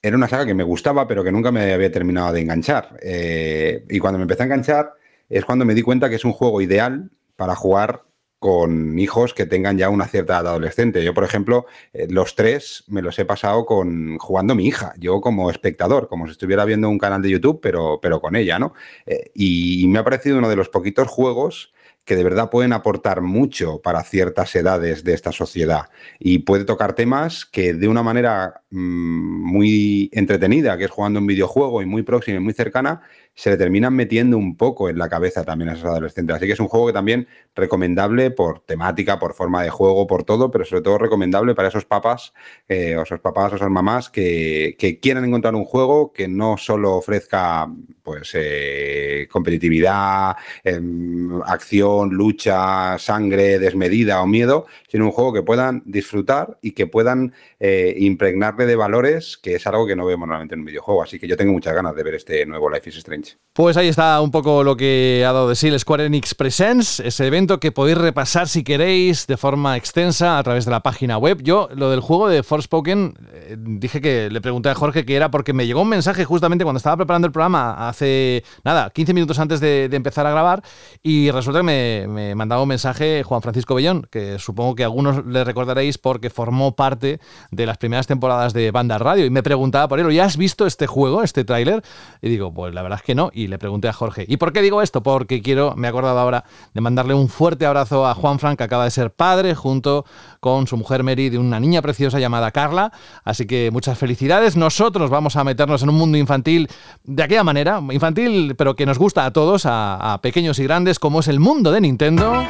era 0.01 0.17
una 0.17 0.27
saga 0.27 0.47
que 0.47 0.53
me 0.53 0.63
gustaba, 0.65 1.07
pero 1.07 1.23
que 1.23 1.31
nunca 1.31 1.49
me 1.49 1.71
había 1.71 1.93
terminado 1.93 2.33
de 2.33 2.41
enganchar. 2.41 2.97
y 3.01 3.99
cuando 3.99 4.17
me 4.17 4.23
empecé 4.23 4.43
a 4.43 4.45
enganchar, 4.47 5.00
es 5.31 5.45
cuando 5.45 5.65
me 5.65 5.73
di 5.73 5.81
cuenta 5.81 6.09
que 6.09 6.15
es 6.15 6.25
un 6.25 6.33
juego 6.33 6.61
ideal 6.61 7.11
para 7.35 7.55
jugar 7.55 8.03
con 8.41 8.97
hijos 8.97 9.35
que 9.35 9.45
tengan 9.45 9.77
ya 9.77 9.89
una 9.89 10.07
cierta 10.07 10.33
edad 10.33 10.47
adolescente. 10.47 11.03
Yo, 11.03 11.13
por 11.13 11.23
ejemplo, 11.23 11.67
eh, 11.93 12.07
los 12.09 12.33
tres 12.33 12.83
me 12.87 13.03
los 13.03 13.19
he 13.19 13.23
pasado 13.23 13.67
con 13.67 14.17
jugando 14.17 14.55
mi 14.55 14.65
hija, 14.65 14.93
yo 14.97 15.21
como 15.21 15.51
espectador, 15.51 16.07
como 16.07 16.25
si 16.25 16.31
estuviera 16.31 16.65
viendo 16.65 16.89
un 16.89 16.97
canal 16.97 17.21
de 17.21 17.29
YouTube, 17.29 17.59
pero, 17.61 17.99
pero 18.01 18.19
con 18.19 18.35
ella, 18.35 18.57
¿no? 18.57 18.73
Eh, 19.05 19.29
y, 19.35 19.87
me 19.87 19.99
ha 19.99 20.03
parecido 20.03 20.39
uno 20.39 20.49
de 20.49 20.55
los 20.55 20.69
poquitos 20.69 21.07
juegos 21.07 21.71
que 22.03 22.15
de 22.15 22.23
verdad 22.23 22.49
pueden 22.49 22.73
aportar 22.73 23.21
mucho 23.21 23.79
para 23.79 24.03
ciertas 24.03 24.55
edades 24.55 25.03
de 25.03 25.13
esta 25.13 25.31
sociedad 25.31 25.89
y 26.17 26.39
puede 26.39 26.65
tocar 26.65 26.93
temas 26.93 27.45
que 27.45 27.75
de 27.75 27.87
una 27.87 28.01
manera 28.01 28.63
mm, 28.71 29.51
muy 29.51 30.09
entretenida, 30.13 30.79
que 30.79 30.85
es 30.85 30.91
jugando 30.91 31.19
un 31.19 31.27
videojuego 31.27 31.83
y 31.83 31.85
muy 31.85 32.01
próxima 32.01 32.37
y 32.37 32.39
muy 32.39 32.53
cercana, 32.53 33.03
se 33.33 33.49
le 33.49 33.57
terminan 33.57 33.95
metiendo 33.95 34.37
un 34.37 34.57
poco 34.57 34.89
en 34.89 34.97
la 34.97 35.09
cabeza 35.09 35.43
también 35.43 35.69
a 35.69 35.73
esos 35.73 35.85
adolescentes. 35.85 36.35
Así 36.35 36.45
que 36.47 36.53
es 36.53 36.59
un 36.59 36.67
juego 36.67 36.87
que 36.87 36.93
también 36.93 37.27
recomendable 37.55 38.31
por 38.31 38.59
temática, 38.59 39.19
por 39.19 39.33
forma 39.33 39.63
de 39.63 39.69
juego, 39.69 40.07
por 40.07 40.23
todo, 40.23 40.51
pero 40.51 40.65
sobre 40.65 40.81
todo 40.81 40.97
recomendable 40.97 41.55
para 41.55 41.69
esos 41.69 41.85
papás, 41.85 42.33
eh, 42.67 42.95
o 42.97 43.03
esos 43.03 43.19
papás 43.19 43.53
o 43.53 43.55
esas 43.55 43.69
mamás 43.69 44.09
que, 44.09 44.75
quieran 45.01 45.25
encontrar 45.25 45.55
un 45.55 45.65
juego 45.65 46.11
que 46.11 46.27
no 46.27 46.57
solo 46.57 46.95
ofrezca 46.95 47.67
pues 48.03 48.31
eh, 48.33 49.27
competitividad, 49.31 50.35
em, 50.63 51.41
acción, 51.43 52.09
lucha, 52.09 52.97
sangre 52.97 53.59
desmedida 53.59 54.21
o 54.21 54.27
miedo, 54.27 54.65
sino 54.87 55.05
un 55.05 55.11
juego 55.11 55.33
que 55.33 55.43
puedan 55.43 55.83
disfrutar 55.85 56.57
y 56.61 56.71
que 56.71 56.87
puedan 56.87 57.33
eh, 57.59 57.95
impregnarle 57.97 58.65
de 58.65 58.75
valores, 58.75 59.37
que 59.37 59.55
es 59.55 59.67
algo 59.67 59.85
que 59.87 59.95
no 59.95 60.05
vemos 60.05 60.27
normalmente 60.27 60.55
en 60.55 60.61
un 60.61 60.65
videojuego. 60.65 61.03
Así 61.03 61.19
que 61.19 61.27
yo 61.27 61.37
tengo 61.37 61.53
muchas 61.53 61.73
ganas 61.73 61.95
de 61.95 62.03
ver 62.03 62.15
este 62.15 62.45
nuevo 62.45 62.69
Life 62.69 62.89
is 62.89 62.97
Strange. 62.97 63.20
Pues 63.53 63.75
ahí 63.75 63.89
está 63.89 64.21
un 64.21 64.31
poco 64.31 64.63
lo 64.63 64.77
que 64.77 65.25
ha 65.27 65.33
dado 65.33 65.49
de 65.49 65.57
sí 65.57 65.67
el 65.67 65.77
Square 65.77 66.05
Enix 66.05 66.33
Presents, 66.35 67.01
ese 67.01 67.27
evento 67.27 67.59
que 67.59 67.73
podéis 67.73 67.97
repasar 67.97 68.47
si 68.47 68.63
queréis 68.63 69.27
de 69.27 69.35
forma 69.35 69.75
extensa 69.75 70.37
a 70.37 70.43
través 70.43 70.63
de 70.63 70.71
la 70.71 70.79
página 70.79 71.17
web. 71.17 71.41
Yo, 71.43 71.67
lo 71.75 71.89
del 71.89 71.99
juego 71.99 72.29
de 72.29 72.43
Forspoken, 72.43 73.13
eh, 73.33 73.57
dije 73.59 73.99
que 73.99 74.29
le 74.29 74.39
pregunté 74.39 74.69
a 74.69 74.73
Jorge 74.73 75.03
que 75.03 75.17
era 75.17 75.31
porque 75.31 75.51
me 75.51 75.67
llegó 75.67 75.81
un 75.81 75.89
mensaje 75.89 76.23
justamente 76.23 76.63
cuando 76.63 76.77
estaba 76.77 76.95
preparando 76.95 77.27
el 77.27 77.33
programa 77.33 77.89
hace, 77.89 78.45
nada, 78.63 78.89
15 78.89 79.13
minutos 79.13 79.37
antes 79.37 79.59
de, 79.59 79.89
empezar 79.91 80.25
a 80.25 80.31
grabar 80.31 80.63
y 81.03 81.29
resulta 81.29 81.59
que 81.59 81.63
me, 81.63 82.05
me, 82.07 82.35
mandaba 82.35 82.61
un 82.61 82.69
mensaje 82.69 83.21
Juan 83.23 83.41
Francisco 83.41 83.75
Bellón, 83.75 84.07
que 84.09 84.39
supongo 84.39 84.75
que 84.75 84.85
algunos 84.85 85.25
le 85.25 85.43
recordaréis 85.43 85.97
porque 85.97 86.29
formó 86.29 86.77
parte 86.77 87.19
de 87.51 87.65
las 87.65 87.77
primeras 87.77 88.07
temporadas 88.07 88.53
de 88.53 88.71
Banda 88.71 88.97
Radio 88.97 89.25
y 89.25 89.29
me 89.29 89.43
preguntaba 89.43 89.89
por 89.89 89.99
él, 89.99 90.09
¿ya 90.13 90.23
has 90.23 90.37
visto 90.37 90.65
este 90.65 90.87
juego, 90.87 91.21
este 91.21 91.43
tráiler? 91.43 91.83
Y 92.21 92.29
digo, 92.29 92.53
pues 92.53 92.73
la 92.73 92.81
verdad 92.81 92.99
es 92.99 93.03
que 93.03 93.10
Y 93.33 93.47
le 93.47 93.57
pregunté 93.57 93.87
a 93.89 93.93
Jorge, 93.93 94.25
¿y 94.27 94.37
por 94.37 94.53
qué 94.53 94.61
digo 94.61 94.81
esto? 94.81 95.03
Porque 95.03 95.41
quiero, 95.41 95.73
me 95.75 95.87
he 95.87 95.89
acordado 95.89 96.17
ahora 96.17 96.45
de 96.73 96.81
mandarle 96.81 97.13
un 97.13 97.27
fuerte 97.29 97.65
abrazo 97.65 98.07
a 98.07 98.13
Juan 98.13 98.39
Frank, 98.39 98.57
que 98.57 98.63
acaba 98.63 98.85
de 98.85 98.91
ser 98.91 99.11
padre, 99.11 99.53
junto 99.53 100.05
con 100.39 100.67
su 100.67 100.77
mujer 100.77 101.03
Mary, 101.03 101.29
de 101.29 101.37
una 101.37 101.59
niña 101.59 101.81
preciosa 101.81 102.19
llamada 102.19 102.51
Carla. 102.51 102.91
Así 103.23 103.45
que 103.45 103.69
muchas 103.71 103.97
felicidades. 103.97 104.55
Nosotros 104.55 105.09
vamos 105.09 105.35
a 105.35 105.43
meternos 105.43 105.83
en 105.83 105.89
un 105.89 105.95
mundo 105.95 106.17
infantil 106.17 106.69
de 107.03 107.23
aquella 107.23 107.43
manera, 107.43 107.81
infantil, 107.91 108.55
pero 108.55 108.75
que 108.75 108.85
nos 108.85 108.97
gusta 108.97 109.25
a 109.25 109.31
todos, 109.31 109.63
a 109.65 110.19
pequeños 110.21 110.59
y 110.59 110.63
grandes, 110.63 110.99
como 110.99 111.19
es 111.19 111.27
el 111.27 111.39
mundo 111.39 111.71
de 111.71 111.81
Nintendo 111.81 112.45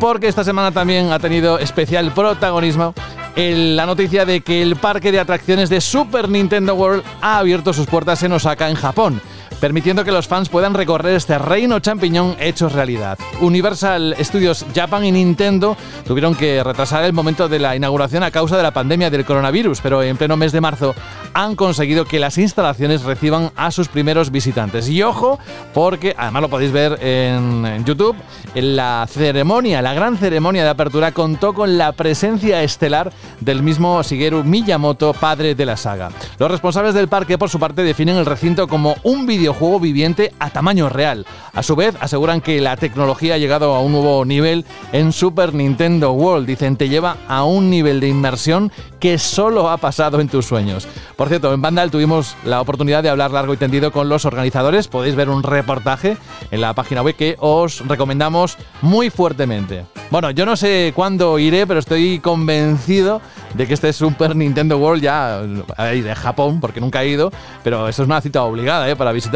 porque 0.00 0.28
esta 0.28 0.44
semana 0.44 0.70
también 0.70 1.12
ha 1.12 1.18
tenido 1.18 1.58
especial 1.58 2.12
protagonismo 2.12 2.92
la 3.36 3.86
noticia 3.86 4.24
de 4.24 4.42
que 4.42 4.62
el 4.62 4.76
parque 4.76 5.10
de 5.10 5.18
atracciones 5.18 5.68
de 5.68 5.80
Super 5.80 6.28
Nintendo 6.28 6.74
World 6.74 7.02
ha 7.20 7.38
abierto 7.38 7.72
sus 7.72 7.86
puertas 7.86 8.22
en 8.22 8.32
Osaka, 8.32 8.68
en 8.68 8.76
Japón 8.76 9.20
permitiendo 9.64 10.04
que 10.04 10.12
los 10.12 10.28
fans 10.28 10.50
puedan 10.50 10.74
recorrer 10.74 11.14
este 11.14 11.38
reino 11.38 11.78
champiñón 11.78 12.36
hecho 12.38 12.68
realidad. 12.68 13.18
Universal 13.40 14.14
Studios 14.20 14.66
Japan 14.74 15.06
y 15.06 15.12
Nintendo 15.12 15.74
tuvieron 16.06 16.34
que 16.34 16.62
retrasar 16.62 17.02
el 17.04 17.14
momento 17.14 17.48
de 17.48 17.58
la 17.58 17.74
inauguración 17.74 18.24
a 18.24 18.30
causa 18.30 18.58
de 18.58 18.62
la 18.62 18.74
pandemia 18.74 19.08
del 19.08 19.24
coronavirus, 19.24 19.80
pero 19.80 20.02
en 20.02 20.18
pleno 20.18 20.36
mes 20.36 20.52
de 20.52 20.60
marzo 20.60 20.94
han 21.32 21.56
conseguido 21.56 22.04
que 22.04 22.18
las 22.18 22.36
instalaciones 22.36 23.04
reciban 23.04 23.52
a 23.56 23.70
sus 23.70 23.88
primeros 23.88 24.30
visitantes. 24.30 24.86
Y 24.90 25.02
ojo, 25.02 25.38
porque 25.72 26.14
además 26.18 26.42
lo 26.42 26.50
podéis 26.50 26.70
ver 26.70 26.98
en 27.00 27.86
YouTube, 27.86 28.16
en 28.54 28.76
la 28.76 29.06
ceremonia, 29.08 29.80
la 29.80 29.94
gran 29.94 30.18
ceremonia 30.18 30.62
de 30.62 30.68
apertura 30.68 31.12
contó 31.12 31.54
con 31.54 31.78
la 31.78 31.92
presencia 31.92 32.62
estelar 32.62 33.12
del 33.40 33.62
mismo 33.62 34.02
Shigeru 34.02 34.44
Miyamoto, 34.44 35.14
padre 35.14 35.54
de 35.54 35.64
la 35.64 35.78
saga. 35.78 36.10
Los 36.38 36.50
responsables 36.50 36.92
del 36.92 37.08
parque, 37.08 37.38
por 37.38 37.48
su 37.48 37.58
parte, 37.58 37.82
definen 37.82 38.16
el 38.16 38.26
recinto 38.26 38.68
como 38.68 38.94
un 39.02 39.24
video 39.24 39.53
juego 39.54 39.80
viviente 39.80 40.32
a 40.38 40.50
tamaño 40.50 40.88
real. 40.88 41.26
A 41.52 41.62
su 41.62 41.76
vez, 41.76 41.94
aseguran 42.00 42.40
que 42.40 42.60
la 42.60 42.76
tecnología 42.76 43.34
ha 43.34 43.38
llegado 43.38 43.74
a 43.74 43.80
un 43.80 43.92
nuevo 43.92 44.24
nivel 44.24 44.64
en 44.92 45.12
Super 45.12 45.54
Nintendo 45.54 46.12
World. 46.12 46.46
Dicen, 46.46 46.76
te 46.76 46.88
lleva 46.88 47.16
a 47.28 47.44
un 47.44 47.70
nivel 47.70 48.00
de 48.00 48.08
inmersión 48.08 48.72
que 49.00 49.18
solo 49.18 49.70
ha 49.70 49.76
pasado 49.76 50.20
en 50.20 50.28
tus 50.28 50.46
sueños. 50.46 50.88
Por 51.16 51.28
cierto, 51.28 51.52
en 51.52 51.62
Vandal 51.62 51.90
tuvimos 51.90 52.36
la 52.44 52.60
oportunidad 52.60 53.02
de 53.02 53.10
hablar 53.10 53.30
largo 53.30 53.54
y 53.54 53.56
tendido 53.56 53.92
con 53.92 54.08
los 54.08 54.24
organizadores. 54.24 54.88
Podéis 54.88 55.14
ver 55.14 55.28
un 55.28 55.42
reportaje 55.42 56.16
en 56.50 56.60
la 56.60 56.74
página 56.74 57.02
web 57.02 57.14
que 57.14 57.36
os 57.38 57.86
recomendamos 57.86 58.58
muy 58.82 59.10
fuertemente. 59.10 59.84
Bueno, 60.10 60.30
yo 60.30 60.46
no 60.46 60.56
sé 60.56 60.92
cuándo 60.94 61.38
iré, 61.38 61.66
pero 61.66 61.80
estoy 61.80 62.18
convencido 62.18 63.20
de 63.54 63.66
que 63.66 63.74
este 63.74 63.92
Super 63.92 64.36
Nintendo 64.36 64.78
World 64.78 65.02
ya 65.02 65.40
de 65.42 66.14
Japón, 66.14 66.60
porque 66.60 66.80
nunca 66.80 67.02
he 67.02 67.08
ido, 67.08 67.32
pero 67.62 67.88
esto 67.88 68.02
es 68.02 68.06
una 68.06 68.20
cita 68.20 68.42
obligada 68.42 68.88
¿eh? 68.88 68.96
para 68.96 69.12
visitar. 69.12 69.33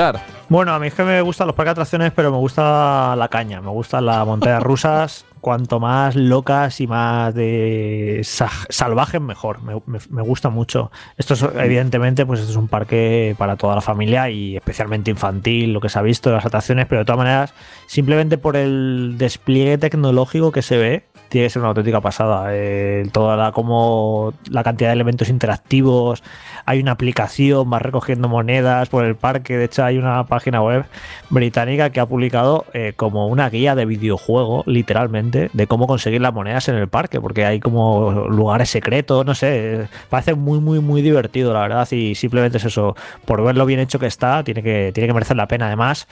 Bueno, 0.48 0.72
a 0.72 0.78
mí 0.78 0.86
es 0.86 0.94
que 0.94 1.02
me 1.02 1.20
gustan 1.22 1.48
los 1.48 1.56
parques 1.56 1.70
de 1.70 1.72
atracciones, 1.72 2.12
pero 2.14 2.30
me 2.30 2.36
gusta 2.38 3.16
la 3.16 3.28
caña, 3.28 3.60
me 3.60 3.70
gustan 3.70 4.06
las 4.06 4.24
montañas 4.24 4.62
rusas. 4.62 5.24
Cuanto 5.40 5.78
más 5.78 6.16
locas 6.16 6.80
y 6.80 6.88
más 6.88 7.32
de 7.32 8.22
salvajes, 8.24 9.20
mejor. 9.20 9.62
Me, 9.62 9.80
me, 9.86 10.22
gusta 10.22 10.50
mucho. 10.50 10.90
Esto 11.16 11.34
es, 11.34 11.42
evidentemente, 11.42 12.26
pues 12.26 12.40
esto 12.40 12.50
es 12.50 12.56
un 12.56 12.66
parque 12.66 13.36
para 13.38 13.56
toda 13.56 13.76
la 13.76 13.80
familia 13.80 14.30
y 14.30 14.56
especialmente 14.56 15.12
infantil, 15.12 15.72
lo 15.72 15.80
que 15.80 15.88
se 15.88 15.98
ha 15.98 16.02
visto 16.02 16.28
de 16.28 16.36
las 16.36 16.46
atracciones, 16.46 16.86
pero 16.86 17.00
de 17.00 17.04
todas 17.04 17.18
maneras, 17.18 17.54
simplemente 17.86 18.36
por 18.36 18.56
el 18.56 19.14
despliegue 19.16 19.78
tecnológico 19.78 20.50
que 20.50 20.62
se 20.62 20.76
ve, 20.76 21.04
tiene 21.28 21.46
que 21.46 21.50
ser 21.50 21.60
una 21.60 21.68
auténtica 21.68 22.00
pasada. 22.00 22.48
Eh, 22.50 23.08
toda 23.12 23.36
la, 23.36 23.52
como 23.52 24.32
la 24.50 24.62
cantidad 24.62 24.90
de 24.90 24.94
elementos 24.94 25.28
interactivos, 25.28 26.22
hay 26.64 26.80
una 26.80 26.92
aplicación, 26.92 27.70
va 27.72 27.78
recogiendo 27.78 28.28
monedas 28.28 28.88
por 28.88 29.04
el 29.04 29.16
parque. 29.16 29.56
De 29.56 29.64
hecho, 29.64 29.84
hay 29.84 29.98
una 29.98 30.24
página 30.24 30.62
web 30.62 30.84
británica 31.30 31.90
que 31.90 32.00
ha 32.00 32.06
publicado 32.06 32.66
eh, 32.72 32.92
como 32.96 33.26
una 33.26 33.50
guía 33.50 33.74
de 33.74 33.84
videojuego, 33.84 34.64
literalmente, 34.66 35.50
de 35.52 35.66
cómo 35.66 35.86
conseguir 35.86 36.20
las 36.20 36.32
monedas 36.32 36.68
en 36.68 36.76
el 36.76 36.88
parque, 36.88 37.20
porque 37.20 37.44
hay 37.44 37.60
como 37.60 38.26
lugares 38.28 38.70
secretos, 38.70 39.24
no 39.26 39.34
sé, 39.34 39.88
parece 40.08 40.34
muy, 40.34 40.60
muy, 40.60 40.80
muy 40.80 41.02
divertido, 41.02 41.52
la 41.52 41.60
verdad. 41.60 41.88
Y 41.90 42.14
simplemente 42.14 42.58
es 42.58 42.64
eso, 42.64 42.96
por 43.24 43.42
ver 43.42 43.56
lo 43.56 43.66
bien 43.66 43.80
hecho 43.80 43.98
que 43.98 44.06
está, 44.06 44.42
tiene 44.44 44.62
que, 44.62 44.90
tiene 44.94 45.06
que 45.06 45.14
merecer 45.14 45.36
la 45.36 45.48
pena. 45.48 45.66
Además, 45.66 46.08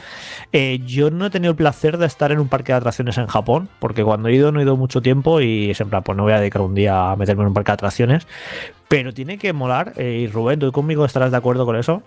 eh, 0.52 0.80
yo 0.86 1.10
no 1.10 1.26
he 1.26 1.30
tenido 1.30 1.50
el 1.50 1.56
placer 1.56 1.98
de 1.98 2.06
estar 2.06 2.32
en 2.32 2.38
un 2.38 2.48
parque 2.48 2.72
de 2.72 2.78
atracciones 2.78 3.18
en 3.18 3.26
Japón, 3.26 3.68
porque 3.78 4.04
cuando 4.04 4.28
he 4.28 4.34
ido 4.34 4.52
no 4.52 4.60
he 4.60 4.62
ido 4.62 4.76
mucho 4.76 5.00
tiempo 5.00 5.05
y 5.40 5.70
es 5.70 5.80
en 5.80 5.88
plan, 5.88 6.02
pues 6.02 6.16
no 6.16 6.24
voy 6.24 6.32
a 6.32 6.40
dedicar 6.40 6.62
un 6.62 6.74
día 6.74 7.12
a 7.12 7.16
meterme 7.16 7.42
en 7.42 7.48
un 7.48 7.54
parque 7.54 7.70
de 7.70 7.74
atracciones. 7.74 8.26
Pero 8.88 9.12
tiene 9.12 9.38
que 9.38 9.52
molar, 9.52 9.94
eh, 9.96 10.20
y 10.22 10.26
Rubén, 10.28 10.60
tú 10.60 10.70
conmigo 10.70 11.04
estarás 11.04 11.30
de 11.30 11.36
acuerdo 11.36 11.66
con 11.66 11.76
eso, 11.76 12.02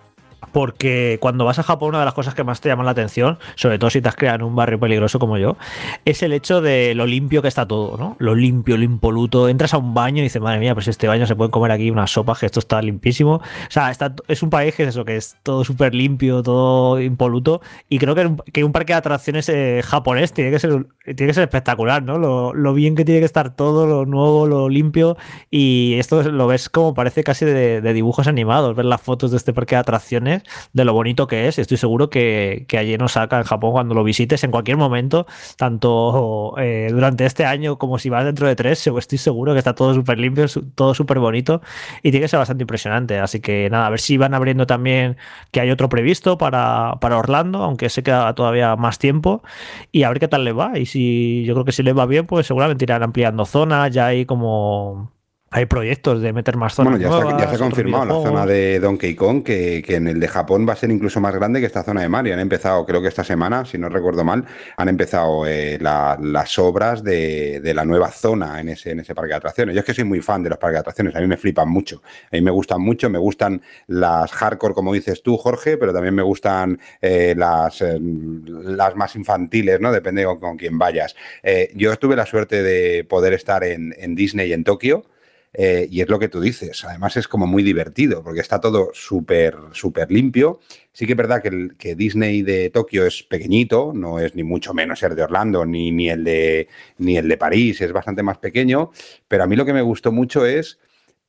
porque 0.52 1.18
cuando 1.22 1.46
vas 1.46 1.60
a 1.60 1.64
Japón 1.64 1.90
una 1.90 2.00
de 2.00 2.06
las 2.06 2.14
cosas 2.14 2.34
que 2.34 2.44
más 2.44 2.62
te 2.62 2.70
llaman 2.70 2.86
la 2.86 2.92
atención, 2.92 3.38
sobre 3.56 3.80
todo 3.80 3.90
si 3.90 4.02
te 4.02 4.10
has 4.10 4.16
creado 4.16 4.38
en 4.38 4.44
un 4.44 4.56
barrio 4.56 4.80
peligroso 4.80 5.20
como 5.20 5.38
yo, 5.38 5.58
es 6.06 6.24
el 6.24 6.34
hecho 6.34 6.62
de 6.62 6.96
lo 6.96 7.06
limpio 7.06 7.42
que 7.42 7.48
está 7.48 7.68
todo, 7.68 7.98
¿no? 7.98 8.16
Lo 8.20 8.36
limpio, 8.36 8.78
lo 8.78 8.84
impoluto. 8.84 9.50
Entras 9.50 9.74
a 9.74 9.78
un 9.78 9.94
baño 9.94 10.20
y 10.20 10.24
dices, 10.24 10.42
madre 10.42 10.60
mía, 10.60 10.74
pues 10.74 10.88
este 10.88 11.08
baño 11.08 11.26
se 11.26 11.36
puede 11.36 11.52
comer 11.52 11.72
aquí 11.72 11.92
unas 11.92 12.12
sopas, 12.12 12.40
que 12.40 12.46
esto 12.46 12.60
está 12.60 12.82
limpísimo. 12.82 13.36
O 13.36 13.42
sea, 13.70 13.92
es 14.28 14.44
un 14.44 14.50
país 14.50 14.76
que 14.76 14.84
es 14.84 14.90
eso, 14.90 15.06
que 15.06 15.16
es 15.16 15.38
todo 15.44 15.64
súper 15.64 15.94
limpio, 15.94 16.42
todo 16.44 17.00
impoluto. 17.02 17.62
Y 17.88 18.00
creo 18.00 18.16
que 18.16 18.26
un, 18.26 18.38
que 18.38 18.64
un 18.64 18.72
parque 18.72 18.94
de 18.94 18.98
atracciones 18.98 19.50
eh, 19.50 19.82
japonés 19.84 20.34
tiene 20.34 20.52
que 20.52 20.60
ser 20.60 20.88
tiene 21.16 21.32
que 21.32 21.34
ser 21.34 21.44
espectacular, 21.44 22.04
¿no? 22.04 22.20
Lo, 22.20 22.54
lo, 22.54 22.74
bien 22.76 22.96
que 22.96 23.04
tiene 23.04 23.20
que 23.20 23.26
estar 23.26 23.56
todo, 23.56 23.88
lo 23.88 24.06
nuevo, 24.06 24.46
lo 24.46 24.70
limpio. 24.70 25.18
Y 25.50 25.96
esto 25.98 26.22
lo 26.24 26.46
ves 26.46 26.70
como 26.70 26.94
parece 26.94 27.24
casi 27.24 27.46
de 27.46 27.94
dibujos 27.94 28.28
animados, 28.28 28.76
ver 28.76 28.86
las 28.86 29.02
fotos 29.02 29.32
de 29.32 29.38
este 29.38 29.54
parque 29.54 29.76
de 29.76 29.80
atracciones, 29.80 30.29
de 30.74 30.86
lo 30.86 30.94
bonito 30.94 31.28
que 31.28 31.48
es. 31.48 31.60
Estoy 31.60 31.78
seguro 31.78 32.10
que, 32.10 32.66
que 32.68 32.78
allí 32.78 32.98
nos 32.98 33.14
saca 33.14 33.38
en 33.38 33.44
Japón 33.44 33.72
cuando 33.72 33.96
lo 33.96 34.04
visites 34.04 34.44
en 34.44 34.52
cualquier 34.52 34.78
momento, 34.78 35.26
tanto 35.58 36.56
eh, 36.58 36.90
durante 36.92 37.26
este 37.26 37.46
año 37.46 37.78
como 37.78 38.00
si 38.00 38.10
vas 38.10 38.26
dentro 38.26 38.48
de 38.48 38.56
tres, 38.56 38.86
estoy 38.86 39.18
seguro 39.18 39.54
que 39.54 39.60
está 39.60 39.76
todo 39.76 39.94
súper 39.94 40.20
limpio, 40.20 40.46
todo 40.76 40.94
súper 40.94 41.20
bonito 41.20 41.62
y 42.04 42.12
tiene 42.12 42.26
que 42.26 42.28
ser 42.28 42.40
bastante 42.40 42.64
impresionante. 42.64 43.20
Así 43.20 43.40
que 43.40 43.70
nada, 43.70 43.88
a 43.88 43.90
ver 43.90 44.00
si 44.00 44.18
van 44.18 44.34
abriendo 44.34 44.68
también 44.68 45.18
que 45.52 45.62
hay 45.62 45.72
otro 45.72 45.90
previsto 45.90 46.38
para, 46.38 46.98
para 47.02 47.18
Orlando, 47.18 47.64
aunque 47.64 47.90
se 47.90 48.04
queda 48.04 48.34
todavía 48.36 48.76
más 48.76 49.00
tiempo, 49.00 49.44
y 49.92 50.04
a 50.04 50.10
ver 50.10 50.20
qué 50.20 50.28
tal 50.28 50.44
le 50.46 50.54
va. 50.54 50.78
Y 50.78 50.86
si 50.86 51.44
yo 51.46 51.54
creo 51.56 51.66
que 51.66 51.72
si 51.72 51.84
le 51.84 51.94
va 51.94 52.06
bien, 52.06 52.26
pues 52.26 52.48
seguramente 52.48 52.86
irán 52.86 53.04
ampliando 53.04 53.46
zonas, 53.46 53.92
ya 53.92 54.08
hay 54.08 54.26
como 54.26 55.12
hay 55.52 55.66
proyectos 55.66 56.22
de 56.22 56.32
meter 56.32 56.58
más 56.58 56.76
zonas. 56.76 56.94
Bueno, 56.94 57.04
ya, 57.04 57.10
nuevas, 57.10 57.34
está, 57.34 57.46
ya 57.46 57.50
se 57.50 57.56
ha 57.56 57.66
confirmado 57.66 58.06
la 58.06 58.30
zona 58.30 58.46
de 58.46 58.80
Donkey 58.80 59.16
Kong, 59.16 59.44
que, 59.44 59.84
que, 59.86 59.96
en 59.96 60.08
el 60.08 60.20
de 60.20 60.28
Japón 60.28 60.68
va 60.68 60.74
a 60.74 60.76
ser 60.76 60.92
incluso 60.92 61.20
más 61.20 61.34
grande 61.34 61.60
que 61.60 61.66
esta 61.66 61.84
zona 61.84 62.02
de 62.02 62.10
Mario. 62.10 62.34
Han 62.34 62.40
empezado, 62.40 62.86
creo 62.86 63.02
que 63.02 63.08
esta 63.08 63.24
semana, 63.24 63.66
si 63.66 63.78
no 63.78 63.90
recuerdo 63.90 64.24
mal, 64.24 64.46
han 64.78 64.90
empezado 64.90 65.48
eh, 65.48 65.78
la, 65.82 66.18
las 66.22 66.60
obras 66.60 67.04
de, 67.04 67.62
de, 67.62 67.74
la 67.74 67.84
nueva 67.84 68.12
zona 68.12 68.60
en 68.60 68.70
ese, 68.70 68.92
en 68.92 69.00
ese 69.00 69.16
parque 69.16 69.30
de 69.30 69.38
atracciones. 69.38 69.74
Yo 69.76 69.80
es 69.80 69.86
que 69.86 69.94
soy 69.94 70.04
muy 70.04 70.22
fan 70.22 70.44
de 70.44 70.50
los 70.50 70.60
parques 70.60 70.76
de 70.76 70.80
atracciones, 70.80 71.16
a 71.16 71.20
mí 71.20 71.28
me 71.28 71.38
flipan 71.38 71.70
mucho. 71.70 72.02
A 72.32 72.36
mí 72.36 72.42
me 72.42 72.52
gustan 72.52 72.82
mucho, 72.82 73.10
me 73.10 73.20
gustan 73.20 73.62
las 73.88 74.32
hardcore, 74.32 74.74
como 74.74 74.94
dices 74.94 75.24
tú, 75.24 75.38
Jorge, 75.38 75.78
pero 75.78 75.94
también 75.94 76.14
me 76.14 76.24
gustan 76.24 76.80
eh, 77.02 77.34
las, 77.36 77.82
eh, 77.82 77.98
las 78.00 78.96
más 78.96 79.16
infantiles, 79.16 79.80
¿no? 79.80 79.92
Depende 79.92 80.26
con, 80.26 80.40
con 80.40 80.58
quién 80.58 80.78
vayas. 80.78 81.16
Eh, 81.42 81.72
yo 81.76 81.96
tuve 81.98 82.16
la 82.16 82.26
suerte 82.26 82.62
de 82.62 83.04
poder 83.04 83.34
estar 83.34 83.64
en, 83.64 83.96
en 83.98 84.16
Disney 84.16 84.54
en 84.54 84.64
Tokio. 84.64 85.06
Eh, 85.54 85.88
y 85.90 86.02
es 86.02 86.10
lo 86.10 86.20
que 86.20 86.30
tú 86.30 86.40
dices. 86.40 86.84
Además 86.86 87.18
es 87.18 87.28
como 87.28 87.48
muy 87.48 87.64
divertido 87.64 88.24
porque 88.24 88.42
está 88.42 88.62
todo 88.62 88.92
súper, 88.94 89.56
súper 89.72 90.12
limpio. 90.12 90.60
Sí 90.94 91.06
que 91.06 91.14
es 91.14 91.18
verdad 91.18 91.42
que, 91.42 91.48
el, 91.48 91.76
que 91.78 91.96
Disney 91.96 92.44
de 92.44 92.70
Tokio 92.70 93.06
es 93.06 93.24
pequeñito, 93.24 93.92
no 93.94 94.20
es 94.20 94.36
ni 94.36 94.44
mucho 94.44 94.74
menos 94.74 95.02
el 95.04 95.16
de 95.16 95.24
Orlando 95.24 95.66
ni, 95.66 95.92
ni, 95.92 96.10
el 96.10 96.24
de, 96.24 96.68
ni 96.98 97.18
el 97.18 97.28
de 97.28 97.38
París, 97.38 97.82
es 97.82 97.92
bastante 97.92 98.22
más 98.22 98.38
pequeño. 98.38 98.92
Pero 99.28 99.44
a 99.44 99.48
mí 99.48 99.56
lo 99.56 99.66
que 99.66 99.74
me 99.74 99.82
gustó 99.82 100.12
mucho 100.12 100.46
es 100.46 100.80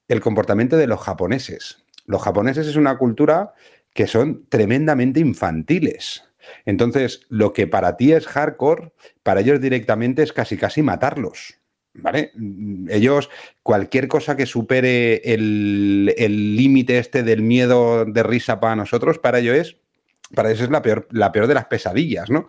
el 0.08 0.20
comportamiento 0.20 0.76
de 0.76 0.86
los 0.86 1.00
japoneses. 1.00 1.84
Los 2.04 2.22
japoneses 2.22 2.66
es 2.66 2.76
una 2.76 2.98
cultura 2.98 3.54
que 3.94 4.06
son 4.06 4.46
tremendamente 4.48 5.20
infantiles. 5.20 6.24
Entonces, 6.64 7.26
lo 7.28 7.52
que 7.52 7.66
para 7.66 7.96
ti 7.96 8.12
es 8.12 8.26
hardcore, 8.26 8.92
para 9.22 9.40
ellos 9.40 9.60
directamente 9.60 10.22
es 10.22 10.32
casi 10.32 10.56
casi 10.56 10.82
matarlos. 10.82 11.59
¿Vale? 12.02 12.32
Ellos, 12.88 13.30
cualquier 13.62 14.08
cosa 14.08 14.36
que 14.36 14.46
supere 14.46 15.22
el 15.24 16.56
límite 16.56 16.98
este 16.98 17.22
del 17.22 17.42
miedo 17.42 18.04
de 18.04 18.22
risa 18.22 18.60
para 18.60 18.76
nosotros, 18.76 19.18
para 19.18 19.38
ellos 19.38 19.56
es, 19.56 19.76
para 20.34 20.50
ellos 20.50 20.62
es 20.62 20.70
la 20.70 20.82
peor, 20.82 21.08
la 21.10 21.32
peor 21.32 21.46
de 21.46 21.54
las 21.54 21.66
pesadillas, 21.66 22.30
¿no? 22.30 22.48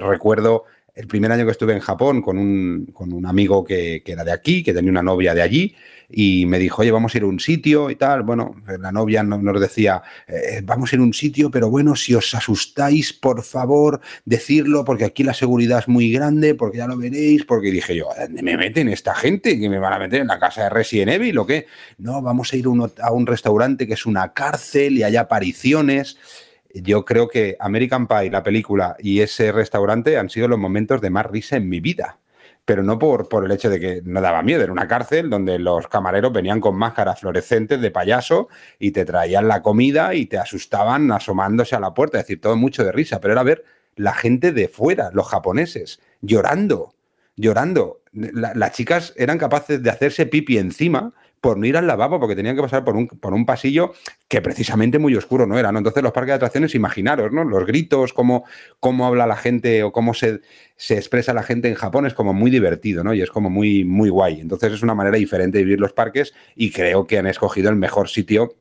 Recuerdo 0.00 0.64
el 0.94 1.06
primer 1.06 1.30
año 1.32 1.44
que 1.44 1.52
estuve 1.52 1.72
en 1.72 1.80
Japón 1.80 2.20
con 2.20 2.36
un, 2.36 2.86
con 2.92 3.12
un 3.12 3.26
amigo 3.26 3.64
que, 3.64 4.02
que, 4.04 4.12
era 4.12 4.24
de 4.24 4.32
aquí, 4.32 4.62
que 4.62 4.74
tenía 4.74 4.90
una 4.90 5.02
novia 5.02 5.34
de 5.34 5.42
allí, 5.42 5.74
y 6.12 6.46
me 6.46 6.58
dijo, 6.58 6.82
oye, 6.82 6.90
vamos 6.90 7.14
a 7.14 7.18
ir 7.18 7.24
a 7.24 7.26
un 7.26 7.40
sitio 7.40 7.90
y 7.90 7.96
tal. 7.96 8.22
Bueno, 8.22 8.56
la 8.80 8.92
novia 8.92 9.22
nos 9.22 9.60
decía, 9.60 10.02
eh, 10.26 10.60
vamos 10.64 10.92
a 10.92 10.96
ir 10.96 11.00
a 11.00 11.04
un 11.04 11.14
sitio, 11.14 11.50
pero 11.50 11.70
bueno, 11.70 11.94
si 11.96 12.14
os 12.14 12.34
asustáis, 12.34 13.12
por 13.12 13.42
favor, 13.42 14.00
decirlo, 14.24 14.84
porque 14.84 15.04
aquí 15.04 15.22
la 15.22 15.34
seguridad 15.34 15.78
es 15.78 15.88
muy 15.88 16.10
grande, 16.10 16.54
porque 16.54 16.78
ya 16.78 16.86
lo 16.86 16.96
veréis, 16.96 17.44
porque 17.44 17.70
dije 17.70 17.96
yo, 17.96 18.08
¿dónde 18.18 18.42
me 18.42 18.56
meten 18.56 18.88
esta 18.88 19.14
gente? 19.14 19.58
¿Que 19.58 19.68
me 19.68 19.78
van 19.78 19.92
a 19.92 19.98
meter 19.98 20.20
en 20.20 20.28
la 20.28 20.38
casa 20.38 20.64
de 20.64 20.70
Resident 20.70 21.12
Evil 21.12 21.38
o 21.38 21.46
qué? 21.46 21.66
No, 21.98 22.22
vamos 22.22 22.52
a 22.52 22.56
ir 22.56 22.66
a 22.66 23.12
un 23.12 23.26
restaurante 23.26 23.86
que 23.86 23.94
es 23.94 24.06
una 24.06 24.32
cárcel 24.32 24.98
y 24.98 25.02
hay 25.02 25.16
apariciones 25.16 26.16
yo 26.74 27.04
creo 27.04 27.28
que 27.28 27.56
American 27.58 28.06
Pie, 28.06 28.30
la 28.30 28.42
película 28.42 28.96
y 28.98 29.20
ese 29.20 29.52
restaurante 29.52 30.16
han 30.16 30.30
sido 30.30 30.48
los 30.48 30.58
momentos 30.58 31.00
de 31.00 31.10
más 31.10 31.26
risa 31.26 31.56
en 31.56 31.68
mi 31.68 31.80
vida. 31.80 32.19
Pero 32.70 32.84
no 32.84 33.00
por, 33.00 33.28
por 33.28 33.44
el 33.44 33.50
hecho 33.50 33.68
de 33.68 33.80
que 33.80 34.00
no 34.04 34.20
daba 34.20 34.44
miedo, 34.44 34.62
era 34.62 34.70
una 34.70 34.86
cárcel 34.86 35.28
donde 35.28 35.58
los 35.58 35.88
camareros 35.88 36.32
venían 36.32 36.60
con 36.60 36.76
máscaras 36.76 37.18
fluorescentes 37.18 37.80
de 37.80 37.90
payaso 37.90 38.48
y 38.78 38.92
te 38.92 39.04
traían 39.04 39.48
la 39.48 39.60
comida 39.60 40.14
y 40.14 40.26
te 40.26 40.38
asustaban 40.38 41.10
asomándose 41.10 41.74
a 41.74 41.80
la 41.80 41.94
puerta, 41.94 42.18
es 42.18 42.26
decir, 42.26 42.40
todo 42.40 42.54
mucho 42.54 42.84
de 42.84 42.92
risa, 42.92 43.20
pero 43.20 43.32
era 43.32 43.42
ver 43.42 43.64
la 43.96 44.14
gente 44.14 44.52
de 44.52 44.68
fuera, 44.68 45.10
los 45.12 45.26
japoneses, 45.26 45.98
llorando, 46.20 46.94
llorando. 47.34 48.02
La, 48.12 48.54
las 48.54 48.70
chicas 48.70 49.14
eran 49.16 49.36
capaces 49.36 49.82
de 49.82 49.90
hacerse 49.90 50.26
pipi 50.26 50.56
encima 50.56 51.12
por 51.40 51.58
no 51.58 51.66
ir 51.66 51.76
al 51.76 51.88
lavabo, 51.88 52.20
porque 52.20 52.36
tenían 52.36 52.54
que 52.54 52.62
pasar 52.62 52.84
por 52.84 52.94
un, 52.94 53.08
por 53.08 53.34
un 53.34 53.46
pasillo 53.46 53.94
que 54.30 54.40
precisamente 54.40 55.00
muy 55.00 55.16
oscuro 55.16 55.44
no 55.44 55.58
era, 55.58 55.72
¿no? 55.72 55.78
Entonces 55.78 56.04
los 56.04 56.12
parques 56.12 56.28
de 56.28 56.34
atracciones, 56.36 56.76
imaginaros, 56.76 57.32
¿no? 57.32 57.42
Los 57.42 57.66
gritos, 57.66 58.12
cómo, 58.12 58.44
cómo 58.78 59.04
habla 59.04 59.26
la 59.26 59.34
gente 59.34 59.82
o 59.82 59.90
cómo 59.90 60.14
se, 60.14 60.40
se 60.76 60.94
expresa 60.94 61.34
la 61.34 61.42
gente 61.42 61.66
en 61.66 61.74
Japón 61.74 62.06
es 62.06 62.14
como 62.14 62.32
muy 62.32 62.48
divertido, 62.48 63.02
¿no? 63.02 63.12
Y 63.12 63.22
es 63.22 63.30
como 63.30 63.50
muy, 63.50 63.84
muy 63.84 64.08
guay. 64.08 64.40
Entonces 64.40 64.72
es 64.72 64.84
una 64.84 64.94
manera 64.94 65.16
diferente 65.16 65.58
de 65.58 65.64
vivir 65.64 65.80
los 65.80 65.92
parques 65.92 66.32
y 66.54 66.70
creo 66.70 67.08
que 67.08 67.18
han 67.18 67.26
escogido 67.26 67.70
el 67.70 67.76
mejor 67.76 68.08
sitio 68.08 68.54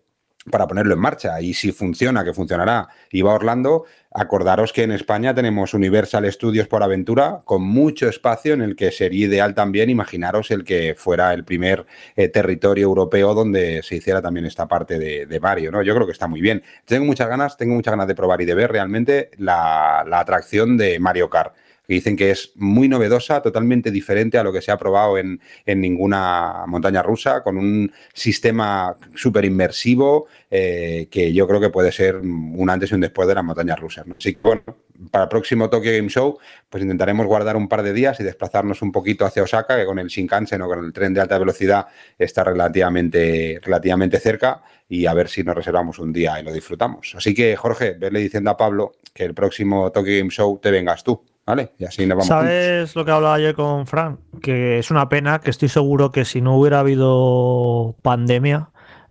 para 0.50 0.68
ponerlo 0.68 0.94
en 0.94 1.00
marcha. 1.00 1.40
Y 1.42 1.54
si 1.54 1.72
funciona, 1.72 2.24
que 2.24 2.34
funcionará, 2.34 2.88
y 3.12 3.22
va 3.22 3.34
Orlando, 3.34 3.86
acordaros 4.12 4.74
que 4.74 4.84
en 4.84 4.92
España 4.92 5.34
tenemos 5.34 5.74
Universal 5.74 6.32
Studios 6.32 6.68
por 6.68 6.84
Aventura, 6.84 7.42
con 7.46 7.62
mucho 7.62 8.10
espacio 8.10 8.54
en 8.54 8.62
el 8.62 8.76
que 8.76 8.92
sería 8.92 9.28
ideal 9.28 9.54
también, 9.54 9.90
imaginaros 9.90 10.52
el 10.52 10.64
que 10.64 10.96
fuera 10.98 11.34
el 11.34 11.44
primer 11.44 11.86
eh, 12.16 12.30
territorio 12.30 12.86
europeo 12.86 13.34
donde 13.34 13.82
se 13.84 13.96
hiciera 13.96 14.22
también 14.22 14.46
esta 14.46 14.68
parte 14.68 14.98
de, 14.98 15.40
Mario, 15.40 15.72
¿no? 15.72 15.82
Yo 15.82 15.96
creo 15.96 16.06
que 16.06 16.12
está 16.12 16.28
muy 16.28 16.42
bien. 16.42 16.64
Tengo 16.86 17.06
muchas 17.06 17.30
ganas, 17.30 17.56
tengo 17.56 17.76
muchas 17.76 17.94
ganas 17.94 18.08
de 18.08 18.16
probar 18.16 18.42
y 18.42 18.46
de 18.46 18.56
ver 18.56 18.72
realmente 18.72 19.32
la 19.38 20.02
atracción 20.12 20.78
de 20.78 21.00
Mario 21.00 21.30
Kart 21.30 21.54
que 21.90 21.96
dicen 21.96 22.16
que 22.16 22.30
es 22.30 22.52
muy 22.54 22.88
novedosa, 22.88 23.42
totalmente 23.42 23.90
diferente 23.90 24.38
a 24.38 24.44
lo 24.44 24.54
que 24.54 24.62
se 24.62 24.72
ha 24.72 24.78
probado 24.78 25.18
en, 25.18 25.42
en 25.66 25.82
ninguna 25.82 26.66
montaña 26.68 27.02
rusa, 27.02 27.42
con 27.42 27.58
un 27.58 27.92
sistema 28.14 28.96
súper 29.16 29.44
inmersivo 29.46 30.28
eh, 30.52 31.08
que 31.10 31.34
yo 31.34 31.48
creo 31.48 31.60
que 31.60 31.72
puede 31.72 31.92
ser 31.92 32.18
un 32.18 32.70
antes 32.70 32.92
y 32.92 32.94
un 32.94 33.02
después 33.02 33.28
de 33.28 33.34
las 33.34 33.44
montañas 33.44 33.80
rusas. 33.80 34.06
Así 34.16 34.36
que, 34.36 34.40
bueno, 34.44 34.62
para 35.10 35.24
el 35.24 35.30
próximo 35.30 35.68
Tokyo 35.68 35.92
Game 35.92 36.10
Show, 36.10 36.38
pues 36.70 36.84
intentaremos 36.84 37.26
guardar 37.26 37.58
un 37.58 37.68
par 37.68 37.82
de 37.82 37.92
días 37.92 38.20
y 38.20 38.24
desplazarnos 38.24 38.84
un 38.84 38.92
poquito 38.92 39.26
hacia 39.26 39.42
Osaka, 39.42 39.76
que 39.76 39.86
con 39.86 39.98
el 39.98 40.10
Shinkansen 40.10 40.62
o 40.62 40.68
con 40.68 40.86
el 40.86 40.94
tren 40.94 41.16
de 41.16 41.22
alta 41.22 41.40
velocidad 41.40 41.88
está 42.20 42.44
relativamente, 42.44 43.60
relativamente 43.64 44.20
cerca, 44.20 44.62
y 44.88 45.08
a 45.08 45.14
ver 45.16 45.28
si 45.28 45.44
nos 45.44 45.56
reservamos 45.56 45.98
un 45.98 46.14
día 46.14 46.40
y 46.40 46.44
lo 46.44 46.54
disfrutamos. 46.54 47.16
Así 47.16 47.34
que, 47.34 47.56
Jorge, 47.56 47.94
verle 47.94 48.20
diciendo 48.20 48.52
a 48.52 48.58
Pablo 48.58 48.92
que 49.12 49.24
el 49.24 49.34
próximo 49.34 49.92
Tokyo 49.92 50.20
Game 50.20 50.30
Show 50.30 50.60
te 50.62 50.70
vengas 50.70 51.04
tú. 51.04 51.24
¿Vale? 51.50 51.72
Y 51.80 51.86
así 51.86 52.06
nos 52.06 52.16
vamos. 52.16 52.28
¿Sabes 52.28 52.96
lo 52.96 53.04
que 53.04 53.10
hablaba 53.10 53.34
ayer 53.34 53.56
con 53.56 53.88
Fran? 53.88 54.20
Que 54.40 54.78
es 54.78 54.92
una 54.92 55.10
pena 55.10 55.40
que 55.40 55.50
estoy 55.50 55.68
seguro 55.68 56.12
que 56.12 56.24
si 56.24 56.42
no 56.42 56.56
hubiera 56.56 56.80
habido 56.80 57.96
pandemia, 58.04 58.70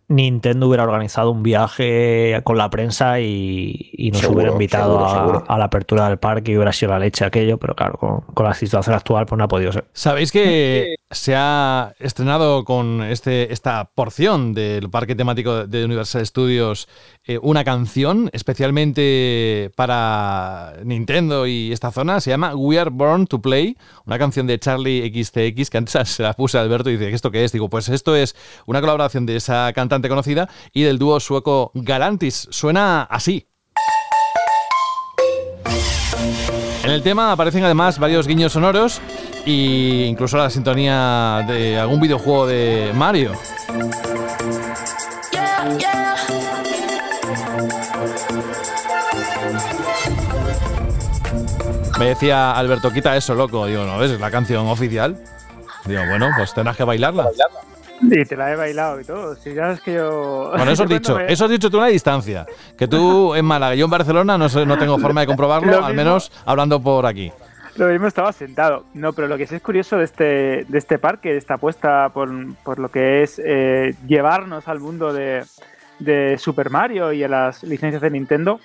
Nintendo 0.09 0.69
hubiera 0.69 0.85
organizado 0.85 1.31
un 1.31 1.43
viaje 1.43 2.41
con 2.43 2.57
la 2.57 2.71
prensa 2.71 3.21
y, 3.21 3.91
y 3.93 4.11
nos 4.11 4.23
seguro, 4.23 4.39
hubiera 4.39 4.53
invitado 4.53 4.93
seguro, 4.93 5.07
a, 5.07 5.15
seguro. 5.15 5.45
a, 5.47 5.59
la 5.59 5.65
apertura 5.67 6.09
del 6.09 6.19
parque 6.19 6.53
y 6.53 6.57
hubiera 6.57 6.73
sido 6.73 6.93
la 6.93 6.99
leche 6.99 7.27
aquello, 7.27 7.59
pero 7.59 7.75
claro, 7.75 7.99
con, 7.99 8.21
con, 8.23 8.47
la 8.47 8.55
situación 8.55 8.97
actual 8.97 9.27
pues 9.27 9.37
no 9.37 9.45
ha 9.45 9.49
podido 9.49 9.71
ser. 9.71 9.85
¿Sabéis 9.93 10.33
que 10.33 10.97
se 11.11 11.35
ha 11.37 11.95
estrenado 11.99 12.65
con 12.65 13.03
este, 13.03 13.53
esta 13.53 13.91
porción 13.95 14.55
del 14.55 14.89
parque 14.89 15.15
temático 15.15 15.67
de 15.67 15.85
Universal 15.85 16.25
Studios 16.25 16.89
eh, 17.27 17.39
una 17.43 17.65
canción 17.65 18.31
especialmente 18.33 19.71
para 19.77 20.75
Nintendo 20.85 21.47
y 21.47 21.71
esta 21.71 21.91
zona? 21.91 22.21
Se 22.21 22.31
llama 22.31 22.55
We 22.55 22.79
Are 22.79 22.91
Born 22.91 23.27
to 23.27 23.43
Play, 23.43 23.77
una 24.07 24.19
canción 24.19 24.47
de 24.47 24.59
Charlie 24.59 25.13
XCX 25.13 25.69
que 25.69 25.79
antes 25.79 25.99
se 26.09 26.23
la 26.23 26.33
puse 26.33 26.57
a 26.57 26.63
Alberto 26.63 26.89
y 26.89 26.97
dice, 26.97 27.13
¿esto 27.13 27.31
qué 27.31 27.45
es? 27.45 27.53
Digo, 27.53 27.69
pues 27.69 27.91
esto 27.91 28.17
es 28.17 28.35
una 28.65 28.81
colaboración 28.81 29.27
de 29.27 29.37
esa 29.37 29.71
cantante 29.75 29.98
conocida 30.07 30.49
y 30.73 30.83
del 30.83 30.99
dúo 30.99 31.19
sueco 31.19 31.73
Galantis. 31.75 32.47
Suena 32.51 33.03
así. 33.03 33.49
En 36.85 36.91
el 36.91 37.03
tema 37.03 37.33
aparecen 37.33 37.65
además 37.65 37.99
varios 37.99 38.27
guiños 38.27 38.53
sonoros 38.53 39.01
e 39.45 40.07
incluso 40.09 40.37
la 40.37 40.51
sintonía 40.51 41.45
de 41.49 41.79
algún 41.79 42.01
videojuego 42.01 42.47
de 42.47 42.93
Mario. 42.95 43.33
Me 51.99 52.07
decía 52.07 52.53
Alberto, 52.53 52.93
quita 52.93 53.17
eso, 53.17 53.35
loco. 53.35 53.67
Digo, 53.67 53.85
¿no 53.85 53.99
ves? 53.99 54.13
Es 54.13 54.21
la 54.21 54.31
canción 54.31 54.67
oficial. 54.69 55.17
Digo, 55.85 56.03
bueno, 56.09 56.31
pues 56.37 56.55
tendrás 56.55 56.77
que 56.77 56.85
bailarla. 56.85 57.29
Y 58.11 58.25
te 58.25 58.37
la 58.37 58.53
he 58.53 58.57
bailado 58.57 59.01
y 59.01 59.05
todo. 59.05 59.35
Si 59.35 59.53
ya 59.55 59.73
es 59.73 59.81
que 59.81 59.95
yo. 59.95 60.51
Bueno, 60.57 60.71
eso 60.71 60.85
has 60.85 60.89
dicho, 60.99 61.17
me- 61.17 61.33
eso 61.33 61.45
has 61.45 61.51
dicho 61.51 61.71
tú 61.71 61.79
a 61.79 61.81
una 61.81 61.89
distancia. 61.89 62.47
Que 62.77 62.87
tú 62.87 63.35
en 63.35 63.45
Málaga, 63.45 63.75
yo 63.75 63.85
en 63.87 63.91
Barcelona 63.91 64.39
no, 64.39 64.49
sé, 64.49 64.65
no 64.67 64.79
tengo 64.79 64.99
forma 64.99 65.23
de 65.23 65.27
comprobarlo, 65.27 65.73
Lo 65.73 65.79
al 65.85 65.93
mismo. 65.95 66.05
menos 66.05 66.33
hablando 66.45 66.81
por 66.81 67.07
aquí. 67.07 67.33
Lo 67.77 67.87
mismo 67.87 68.07
estaba 68.09 68.33
sentado. 68.33 68.85
No, 68.95 69.13
pero 69.13 69.29
lo 69.29 69.37
que 69.37 69.47
sí 69.47 69.55
es 69.55 69.63
curioso 69.63 69.99
de 69.99 70.05
este, 70.05 70.25
de 70.69 70.79
este 70.79 70.99
parque, 70.99 71.31
de 71.31 71.39
esta 71.39 71.55
apuesta 71.55 72.09
por, 72.13 72.29
por 72.65 72.79
lo 72.81 72.91
que 72.91 73.23
es 73.23 73.41
eh, 73.45 73.95
llevarnos 74.07 74.67
al 74.67 74.81
mundo 74.81 75.13
de, 75.13 75.45
de 76.01 76.39
Super 76.39 76.71
Mario 76.71 77.13
y 77.13 77.23
a 77.23 77.29
las 77.29 77.63
licencias 77.63 78.03
de 78.03 78.11
Nintendo, 78.11 78.59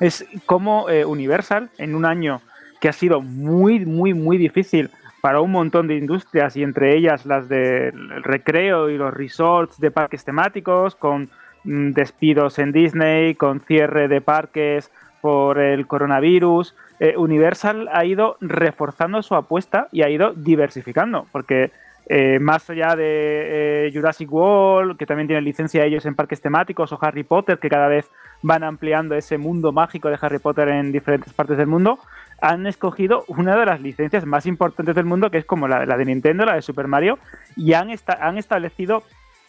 es 0.00 0.24
cómo 0.46 0.88
eh, 0.88 1.04
Universal, 1.04 1.68
en 1.76 1.94
un 1.94 2.06
año 2.06 2.40
que 2.80 2.88
ha 2.88 2.92
sido 2.94 3.20
muy, 3.20 3.84
muy, 3.84 4.14
muy 4.14 4.38
difícil 4.38 4.90
para 5.26 5.40
un 5.40 5.50
montón 5.50 5.88
de 5.88 5.96
industrias 5.96 6.56
y 6.56 6.62
entre 6.62 6.96
ellas 6.96 7.26
las 7.26 7.48
del 7.48 8.22
recreo 8.22 8.90
y 8.90 8.96
los 8.96 9.12
resorts 9.12 9.80
de 9.80 9.90
parques 9.90 10.24
temáticos, 10.24 10.94
con 10.94 11.30
mm, 11.64 11.94
despidos 11.94 12.60
en 12.60 12.70
Disney, 12.70 13.34
con 13.34 13.58
cierre 13.58 14.06
de 14.06 14.20
parques 14.20 14.88
por 15.20 15.58
el 15.58 15.88
coronavirus, 15.88 16.76
eh, 17.00 17.16
Universal 17.16 17.88
ha 17.92 18.04
ido 18.04 18.36
reforzando 18.40 19.20
su 19.20 19.34
apuesta 19.34 19.88
y 19.90 20.02
ha 20.02 20.08
ido 20.08 20.32
diversificando, 20.32 21.26
porque 21.32 21.72
eh, 22.08 22.38
más 22.38 22.70
allá 22.70 22.94
de 22.94 23.86
eh, 23.88 23.90
Jurassic 23.92 24.32
World, 24.32 24.96
que 24.96 25.06
también 25.06 25.26
tiene 25.26 25.42
licencia 25.42 25.84
ellos 25.84 26.06
en 26.06 26.14
parques 26.14 26.40
temáticos, 26.40 26.92
o 26.92 26.98
Harry 27.00 27.24
Potter, 27.24 27.58
que 27.58 27.68
cada 27.68 27.88
vez 27.88 28.08
van 28.42 28.62
ampliando 28.62 29.16
ese 29.16 29.38
mundo 29.38 29.72
mágico 29.72 30.08
de 30.08 30.18
Harry 30.20 30.38
Potter 30.38 30.68
en 30.68 30.92
diferentes 30.92 31.32
partes 31.32 31.56
del 31.56 31.66
mundo, 31.66 31.98
han 32.40 32.66
escogido 32.66 33.24
una 33.28 33.56
de 33.56 33.66
las 33.66 33.80
licencias 33.80 34.26
más 34.26 34.46
importantes 34.46 34.94
del 34.94 35.04
mundo, 35.04 35.30
que 35.30 35.38
es 35.38 35.44
como 35.44 35.68
la, 35.68 35.84
de 35.84 36.04
Nintendo, 36.04 36.44
la 36.44 36.54
de 36.54 36.62
Super 36.62 36.88
Mario, 36.88 37.18
y 37.56 37.72
han, 37.72 37.88
han 38.20 38.38
establecido 38.38 39.02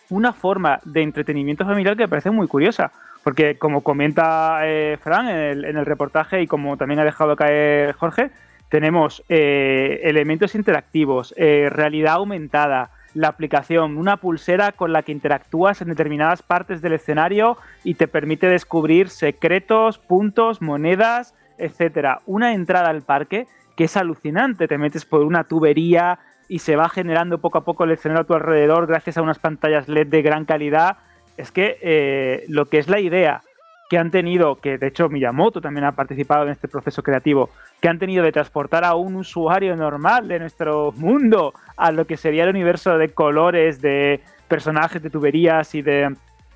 una 0.09 0.33
forma 0.33 0.79
de 0.85 1.01
entretenimiento 1.01 1.65
familiar 1.65 1.95
que 1.95 2.03
me 2.03 2.09
parece 2.09 2.31
muy 2.31 2.47
curiosa. 2.47 2.91
Porque 3.23 3.57
como 3.57 3.81
comenta 3.81 4.59
eh, 4.63 4.97
Fran 5.01 5.27
en 5.27 5.35
el, 5.35 5.65
en 5.65 5.77
el 5.77 5.85
reportaje 5.85 6.41
y 6.41 6.47
como 6.47 6.77
también 6.77 7.01
ha 7.01 7.03
dejado 7.03 7.35
caer 7.35 7.93
Jorge, 7.93 8.31
tenemos 8.69 9.23
eh, 9.29 10.01
elementos 10.03 10.55
interactivos, 10.55 11.33
eh, 11.37 11.69
realidad 11.69 12.15
aumentada, 12.15 12.91
la 13.13 13.29
aplicación, 13.29 13.97
una 13.97 14.17
pulsera 14.17 14.73
con 14.73 14.93
la 14.93 15.01
que 15.01 15.11
interactúas 15.11 15.81
en 15.81 15.87
determinadas 15.87 16.43
partes 16.43 16.81
del 16.81 16.93
escenario 16.93 17.57
y 17.83 17.95
te 17.95 18.07
permite 18.07 18.47
descubrir 18.47 19.09
secretos, 19.09 19.97
puntos, 19.97 20.61
monedas, 20.61 21.33
etcétera. 21.57 22.21
Una 22.25 22.53
entrada 22.53 22.89
al 22.89 23.01
parque 23.01 23.47
que 23.75 23.85
es 23.85 23.95
alucinante, 23.95 24.67
te 24.67 24.77
metes 24.77 25.05
por 25.05 25.21
una 25.21 25.43
tubería 25.43 26.19
y 26.49 26.59
se 26.59 26.75
va 26.75 26.89
generando 26.89 27.39
poco 27.39 27.59
a 27.59 27.63
poco 27.63 27.83
el 27.83 27.91
escenario 27.91 28.23
a 28.23 28.25
tu 28.25 28.33
alrededor 28.33 28.87
gracias 28.87 29.17
a 29.17 29.21
unas 29.21 29.39
pantallas 29.39 29.87
LED 29.87 30.07
de 30.07 30.21
gran 30.21 30.45
calidad. 30.45 30.97
Es 31.37 31.51
que 31.51 31.77
eh, 31.81 32.45
lo 32.47 32.65
que 32.65 32.79
es 32.79 32.87
la 32.87 32.99
idea 32.99 33.41
que 33.89 33.97
han 33.97 34.11
tenido, 34.11 34.55
que 34.55 34.77
de 34.77 34.87
hecho 34.87 35.09
Miyamoto 35.09 35.61
también 35.61 35.85
ha 35.85 35.93
participado 35.93 36.43
en 36.43 36.49
este 36.49 36.67
proceso 36.67 37.03
creativo, 37.03 37.49
que 37.81 37.87
han 37.87 37.99
tenido 37.99 38.23
de 38.23 38.31
transportar 38.31 38.83
a 38.83 38.95
un 38.95 39.15
usuario 39.15 39.75
normal 39.75 40.27
de 40.27 40.39
nuestro 40.39 40.91
mundo 40.93 41.53
a 41.77 41.91
lo 41.91 42.05
que 42.05 42.17
sería 42.17 42.43
el 42.43 42.49
universo 42.49 42.97
de 42.97 43.13
colores, 43.13 43.81
de 43.81 44.21
personajes, 44.47 45.01
de 45.01 45.09
tuberías 45.09 45.73
y 45.75 45.81
de 45.81 46.15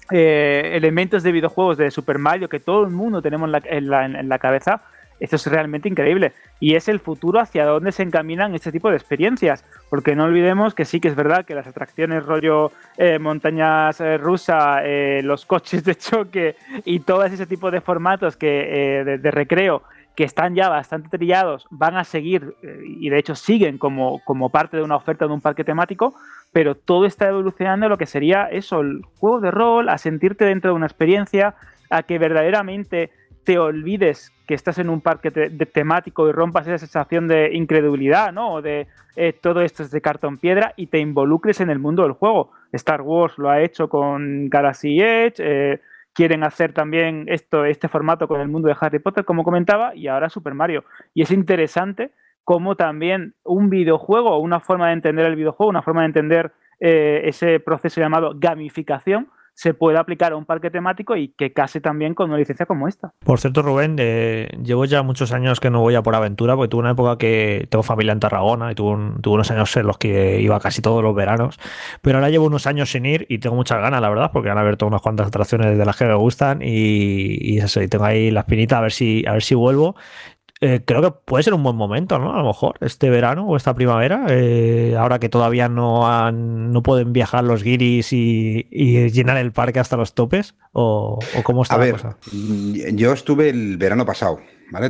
eh, 0.10 0.72
elementos 0.74 1.24
de 1.24 1.32
videojuegos 1.32 1.78
de 1.78 1.92
Super 1.92 2.18
Mario 2.18 2.50
que 2.50 2.60
todo 2.60 2.84
el 2.84 2.92
mundo 2.92 3.22
tenemos 3.22 3.48
en 3.48 3.52
la, 3.52 3.62
en 3.66 3.90
la- 3.90 4.06
en 4.06 4.30
la 4.30 4.40
cabeza, 4.40 4.82
esto 5.20 5.36
es 5.36 5.46
realmente 5.46 5.88
increíble. 5.88 6.34
Y 6.60 6.74
es 6.76 6.88
el 6.88 7.00
futuro 7.00 7.40
hacia 7.40 7.66
dónde 7.66 7.92
se 7.92 8.02
encaminan 8.02 8.56
este 8.56 8.72
tipo 8.72 8.90
de 8.90 8.96
experiencias. 8.98 9.64
Porque 9.90 10.16
no 10.16 10.24
olvidemos 10.24 10.74
que 10.74 10.84
sí 10.84 11.00
que 11.00 11.10
es 11.10 11.16
verdad 11.16 11.46
que 11.46 11.54
las 11.54 11.68
atracciones 11.68 12.26
rollo 12.26 12.72
eh, 12.98 13.20
montañas 13.20 14.02
eh, 14.02 14.18
rusa, 14.18 14.80
eh, 14.84 15.22
los 15.24 15.46
coches 15.46 15.84
de 15.84 15.94
choque 16.10 16.56
y 16.86 17.02
todo 17.02 17.24
ese 17.24 17.46
tipo 17.46 17.70
de 17.70 17.82
formatos 17.82 18.36
que, 18.36 19.00
eh, 19.00 19.04
de, 19.04 19.18
de 19.20 19.32
recreo 19.32 19.84
que 20.16 20.24
están 20.26 20.56
ya 20.56 20.68
bastante 20.70 21.16
trillados, 21.18 21.68
van 21.70 21.96
a 21.96 22.04
seguir 22.04 22.56
eh, 22.64 22.82
y 22.86 23.10
de 23.10 23.18
hecho 23.20 23.34
siguen 23.34 23.78
como, 23.78 24.20
como 24.26 24.50
parte 24.50 24.76
de 24.76 24.84
una 24.84 24.98
oferta 24.98 25.26
de 25.26 25.32
un 25.34 25.40
parque 25.40 25.64
temático, 25.64 26.16
pero 26.52 26.76
todo 26.76 27.06
está 27.06 27.30
evolucionando 27.30 27.88
lo 27.90 27.98
que 27.98 28.06
sería 28.06 28.46
eso, 28.46 28.82
el 28.82 29.02
juego 29.20 29.40
de 29.40 29.52
rol, 29.52 29.90
a 29.90 29.98
sentirte 29.98 30.46
dentro 30.46 30.72
de 30.72 30.76
una 30.76 30.86
experiencia, 30.86 31.56
a 31.90 32.04
que 32.04 32.20
verdaderamente 32.20 33.12
te 33.44 33.58
olvides 33.58 34.32
que 34.48 34.54
estás 34.54 34.78
en 34.78 34.90
un 34.90 35.02
parque 35.02 35.32
de- 35.32 35.50
temático 35.66 36.28
y 36.28 36.32
rompas 36.32 36.68
esa 36.68 36.78
sensación 36.78 37.28
de 37.28 37.54
incredulidad, 37.54 38.32
¿no? 38.34 38.54
O 38.54 38.62
de 38.62 38.88
eh, 39.16 39.34
todo 39.34 39.62
esto 39.62 39.84
es 39.84 39.92
de 39.92 40.02
cartón 40.02 40.38
piedra 40.38 40.74
y 40.76 40.88
te 40.88 41.00
involucres 41.00 41.60
en 41.60 41.70
el 41.70 41.80
mundo 41.80 42.04
del 42.04 42.12
juego. 42.12 42.52
Star 42.72 43.02
Wars 43.02 43.38
lo 43.38 43.50
ha 43.50 43.62
hecho 43.62 43.90
con 43.90 44.50
Galaxy 44.50 45.02
Edge, 45.02 45.36
eh, 45.40 45.82
quieren 46.14 46.44
hacer 46.44 46.74
también 46.74 47.26
esto, 47.28 47.66
este 47.66 47.88
formato 47.88 48.28
con 48.28 48.42
el 48.42 48.48
mundo 48.50 48.68
de 48.68 48.76
Harry 48.80 49.00
Potter, 49.00 49.26
como 49.26 49.44
comentaba, 49.44 49.96
y 49.96 50.08
ahora 50.08 50.30
Super 50.30 50.54
Mario. 50.54 50.84
Y 51.14 51.24
es 51.24 51.32
interesante 51.32 52.12
cómo 52.44 52.76
también 52.76 53.36
un 53.44 53.70
videojuego, 53.70 54.40
una 54.40 54.60
forma 54.60 54.88
de 54.88 54.94
entender 54.94 55.26
el 55.26 55.36
videojuego, 55.36 55.70
una 55.70 55.82
forma 55.82 56.02
de 56.02 56.08
entender 56.08 56.52
eh, 56.80 57.22
ese 57.26 57.60
proceso 57.60 58.02
llamado 58.02 58.34
gamificación, 58.36 59.30
se 59.54 59.74
puede 59.74 59.98
aplicar 59.98 60.32
a 60.32 60.38
un 60.38 60.46
parque 60.46 60.72
temático 60.72 61.16
y 61.16 61.30
que 61.30 61.54
case 61.54 61.82
también 61.82 62.14
con 62.16 62.30
una 62.30 62.40
licencia 62.40 62.66
como 62.66 62.88
esta. 62.88 63.14
Por 63.24 63.40
cierto, 63.40 63.62
Rubén, 63.62 63.96
eh, 64.00 64.50
llevo 64.64 64.86
ya 64.86 65.04
muchos 65.04 65.34
años 65.34 65.60
que 65.60 65.70
no 65.70 65.82
voy 65.82 65.96
a 65.96 66.02
por 66.02 66.16
aventura, 66.16 66.56
porque 66.56 66.70
tuve 66.70 66.82
una 66.82 66.92
época 66.92 67.18
que 67.18 67.68
tengo 67.70 67.84
familia 67.84 68.14
en 68.14 68.20
Tarragona 68.20 68.72
y 68.72 68.76
tuve 68.76 69.12
unos 69.28 69.52
años 69.52 69.76
en 69.78 69.88
los 69.88 69.98
que 69.98 70.42
iba 70.42 70.60
casi 70.60 70.82
todos 70.82 71.04
los 71.04 71.14
veranos, 71.14 71.60
pero 72.02 72.18
ahora 72.18 72.30
llevo 72.30 72.48
unos 72.48 72.66
años 72.66 72.90
sin 72.92 73.06
ir 73.06 73.26
y 73.30 73.40
tengo 73.40 73.56
muchas 73.56 73.80
ganas, 73.80 74.02
la 74.02 74.10
verdad, 74.10 74.32
porque 74.34 74.50
han 74.50 74.58
abierto 74.58 74.88
unas 74.88 75.02
cuantas 75.02 75.28
atracciones 75.28 75.78
de 75.78 75.86
las 75.86 75.98
que 75.98 76.06
me 76.06 76.16
gustan 76.16 76.62
y, 76.62 77.38
y 77.40 77.60
eso, 77.60 77.82
y 77.82 77.88
tengo 77.88 78.06
ahí 78.06 78.32
la 78.32 78.42
espinita 78.42 78.78
a 78.78 78.82
ver 78.82 78.92
si, 78.92 79.26
a 79.28 79.34
ver 79.34 79.44
si 79.44 79.54
vuelvo. 79.54 79.96
Eh, 80.64 80.82
creo 80.86 81.02
que 81.02 81.12
puede 81.12 81.44
ser 81.44 81.56
un 81.56 81.64
buen 81.64 81.76
momento, 81.76 82.20
¿no? 82.20 82.34
A 82.34 82.38
lo 82.38 82.46
mejor 82.46 82.78
este 82.82 83.10
verano 83.10 83.48
o 83.48 83.58
esta 83.58 83.74
primavera, 83.74 84.28
eh, 84.30 84.96
ahora 84.98 85.18
que 85.18 85.28
todavía 85.28 85.68
no 85.70 86.08
han, 86.08 86.72
no 86.72 86.84
pueden 86.84 87.14
viajar 87.14 87.44
los 87.44 87.64
guiris 87.64 88.14
y, 88.14 88.68
y 88.70 89.10
llenar 89.10 89.38
el 89.38 89.52
parque 89.52 89.80
hasta 89.80 89.98
los 89.98 90.14
topes, 90.14 90.54
o, 90.72 91.18
o 91.36 91.44
cómo 91.44 91.64
está 91.64 91.76
A 91.76 91.78
la 91.80 91.86
ver, 91.86 91.94
cosa. 91.94 92.18
yo 92.32 93.12
estuve 93.12 93.50
el 93.50 93.78
verano 93.78 94.06
pasado, 94.06 94.40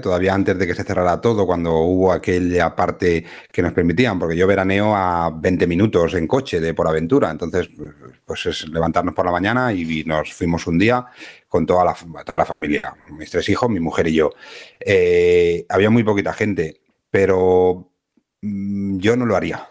Todavía 0.02 0.36
antes 0.36 0.58
de 0.60 0.68
que 0.68 0.76
se 0.76 0.84
cerrara 0.84 1.20
todo, 1.20 1.46
cuando 1.48 1.74
hubo 1.80 2.12
aquella 2.12 2.76
parte 2.76 3.26
que 3.52 3.62
nos 3.64 3.74
permitían, 3.74 4.20
porque 4.20 4.38
yo 4.38 4.46
veraneo 4.46 4.96
a 4.96 5.32
20 5.32 5.66
minutos 5.66 6.14
en 6.14 6.28
coche 6.28 6.60
de 6.60 6.76
por 6.76 6.88
aventura, 6.88 7.32
entonces 7.32 7.68
pues 8.24 8.46
es 8.46 8.70
levantarnos 8.70 9.16
por 9.16 9.26
la 9.26 9.32
mañana 9.32 9.74
y 9.74 10.04
nos 10.06 10.34
fuimos 10.34 10.68
un 10.68 10.78
día 10.78 11.06
con 11.48 11.66
toda 11.66 11.84
la, 11.84 11.94
toda 11.94 12.34
la 12.38 12.46
familia, 12.46 12.96
mis 13.10 13.32
tres 13.32 13.50
hijos, 13.50 13.70
mi 13.70 13.80
mujer 13.80 14.08
y 14.08 14.14
yo. 14.14 14.30
Eh, 14.80 15.66
había 15.68 15.90
muy 15.90 16.04
poquita 16.04 16.32
gente, 16.32 16.82
pero 17.10 17.92
mm, 18.42 18.98
yo 19.00 19.18
no 19.18 19.26
lo 19.26 19.36
haría. 19.36 19.68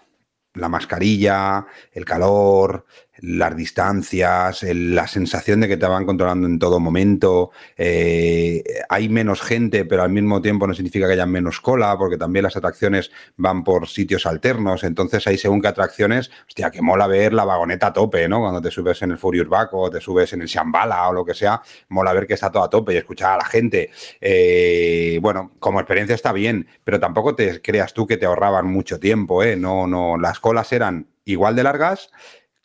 La 0.55 0.69
mascarilla, 0.69 1.65
el 1.93 2.05
calor, 2.05 2.85
las 3.23 3.57
distancias, 3.57 4.63
la 4.63 5.07
sensación 5.07 5.61
de 5.61 5.69
que 5.69 5.77
te 5.77 5.87
van 5.87 6.07
controlando 6.07 6.47
en 6.47 6.59
todo 6.59 6.81
momento. 6.81 7.51
eh, 7.77 8.63
hay 8.89 9.09
menos 9.09 9.41
gente, 9.43 9.85
pero 9.85 10.03
al 10.03 10.11
mismo 10.11 10.41
tiempo 10.43 10.67
no 10.67 10.75
significa 10.75 11.07
que 11.07 11.15
haya 11.15 11.27
menos 11.27 11.61
cola, 11.61 11.97
porque 11.99 12.17
también 12.17 12.45
las 12.45 12.57
atracciones 12.57 13.11
van 13.37 13.65
por 13.65 13.89
sitios 13.89 14.27
alternos. 14.27 14.85
Entonces 14.85 15.27
hay 15.27 15.39
según 15.39 15.61
qué 15.61 15.69
atracciones, 15.69 16.31
hostia, 16.47 16.71
que 16.71 16.83
mola 16.83 17.07
ver 17.07 17.33
la 17.33 17.45
vagoneta 17.45 17.89
a 17.89 17.93
tope, 17.93 18.29
¿no? 18.29 18.41
Cuando 18.41 18.61
te 18.61 18.71
subes 18.71 19.01
en 19.03 19.13
el 19.13 19.19
Furious 19.19 19.49
Back 19.49 19.71
o 19.73 19.91
te 19.91 20.01
subes 20.01 20.33
en 20.33 20.43
el 20.43 20.49
Shambhala 20.49 21.09
o 21.09 21.13
lo 21.13 21.25
que 21.25 21.35
sea, 21.35 21.61
mola 21.89 22.13
ver 22.13 22.27
que 22.27 22.35
está 22.35 22.51
todo 22.51 22.63
a 22.63 22.71
tope 22.71 22.95
y 22.95 22.97
escuchar 22.97 23.35
a 23.35 23.37
la 23.39 23.45
gente. 23.45 23.91
Eh, 24.21 25.19
bueno, 25.23 25.53
como 25.59 25.81
experiencia 25.81 26.15
está 26.15 26.33
bien, 26.33 26.67
pero 26.85 27.01
tampoco 27.01 27.35
te 27.35 27.61
creas 27.61 27.93
tú 27.95 28.07
que 28.07 28.17
te 28.17 28.27
ahorraban 28.27 28.67
mucho 28.67 28.99
tiempo, 28.99 29.43
¿eh? 29.43 29.57
No, 29.57 29.87
no, 29.87 30.17
las 30.19 30.41
colas 30.41 30.73
eran 30.73 31.09
igual 31.25 31.55
de 31.55 31.63
largas, 31.63 32.11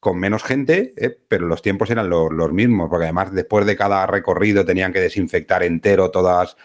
con 0.06 0.20
menos 0.20 0.44
gente, 0.44 0.94
¿eh? 0.98 1.18
pero 1.28 1.48
los 1.48 1.64
tiempos 1.64 1.90
eran 1.90 2.12
lo- 2.12 2.30
los 2.30 2.54
mismos, 2.54 2.90
porque 2.92 3.06
además 3.06 3.34
después 3.34 3.66
de 3.66 3.76
cada 3.76 4.06
recorrido 4.06 4.64
tenían 4.64 4.94
que 4.94 5.00
desinfectar 5.02 5.64
entero 5.64 6.12
todos 6.12 6.56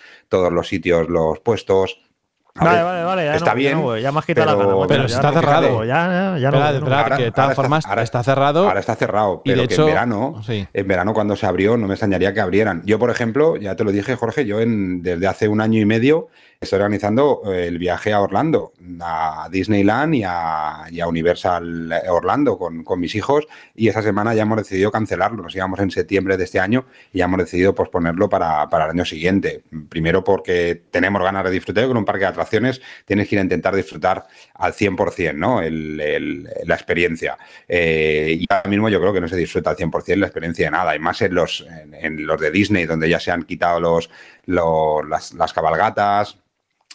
los 0.53 0.69
sitios, 0.69 1.09
los 1.09 1.41
puestos. 1.41 2.10
A 2.57 2.65
Vale, 2.65 2.77
ver, 2.79 2.85
vale, 2.85 3.05
vale. 3.05 3.25
Ya 3.27 3.35
está 3.37 3.51
no, 3.51 3.57
bien, 3.57 3.71
ya, 3.71 3.77
no 3.77 3.83
voy, 3.83 4.03
ya 4.03 4.13
me 4.13 4.19
has 4.19 4.27
quitado 4.27 4.57
pero- 4.59 4.69
la 4.71 4.75
gana. 4.75 4.87
pero 4.89 5.07
ya 5.07 5.15
está 5.17 5.29
no, 5.31 5.41
cerrado. 5.41 5.85
Ya, 5.85 6.37
ya, 6.39 6.51
no, 6.51 6.69
espera, 6.69 7.01
Ahora- 7.01 7.17
que 7.17 7.23
de 7.25 7.31
todas 7.31 7.51
está- 7.51 7.55
formas 7.63 7.87
ahora- 7.87 8.03
está 8.03 8.23
cerrado. 8.25 8.67
Ahora 8.69 8.81
está 8.81 8.97
cerrado, 8.97 9.43
Y 9.45 9.51
de 9.51 9.55
pero 9.57 9.69
que 9.69 9.75
hecho- 9.75 9.83
en 9.83 9.89
verano, 9.89 10.43
sí. 10.45 10.67
en 10.73 10.89
verano 10.89 11.15
cuando 11.15 11.37
se 11.37 11.47
abrió, 11.47 11.77
no 11.77 11.87
me 11.87 11.95
extrañaría 11.95 12.35
que 12.35 12.41
abrieran. 12.41 12.83
Yo, 12.85 12.99
por 12.99 13.11
ejemplo, 13.11 13.57
ya 13.57 13.77
te 13.77 13.85
lo 13.85 13.93
dije, 13.93 14.17
Jorge, 14.17 14.45
yo 14.47 14.61
en, 14.61 15.01
desde 15.03 15.27
hace 15.29 15.47
un 15.49 15.61
año 15.61 15.81
y 15.81 15.85
medio 15.85 16.29
estoy 16.61 16.77
organizando 16.77 17.41
eh, 17.47 17.69
el 17.69 17.79
viaje 17.79 18.13
a 18.13 18.21
Orlando, 18.21 18.73
a 19.01 19.49
Disneyland 19.51 20.15
y 20.17 20.25
a, 20.27 20.85
y 20.91 21.01
a 21.01 21.07
Universal 21.07 21.91
Orlando 22.11 22.59
con, 22.59 22.85
con 22.85 23.01
mis 23.01 23.15
hijos. 23.15 23.47
Y 23.75 23.89
esa 23.89 24.03
semana 24.03 24.35
ya 24.35 24.43
hemos 24.43 24.59
decidido 24.59 24.91
cancelarlo. 24.91 25.43
Nos 25.43 25.55
íbamos 25.57 25.79
en 25.81 25.91
septiembre 25.91 26.37
de 26.37 26.45
este 26.45 26.61
año 26.61 26.85
y 27.15 27.19
ya 27.21 27.25
hemos 27.25 27.39
decidido 27.39 27.75
posponerlo 27.75 28.29
para, 28.29 28.69
para 28.69 28.85
el 28.87 28.91
año 28.91 29.05
siguiente. 29.07 29.63
Primero 29.89 30.23
porque 30.23 30.83
tenemos 30.91 31.23
ganas 31.23 31.45
de 31.45 31.51
disfrutar. 31.51 31.87
Con 31.87 31.97
un 31.97 32.05
parque 32.05 32.25
de 32.27 32.29
tienes 32.49 32.81
que 33.29 33.35
ir 33.35 33.39
a 33.39 33.43
intentar 33.43 33.75
disfrutar 33.75 34.27
al 34.55 34.73
100%, 34.73 35.35
¿no? 35.35 35.61
El- 35.61 36.49
la 36.65 36.75
experiencia. 36.75 37.37
Eh, 37.69 38.37
y 38.41 38.47
ahora 38.49 38.71
mismo 38.71 38.89
yo 38.89 39.01
creo 39.01 39.13
que 39.13 39.21
no 39.21 39.29
se 39.29 39.37
disfruta 39.37 39.71
al 39.71 39.77
100% 39.77 40.21
la 40.21 40.27
experiencia 40.27 40.67
de 40.67 40.71
nada. 40.71 40.95
Y 40.97 40.99
más 40.99 41.21
en 41.23 41.35
los, 41.35 41.67
en 41.93 42.27
los 42.27 42.41
de 42.41 42.51
Disney, 42.51 42.87
donde 42.87 43.09
ya 43.09 43.21
se 43.21 43.31
han 43.31 43.43
quitado 43.43 43.81
los, 43.81 44.11
los- 44.47 45.07
las, 45.09 45.33
las 45.35 45.53
cabalgatas, 45.53 46.39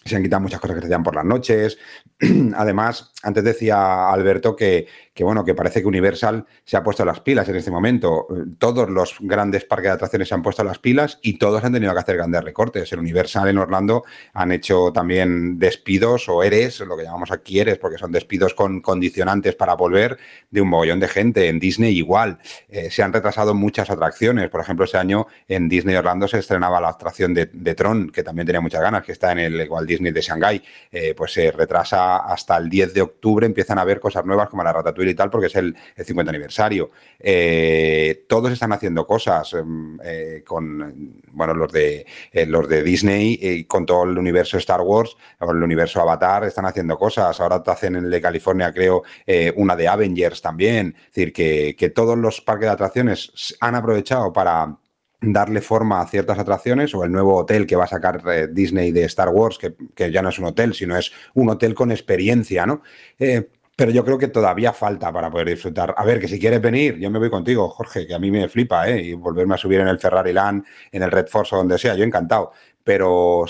se 0.03 0.15
han 0.15 0.23
quitado 0.23 0.41
muchas 0.41 0.59
cosas 0.59 0.75
que 0.75 0.81
se 0.81 0.87
hacían 0.87 1.03
por 1.03 1.15
las 1.15 1.25
noches. 1.25 1.77
Además, 2.55 3.11
antes 3.23 3.43
decía 3.43 4.09
Alberto 4.11 4.55
que, 4.55 4.87
que, 5.15 5.23
bueno, 5.23 5.45
que 5.45 5.55
parece 5.55 5.81
que 5.81 5.87
Universal 5.87 6.45
se 6.65 6.75
ha 6.75 6.83
puesto 6.83 7.05
las 7.05 7.21
pilas 7.21 7.47
en 7.47 7.55
este 7.55 7.71
momento. 7.71 8.27
Todos 8.59 8.89
los 8.89 9.15
grandes 9.21 9.63
parques 9.63 9.87
de 9.87 9.93
atracciones 9.93 10.27
se 10.27 10.35
han 10.35 10.43
puesto 10.43 10.61
las 10.65 10.77
pilas 10.77 11.19
y 11.21 11.37
todos 11.37 11.63
han 11.63 11.71
tenido 11.71 11.93
que 11.93 11.99
hacer 11.99 12.17
grandes 12.17 12.43
recortes. 12.43 12.91
En 12.91 12.99
Universal 12.99 13.47
en 13.47 13.57
Orlando 13.57 14.03
han 14.33 14.51
hecho 14.51 14.91
también 14.91 15.57
despidos 15.57 16.27
o 16.27 16.43
ERES, 16.43 16.81
lo 16.81 16.97
que 16.97 17.03
llamamos 17.03 17.31
aquí 17.31 17.61
ERES, 17.61 17.77
porque 17.77 17.97
son 17.97 18.11
despidos 18.11 18.53
con 18.53 18.81
condicionantes 18.81 19.55
para 19.55 19.75
volver 19.75 20.17
de 20.51 20.59
un 20.59 20.67
mogollón 20.67 20.99
de 20.99 21.07
gente. 21.07 21.47
En 21.47 21.59
Disney 21.59 21.97
igual. 21.97 22.39
Eh, 22.67 22.91
se 22.91 23.01
han 23.01 23.13
retrasado 23.13 23.53
muchas 23.53 23.89
atracciones. 23.89 24.49
Por 24.49 24.59
ejemplo, 24.59 24.83
este 24.83 24.97
año 24.97 25.27
en 25.47 25.69
Disney 25.69 25.95
Orlando 25.95 26.27
se 26.27 26.39
estrenaba 26.39 26.81
la 26.81 26.89
atracción 26.89 27.33
de, 27.33 27.75
Tron, 27.75 28.09
que 28.09 28.21
también 28.21 28.47
tenía 28.47 28.59
muchas 28.59 28.81
ganas, 28.81 29.03
que 29.03 29.13
está 29.13 29.31
en 29.31 29.39
el 29.39 29.69
Walt 29.69 29.87
Disney 29.87 30.11
de 30.11 30.19
Shanghái. 30.19 30.61
Eh, 30.91 31.13
pues 31.15 31.31
se 31.31 31.51
retrasa 31.51 32.17
hasta 32.17 32.57
el 32.57 32.67
10 32.67 32.93
de 32.93 33.01
octubre, 33.01 33.45
empiezan 33.45 33.79
a 33.79 33.85
ver 33.85 34.01
cosas 34.01 34.25
nuevas 34.25 34.49
como 34.49 34.61
la 34.61 34.73
Ratatouille 34.73 35.04
y 35.09 35.15
tal, 35.15 35.29
porque 35.29 35.47
es 35.47 35.55
el, 35.55 35.75
el 35.95 36.05
50 36.05 36.29
aniversario. 36.29 36.91
Eh, 37.19 38.25
todos 38.27 38.51
están 38.51 38.71
haciendo 38.73 39.05
cosas 39.05 39.53
em, 39.53 39.97
eh, 40.03 40.43
con, 40.45 41.21
bueno, 41.31 41.53
los 41.53 41.71
de, 41.71 42.05
eh, 42.31 42.45
los 42.45 42.67
de 42.67 42.83
Disney 42.83 43.37
y 43.41 43.63
con 43.65 43.85
todo 43.85 44.03
el 44.03 44.17
universo 44.17 44.57
Star 44.57 44.81
Wars 44.81 45.15
o 45.39 45.51
el 45.51 45.63
universo 45.63 46.01
Avatar 46.01 46.43
están 46.45 46.65
haciendo 46.65 46.97
cosas. 46.97 47.39
Ahora 47.39 47.61
te 47.61 47.71
hacen 47.71 47.95
en 47.95 48.05
el 48.05 48.11
de 48.11 48.21
California, 48.21 48.73
creo, 48.73 49.03
eh, 49.25 49.53
una 49.55 49.75
de 49.75 49.87
Avengers 49.87 50.41
también. 50.41 50.95
Es 50.97 51.13
decir, 51.13 51.33
que, 51.33 51.75
que 51.77 51.89
todos 51.89 52.17
los 52.17 52.41
parques 52.41 52.67
de 52.67 52.73
atracciones 52.73 53.57
han 53.59 53.75
aprovechado 53.75 54.31
para 54.33 54.77
darle 55.21 55.61
forma 55.61 56.01
a 56.01 56.07
ciertas 56.07 56.37
atracciones 56.37 56.93
o 56.93 57.03
el 57.03 57.11
nuevo 57.11 57.35
hotel 57.35 57.65
que 57.65 57.75
va 57.75 57.85
a 57.85 57.87
sacar 57.87 58.21
eh, 58.27 58.47
Disney 58.51 58.91
de 58.91 59.05
Star 59.05 59.29
Wars, 59.29 59.57
que, 59.57 59.75
que 59.95 60.11
ya 60.11 60.21
no 60.21 60.29
es 60.29 60.39
un 60.39 60.45
hotel, 60.45 60.73
sino 60.73 60.97
es 60.97 61.11
un 61.33 61.49
hotel 61.49 61.73
con 61.73 61.91
experiencia, 61.91 62.65
¿no? 62.65 62.81
Eh, 63.19 63.49
pero 63.75 63.91
yo 63.91 64.05
creo 64.05 64.17
que 64.17 64.29
todavía 64.29 64.71
falta 64.71 65.11
para 65.11 65.29
poder 65.29 65.49
disfrutar. 65.49 65.93
A 65.97 66.05
ver, 66.05 66.19
que 66.19 66.27
si 66.27 66.39
quieres 66.39 66.61
venir, 66.61 66.97
yo 66.97 67.09
me 67.11 67.19
voy 67.19 67.29
contigo, 67.29 67.69
Jorge, 67.69 68.07
que 68.07 68.13
a 68.13 68.19
mí 68.19 68.31
me 68.31 68.47
flipa, 68.47 68.89
¿eh? 68.89 69.01
Y 69.01 69.13
volverme 69.13 69.55
a 69.55 69.57
subir 69.57 69.81
en 69.81 69.87
el 69.87 69.99
Ferrari 69.99 70.31
Land, 70.31 70.63
en 70.91 71.03
el 71.03 71.11
Red 71.11 71.27
Force 71.27 71.53
o 71.53 71.57
donde 71.57 71.77
sea, 71.77 71.95
yo 71.95 72.05
encantado. 72.05 72.53
Pero 72.83 73.45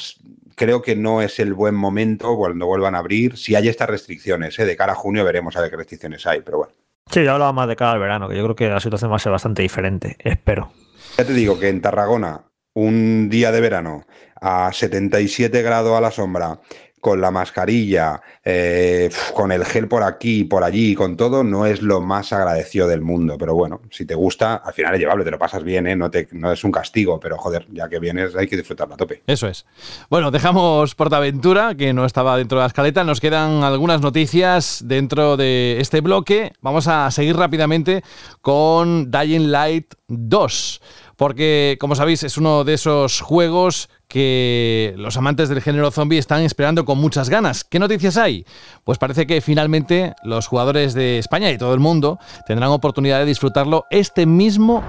creo 0.56 0.82
que 0.82 0.96
no 0.96 1.22
es 1.22 1.40
el 1.40 1.54
buen 1.54 1.76
momento 1.76 2.36
cuando 2.38 2.66
vuelvan 2.66 2.96
a 2.96 3.00
abrir. 3.00 3.38
Si 3.38 3.56
hay 3.56 3.68
estas 3.68 3.90
restricciones, 3.90 4.58
¿eh? 4.58 4.66
De 4.66 4.76
cara 4.76 4.94
a 4.94 4.96
junio 4.96 5.24
veremos 5.24 5.56
a 5.58 5.62
ver 5.62 5.70
qué 5.70 5.78
restricciones 5.78 6.26
hay, 6.26 6.42
pero 6.42 6.58
bueno. 6.60 6.74
Sí, 7.12 7.24
yo 7.24 7.34
hablaba 7.34 7.54
más 7.54 7.68
de 7.68 7.76
cara 7.76 7.92
al 7.92 8.00
verano, 8.00 8.28
que 8.28 8.36
yo 8.36 8.44
creo 8.44 8.56
que 8.56 8.68
la 8.68 8.80
situación 8.80 9.12
va 9.12 9.18
a 9.18 9.20
ser 9.20 9.32
bastante 9.32 9.62
diferente. 9.62 10.16
Espero. 10.20 10.72
Ya 11.18 11.24
te 11.24 11.34
digo 11.34 11.60
que 11.60 11.70
en 11.70 11.82
Tarragona, 11.82 12.46
un 12.74 13.30
día 13.30 13.52
de 13.52 13.62
verano, 13.62 14.06
a 14.42 14.72
77 14.74 15.62
grados 15.62 15.96
a 15.96 16.02
la 16.02 16.12
sombra, 16.12 16.60
con 17.06 17.22
la 17.22 17.30
mascarilla, 17.30 18.20
eh, 18.44 19.12
con 19.36 19.52
el 19.52 19.64
gel 19.64 19.88
por 19.88 20.02
aquí, 20.02 20.44
por 20.44 20.64
allí, 20.64 20.96
con 20.96 21.16
todo, 21.16 21.44
no 21.44 21.68
es 21.68 21.84
lo 21.84 22.02
más 22.02 22.34
agradecido 22.34 22.88
del 22.88 23.02
mundo. 23.02 23.38
Pero 23.38 23.54
bueno, 23.54 23.80
si 23.92 24.08
te 24.08 24.16
gusta, 24.16 24.56
al 24.56 24.74
final 24.74 24.96
es 24.96 25.02
llevable, 25.02 25.24
te 25.24 25.30
lo 25.30 25.38
pasas 25.38 25.64
bien, 25.64 25.86
¿eh? 25.86 25.96
no, 25.96 26.10
te, 26.10 26.28
no 26.32 26.52
es 26.52 26.64
un 26.64 26.72
castigo, 26.72 27.20
pero 27.20 27.38
joder, 27.38 27.68
ya 27.72 27.88
que 27.90 28.00
vienes 28.00 28.36
hay 28.36 28.48
que 28.48 28.58
disfrutarlo 28.58 28.96
a 28.96 28.98
tope. 28.98 29.22
Eso 29.28 29.48
es. 29.48 29.68
Bueno, 30.10 30.32
dejamos 30.32 30.96
Portaventura, 30.96 31.76
que 31.76 31.94
no 31.94 32.06
estaba 32.06 32.38
dentro 32.38 32.58
de 32.58 32.64
la 32.64 32.68
escaleta. 32.70 33.04
Nos 33.04 33.22
quedan 33.22 33.64
algunas 33.64 34.02
noticias 34.02 34.82
dentro 34.84 35.38
de 35.38 35.80
este 35.80 36.02
bloque. 36.02 36.54
Vamos 36.62 36.88
a 36.88 37.12
seguir 37.12 37.38
rápidamente 37.38 38.04
con 38.42 39.12
Dying 39.12 39.52
Light 39.52 39.94
2. 40.08 40.82
Porque, 41.18 41.78
como 41.80 41.96
sabéis, 41.96 42.24
es 42.24 42.38
uno 42.38 42.64
de 42.64 42.74
esos 42.74 43.22
juegos 43.22 43.90
que 44.16 44.94
los 44.96 45.18
amantes 45.18 45.50
del 45.50 45.62
género 45.62 45.92
zombie 45.92 46.18
están 46.18 46.42
esperando 46.44 46.86
con 46.86 46.98
muchas 46.98 47.30
ganas. 47.30 47.66
¿Qué 47.66 47.80
noticias 47.80 48.16
hay? 48.16 48.46
Pues 48.86 48.98
parece 48.98 49.28
que 49.28 49.42
finalmente 49.42 50.14
los 50.24 50.48
jugadores 50.48 50.94
de 50.94 51.20
España 51.20 51.52
y 51.52 51.58
todo 51.58 51.74
el 51.74 51.82
mundo 51.82 52.18
tendrán 52.48 52.70
oportunidad 52.70 53.20
de 53.20 53.26
disfrutarlo 53.26 53.84
este 53.90 54.26
mismo 54.26 54.82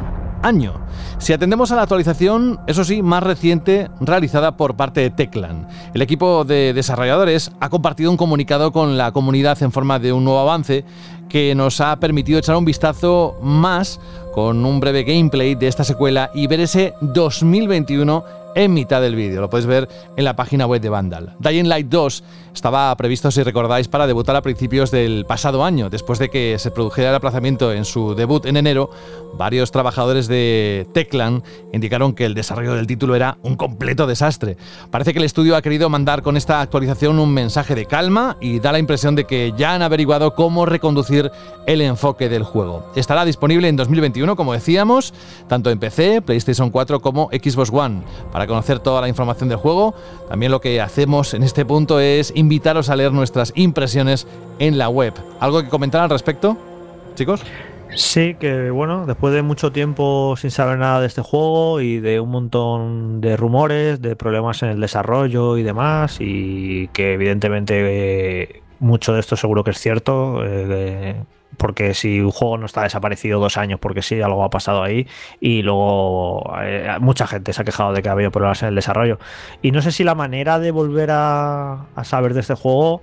año. 0.45 0.75
Si 1.19 1.33
atendemos 1.33 1.73
a 1.73 1.75
la 1.75 1.83
actualización, 1.83 2.61
eso 2.69 2.85
sí, 2.85 3.03
más 3.03 3.25
reciente, 3.25 3.91
realizada 3.99 4.57
por 4.57 4.77
parte 4.77 5.01
de 5.01 5.11
Teclan. 5.11 5.67
El 5.93 6.03
equipo 6.03 6.45
de 6.45 6.73
desarrolladores 6.73 7.51
ha 7.59 7.69
compartido 7.69 8.13
un 8.13 8.17
comunicado 8.17 8.71
con 8.71 8.97
la 8.97 9.11
comunidad 9.11 9.61
en 9.61 9.73
forma 9.73 9.99
de 9.99 10.13
un 10.13 10.23
nuevo 10.23 10.39
avance 10.39 10.85
que 11.29 11.57
nos 11.57 11.81
ha 11.81 11.97
permitido 11.97 12.39
echar 12.39 12.55
un 12.55 12.65
vistazo 12.65 13.37
más 13.43 13.99
con 14.33 14.65
un 14.65 14.79
breve 14.79 15.03
gameplay 15.03 15.57
de 15.57 15.67
esta 15.67 15.83
secuela 15.83 16.31
y 16.33 16.47
ver 16.47 16.61
ese 16.61 16.95
2021 17.01 18.46
en 18.57 18.75
mitad 18.75 19.01
del 19.01 19.15
vídeo. 19.15 19.41
Lo 19.41 19.49
podéis 19.49 19.67
ver 19.67 19.89
en 20.17 20.25
la 20.25 20.35
página 20.35 20.67
web 20.67 20.81
de 20.81 20.89
Vandal. 20.89 21.37
Dying 21.39 21.69
Light 21.69 21.89
2 21.89 22.25
estaba 22.57 22.97
previsto, 22.97 23.31
si 23.31 23.43
recordáis, 23.43 23.87
para 23.87 24.07
debutar 24.07 24.35
a 24.35 24.43
principios 24.43 24.91
del 24.91 25.25
pasado 25.27 25.65
año. 25.65 25.91
Después 25.91 26.19
de 26.19 26.31
que 26.31 26.59
se 26.59 26.71
produjera 26.71 27.11
el 27.11 27.15
aplazamiento 27.15 27.73
en 27.73 27.85
su 27.85 28.15
debut 28.15 28.47
en 28.47 28.57
enero, 28.57 28.91
varios 29.35 29.71
trabajadores 29.71 30.27
de 30.27 30.87
Teclan 30.93 31.45
indicaron 31.73 32.15
que 32.15 32.25
el 32.25 32.35
desarrollo 32.35 32.75
del 32.75 32.87
título 32.87 33.15
era 33.15 33.39
un 33.43 33.57
completo 33.57 34.07
desastre. 34.07 34.57
Parece 34.91 35.13
que 35.13 35.19
el 35.19 35.27
estudio 35.27 35.55
ha 35.55 35.63
querido 35.63 35.91
mandar 35.91 36.23
con 36.23 36.37
esta 36.37 36.61
actualización 36.61 37.19
un 37.19 37.33
mensaje 37.33 37.75
de 37.75 37.87
calma 37.87 38.39
y 38.41 38.59
da 38.59 38.73
la 38.73 38.79
impresión 38.79 39.15
de 39.15 39.25
que 39.25 39.53
ya 39.57 39.75
han 39.75 39.83
averiguado 39.83 40.35
cómo 40.35 40.65
reconducir 40.65 41.31
el 41.67 41.83
enfoque 41.83 42.29
del 42.29 42.43
juego. 42.43 42.91
Estará 42.97 43.25
disponible 43.25 43.69
en 43.69 43.77
2021, 43.77 44.35
como 44.35 44.55
decíamos, 44.55 45.13
tanto 45.47 45.71
en 45.71 45.79
PC, 45.79 46.23
PlayStation 46.23 46.71
4 46.71 47.01
como 47.01 47.29
Xbox 47.31 47.71
One. 47.71 48.03
Para 48.33 48.47
conocer 48.47 48.79
toda 48.79 49.03
la 49.03 49.09
información 49.09 49.51
del 49.51 49.59
juego, 49.59 49.95
también 50.29 50.51
lo 50.53 50.61
que 50.61 50.81
hacemos 50.81 51.35
en 51.35 51.43
este 51.43 51.67
punto 51.67 52.01
es 52.01 52.33
invitaros 52.47 52.91
a 52.91 52.97
leer 52.97 53.13
nuestras 53.13 53.53
impresiones 53.57 54.29
en 54.61 54.79
la 54.79 54.89
web. 54.89 55.13
¿Algo 55.41 55.65
que 55.65 55.69
comentar 55.69 56.01
al 56.01 56.11
respecto, 56.11 56.57
chicos? 57.17 57.43
Sí, 57.97 58.37
que 58.39 58.71
bueno, 58.71 59.05
después 59.05 59.35
de 59.35 59.43
mucho 59.43 59.73
tiempo 59.73 60.37
sin 60.37 60.53
saber 60.53 60.79
nada 60.79 61.01
de 61.01 61.09
este 61.09 61.23
juego 61.23 61.81
y 61.81 61.99
de 61.99 62.21
un 62.21 62.31
montón 62.31 63.21
de 63.21 63.37
rumores, 63.37 64.01
de 64.01 64.15
problemas 64.15 64.63
en 64.63 64.69
el 64.69 64.81
desarrollo 64.81 65.57
y 65.57 65.65
demás, 65.65 66.19
y 66.21 66.87
que 66.93 67.15
evidentemente 67.15 67.75
eh, 67.79 68.63
mucho 68.79 69.13
de 69.13 69.21
esto 69.21 69.35
seguro 69.35 69.65
que 69.65 69.73
es 69.73 69.81
cierto, 69.81 70.45
eh, 70.45 71.17
porque 71.57 71.95
si 71.95 72.21
un 72.21 72.31
juego 72.31 72.59
no 72.59 72.67
está 72.67 72.83
desaparecido 72.83 73.41
dos 73.41 73.57
años, 73.57 73.81
porque 73.81 74.03
sí, 74.03 74.21
algo 74.21 74.45
ha 74.45 74.51
pasado 74.51 74.83
ahí, 74.83 75.07
y 75.41 75.63
luego 75.63 76.55
eh, 76.63 76.89
mucha 77.01 77.27
gente 77.27 77.53
se 77.53 77.63
ha 77.63 77.65
quejado 77.65 77.93
de 77.93 78.03
que 78.03 78.09
ha 78.09 78.13
habido 78.13 78.31
problemas 78.31 78.63
en 78.63 78.71
el 78.71 78.75
desarrollo. 78.75 79.19
Y 79.63 79.71
no 79.71 79.83
sé 79.83 79.93
si 79.93 80.05
la 80.05 80.15
manera 80.15 80.59
de 80.59 80.71
volver 80.71 81.11
a, 81.11 81.87
a 81.95 82.05
saber 82.05 82.35
de 82.35 82.41
este 82.41 82.55
juego 82.55 83.03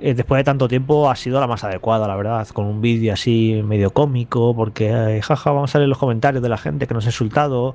eh, 0.00 0.14
después 0.14 0.40
de 0.40 0.44
tanto 0.44 0.66
tiempo 0.66 1.08
ha 1.08 1.16
sido 1.16 1.40
la 1.40 1.46
más 1.46 1.62
adecuada, 1.62 2.08
la 2.08 2.16
verdad, 2.16 2.46
con 2.48 2.66
un 2.66 2.80
vídeo 2.80 3.12
así 3.12 3.62
medio 3.64 3.90
cómico, 3.92 4.54
porque 4.54 4.90
eh, 4.90 5.22
jaja, 5.22 5.52
vamos 5.52 5.74
a 5.74 5.78
leer 5.78 5.88
los 5.88 5.98
comentarios 5.98 6.42
de 6.42 6.48
la 6.48 6.58
gente 6.58 6.86
que 6.86 6.94
nos 6.94 7.06
ha 7.06 7.08
insultado. 7.08 7.74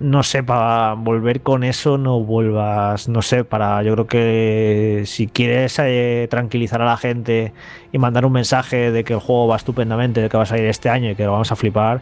No 0.00 0.22
sé, 0.22 0.42
para 0.42 0.94
volver 0.94 1.42
con 1.42 1.62
eso 1.62 1.98
no 1.98 2.20
vuelvas, 2.20 3.06
no 3.06 3.20
sé, 3.20 3.44
para 3.44 3.82
yo 3.82 3.92
creo 3.92 4.06
que 4.06 5.02
si 5.04 5.26
quieres 5.26 5.78
eh, 5.78 6.26
tranquilizar 6.30 6.80
a 6.80 6.86
la 6.86 6.96
gente 6.96 7.52
y 7.92 7.98
mandar 7.98 8.24
un 8.24 8.32
mensaje 8.32 8.92
de 8.92 9.04
que 9.04 9.12
el 9.12 9.18
juego 9.20 9.48
va 9.48 9.56
estupendamente, 9.56 10.22
de 10.22 10.30
que 10.30 10.38
va 10.38 10.44
a 10.44 10.46
salir 10.46 10.64
este 10.64 10.88
año 10.88 11.10
y 11.10 11.16
que 11.16 11.24
lo 11.24 11.32
vamos 11.32 11.52
a 11.52 11.56
flipar, 11.56 12.00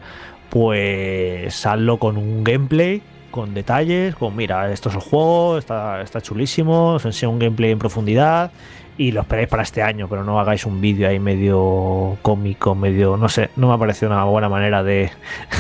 pues 0.49 1.67
hazlo 1.67 1.99
con 1.99 2.17
un 2.17 2.45
gameplay, 2.45 3.03
con 3.33 3.53
detalles, 3.53 4.15
con 4.15 4.37
mira, 4.37 4.71
esto 4.73 4.91
es 4.91 4.95
el 4.95 5.01
juego, 5.01 5.59
está, 5.59 6.01
está 6.01 6.21
chulísimo, 6.21 6.95
os 6.95 7.05
enseño 7.05 7.33
un 7.33 7.41
gameplay 7.41 7.73
en 7.73 7.81
profundidad 7.81 8.53
y 8.99 9.13
lo 9.13 9.21
esperáis 9.21 9.49
para 9.49 9.63
este 9.63 9.81
año, 9.81 10.09
pero 10.09 10.25
no 10.25 10.41
hagáis 10.41 10.67
un 10.67 10.81
vídeo 10.81 11.09
ahí 11.09 11.21
medio 11.21 12.19
cómico, 12.21 12.75
medio, 12.75 13.17
no 13.17 13.29
sé, 13.29 13.49
no 13.55 13.69
me 13.69 13.75
ha 13.75 13.79
parecido 13.79 14.11
una 14.11 14.25
buena 14.25 14.49
manera 14.49 14.83
de... 14.83 15.11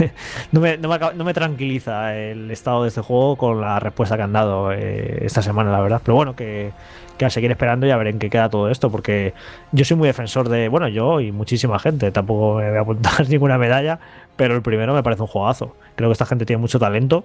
no, 0.52 0.60
me, 0.60 0.76
no, 0.76 0.88
me, 1.24 1.34
tranquiliza 1.34 2.16
el 2.16 2.50
estado 2.50 2.82
de 2.82 2.88
este 2.88 3.00
juego 3.00 3.36
con 3.36 3.60
la 3.60 3.78
respuesta 3.78 4.16
que 4.16 4.22
han 4.24 4.32
dado 4.32 4.72
eh, 4.72 5.20
esta 5.22 5.40
semana, 5.40 5.70
la 5.70 5.80
verdad. 5.80 6.02
Pero 6.04 6.16
bueno, 6.16 6.34
que, 6.34 6.72
que 7.16 7.24
a 7.24 7.30
seguir 7.30 7.52
esperando 7.52 7.86
y 7.86 7.92
a 7.92 7.96
ver 7.96 8.08
en 8.08 8.18
qué 8.18 8.28
queda 8.28 8.50
todo 8.50 8.70
esto, 8.70 8.90
porque 8.90 9.34
yo 9.70 9.84
soy 9.84 9.96
muy 9.96 10.08
defensor 10.08 10.48
de, 10.48 10.68
bueno, 10.68 10.88
yo 10.88 11.20
y 11.20 11.30
muchísima 11.30 11.78
gente, 11.78 12.10
tampoco 12.10 12.56
me 12.56 12.68
voy 12.68 12.78
a 12.78 12.80
apuntar 12.80 13.28
ninguna 13.28 13.56
medalla, 13.56 14.00
pero 14.34 14.56
el 14.56 14.62
primero 14.62 14.94
me 14.94 15.04
parece 15.04 15.22
un 15.22 15.28
juegazo. 15.28 15.76
Creo 15.94 16.08
que 16.08 16.12
esta 16.12 16.26
gente 16.26 16.44
tiene 16.44 16.60
mucho 16.60 16.80
talento 16.80 17.24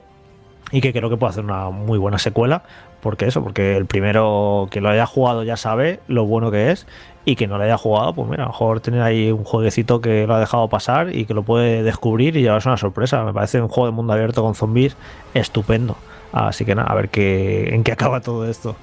y 0.74 0.82
que 0.82 0.92
creo 0.92 1.08
que 1.10 1.18
puede 1.18 1.30
hacer 1.30 1.46
una 1.46 1.70
muy 1.70 2.00
buena 2.00 2.18
secuela. 2.18 2.64
porque 3.00 3.28
eso? 3.28 3.44
Porque 3.44 3.78
el 3.78 3.86
primero 3.86 4.68
que 4.72 4.82
lo 4.82 4.90
haya 4.90 5.06
jugado 5.06 5.44
ya 5.44 5.56
sabe 5.56 6.00
lo 6.08 6.26
bueno 6.26 6.50
que 6.50 6.72
es 6.72 6.88
y 7.26 7.36
que 7.36 7.48
no 7.48 7.58
lo 7.58 7.64
haya 7.64 7.78
jugado, 7.78 8.14
pues 8.14 8.28
mira, 8.28 8.44
a 8.44 8.48
lo 8.48 8.54
mejor 8.54 8.80
tener 8.80 9.02
ahí 9.02 9.32
un 9.32 9.44
jueguecito 9.44 10.02
que 10.02 10.26
lo 10.26 10.34
ha 10.34 10.40
dejado 10.40 10.68
pasar 10.70 11.16
y 11.16 11.26
que 11.26 11.36
lo 11.36 11.44
puede 11.44 11.84
descubrir 11.84 12.36
y 12.38 12.42
llevarse 12.42 12.70
una 12.70 12.78
sorpresa. 12.78 13.24
Me 13.24 13.34
parece 13.34 13.62
un 13.62 13.68
juego 13.68 13.86
de 13.86 13.92
mundo 13.92 14.14
abierto 14.14 14.42
con 14.42 14.56
zombies 14.56 14.98
estupendo. 15.36 15.96
Así 16.32 16.66
que 16.66 16.74
nada, 16.74 16.92
a 16.92 16.96
ver 16.96 17.10
qué, 17.10 17.76
en 17.76 17.84
qué 17.84 17.92
acaba 17.92 18.22
todo 18.22 18.50
esto. 18.50 18.76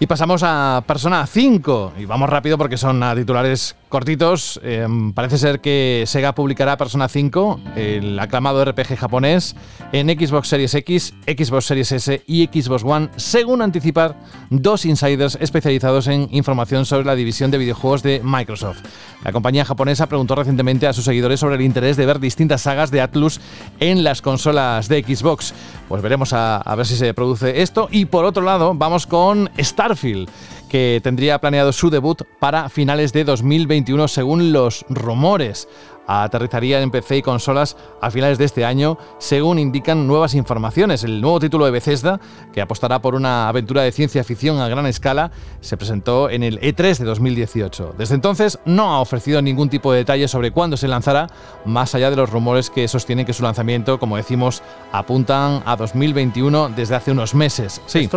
Y 0.00 0.06
pasamos 0.06 0.42
a 0.44 0.84
Persona 0.86 1.26
5. 1.26 1.94
Y 1.98 2.04
vamos 2.04 2.28
rápido 2.28 2.58
porque 2.58 2.76
son 2.76 3.02
titulares 3.16 3.76
cortitos. 3.88 4.60
Em, 4.62 5.12
parece 5.12 5.38
ser 5.38 5.60
que 5.60 6.04
Sega 6.06 6.34
publicará 6.34 6.76
Persona 6.76 7.08
5, 7.08 7.60
el 7.76 8.18
aclamado 8.18 8.64
RPG 8.64 8.96
japonés, 8.96 9.56
en 9.92 10.08
Xbox 10.08 10.48
Series 10.48 10.74
X, 10.74 11.14
Xbox 11.26 11.66
Series 11.66 11.92
S 11.92 12.22
y 12.26 12.46
Xbox 12.46 12.84
One, 12.84 13.08
según 13.16 13.62
anticipar 13.62 14.16
dos 14.50 14.84
insiders 14.84 15.38
especializados 15.40 16.06
en 16.06 16.28
información 16.30 16.86
sobre 16.86 17.06
la 17.06 17.14
división 17.14 17.50
de 17.50 17.58
videojuegos 17.58 18.02
de 18.02 18.20
Microsoft. 18.22 18.82
La 19.24 19.32
compañía 19.32 19.64
japonesa 19.64 20.06
preguntó 20.06 20.34
recientemente 20.34 20.86
a 20.86 20.92
sus 20.92 21.04
seguidores 21.04 21.40
sobre 21.40 21.56
el 21.56 21.62
interés 21.62 21.96
de 21.96 22.06
ver 22.06 22.20
distintas 22.20 22.62
sagas 22.62 22.90
de 22.90 23.00
Atlus 23.00 23.40
en 23.80 24.04
las 24.04 24.22
consolas 24.22 24.88
de 24.88 25.02
Xbox. 25.02 25.54
Pues 25.88 26.02
veremos 26.02 26.32
a, 26.32 26.58
a 26.58 26.74
ver 26.76 26.86
si 26.86 26.96
se 26.96 27.14
produce 27.14 27.62
esto. 27.62 27.88
Y 27.90 28.04
por 28.04 28.24
otro 28.24 28.42
lado, 28.42 28.74
vamos 28.74 29.06
con 29.06 29.50
Starfield 29.58 30.28
que 30.68 31.00
tendría 31.02 31.40
planeado 31.40 31.72
su 31.72 31.90
debut 31.90 32.22
para 32.38 32.68
finales 32.68 33.12
de 33.12 33.24
2021 33.24 34.08
según 34.08 34.52
los 34.52 34.84
rumores. 34.88 35.68
Aterrizaría 36.10 36.80
en 36.80 36.90
PC 36.90 37.18
y 37.18 37.22
consolas 37.22 37.76
a 38.00 38.10
finales 38.10 38.38
de 38.38 38.46
este 38.46 38.64
año, 38.64 38.96
según 39.18 39.58
indican 39.58 40.06
nuevas 40.06 40.34
informaciones. 40.34 41.04
El 41.04 41.20
nuevo 41.20 41.38
título 41.38 41.66
de 41.66 41.70
Bethesda, 41.70 42.18
que 42.50 42.62
apostará 42.62 43.02
por 43.02 43.14
una 43.14 43.46
aventura 43.46 43.82
de 43.82 43.92
ciencia 43.92 44.24
ficción 44.24 44.58
a 44.58 44.68
gran 44.68 44.86
escala, 44.86 45.30
se 45.60 45.76
presentó 45.76 46.30
en 46.30 46.42
el 46.42 46.60
E3 46.60 46.96
de 46.96 47.04
2018. 47.04 47.94
Desde 47.98 48.14
entonces 48.14 48.58
no 48.64 48.94
ha 48.94 49.00
ofrecido 49.00 49.42
ningún 49.42 49.68
tipo 49.68 49.92
de 49.92 49.98
detalle 49.98 50.28
sobre 50.28 50.50
cuándo 50.50 50.78
se 50.78 50.88
lanzará, 50.88 51.26
más 51.66 51.94
allá 51.94 52.08
de 52.08 52.16
los 52.16 52.30
rumores 52.30 52.70
que 52.70 52.88
sostienen 52.88 53.26
que 53.26 53.34
su 53.34 53.42
lanzamiento, 53.42 53.98
como 53.98 54.16
decimos, 54.16 54.62
apuntan 54.92 55.62
a 55.66 55.76
2021 55.76 56.70
desde 56.70 56.94
hace 56.94 57.12
unos 57.12 57.34
meses. 57.34 57.82
Sí. 57.84 58.08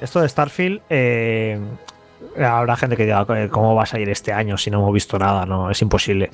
Esto, 0.00 0.20
de, 0.20 0.28
Starfield 0.28 0.80
eh, 0.90 1.60
Habrá 2.38 2.76
gente 2.76 2.96
que 2.96 3.04
diga, 3.04 3.26
¿cómo 3.50 3.74
vas 3.74 3.94
a 3.94 4.00
ir 4.00 4.08
este 4.08 4.32
año 4.32 4.56
si 4.56 4.70
no 4.70 4.78
hemos 4.78 4.92
visto 4.92 5.18
nada? 5.18 5.46
No, 5.46 5.70
es 5.70 5.80
imposible. 5.82 6.30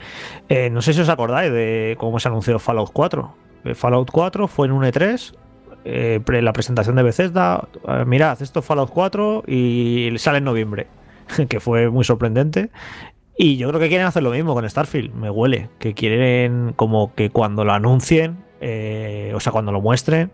Eh, 0.48 0.70
no 0.70 0.82
sé 0.82 0.92
si 0.92 1.00
os 1.00 1.08
acordáis 1.08 1.52
de 1.52 1.96
cómo 1.98 2.18
se 2.18 2.28
anunció 2.28 2.58
Fallout 2.58 2.90
4. 2.92 3.34
Eh, 3.64 3.74
Fallout 3.74 4.10
4 4.10 4.48
fue 4.48 4.66
en 4.66 4.72
un 4.72 4.84
E3, 4.84 5.34
eh, 5.84 6.20
la 6.26 6.52
presentación 6.52 6.96
de 6.96 7.02
Bethesda. 7.02 7.68
mirad, 8.06 8.40
esto 8.42 8.60
es 8.60 8.66
Fallout 8.66 8.90
4 8.90 9.44
y 9.46 10.12
sale 10.18 10.38
en 10.38 10.44
noviembre, 10.44 10.86
que 11.48 11.60
fue 11.60 11.88
muy 11.88 12.04
sorprendente. 12.04 12.70
Y 13.36 13.56
yo 13.56 13.68
creo 13.68 13.80
que 13.80 13.88
quieren 13.88 14.06
hacer 14.06 14.22
lo 14.22 14.30
mismo 14.30 14.54
con 14.54 14.68
Starfield, 14.68 15.14
me 15.14 15.30
huele, 15.30 15.70
que 15.78 15.94
quieren 15.94 16.74
como 16.76 17.14
que 17.14 17.30
cuando 17.30 17.64
lo 17.64 17.72
anuncien, 17.72 18.44
o 18.60 19.40
sea, 19.40 19.50
cuando 19.52 19.72
lo 19.72 19.80
muestren, 19.80 20.30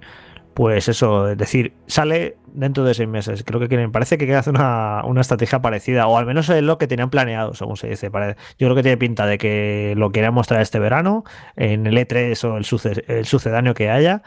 pues 0.59 0.89
eso, 0.89 1.29
es 1.29 1.39
decir, 1.39 1.73
sale 1.87 2.37
dentro 2.53 2.83
de 2.83 2.93
seis 2.93 3.09
meses. 3.09 3.45
Creo 3.45 3.61
que 3.61 3.69
quieren, 3.69 3.93
parece 3.93 4.19
que 4.19 4.25
quieren 4.25 4.41
hacer 4.41 4.55
una, 4.55 5.21
estrategia 5.21 5.63
parecida, 5.63 6.09
o 6.09 6.19
al 6.19 6.27
menos 6.27 6.49
es 6.49 6.65
lo 6.65 6.79
que 6.79 6.89
tenían 6.89 7.11
planeado, 7.11 7.55
según 7.55 7.77
se 7.77 7.87
dice. 7.87 8.11
Yo 8.11 8.67
creo 8.67 8.75
que 8.75 8.83
tiene 8.83 8.97
pinta 8.97 9.25
de 9.25 9.39
que 9.39 9.95
lo 9.97 10.11
quieren 10.11 10.35
mostrar 10.35 10.61
este 10.61 10.81
verano, 10.81 11.23
en 11.55 11.87
el 11.87 11.97
E3 11.97 12.43
o 12.43 12.57
el, 12.57 13.05
el 13.07 13.25
sucedáneo 13.25 13.73
que 13.75 13.89
haya, 13.89 14.25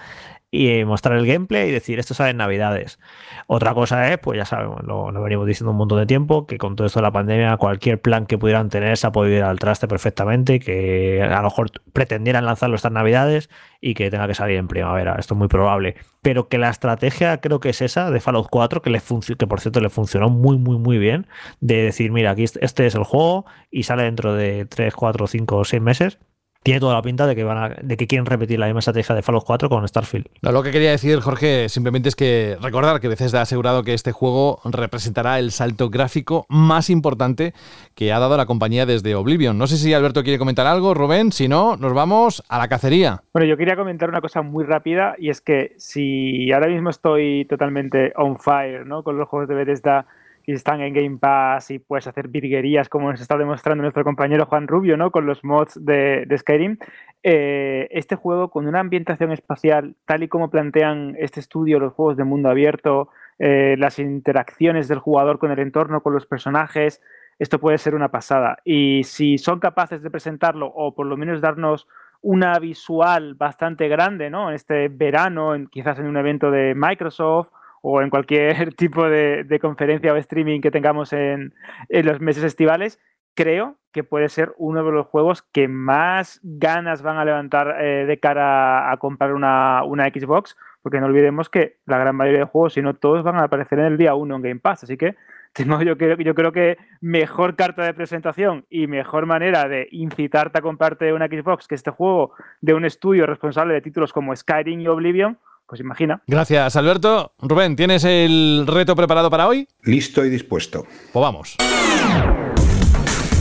y 0.52 0.84
mostrar 0.84 1.18
el 1.18 1.26
gameplay 1.26 1.70
y 1.70 1.72
decir 1.72 1.98
esto 1.98 2.14
sale 2.14 2.32
en 2.32 2.38
Navidades. 2.38 3.00
Otra 3.48 3.74
cosa 3.74 4.12
es, 4.12 4.18
pues 4.18 4.38
ya 4.38 4.46
sabemos, 4.46 4.84
lo, 4.84 5.12
venimos 5.24 5.48
diciendo 5.48 5.72
un 5.72 5.78
montón 5.78 6.00
de 6.00 6.06
tiempo, 6.06 6.46
que 6.46 6.58
con 6.58 6.76
todo 6.76 6.86
esto 6.88 7.00
de 7.00 7.04
la 7.04 7.12
pandemia, 7.12 7.56
cualquier 7.56 8.02
plan 8.02 8.26
que 8.26 8.38
pudieran 8.38 8.70
tener 8.70 8.98
se 8.98 9.08
ha 9.08 9.12
podido 9.14 9.38
ir 9.38 9.44
al 9.44 9.60
traste 9.60 9.88
perfectamente, 9.88 10.60
que 10.60 11.24
a 11.24 11.38
lo 11.38 11.44
mejor 11.44 11.72
pretendieran 11.94 12.46
lanzarlo 12.46 12.76
estas 12.76 12.92
Navidades 12.92 13.50
y 13.80 13.94
que 13.94 14.12
tenga 14.12 14.28
que 14.28 14.36
salir 14.36 14.58
en 14.58 14.68
primavera. 14.68 15.16
Esto 15.18 15.36
es 15.36 15.38
muy 15.38 15.48
probable. 15.48 15.96
Pero 16.22 16.50
que 16.50 16.58
la 16.58 16.70
estrategia 16.70 17.40
creo 17.40 17.62
que 17.62 17.70
es 17.70 17.82
esa 17.82 18.12
de 18.12 18.20
Fallout 18.20 18.48
4, 18.52 18.82
que, 18.82 18.90
le 18.90 19.02
que 19.38 19.48
por 19.48 19.62
cierto 19.62 19.80
le 19.80 19.90
funcionó 19.90 20.30
muy, 20.30 20.58
muy, 20.58 20.78
muy 20.78 20.98
bien, 20.98 21.28
de 21.62 21.82
decir, 21.82 22.12
mira, 22.12 22.32
aquí 22.32 22.44
este 22.44 22.86
es 22.86 22.96
el 22.96 23.04
juego 23.06 23.46
y 23.72 23.84
sale 23.84 24.04
dentro 24.04 24.34
de 24.34 24.66
3, 24.66 24.94
4, 24.94 25.28
5 25.28 25.58
o 25.58 25.64
6 25.64 25.82
meses 25.82 26.20
tiene 26.64 26.80
toda 26.80 26.94
la 26.94 27.02
pinta 27.02 27.26
de 27.26 27.36
que 27.36 27.44
van 27.44 27.58
a, 27.58 27.70
de 27.70 27.98
que 27.98 28.06
quieren 28.06 28.26
repetir 28.26 28.60
la 28.60 28.68
misma 28.68 28.80
estrategia 28.80 29.16
de 29.16 29.24
Fallout 29.24 29.46
4 29.46 29.70
con 29.70 29.88
Starfield. 29.88 30.28
lo 30.42 30.62
que 30.62 30.72
quería 30.72 30.92
decir, 30.92 31.20
Jorge, 31.20 31.70
simplemente 31.70 32.10
es 32.10 32.16
que 32.16 32.56
recordar 32.62 33.00
que 33.00 33.08
Bethesda 33.08 33.40
ha 33.40 33.44
asegurado 33.44 33.84
que 33.84 33.94
este 33.94 34.12
juego 34.12 34.60
representará 34.66 35.40
el 35.40 35.52
salto 35.52 35.90
gráfico 35.90 36.46
más 36.50 36.90
importante 36.90 37.54
que 37.96 38.14
ha 38.14 38.20
dado 38.20 38.38
la 38.38 38.46
compañía 38.46 38.86
desde 38.86 39.16
Oblivion. 39.16 39.58
No 39.58 39.66
sé 39.66 39.78
si 39.78 39.94
Alberto 39.94 40.24
quiere 40.24 40.38
comentar 40.38 40.68
algo, 40.68 40.94
Rubén, 40.94 41.32
si 41.32 41.48
no, 41.48 41.78
nos 41.78 41.94
vamos 41.94 42.44
a 42.48 42.60
la 42.60 42.68
cacería. 42.68 43.24
Bueno, 43.34 43.48
yo 43.48 43.58
quería 43.58 43.76
comentar 43.76 44.10
una 44.10 44.22
cosa 44.22 44.44
muy 44.44 44.64
rápida 44.64 45.16
y 45.18 45.30
es 45.30 45.42
que 45.42 45.74
si 45.78 46.52
ahora 46.52 46.68
mismo 46.68 46.92
estoy 46.92 47.46
totalmente 47.46 48.14
on 48.16 48.38
fire 48.38 48.86
¿no? 48.86 49.04
con 49.04 49.18
los 49.18 49.28
juegos 49.28 49.50
de 49.50 49.56
Bethesda 49.56 50.06
y 50.46 50.54
están 50.54 50.82
en 50.82 50.94
Game 50.94 51.18
Pass 51.18 51.72
y 51.72 51.80
puedes 51.80 52.08
hacer 52.08 52.28
virguerías 52.28 52.90
como 52.90 53.12
nos 53.12 53.22
está 53.22 53.38
demostrando 53.38 53.82
nuestro 53.82 54.04
compañero 54.04 54.46
Juan 54.46 54.68
Rubio, 54.68 54.98
¿no? 54.98 55.12
Con 55.12 55.26
los 55.26 55.44
mods 55.44 55.84
de, 55.84 56.26
Skyrim. 56.38 56.78
Eh, 57.24 57.88
este 57.92 58.16
juego 58.16 58.50
con 58.50 58.68
una 58.68 58.80
ambientación 58.80 59.32
espacial, 59.32 59.96
tal 60.06 60.24
y 60.24 60.28
como 60.28 60.50
plantean 60.50 61.16
este 61.20 61.40
estudio, 61.40 61.80
los 61.80 61.94
juegos 61.94 62.18
de 62.18 62.24
mundo 62.24 62.50
abierto, 62.50 63.10
eh, 63.40 63.76
las 63.78 64.00
interacciones 64.00 64.88
del 64.88 65.00
jugador 65.00 65.40
con 65.40 65.52
el 65.52 65.60
entorno, 65.60 66.02
con 66.02 66.14
los 66.14 66.26
personajes, 66.26 67.02
esto 67.40 67.60
puede 67.60 67.78
ser 67.78 67.96
una 67.96 68.10
pasada. 68.10 68.58
Y 68.64 69.04
si 69.04 69.38
son 69.38 69.60
capaces 69.60 70.04
de 70.04 70.12
presentarlo 70.12 70.68
o 70.68 70.94
por 70.94 71.08
lo 71.08 71.18
menos 71.18 71.42
darnos 71.42 71.88
una 72.22 72.60
visual 72.60 73.34
bastante 73.34 73.88
grande, 73.88 74.30
¿no? 74.30 74.52
Este 74.52 74.90
verano, 74.90 75.54
quizás 75.72 75.98
en 75.98 76.06
un 76.06 76.18
evento 76.18 76.52
de 76.52 76.76
Microsoft 76.76 77.50
o 77.82 78.02
en 78.02 78.10
cualquier 78.10 78.74
tipo 78.76 79.08
de, 79.10 79.60
conferencia 79.62 80.14
o 80.14 80.18
streaming 80.18 80.62
que 80.62 80.72
tengamos 80.72 81.14
en, 81.14 81.54
los 81.90 82.22
meses 82.22 82.44
estivales, 82.44 83.00
creo 83.36 83.78
que 83.92 84.04
puede 84.04 84.30
ser 84.30 84.54
uno 84.58 84.84
de 84.84 84.92
los 84.92 85.08
juegos 85.08 85.42
que 85.42 85.68
más 85.68 86.40
ganas 86.44 87.02
van 87.02 87.18
a 87.18 87.26
levantar 87.26 87.82
eh, 87.82 88.06
de 88.06 88.20
cara 88.20 88.92
a 88.92 88.98
comprar 88.98 89.34
una, 89.34 89.82
Xbox, 90.14 90.56
porque 90.82 91.00
no 91.00 91.08
olvidemos 91.08 91.50
que 91.50 91.78
la 91.86 91.98
gran 91.98 92.16
mayoría 92.16 92.42
de 92.42 92.46
juegos, 92.46 92.74
si 92.74 92.82
no 92.82 92.96
todos, 92.96 93.24
van 93.24 93.36
a 93.38 93.44
aparecer 93.44 93.80
en 93.80 93.86
el 93.86 93.98
día 93.98 94.16
1 94.16 94.36
en 94.36 94.42
Game 94.42 94.60
Pass, 94.60 94.84
así 94.84 94.98
que 94.98 95.16
tengo, 95.54 95.82
yo, 95.82 95.98
creo, 95.98 96.16
yo 96.18 96.34
creo 96.34 96.54
que 96.54 96.78
mejor 97.02 97.58
carta 97.58 97.84
de 97.84 97.94
presentación 97.94 98.66
y 98.70 98.88
mejor 98.88 99.26
manera 99.26 99.68
de 99.68 99.90
incitarte 99.92 100.60
a 100.60 100.62
comprarte 100.62 101.12
una 101.12 101.28
Xbox 101.28 101.68
que 101.68 101.76
este 101.76 101.92
juego 101.92 102.34
de 102.62 102.74
un 102.74 102.86
estudio 102.86 103.26
responsable 103.26 103.74
de 103.74 103.82
títulos 103.82 104.14
como 104.14 104.34
Skyrim 104.34 104.80
y 104.80 104.88
Oblivion, 104.88 105.38
pues 105.72 105.80
imagina. 105.80 106.22
Gracias, 106.28 106.76
Alberto. 106.76 107.32
Rubén, 107.40 107.78
¿tienes 107.78 108.04
el 108.04 108.66
reto 108.68 108.94
preparado 108.94 109.30
para 109.30 109.48
hoy? 109.48 109.66
Listo 109.84 110.26
y 110.26 110.30
dispuesto. 110.30 110.86
Pues 111.14 111.24
vamos. 111.24 111.56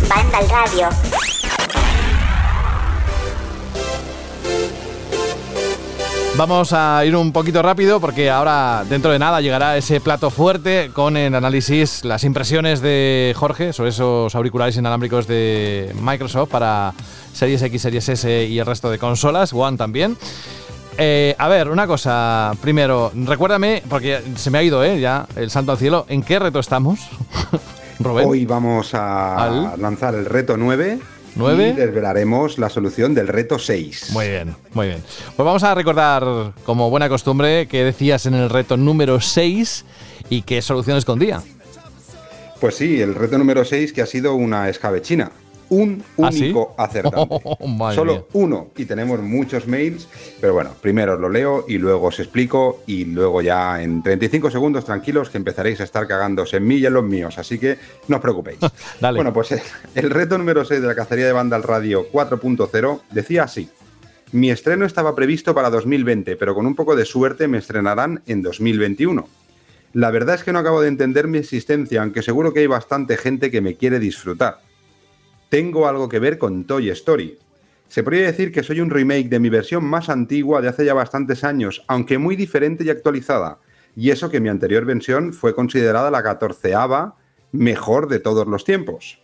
Banda 0.08 0.38
al 0.38 0.48
radio. 0.48 0.88
Vamos 6.36 6.72
a 6.72 7.04
ir 7.04 7.16
un 7.16 7.32
poquito 7.32 7.62
rápido 7.62 8.00
porque 8.00 8.30
ahora 8.30 8.84
dentro 8.88 9.10
de 9.10 9.18
nada 9.18 9.40
llegará 9.40 9.76
ese 9.76 10.00
plato 10.00 10.30
fuerte 10.30 10.90
con 10.92 11.16
el 11.16 11.34
análisis, 11.34 12.04
las 12.04 12.22
impresiones 12.22 12.80
de 12.80 13.34
Jorge 13.36 13.72
sobre 13.72 13.90
esos 13.90 14.36
auriculares 14.36 14.76
inalámbricos 14.76 15.26
de 15.26 15.92
Microsoft 16.00 16.50
para 16.50 16.94
Series 17.32 17.60
X, 17.62 17.82
Series 17.82 18.08
S 18.08 18.44
y 18.44 18.60
el 18.60 18.66
resto 18.66 18.88
de 18.88 18.98
consolas, 18.98 19.52
One 19.52 19.76
también. 19.76 20.16
Eh, 20.98 21.34
a 21.38 21.48
ver, 21.48 21.68
una 21.68 21.86
cosa. 21.86 22.52
Primero, 22.60 23.12
recuérdame, 23.14 23.82
porque 23.88 24.20
se 24.36 24.50
me 24.50 24.58
ha 24.58 24.62
ido, 24.62 24.84
¿eh? 24.84 25.00
Ya, 25.00 25.26
el 25.36 25.50
santo 25.50 25.72
al 25.72 25.78
cielo. 25.78 26.06
¿En 26.08 26.22
qué 26.22 26.38
reto 26.38 26.58
estamos? 26.58 27.00
Hoy 28.04 28.46
vamos 28.46 28.94
a 28.94 29.74
lanzar 29.78 30.14
el 30.14 30.24
reto 30.24 30.56
9. 30.56 30.98
¿9? 31.36 31.70
Y 31.70 31.72
desvelaremos 31.72 32.58
la 32.58 32.68
solución 32.68 33.14
del 33.14 33.28
reto 33.28 33.58
6. 33.58 34.10
Muy 34.12 34.28
bien, 34.28 34.56
muy 34.72 34.88
bien. 34.88 35.02
Pues 35.36 35.44
vamos 35.44 35.62
a 35.62 35.74
recordar, 35.74 36.52
como 36.64 36.90
buena 36.90 37.08
costumbre, 37.08 37.66
que 37.68 37.84
decías 37.84 38.26
en 38.26 38.34
el 38.34 38.50
reto 38.50 38.76
número 38.76 39.20
6 39.20 39.84
y 40.30 40.42
qué 40.42 40.62
solución 40.62 40.96
escondía. 40.96 41.42
Pues 42.60 42.76
sí, 42.76 43.00
el 43.00 43.14
reto 43.14 43.38
número 43.38 43.64
6 43.64 43.92
que 43.92 44.02
ha 44.02 44.06
sido 44.06 44.34
una 44.34 44.68
escabechina. 44.68 45.30
Un 45.70 46.02
¿Ah, 46.20 46.30
sí? 46.32 46.44
único 46.44 46.74
acertante. 46.78 47.18
Oh, 47.44 47.92
Solo 47.94 48.12
mía. 48.12 48.24
uno. 48.34 48.70
Y 48.76 48.84
tenemos 48.84 49.20
muchos 49.20 49.66
mails. 49.66 50.08
Pero 50.40 50.52
bueno, 50.54 50.70
primero 50.80 51.14
os 51.14 51.20
lo 51.20 51.28
leo 51.28 51.64
y 51.68 51.78
luego 51.78 52.08
os 52.08 52.18
explico. 52.20 52.82
Y 52.86 53.04
luego 53.04 53.40
ya 53.40 53.80
en 53.82 54.02
35 54.02 54.50
segundos, 54.50 54.84
tranquilos, 54.84 55.30
que 55.30 55.38
empezaréis 55.38 55.80
a 55.80 55.84
estar 55.84 56.06
cagándose 56.06 56.56
en 56.58 56.66
mí 56.66 56.76
y 56.76 56.86
en 56.86 56.94
los 56.94 57.04
míos. 57.04 57.38
Así 57.38 57.58
que 57.58 57.78
no 58.08 58.16
os 58.16 58.22
preocupéis. 58.22 58.58
Dale. 59.00 59.16
Bueno, 59.16 59.32
pues 59.32 59.52
eh, 59.52 59.62
el 59.94 60.10
reto 60.10 60.36
número 60.38 60.64
6 60.64 60.80
de 60.80 60.86
la 60.88 60.94
cacería 60.94 61.26
de 61.26 61.32
banda 61.32 61.56
al 61.56 61.62
radio 61.62 62.06
4.0 62.12 63.00
decía 63.10 63.44
así. 63.44 63.68
Mi 64.32 64.50
estreno 64.50 64.86
estaba 64.86 65.14
previsto 65.16 65.54
para 65.54 65.70
2020, 65.70 66.36
pero 66.36 66.54
con 66.54 66.66
un 66.66 66.74
poco 66.76 66.94
de 66.94 67.04
suerte 67.04 67.48
me 67.48 67.58
estrenarán 67.58 68.22
en 68.26 68.42
2021. 68.42 69.28
La 69.92 70.12
verdad 70.12 70.36
es 70.36 70.44
que 70.44 70.52
no 70.52 70.60
acabo 70.60 70.80
de 70.80 70.86
entender 70.88 71.26
mi 71.26 71.38
existencia, 71.38 72.00
aunque 72.02 72.22
seguro 72.22 72.52
que 72.54 72.60
hay 72.60 72.68
bastante 72.68 73.16
gente 73.16 73.50
que 73.50 73.60
me 73.60 73.74
quiere 73.74 73.98
disfrutar. 73.98 74.60
Tengo 75.50 75.88
algo 75.88 76.08
que 76.08 76.20
ver 76.20 76.38
con 76.38 76.64
Toy 76.64 76.90
Story. 76.90 77.36
Se 77.88 78.04
podría 78.04 78.26
decir 78.26 78.52
que 78.52 78.62
soy 78.62 78.80
un 78.80 78.88
remake 78.88 79.28
de 79.28 79.40
mi 79.40 79.48
versión 79.48 79.84
más 79.84 80.08
antigua 80.08 80.60
de 80.60 80.68
hace 80.68 80.84
ya 80.84 80.94
bastantes 80.94 81.42
años, 81.42 81.82
aunque 81.88 82.18
muy 82.18 82.36
diferente 82.36 82.84
y 82.84 82.90
actualizada. 82.90 83.58
Y 83.96 84.10
eso 84.10 84.30
que 84.30 84.38
mi 84.38 84.48
anterior 84.48 84.84
versión 84.84 85.32
fue 85.32 85.52
considerada 85.56 86.08
la 86.12 86.22
catorceava 86.22 87.16
mejor 87.50 88.08
de 88.08 88.20
todos 88.20 88.46
los 88.46 88.62
tiempos. 88.62 89.20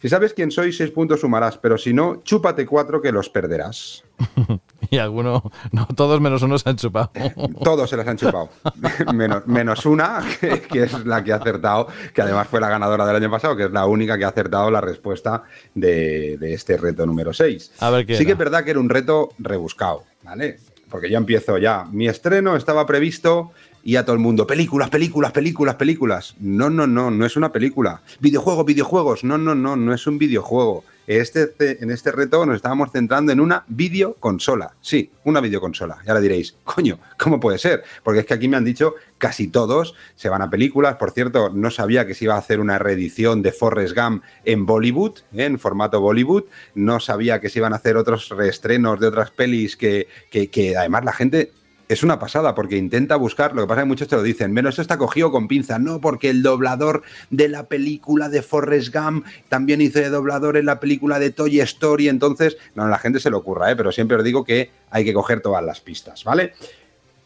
Si 0.00 0.08
sabes 0.08 0.32
quién 0.32 0.52
soy, 0.52 0.72
seis 0.72 0.92
puntos 0.92 1.22
sumarás, 1.22 1.58
pero 1.58 1.76
si 1.76 1.92
no, 1.92 2.22
chúpate 2.22 2.66
cuatro 2.66 3.02
que 3.02 3.10
los 3.10 3.28
perderás. 3.28 4.04
Y 4.90 4.98
alguno, 4.98 5.50
no, 5.72 5.86
todos 5.94 6.20
menos 6.20 6.42
uno 6.42 6.58
se 6.58 6.68
han 6.68 6.76
chupado. 6.76 7.10
Todos 7.64 7.90
se 7.90 7.96
las 7.96 8.06
han 8.06 8.16
chupado. 8.16 8.50
menos, 9.14 9.46
menos 9.46 9.86
una, 9.86 10.22
que, 10.40 10.60
que 10.60 10.84
es 10.84 11.04
la 11.04 11.22
que 11.24 11.32
ha 11.32 11.36
acertado, 11.36 11.88
que 12.12 12.22
además 12.22 12.48
fue 12.48 12.60
la 12.60 12.68
ganadora 12.68 13.06
del 13.06 13.16
año 13.16 13.30
pasado, 13.30 13.56
que 13.56 13.64
es 13.64 13.70
la 13.70 13.86
única 13.86 14.18
que 14.18 14.24
ha 14.24 14.28
acertado 14.28 14.70
la 14.70 14.80
respuesta 14.80 15.44
de, 15.74 16.36
de 16.38 16.54
este 16.54 16.76
reto 16.76 17.06
número 17.06 17.32
6. 17.32 17.72
A 17.80 17.90
ver 17.90 18.06
qué 18.06 18.16
Sí 18.16 18.26
que 18.26 18.32
es 18.32 18.38
verdad 18.38 18.64
que 18.64 18.70
era 18.70 18.80
un 18.80 18.88
reto 18.88 19.30
rebuscado, 19.38 20.04
¿vale? 20.22 20.58
Porque 20.90 21.10
yo 21.10 21.18
empiezo 21.18 21.58
ya. 21.58 21.86
Mi 21.90 22.08
estreno 22.08 22.56
estaba 22.56 22.86
previsto 22.86 23.52
y 23.82 23.96
a 23.96 24.04
todo 24.04 24.14
el 24.14 24.20
mundo, 24.20 24.46
películas, 24.46 24.88
películas, 24.88 25.32
películas, 25.32 25.74
películas. 25.74 26.34
No, 26.40 26.70
no, 26.70 26.86
no, 26.86 27.10
no 27.10 27.26
es 27.26 27.36
una 27.36 27.52
película. 27.52 28.00
Videojuegos, 28.20 28.64
videojuegos. 28.64 29.24
No, 29.24 29.36
no, 29.36 29.54
no, 29.54 29.76
no 29.76 29.92
es 29.92 30.06
un 30.06 30.18
videojuego. 30.18 30.84
Este, 31.06 31.54
en 31.82 31.90
este 31.90 32.12
reto 32.12 32.44
nos 32.46 32.56
estábamos 32.56 32.90
centrando 32.92 33.32
en 33.32 33.40
una 33.40 33.64
videoconsola. 33.68 34.74
Sí, 34.80 35.10
una 35.24 35.40
videoconsola. 35.40 35.98
Y 36.04 36.08
ahora 36.08 36.20
diréis, 36.20 36.56
coño, 36.64 36.98
¿cómo 37.18 37.40
puede 37.40 37.58
ser? 37.58 37.84
Porque 38.02 38.20
es 38.20 38.26
que 38.26 38.34
aquí 38.34 38.48
me 38.48 38.56
han 38.56 38.64
dicho 38.64 38.94
casi 39.18 39.48
todos 39.48 39.94
se 40.16 40.28
van 40.28 40.42
a 40.42 40.50
películas. 40.50 40.96
Por 40.96 41.10
cierto, 41.10 41.50
no 41.50 41.70
sabía 41.70 42.06
que 42.06 42.14
se 42.14 42.24
iba 42.24 42.34
a 42.34 42.38
hacer 42.38 42.60
una 42.60 42.78
reedición 42.78 43.42
de 43.42 43.52
Forrest 43.52 43.96
Gump 43.96 44.22
en 44.44 44.66
Bollywood, 44.66 45.18
¿eh? 45.32 45.44
en 45.44 45.58
formato 45.58 46.00
Bollywood. 46.00 46.44
No 46.74 47.00
sabía 47.00 47.40
que 47.40 47.48
se 47.48 47.58
iban 47.60 47.72
a 47.72 47.76
hacer 47.76 47.96
otros 47.96 48.28
reestrenos 48.28 49.00
de 49.00 49.06
otras 49.06 49.30
pelis 49.30 49.76
que, 49.76 50.08
que, 50.30 50.50
que 50.50 50.76
además 50.76 51.04
la 51.04 51.12
gente 51.12 51.52
es 51.94 52.02
una 52.02 52.18
pasada 52.18 52.54
porque 52.54 52.76
intenta 52.76 53.16
buscar, 53.16 53.54
lo 53.54 53.62
que 53.62 53.68
pasa 53.68 53.80
es 53.80 53.84
que 53.84 53.88
muchos 53.88 54.08
te 54.08 54.16
lo 54.16 54.22
dicen, 54.22 54.52
menos 54.52 54.70
esto 54.72 54.82
está 54.82 54.98
cogido 54.98 55.30
con 55.30 55.48
pinza, 55.48 55.78
no, 55.78 56.00
porque 56.00 56.28
el 56.28 56.42
doblador 56.42 57.02
de 57.30 57.48
la 57.48 57.66
película 57.66 58.28
de 58.28 58.42
Forrest 58.42 58.94
Gump 58.94 59.26
también 59.48 59.80
hizo 59.80 59.98
de 60.00 60.10
doblador 60.10 60.56
en 60.56 60.66
la 60.66 60.80
película 60.80 61.18
de 61.18 61.30
Toy 61.30 61.60
Story, 61.60 62.08
entonces, 62.08 62.56
no, 62.74 62.86
la 62.88 62.98
gente 62.98 63.20
se 63.20 63.30
le 63.30 63.36
ocurra, 63.36 63.70
¿eh? 63.70 63.76
pero 63.76 63.92
siempre 63.92 64.16
os 64.16 64.24
digo 64.24 64.44
que 64.44 64.70
hay 64.90 65.04
que 65.04 65.14
coger 65.14 65.40
todas 65.40 65.64
las 65.64 65.80
pistas, 65.80 66.24
¿vale? 66.24 66.54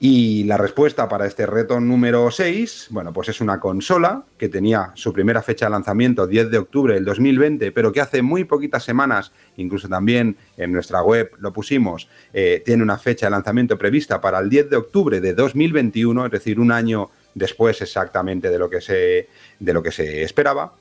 Y 0.00 0.44
la 0.44 0.56
respuesta 0.56 1.08
para 1.08 1.26
este 1.26 1.44
reto 1.44 1.80
número 1.80 2.30
6, 2.30 2.86
bueno, 2.90 3.12
pues 3.12 3.30
es 3.30 3.40
una 3.40 3.58
consola 3.58 4.22
que 4.36 4.48
tenía 4.48 4.92
su 4.94 5.12
primera 5.12 5.42
fecha 5.42 5.66
de 5.66 5.70
lanzamiento 5.70 6.28
10 6.28 6.52
de 6.52 6.58
octubre 6.58 6.94
del 6.94 7.04
2020, 7.04 7.72
pero 7.72 7.90
que 7.90 8.00
hace 8.00 8.22
muy 8.22 8.44
poquitas 8.44 8.84
semanas, 8.84 9.32
incluso 9.56 9.88
también 9.88 10.36
en 10.56 10.70
nuestra 10.70 11.02
web 11.02 11.32
lo 11.40 11.52
pusimos, 11.52 12.08
eh, 12.32 12.62
tiene 12.64 12.84
una 12.84 12.96
fecha 12.96 13.26
de 13.26 13.30
lanzamiento 13.30 13.76
prevista 13.76 14.20
para 14.20 14.38
el 14.38 14.48
10 14.48 14.70
de 14.70 14.76
octubre 14.76 15.20
de 15.20 15.34
2021, 15.34 16.26
es 16.26 16.30
decir, 16.30 16.60
un 16.60 16.70
año 16.70 17.10
después 17.34 17.82
exactamente 17.82 18.50
de 18.50 18.58
lo 18.58 18.70
que 18.70 18.80
se, 18.80 19.28
de 19.58 19.72
lo 19.72 19.82
que 19.82 19.90
se 19.90 20.22
esperaba. 20.22 20.74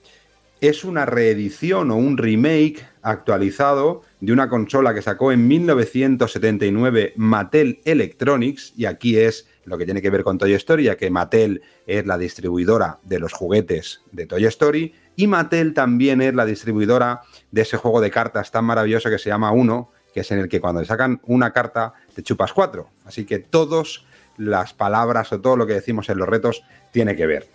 Es 0.62 0.84
una 0.84 1.08
reedición 1.08 1.90
o 1.90 1.96
un 1.96 2.20
remake 2.20 2.86
actualizado 3.02 4.04
de 4.20 4.34
una 4.34 4.50
consola 4.50 4.94
que 4.94 5.02
sacó 5.02 5.32
en 5.32 5.48
1979 5.48 7.14
Mattel 7.18 7.82
Electronics, 7.86 8.74
y 8.76 8.86
aquí 8.86 9.18
es 9.18 9.48
lo 9.66 9.78
que 9.78 9.86
tiene 9.86 10.02
que 10.02 10.10
ver 10.10 10.24
con 10.24 10.38
Toy 10.38 10.54
Story, 10.54 10.86
ya 10.86 10.98
que 10.98 11.10
Mattel 11.10 11.62
es 11.86 12.06
la 12.06 12.18
distribuidora 12.18 13.00
de 13.04 13.20
los 13.20 13.34
juguetes 13.34 14.02
de 14.12 14.26
Toy 14.26 14.46
Story, 14.46 14.94
y 15.16 15.28
Mattel 15.28 15.74
también 15.74 16.22
es 16.22 16.34
la 16.34 16.46
distribuidora 16.46 17.22
de 17.52 17.62
ese 17.62 17.78
juego 17.78 18.02
de 18.02 18.12
cartas 18.12 18.52
tan 18.52 18.66
maravilloso 18.66 19.10
que 19.10 19.20
se 19.20 19.30
llama 19.30 19.52
Uno, 19.52 19.92
que 20.14 20.22
es 20.22 20.32
en 20.32 20.40
el 20.40 20.50
que 20.50 20.62
cuando 20.62 20.82
le 20.82 20.88
sacan 20.88 21.22
una 21.26 21.54
carta 21.54 21.94
te 22.16 22.24
chupas 22.24 22.54
cuatro. 22.54 22.90
Así 23.06 23.26
que 23.26 23.40
todas 23.40 24.04
las 24.38 24.74
palabras 24.74 25.32
o 25.34 25.42
todo 25.42 25.58
lo 25.58 25.68
que 25.68 25.74
decimos 25.74 26.10
en 26.10 26.18
los 26.18 26.28
retos 26.28 26.64
tiene 26.92 27.16
que 27.16 27.28
ver. 27.28 27.48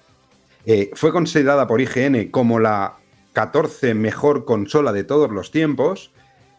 Eh, 0.67 0.91
fue 0.95 1.13
considerada 1.13 1.67
por 1.67 1.81
IGN 1.81 2.31
como 2.31 2.61
la 2.61 2.95
14 3.33 3.95
mejor 3.95 4.45
consola 4.45 4.93
de 4.93 5.05
todos 5.05 5.31
los 5.31 5.51
tiempos. 5.51 6.13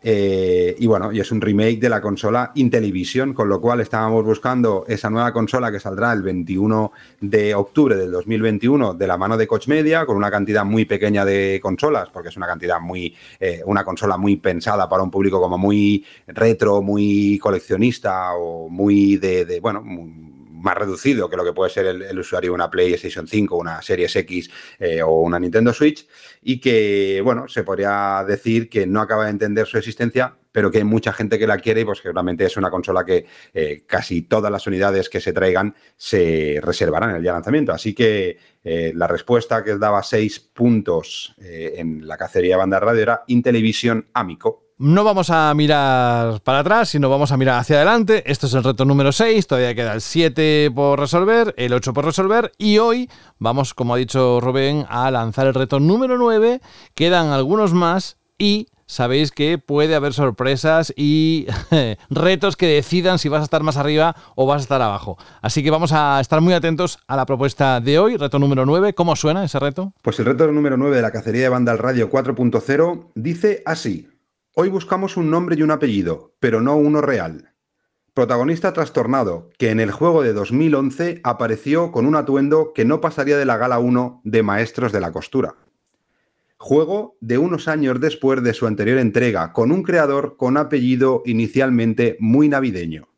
Eh, 0.03 0.75
y 0.77 0.85
bueno, 0.85 1.11
y 1.11 1.19
es 1.19 1.31
un 1.31 1.39
remake 1.39 1.80
de 1.80 1.89
la 1.89 2.01
consola 2.01 2.51
Intellivision, 2.55 3.34
con 3.34 3.47
lo 3.47 3.61
cual 3.61 3.80
estábamos 3.80 4.25
buscando 4.25 4.84
esa 4.88 5.09
nueva 5.09 5.31
consola 5.31 5.71
que 5.71 5.80
saldrá 5.80 6.11
el 6.11 6.21
21 6.21 6.91
de 7.21 7.55
octubre 7.55 7.95
del 7.95 8.11
2021 8.11 8.93
de 8.95 9.07
la 9.07 9.17
mano 9.17 9.38
de 9.38 9.47
Coach 9.47 9.67
Media, 9.69 10.05
con 10.05 10.17
una 10.17 10.30
cantidad 10.30 10.65
muy 10.65 10.85
pequeña 10.85 11.23
de 11.23 11.59
consolas, 11.63 12.09
porque 12.11 12.30
es 12.30 12.38
una 12.38 12.47
cantidad 12.47 12.80
muy, 12.81 13.15
eh, 13.39 13.61
una 13.65 13.84
consola 13.85 14.17
muy 14.17 14.35
pensada 14.35 14.89
para 14.89 15.03
un 15.03 15.11
público 15.11 15.39
como 15.39 15.57
muy 15.57 16.05
retro, 16.27 16.81
muy 16.81 17.39
coleccionista 17.39 18.34
o 18.35 18.67
muy 18.69 19.17
de, 19.17 19.45
de 19.45 19.59
bueno, 19.59 19.81
muy- 19.81 20.32
más 20.64 20.76
reducido 20.76 21.30
que 21.30 21.35
lo 21.35 21.44
que 21.44 21.53
puede 21.53 21.69
ser 21.69 21.85
el, 21.85 22.18
usuario 22.18 22.52
de 22.52 22.56
una 22.56 22.72
PlayStation 22.72 23.27
5, 23.27 23.56
una 23.56 23.81
Series 23.81 24.15
X 24.15 24.49
eh, 24.80 25.02
o 25.03 25.19
una 25.19 25.38
Nintendo 25.38 25.73
Switch, 25.73 26.07
y 26.41 26.60
que, 26.60 27.22
bueno, 27.23 27.49
se 27.49 27.64
podría 27.64 28.23
decir 28.26 28.69
que 28.69 28.88
no 28.88 29.02
acaba 29.02 29.26
de 29.26 29.31
entender 29.31 29.68
su 29.68 29.77
existencia, 29.77 30.38
pero 30.53 30.72
que 30.72 30.77
hay 30.77 30.84
mucha 30.85 31.11
gente 31.11 31.38
que 31.38 31.48
la 31.48 31.57
quiere 31.57 31.81
y 31.81 31.85
pues 31.85 31.99
que 31.99 32.14
realmente 32.14 32.45
es 32.45 32.56
una 32.56 32.69
consola 32.69 33.03
que 33.03 33.26
eh, 33.53 33.84
casi 33.85 34.22
todas 34.22 34.52
las 34.52 34.65
unidades 34.65 35.10
que 35.10 35.19
se 35.19 35.34
traigan 35.34 35.76
se 35.98 36.60
reservarán 36.61 37.10
en 37.10 37.15
el 37.18 37.23
día 37.23 37.34
lanzamiento. 37.34 37.73
Así 37.73 37.94
que 37.94 38.38
eh, 38.64 38.94
la 38.95 39.07
respuesta 39.07 39.64
que 39.65 39.77
daba 39.77 40.02
seis 40.02 40.40
puntos 40.40 41.35
en 41.40 42.07
la 42.07 42.15
cacería 42.15 42.56
de 42.56 42.60
banda 42.60 42.80
radio 42.80 43.02
era 43.02 43.23
Intellivision 43.27 44.07
Amico. 44.14 44.72
No 44.84 45.05
vamos 45.05 45.30
a 45.30 45.53
mirar 45.53 46.41
para 46.41 46.60
atrás, 46.60 46.89
sino 46.89 47.10
vamos 47.10 47.31
a 47.31 47.38
mirar 47.38 47.57
hacia 47.57 47.77
adelante. 47.77 48.30
Esto 48.30 48.47
es 48.47 48.53
el 48.53 48.65
reto 48.65 48.84
número 48.84 49.14
6, 49.14 49.47
todavía 49.47 49.73
queda 49.73 49.93
el 49.93 50.01
7 50.01 50.72
por 50.76 50.99
resolver, 50.99 51.53
el 51.55 51.72
8 51.72 51.93
por 51.93 52.03
resolver 52.03 52.51
y 52.57 52.80
hoy 52.80 53.10
vamos, 53.39 53.73
como 53.73 53.93
ha 53.93 53.97
dicho 53.97 54.41
Rubén, 54.41 54.85
a 54.89 55.10
lanzar 55.10 55.47
el 55.47 55.53
reto 55.53 55.80
número 55.80 56.18
9. 56.18 56.60
Quedan 56.95 57.27
algunos 57.27 57.73
más 57.73 58.18
y 58.38 58.68
sabéis 58.85 59.31
que 59.31 59.57
puede 59.57 59.95
haber 59.95 60.11
sorpresas 60.11 60.93
y 60.97 61.47
retos 62.10 62.57
que 62.57 62.68
decidan 62.68 63.19
si 63.19 63.30
vas 63.30 63.39
a 63.39 63.45
estar 63.45 63.64
más 63.64 63.77
arriba 63.77 64.18
o 64.35 64.45
vas 64.45 64.57
a 64.57 64.64
estar 64.64 64.81
abajo. 64.81 65.18
Así 65.41 65.64
que 65.64 65.72
vamos 65.72 65.93
a 65.93 66.19
estar 66.19 66.41
muy 66.41 66.53
atentos 66.53 66.99
a 67.07 67.15
la 67.15 67.26
propuesta 67.26 67.80
de 67.80 67.99
hoy, 67.99 68.18
reto 68.18 68.38
número 68.38 68.65
9. 68.65 68.93
¿Cómo 68.95 69.15
suena 69.15 69.45
ese 69.45 69.60
reto? 69.60 69.93
Pues 70.01 70.19
el 70.19 70.26
reto 70.26 70.45
número 70.51 70.76
9 70.76 70.93
de 70.93 71.01
la 71.01 71.11
cacería 71.11 71.43
de 71.43 71.49
banda 71.49 71.72
al 71.72 71.77
radio 71.77 72.11
4.0 72.11 73.11
dice 73.15 73.64
así. 73.65 74.10
Hoy 74.55 74.69
buscamos 74.69 75.17
un 75.17 75.31
nombre 75.31 75.55
y 75.57 75.63
un 75.63 75.71
apellido, 75.71 76.35
pero 76.39 76.61
no 76.61 76.75
uno 76.75 77.01
real. 77.01 77.55
Protagonista 78.13 78.71
trastornado, 78.71 79.49
que 79.57 79.71
en 79.71 79.80
el 79.80 79.89
juego 79.89 80.21
de 80.21 80.31
2011 80.31 81.21
apareció 81.23 81.91
con 81.91 82.05
un 82.05 82.15
atuendo 82.15 82.71
que 82.71 82.85
no 82.85 83.01
pasaría 83.01 83.35
de 83.35 83.45
la 83.45 83.57
gala 83.57 83.80
1 83.80 84.21
de 84.23 84.43
Maestros 84.43 84.91
de 84.91 84.99
la 84.99 85.11
Costura. 85.11 85.55
Juego 86.57 87.17
de 87.19 87.39
unos 87.39 87.67
años 87.67 87.99
después 87.99 88.43
de 88.43 88.53
su 88.53 88.67
anterior 88.67 88.99
entrega, 88.99 89.53
con 89.53 89.71
un 89.71 89.81
creador 89.81 90.38
con 90.38 90.57
apellido 90.57 91.23
inicialmente 91.25 92.15
muy 92.19 92.47
navideño. 92.47 93.09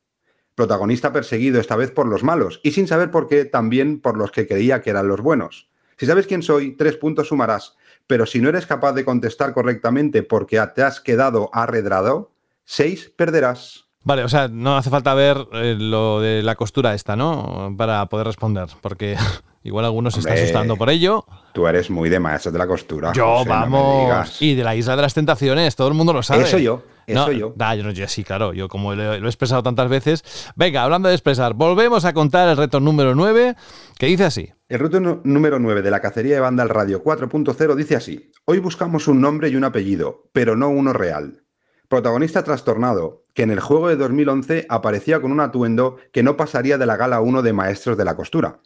Protagonista 0.55 1.11
perseguido 1.11 1.59
esta 1.59 1.75
vez 1.75 1.91
por 1.91 2.07
los 2.07 2.23
malos, 2.23 2.61
y 2.63 2.71
sin 2.71 2.87
saber 2.87 3.11
por 3.11 3.27
qué, 3.27 3.43
también 3.43 3.99
por 3.99 4.15
los 4.17 4.31
que 4.31 4.47
creía 4.47 4.81
que 4.81 4.91
eran 4.91 5.09
los 5.09 5.19
buenos. 5.19 5.69
Si 5.97 6.05
sabes 6.05 6.27
quién 6.27 6.43
soy, 6.43 6.77
tres 6.77 6.95
puntos 6.95 7.27
sumarás, 7.27 7.75
pero 8.07 8.25
si 8.25 8.39
no 8.39 8.49
eres 8.49 8.65
capaz 8.65 8.93
de 8.93 9.05
contestar 9.05 9.53
correctamente 9.53 10.23
porque 10.23 10.61
te 10.75 10.83
has 10.83 11.01
quedado 11.01 11.49
arredrado, 11.53 12.31
seis 12.63 13.11
perderás. 13.15 13.85
Vale, 14.03 14.23
o 14.23 14.29
sea, 14.29 14.47
no 14.47 14.77
hace 14.77 14.91
falta 14.91 15.13
ver 15.15 15.37
eh, 15.53 15.75
lo 15.77 16.21
de 16.21 16.43
la 16.43 16.55
costura 16.55 16.93
esta, 16.93 17.15
¿no? 17.15 17.73
Para 17.75 18.05
poder 18.05 18.27
responder, 18.27 18.67
porque 18.81 19.17
igual 19.63 19.85
algunos 19.85 20.13
se 20.13 20.19
están 20.19 20.37
asustando 20.37 20.75
por 20.75 20.91
ello. 20.91 21.25
Tú 21.53 21.67
eres 21.67 21.89
muy 21.89 22.09
de 22.09 22.19
maestros 22.19 22.53
de 22.53 22.59
la 22.59 22.67
costura. 22.67 23.13
Yo, 23.13 23.37
José, 23.37 23.49
vamos. 23.49 24.41
y 24.41 24.53
de 24.53 24.63
la 24.63 24.75
Isla 24.75 24.95
de 24.95 25.01
las 25.01 25.13
Tentaciones, 25.15 25.75
todo 25.75 25.87
el 25.87 25.95
mundo 25.95 26.13
lo 26.13 26.21
sabe. 26.21 26.43
Eso 26.43 26.59
yo. 26.59 26.83
Eso 27.07 27.27
no, 27.27 27.31
yo. 27.31 27.53
Da, 27.55 27.75
yo, 27.75 27.83
no, 27.83 27.91
yo 27.91 28.07
sí, 28.07 28.23
claro, 28.23 28.53
yo 28.53 28.67
como 28.67 28.95
lo, 28.95 29.17
lo 29.19 29.25
he 29.25 29.29
expresado 29.29 29.63
tantas 29.63 29.89
veces. 29.89 30.23
Venga, 30.55 30.83
hablando 30.83 31.09
de 31.09 31.15
expresar, 31.15 31.53
volvemos 31.53 32.05
a 32.05 32.13
contar 32.13 32.49
el 32.49 32.57
reto 32.57 32.79
número 32.79 33.15
9, 33.15 33.55
que 33.97 34.05
dice 34.07 34.25
así. 34.25 34.51
El 34.67 34.79
reto 34.79 34.99
número 34.99 35.59
9 35.59 35.83
de 35.83 35.91
la 35.91 36.01
cacería 36.01 36.35
de 36.35 36.41
banda 36.41 36.63
al 36.63 36.69
radio 36.69 37.03
4.0 37.03 37.75
dice 37.75 37.95
así. 37.95 38.31
Hoy 38.45 38.59
buscamos 38.59 39.07
un 39.07 39.21
nombre 39.21 39.49
y 39.49 39.55
un 39.55 39.63
apellido, 39.63 40.29
pero 40.33 40.55
no 40.55 40.69
uno 40.69 40.91
real. 40.91 41.43
Protagonista 41.87 42.43
trastornado, 42.43 43.25
que 43.35 43.43
en 43.43 43.51
el 43.51 43.59
juego 43.59 43.89
de 43.89 43.95
2011 43.95 44.65
aparecía 44.69 45.21
con 45.21 45.31
un 45.31 45.39
atuendo 45.39 45.97
que 46.11 46.23
no 46.23 46.35
pasaría 46.35 46.79
de 46.79 46.87
la 46.87 46.97
gala 46.97 47.21
1 47.21 47.43
de 47.43 47.53
Maestros 47.53 47.95
de 47.95 48.05
la 48.05 48.15
Costura. 48.15 48.59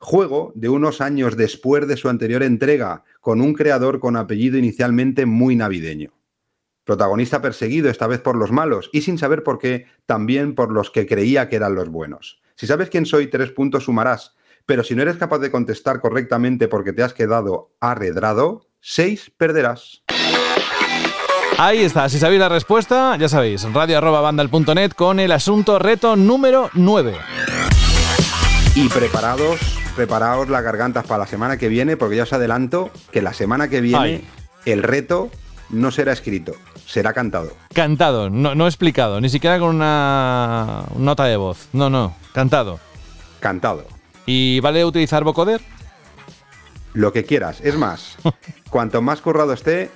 Juego 0.00 0.52
de 0.56 0.68
unos 0.68 1.00
años 1.00 1.36
después 1.36 1.86
de 1.86 1.96
su 1.96 2.08
anterior 2.08 2.42
entrega, 2.42 3.04
con 3.20 3.40
un 3.40 3.54
creador 3.54 4.00
con 4.00 4.16
apellido 4.16 4.58
inicialmente 4.58 5.26
muy 5.26 5.54
navideño. 5.54 6.12
Protagonista 6.86 7.42
perseguido 7.42 7.90
esta 7.90 8.06
vez 8.06 8.20
por 8.20 8.36
los 8.36 8.52
malos 8.52 8.90
y 8.92 9.02
sin 9.02 9.18
saber 9.18 9.42
por 9.42 9.58
qué, 9.58 9.86
también 10.06 10.54
por 10.54 10.70
los 10.70 10.92
que 10.92 11.04
creía 11.04 11.48
que 11.48 11.56
eran 11.56 11.74
los 11.74 11.88
buenos. 11.88 12.40
Si 12.54 12.68
sabes 12.68 12.90
quién 12.90 13.06
soy, 13.06 13.26
tres 13.26 13.50
puntos 13.50 13.84
sumarás, 13.84 14.36
pero 14.66 14.84
si 14.84 14.94
no 14.94 15.02
eres 15.02 15.16
capaz 15.16 15.40
de 15.40 15.50
contestar 15.50 16.00
correctamente 16.00 16.68
porque 16.68 16.92
te 16.92 17.02
has 17.02 17.12
quedado 17.12 17.72
arredrado, 17.80 18.68
seis 18.80 19.32
perderás. 19.36 20.04
Ahí 21.58 21.82
está, 21.82 22.08
si 22.08 22.20
sabéis 22.20 22.38
la 22.38 22.50
respuesta, 22.50 23.16
ya 23.16 23.28
sabéis, 23.28 23.64
radio.bandal.net 23.64 24.92
con 24.92 25.18
el 25.18 25.32
asunto 25.32 25.80
reto 25.80 26.14
número 26.14 26.70
9. 26.74 27.16
Y 28.76 28.88
preparados, 28.90 29.58
preparaos 29.96 30.48
las 30.48 30.62
gargantas 30.62 31.04
para 31.04 31.18
la 31.18 31.26
semana 31.26 31.56
que 31.56 31.68
viene, 31.68 31.96
porque 31.96 32.14
ya 32.14 32.22
os 32.22 32.32
adelanto 32.32 32.92
que 33.10 33.22
la 33.22 33.32
semana 33.32 33.66
que 33.68 33.80
viene 33.80 33.98
Ay. 33.98 34.28
el 34.66 34.84
reto 34.84 35.32
no 35.70 35.90
será 35.90 36.12
escrito, 36.12 36.54
será 36.86 37.12
cantado. 37.12 37.52
Cantado, 37.74 38.30
no, 38.30 38.54
no 38.54 38.66
explicado, 38.66 39.20
ni 39.20 39.28
siquiera 39.28 39.58
con 39.58 39.76
una 39.76 40.84
nota 40.96 41.24
de 41.24 41.36
voz. 41.36 41.68
No, 41.72 41.90
no, 41.90 42.14
cantado. 42.32 42.78
Cantado. 43.40 43.86
¿Y 44.24 44.60
vale 44.60 44.84
utilizar 44.84 45.24
vocoder? 45.24 45.60
Lo 46.94 47.12
que 47.12 47.24
quieras. 47.24 47.60
Es 47.60 47.76
más, 47.76 48.16
cuanto 48.70 49.02
más 49.02 49.20
currado 49.20 49.52
esté, 49.52 49.90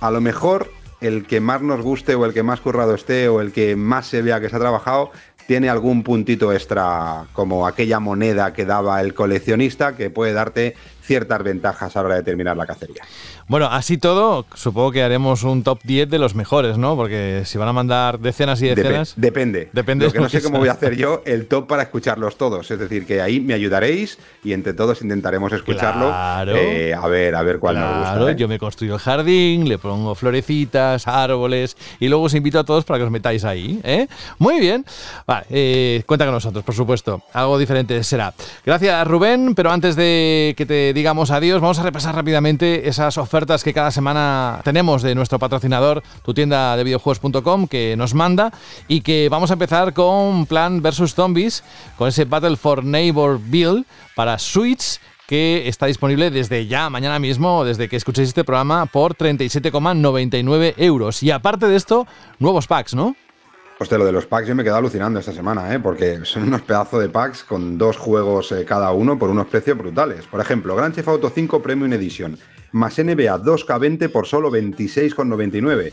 a 0.00 0.10
lo 0.10 0.20
mejor 0.20 0.70
el 1.00 1.26
que 1.26 1.40
más 1.40 1.62
nos 1.62 1.80
guste 1.80 2.14
o 2.14 2.24
el 2.26 2.34
que 2.34 2.42
más 2.42 2.60
currado 2.60 2.94
esté 2.94 3.28
o 3.28 3.40
el 3.40 3.52
que 3.52 3.74
más 3.74 4.06
se 4.06 4.22
vea 4.22 4.40
que 4.40 4.48
se 4.48 4.56
ha 4.56 4.60
trabajado 4.60 5.10
tiene 5.46 5.68
algún 5.68 6.04
puntito 6.04 6.52
extra 6.52 7.26
como 7.32 7.66
aquella 7.66 7.98
moneda 7.98 8.52
que 8.52 8.64
daba 8.64 9.00
el 9.00 9.14
coleccionista 9.14 9.96
que 9.96 10.08
puede 10.08 10.32
darte 10.32 10.76
ciertas 11.02 11.42
ventajas 11.42 11.96
a 11.96 12.02
la 12.02 12.06
hora 12.06 12.14
de 12.16 12.22
terminar 12.22 12.56
la 12.56 12.66
cacería. 12.66 13.02
Bueno, 13.50 13.66
así 13.66 13.98
todo, 13.98 14.46
supongo 14.54 14.92
que 14.92 15.02
haremos 15.02 15.42
un 15.42 15.64
top 15.64 15.80
10 15.82 16.08
de 16.08 16.20
los 16.20 16.36
mejores, 16.36 16.78
¿no? 16.78 16.94
Porque 16.94 17.42
si 17.46 17.58
van 17.58 17.66
a 17.66 17.72
mandar 17.72 18.20
decenas 18.20 18.62
y 18.62 18.68
decenas... 18.68 19.14
depende. 19.16 19.68
Depende 19.72 20.04
Lo 20.04 20.12
que 20.12 20.20
no 20.20 20.28
sé 20.28 20.40
cómo 20.40 20.60
voy 20.60 20.68
a 20.68 20.72
hacer 20.74 20.94
yo 20.94 21.20
el 21.26 21.48
top 21.48 21.66
para 21.66 21.82
escucharlos 21.82 22.36
todos. 22.36 22.70
Es 22.70 22.78
decir, 22.78 23.04
que 23.06 23.20
ahí 23.20 23.40
me 23.40 23.52
ayudaréis 23.54 24.20
y 24.44 24.52
entre 24.52 24.72
todos 24.72 25.02
intentaremos 25.02 25.52
escucharlo. 25.52 26.06
Claro. 26.10 26.54
eh, 26.54 26.94
a 26.94 27.04
ver, 27.08 27.34
a 27.34 27.42
ver 27.42 27.58
cuál 27.58 27.80
nos 27.80 27.90
Claro, 27.90 28.18
gusta. 28.20 28.30
¿eh? 28.30 28.36
yo 28.36 28.46
me 28.46 28.60
construyo 28.60 28.94
el 28.94 29.00
jardín, 29.00 29.68
le 29.68 29.78
pongo 29.78 30.14
florecitas, 30.14 31.08
árboles 31.08 31.76
y 31.98 32.06
luego 32.06 32.26
os 32.26 32.34
invito 32.34 32.60
a 32.60 32.62
todos 32.64 32.84
para 32.84 32.98
que 33.00 33.04
os 33.06 33.10
metáis 33.10 33.44
ahí. 33.44 33.80
¿eh? 33.82 34.06
Muy 34.38 34.60
bien. 34.60 34.86
Vale, 35.26 35.46
eh, 35.50 36.04
cuenta 36.06 36.24
con 36.24 36.34
nosotros, 36.34 36.62
por 36.62 36.76
supuesto. 36.76 37.20
Algo 37.32 37.58
diferente 37.58 38.04
será. 38.04 38.32
Gracias, 38.64 39.08
Rubén. 39.08 39.56
Pero 39.56 39.72
antes 39.72 39.96
de 39.96 40.54
que 40.56 40.66
te 40.66 40.92
digamos 40.94 41.32
adiós, 41.32 41.60
vamos 41.60 41.80
a 41.80 41.82
repasar 41.82 42.14
rápidamente 42.14 42.88
esas 42.88 43.18
ofertas 43.18 43.39
que 43.40 43.72
cada 43.72 43.90
semana 43.90 44.60
tenemos 44.64 45.02
de 45.02 45.14
nuestro 45.14 45.38
patrocinador, 45.38 46.02
tu 46.22 46.34
tienda 46.34 46.76
de 46.76 46.84
videojuegos.com, 46.84 47.68
que 47.68 47.96
nos 47.96 48.12
manda 48.12 48.52
y 48.86 49.00
que 49.00 49.28
vamos 49.30 49.50
a 49.50 49.54
empezar 49.54 49.94
con 49.94 50.44
Plan 50.44 50.82
vs 50.82 51.14
Zombies, 51.14 51.64
con 51.96 52.08
ese 52.08 52.26
Battle 52.26 52.56
for 52.56 52.84
Neighbor 52.84 53.40
Bill 53.42 53.86
para 54.14 54.38
Switch 54.38 55.00
que 55.26 55.68
está 55.68 55.86
disponible 55.86 56.30
desde 56.30 56.66
ya, 56.66 56.90
mañana 56.90 57.18
mismo, 57.18 57.64
desde 57.64 57.88
que 57.88 57.96
escuchéis 57.96 58.28
este 58.28 58.44
programa, 58.44 58.86
por 58.86 59.14
37,99 59.14 60.74
euros. 60.76 61.22
Y 61.22 61.30
aparte 61.30 61.66
de 61.66 61.76
esto, 61.76 62.06
nuevos 62.40 62.66
packs, 62.66 62.94
¿no? 62.94 63.14
Hostia, 63.78 63.96
lo 63.96 64.04
de 64.04 64.12
los 64.12 64.26
packs 64.26 64.46
yo 64.46 64.54
me 64.54 64.60
he 64.60 64.64
quedado 64.64 64.80
alucinando 64.80 65.18
esta 65.18 65.32
semana, 65.32 65.72
¿eh? 65.74 65.78
porque 65.78 66.20
son 66.24 66.42
unos 66.42 66.60
pedazos 66.60 67.00
de 67.00 67.08
packs 67.08 67.44
con 67.44 67.78
dos 67.78 67.96
juegos 67.96 68.52
eh, 68.52 68.66
cada 68.66 68.92
uno 68.92 69.18
por 69.18 69.30
unos 69.30 69.46
precios 69.46 69.78
brutales. 69.78 70.26
Por 70.26 70.38
ejemplo, 70.38 70.76
Grand 70.76 70.94
Theft 70.94 71.08
Auto 71.08 71.30
5 71.30 71.62
Premium 71.62 71.90
Edition, 71.94 72.38
más 72.72 72.98
NBA 72.98 73.42
2K20 73.42 74.10
por 74.10 74.26
solo 74.26 74.50
26,99. 74.50 75.92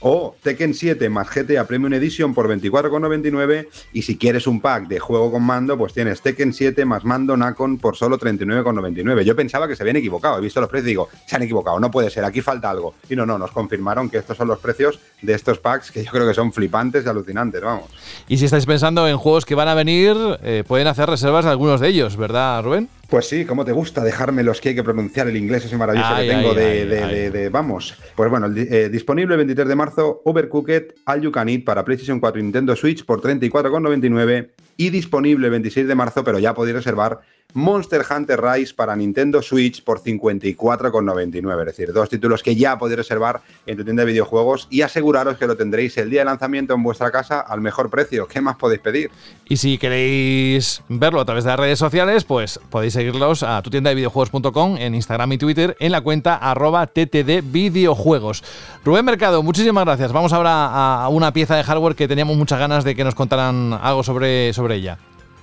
O 0.00 0.36
Tekken 0.42 0.74
7 0.74 1.08
más 1.08 1.28
GTA 1.34 1.66
Premium 1.66 1.94
Edition 1.94 2.34
por 2.34 2.48
24,99. 2.48 3.68
Y 3.92 4.02
si 4.02 4.18
quieres 4.18 4.46
un 4.46 4.60
pack 4.60 4.88
de 4.88 4.98
juego 4.98 5.32
con 5.32 5.42
mando, 5.42 5.78
pues 5.78 5.94
tienes 5.94 6.20
Tekken 6.20 6.52
7 6.52 6.84
más 6.84 7.04
mando 7.04 7.36
Nacon 7.36 7.78
por 7.78 7.96
solo 7.96 8.18
39,99. 8.18 9.22
Yo 9.22 9.34
pensaba 9.34 9.66
que 9.66 9.74
se 9.74 9.82
habían 9.82 9.96
equivocado. 9.96 10.38
He 10.38 10.42
visto 10.42 10.60
los 10.60 10.68
precios 10.68 10.88
y 10.88 10.90
digo, 10.90 11.08
se 11.26 11.36
han 11.36 11.42
equivocado, 11.42 11.80
no 11.80 11.90
puede 11.90 12.10
ser, 12.10 12.24
aquí 12.24 12.40
falta 12.40 12.70
algo. 12.70 12.94
Y 13.08 13.16
no, 13.16 13.24
no, 13.24 13.38
nos 13.38 13.50
confirmaron 13.50 14.10
que 14.10 14.18
estos 14.18 14.36
son 14.36 14.48
los 14.48 14.58
precios 14.58 15.00
de 15.22 15.32
estos 15.32 15.58
packs 15.58 15.90
que 15.90 16.04
yo 16.04 16.10
creo 16.10 16.28
que 16.28 16.34
son 16.34 16.52
flipantes 16.52 17.04
y 17.04 17.08
alucinantes, 17.08 17.62
vamos. 17.62 17.86
Y 18.28 18.36
si 18.36 18.44
estáis 18.44 18.66
pensando 18.66 19.08
en 19.08 19.16
juegos 19.16 19.46
que 19.46 19.54
van 19.54 19.68
a 19.68 19.74
venir, 19.74 20.14
eh, 20.42 20.62
pueden 20.66 20.86
hacer 20.88 21.08
reservas 21.08 21.46
de 21.46 21.50
algunos 21.50 21.80
de 21.80 21.88
ellos, 21.88 22.16
¿verdad, 22.16 22.62
Rubén? 22.62 22.88
Pues 23.08 23.28
sí, 23.28 23.44
¿cómo 23.44 23.64
te 23.64 23.70
gusta 23.72 24.02
dejarme 24.02 24.42
los 24.42 24.60
que 24.60 24.70
hay 24.70 24.74
que 24.74 24.82
pronunciar 24.82 25.28
el 25.28 25.36
inglés 25.36 25.64
ese 25.64 25.76
maravilloso 25.76 26.12
Ay, 26.12 26.28
que 26.28 26.34
tengo 26.34 26.50
ay, 26.50 26.56
de, 26.56 26.64
ay, 26.64 26.86
de- 26.88 27.06
de- 27.06 27.30
de- 27.30 27.48
Vamos. 27.50 27.94
Pues 28.16 28.28
bueno, 28.30 28.48
eh, 28.56 28.88
disponible 28.90 29.34
el 29.34 29.38
23 29.38 29.68
de 29.68 29.74
marzo, 29.76 30.22
Overcooked 30.24 30.94
All 31.06 31.20
You 31.20 31.30
Can 31.30 31.48
Eat 31.48 31.64
para 31.64 31.84
PlayStation 31.84 32.18
4 32.18 32.40
y 32.40 32.42
Nintendo 32.42 32.74
Switch 32.74 33.04
por 33.04 33.20
34,99 33.20 34.50
y 34.76 34.90
disponible 34.90 35.46
el 35.46 35.52
26 35.52 35.86
de 35.86 35.94
marzo, 35.94 36.24
pero 36.24 36.38
ya 36.40 36.52
podéis 36.54 36.76
reservar 36.76 37.20
Monster 37.56 38.04
Hunter 38.08 38.38
Rise 38.38 38.74
para 38.74 38.94
Nintendo 38.94 39.40
Switch 39.40 39.82
por 39.82 40.02
54,99. 40.02 41.60
Es 41.60 41.66
decir, 41.66 41.90
dos 41.90 42.10
títulos 42.10 42.42
que 42.42 42.54
ya 42.54 42.78
podéis 42.78 42.98
reservar 42.98 43.40
en 43.64 43.78
tu 43.78 43.82
tienda 43.82 44.04
de 44.04 44.12
videojuegos 44.12 44.68
y 44.70 44.82
aseguraros 44.82 45.38
que 45.38 45.46
lo 45.46 45.56
tendréis 45.56 45.96
el 45.96 46.10
día 46.10 46.20
de 46.20 46.26
lanzamiento 46.26 46.74
en 46.74 46.82
vuestra 46.82 47.10
casa 47.10 47.40
al 47.40 47.62
mejor 47.62 47.88
precio. 47.88 48.26
¿Qué 48.26 48.42
más 48.42 48.56
podéis 48.56 48.82
pedir? 48.82 49.10
Y 49.46 49.56
si 49.56 49.78
queréis 49.78 50.82
verlo 50.90 51.18
a 51.18 51.24
través 51.24 51.44
de 51.44 51.50
las 51.50 51.58
redes 51.58 51.78
sociales, 51.78 52.24
pues 52.24 52.60
podéis 52.68 52.92
seguirlos 52.92 53.42
a 53.42 53.62
tu 53.62 53.70
tienda 53.70 53.88
de 53.88 53.96
videojuegos.com 53.96 54.76
en 54.76 54.94
Instagram 54.94 55.32
y 55.32 55.38
Twitter 55.38 55.76
en 55.80 55.92
la 55.92 56.02
cuenta 56.02 56.36
arroba 56.36 56.86
ttd 56.86 57.40
videojuegos. 57.42 58.44
Rubén 58.84 59.06
Mercado, 59.06 59.42
muchísimas 59.42 59.86
gracias. 59.86 60.12
Vamos 60.12 60.34
ahora 60.34 61.04
a 61.04 61.08
una 61.08 61.32
pieza 61.32 61.56
de 61.56 61.64
hardware 61.64 61.94
que 61.94 62.06
teníamos 62.06 62.36
muchas 62.36 62.58
ganas 62.58 62.84
de 62.84 62.94
que 62.94 63.02
nos 63.02 63.14
contaran 63.14 63.72
algo 63.72 64.02
sobre, 64.02 64.52
sobre 64.52 64.74
ella. 64.74 64.98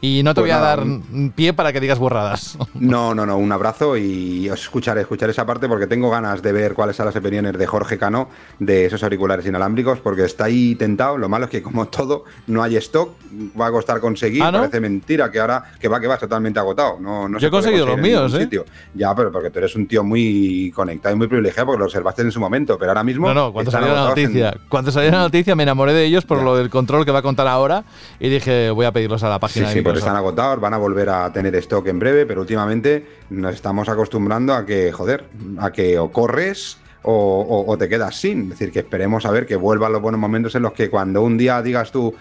Y 0.06 0.22
no 0.22 0.34
te 0.34 0.42
Pues 0.42 0.52
voy 0.52 0.52
a 0.52 0.60
nada, 0.60 0.76
dar 0.76 0.86
pie 1.34 1.54
para 1.54 1.72
que 1.72 1.80
digas 1.80 1.98
burradas. 1.98 2.58
No, 2.74 3.16
no, 3.16 3.26
no, 3.26 3.38
un 3.38 3.50
abrazo 3.52 3.96
y 3.96 4.50
os 4.50 4.60
escucharé, 4.62 5.02
escucharé 5.02 5.32
esa 5.32 5.46
parte 5.46 5.70
porque 5.70 5.88
tengo 5.88 6.10
ganas 6.10 6.42
de 6.42 6.52
ver 6.52 6.74
cuáles 6.74 6.98
son 6.98 7.06
las 7.06 7.16
opiniones 7.16 7.58
de 7.58 7.66
Jorge 7.66 7.98
Cano 7.98 8.28
de 8.60 8.86
esos 8.88 9.02
auriculares 9.04 9.46
inalámbricos 9.46 10.00
porque 10.00 10.26
está 10.26 10.46
ahí 10.46 10.76
tentado. 10.76 11.18
Lo 11.18 11.30
malo 11.30 11.46
es 11.46 11.52
que 11.52 11.62
como 11.64 11.88
todo 11.88 12.26
no 12.48 12.62
hay 12.62 12.76
stock, 12.78 13.14
va 13.60 13.68
a 13.68 13.72
costar 13.72 14.02
conseguir. 14.02 14.44
¿Ah, 14.44 14.52
no? 14.52 14.58
Parece 14.60 14.82
mentira 14.82 15.32
que 15.32 15.40
ahora 15.40 15.64
que 15.80 15.88
va 15.88 16.02
que 16.02 16.08
va 16.08 16.18
totalmente 16.18 16.60
agotado. 16.60 16.98
No, 17.00 17.30
no 17.30 17.40
Yo 17.40 17.48
he 17.48 17.52
conseguido 17.52 17.86
los 17.86 17.98
míos, 17.98 18.34
¿eh? 18.34 18.42
sitio. 18.42 18.66
Ya, 18.94 19.16
pero 19.16 19.32
porque 19.32 19.50
tú 19.52 19.60
eres 19.60 19.74
un 19.78 19.88
tío 19.88 20.04
muy 20.04 20.72
conectado 20.76 21.16
y 21.16 21.18
muy 21.18 21.28
privilegiado 21.28 21.68
porque 21.68 21.80
lo 21.80 21.86
observaste 21.86 22.24
en 22.24 22.32
su 22.34 22.42
momento, 22.42 22.78
pero 22.78 22.92
ahora 22.92 23.04
mismo 23.06 23.28
No, 23.30 23.34
no, 23.34 23.54
cuando 23.54 23.72
salió 23.72 23.94
la 23.94 24.02
en- 24.02 24.08
noticia. 24.10 24.58
Cuando 24.68 24.92
salió 24.92 25.12
la 25.12 25.20
noticia 25.20 25.56
me 25.56 25.64
enamoré 25.64 25.94
de 25.94 26.04
ellos 26.04 26.26
por 26.26 26.40
Ya. 26.40 26.44
lo 26.44 26.58
del 26.58 26.70
control 26.70 27.06
que 27.06 27.12
va 27.12 27.20
a 27.20 27.24
contar 27.24 27.48
ahora 27.48 27.86
y 28.20 28.28
dije, 28.30 28.70
voy 28.72 28.86
a 28.86 28.92
pedirlos 28.92 29.24
a 29.24 29.30
la 29.30 29.36
Sí, 29.36 29.40
página 29.42 29.68
sí, 29.70 29.76
de 29.76 29.84
están 30.00 30.16
agotados, 30.16 30.60
van 30.60 30.74
a 30.74 30.78
volver 30.78 31.10
a 31.10 31.32
tener 31.34 31.56
stock 31.56 31.86
en 31.88 32.00
breve, 32.00 32.26
pero 32.26 32.42
últimamente 32.42 33.06
nos 33.30 33.54
estamos 33.56 33.90
acostumbrando 33.90 34.54
a 34.54 34.66
que, 34.66 34.92
joder, 34.92 35.26
a 35.60 35.72
que 35.72 35.98
o 36.00 36.12
corres 36.12 36.78
o, 37.04 37.12
o- 37.12 37.72
o 37.72 37.78
te 37.78 37.90
quedas 37.90 38.16
sin. 38.16 38.44
Es 38.44 38.50
decir, 38.60 38.72
que 38.72 38.80
esperemos 38.80 39.26
a 39.26 39.32
ver 39.32 39.46
que 39.46 39.56
vuelvan 39.56 39.92
los 39.92 40.02
buenos 40.02 40.20
momentos 40.20 40.56
en 40.56 40.62
los 40.64 40.74
que 40.74 40.90
cuando 40.90 41.22
un 41.22 41.38
día 41.38 41.62
digas 41.62 41.92
tú, 41.92 42.14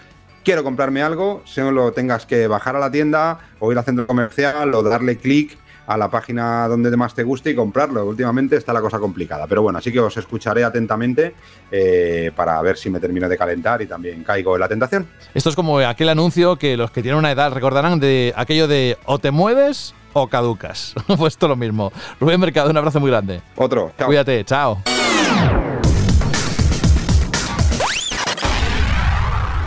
quiero 0.43 0.63
comprarme 0.63 1.01
algo, 1.01 1.41
solo 1.45 1.91
tengas 1.93 2.25
que 2.25 2.47
bajar 2.47 2.75
a 2.75 2.79
la 2.79 2.91
tienda 2.91 3.39
o 3.59 3.71
ir 3.71 3.77
al 3.77 3.85
centro 3.85 4.05
comercial 4.05 4.73
o 4.75 4.83
darle 4.83 5.17
clic 5.17 5.57
a 5.85 5.97
la 5.97 6.09
página 6.09 6.67
donde 6.67 6.95
más 6.95 7.13
te 7.13 7.23
guste 7.23 7.51
y 7.51 7.55
comprarlo. 7.55 8.05
Últimamente 8.05 8.55
está 8.55 8.73
la 8.73 8.81
cosa 8.81 8.99
complicada. 8.99 9.47
Pero 9.47 9.61
bueno, 9.61 9.79
así 9.79 9.91
que 9.91 9.99
os 9.99 10.15
escucharé 10.17 10.63
atentamente 10.63 11.33
eh, 11.71 12.31
para 12.35 12.61
ver 12.61 12.77
si 12.77 12.89
me 12.89 12.99
termino 12.99 13.27
de 13.27 13.37
calentar 13.37 13.81
y 13.81 13.87
también 13.87 14.23
caigo 14.23 14.55
en 14.55 14.61
la 14.61 14.67
tentación. 14.67 15.07
Esto 15.33 15.49
es 15.49 15.55
como 15.55 15.79
aquel 15.79 16.09
anuncio 16.09 16.57
que 16.57 16.77
los 16.77 16.91
que 16.91 17.01
tienen 17.01 17.19
una 17.19 17.31
edad 17.31 17.51
recordarán 17.51 17.99
de 17.99 18.33
aquello 18.35 18.67
de 18.67 18.97
o 19.05 19.19
te 19.19 19.31
mueves 19.31 19.93
o 20.13 20.27
caducas. 20.27 20.93
pues 21.07 21.33
esto 21.33 21.47
lo 21.47 21.55
mismo. 21.55 21.91
Rubén 22.19 22.39
Mercado, 22.39 22.69
un 22.69 22.77
abrazo 22.77 22.99
muy 22.99 23.09
grande. 23.09 23.41
Otro. 23.55 23.91
Chao. 23.97 24.07
Cuídate, 24.07 24.43
chao. 24.45 24.81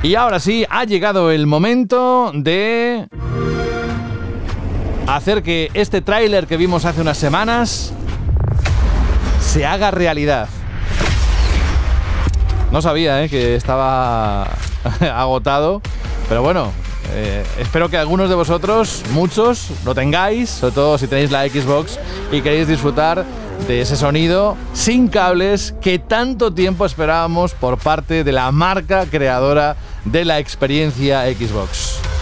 Y 0.03 0.15
ahora 0.15 0.39
sí, 0.39 0.65
ha 0.71 0.85
llegado 0.85 1.33
el 1.33 1.49
momento 1.49 2.31
de 2.33 3.09
hacer 5.07 5.43
que 5.43 5.71
este 5.75 6.01
tráiler 6.01 6.47
que 6.47 6.57
vimos 6.57 6.85
hace 6.85 7.01
unas 7.01 7.19
semanas 7.19 7.93
se 9.41 9.65
haga 9.65 9.91
realidad. 9.91 10.49
No 12.73 12.83
sabía 12.83 13.23
¿eh? 13.23 13.29
que 13.29 13.55
estaba 13.55 14.49
agotado, 15.15 15.81
pero 16.29 16.43
bueno, 16.43 16.73
eh, 17.13 17.45
espero 17.59 17.89
que 17.89 17.97
algunos 17.97 18.29
de 18.29 18.35
vosotros, 18.35 19.03
muchos, 19.13 19.71
lo 19.85 19.95
tengáis, 19.95 20.51
sobre 20.51 20.75
todo 20.75 20.99
si 20.99 21.07
tenéis 21.07 21.31
la 21.31 21.49
Xbox 21.49 21.99
y 22.33 22.43
queréis 22.43 22.67
disfrutar 22.69 23.25
de 23.69 23.81
ese 23.81 23.97
sonido 23.97 24.57
sin 24.75 25.09
cables 25.09 25.75
que 25.81 25.99
tanto 25.99 26.53
tiempo 26.53 26.85
esperábamos 26.85 27.55
por 27.55 27.79
parte 27.79 28.25
de 28.25 28.33
la 28.33 28.51
marca 28.53 29.07
creadora 29.07 29.77
de 30.05 30.25
la 30.25 30.39
experiencia 30.39 31.23
Xbox. 31.33 32.16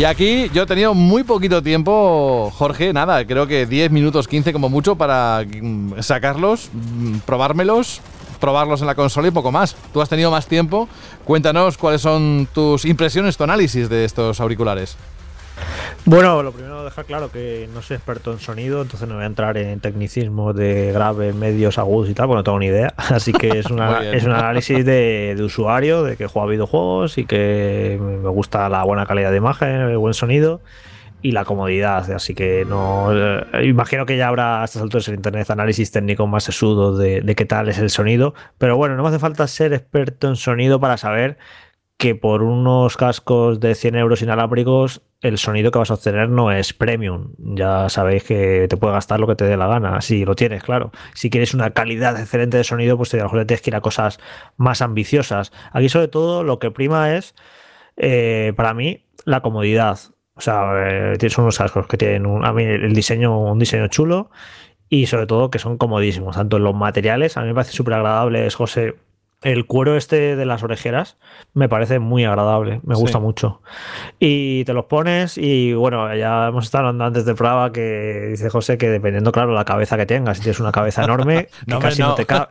Y 0.00 0.04
aquí 0.06 0.48
yo 0.54 0.62
he 0.62 0.66
tenido 0.66 0.94
muy 0.94 1.24
poquito 1.24 1.62
tiempo, 1.62 2.50
Jorge, 2.54 2.90
nada, 2.94 3.22
creo 3.26 3.46
que 3.46 3.66
10 3.66 3.90
minutos, 3.90 4.28
15 4.28 4.50
como 4.50 4.70
mucho 4.70 4.96
para 4.96 5.44
mm, 5.44 6.00
sacarlos, 6.00 6.70
mm, 6.72 7.18
probármelos, 7.26 8.00
probarlos 8.40 8.80
en 8.80 8.86
la 8.86 8.94
consola 8.94 9.28
y 9.28 9.30
poco 9.30 9.52
más. 9.52 9.76
Tú 9.92 10.00
has 10.00 10.08
tenido 10.08 10.30
más 10.30 10.46
tiempo. 10.46 10.88
Cuéntanos 11.26 11.76
cuáles 11.76 12.00
son 12.00 12.48
tus 12.54 12.86
impresiones, 12.86 13.36
tu 13.36 13.44
análisis 13.44 13.90
de 13.90 14.06
estos 14.06 14.40
auriculares. 14.40 14.96
Bueno, 16.04 16.42
lo 16.42 16.52
primero 16.52 16.84
dejar 16.84 17.04
claro 17.04 17.30
que 17.30 17.68
no 17.72 17.82
soy 17.82 17.96
experto 17.96 18.32
en 18.32 18.38
sonido, 18.38 18.82
entonces 18.82 19.08
no 19.08 19.14
voy 19.14 19.24
a 19.24 19.26
entrar 19.26 19.56
en 19.56 19.80
tecnicismo 19.80 20.52
de 20.52 20.92
grave, 20.92 21.32
medios, 21.32 21.78
agudos 21.78 22.08
y 22.10 22.14
tal, 22.14 22.26
porque 22.26 22.38
no 22.38 22.44
tengo 22.44 22.58
ni 22.58 22.66
idea. 22.66 22.92
Así 22.96 23.32
que 23.32 23.58
es, 23.58 23.66
una, 23.66 24.02
es 24.10 24.24
un 24.24 24.32
análisis 24.32 24.84
de, 24.84 25.34
de, 25.36 25.42
usuario, 25.42 26.02
de 26.02 26.16
que 26.16 26.26
juega 26.26 26.48
videojuegos 26.48 27.18
y 27.18 27.26
que 27.26 27.98
me 28.00 28.28
gusta 28.28 28.68
la 28.68 28.82
buena 28.84 29.06
calidad 29.06 29.30
de 29.30 29.36
imagen, 29.36 29.68
el 29.68 29.98
buen 29.98 30.14
sonido 30.14 30.60
y 31.22 31.32
la 31.32 31.44
comodidad. 31.44 32.10
Así 32.12 32.34
que 32.34 32.64
no. 32.64 33.10
Eh, 33.12 33.66
imagino 33.66 34.06
que 34.06 34.16
ya 34.16 34.28
habrá 34.28 34.62
a 34.62 34.64
estas 34.64 34.82
alturas 34.82 35.08
en 35.08 35.16
internet 35.16 35.50
análisis 35.50 35.90
técnico 35.90 36.26
más 36.26 36.44
sesudo 36.44 36.96
de, 36.96 37.20
de 37.20 37.34
qué 37.34 37.44
tal 37.44 37.68
es 37.68 37.78
el 37.78 37.90
sonido. 37.90 38.34
Pero 38.58 38.76
bueno, 38.76 38.96
no 38.96 39.02
me 39.02 39.08
hace 39.08 39.18
falta 39.18 39.46
ser 39.46 39.72
experto 39.72 40.28
en 40.28 40.36
sonido 40.36 40.80
para 40.80 40.96
saber 40.96 41.38
que 42.00 42.14
por 42.14 42.42
unos 42.42 42.96
cascos 42.96 43.60
de 43.60 43.74
100 43.74 43.96
euros 43.96 44.22
inalámbricos 44.22 45.02
el 45.20 45.36
sonido 45.36 45.70
que 45.70 45.78
vas 45.78 45.90
a 45.90 45.94
obtener 45.94 46.30
no 46.30 46.50
es 46.50 46.72
premium. 46.72 47.34
Ya 47.36 47.90
sabéis 47.90 48.24
que 48.24 48.68
te 48.70 48.78
puede 48.78 48.94
gastar 48.94 49.20
lo 49.20 49.26
que 49.26 49.36
te 49.36 49.44
dé 49.44 49.58
la 49.58 49.66
gana, 49.66 50.00
si 50.00 50.24
lo 50.24 50.34
tienes, 50.34 50.62
claro. 50.62 50.92
Si 51.12 51.28
quieres 51.28 51.52
una 51.52 51.72
calidad 51.72 52.18
excelente 52.18 52.56
de 52.56 52.64
sonido, 52.64 52.96
pues 52.96 53.12
a 53.12 53.18
lo 53.18 53.24
mejor 53.24 53.44
tienes 53.44 53.60
que 53.60 53.68
ir 53.68 53.76
a 53.76 53.82
cosas 53.82 54.18
más 54.56 54.80
ambiciosas. 54.80 55.52
Aquí 55.72 55.90
sobre 55.90 56.08
todo 56.08 56.42
lo 56.42 56.58
que 56.58 56.70
prima 56.70 57.14
es, 57.14 57.34
eh, 57.98 58.54
para 58.56 58.72
mí, 58.72 59.04
la 59.26 59.42
comodidad. 59.42 59.98
O 60.32 60.40
sea, 60.40 60.72
eh, 60.86 61.16
tienes 61.18 61.36
unos 61.36 61.58
cascos 61.58 61.86
que 61.86 61.98
tienen 61.98 62.24
un, 62.24 62.46
a 62.46 62.54
mí 62.54 62.64
el 62.64 62.94
diseño, 62.94 63.38
un 63.38 63.58
diseño 63.58 63.88
chulo 63.88 64.30
y 64.88 65.04
sobre 65.04 65.26
todo 65.26 65.50
que 65.50 65.58
son 65.58 65.76
comodísimos, 65.76 66.34
tanto 66.34 66.56
en 66.56 66.64
los 66.64 66.74
materiales, 66.74 67.36
a 67.36 67.42
mí 67.42 67.48
me 67.48 67.54
parece 67.54 67.72
súper 67.72 67.92
agradable, 67.94 68.50
José, 68.50 68.94
el 69.42 69.66
cuero 69.66 69.96
este 69.96 70.36
de 70.36 70.44
las 70.44 70.62
orejeras 70.62 71.16
me 71.54 71.68
parece 71.68 71.98
muy 71.98 72.24
agradable, 72.24 72.80
me 72.84 72.94
gusta 72.94 73.18
sí. 73.18 73.24
mucho. 73.24 73.62
Y 74.18 74.64
te 74.64 74.74
los 74.74 74.84
pones 74.84 75.38
y 75.38 75.72
bueno, 75.72 76.14
ya 76.14 76.48
hemos 76.48 76.66
estado 76.66 76.86
hablando 76.86 77.04
antes 77.04 77.24
de 77.24 77.34
prueba 77.34 77.72
que 77.72 78.26
dice 78.30 78.50
José 78.50 78.76
que 78.76 78.90
dependiendo, 78.90 79.32
claro, 79.32 79.52
la 79.52 79.64
cabeza 79.64 79.96
que 79.96 80.04
tengas, 80.04 80.36
si 80.36 80.42
tienes 80.42 80.60
una 80.60 80.72
cabeza 80.72 81.04
enorme, 81.04 81.48
no, 81.66 81.78
que 81.78 81.86
casi 81.86 82.02
no, 82.02 82.08
no 82.08 82.14
te 82.16 82.26
cabe. 82.26 82.48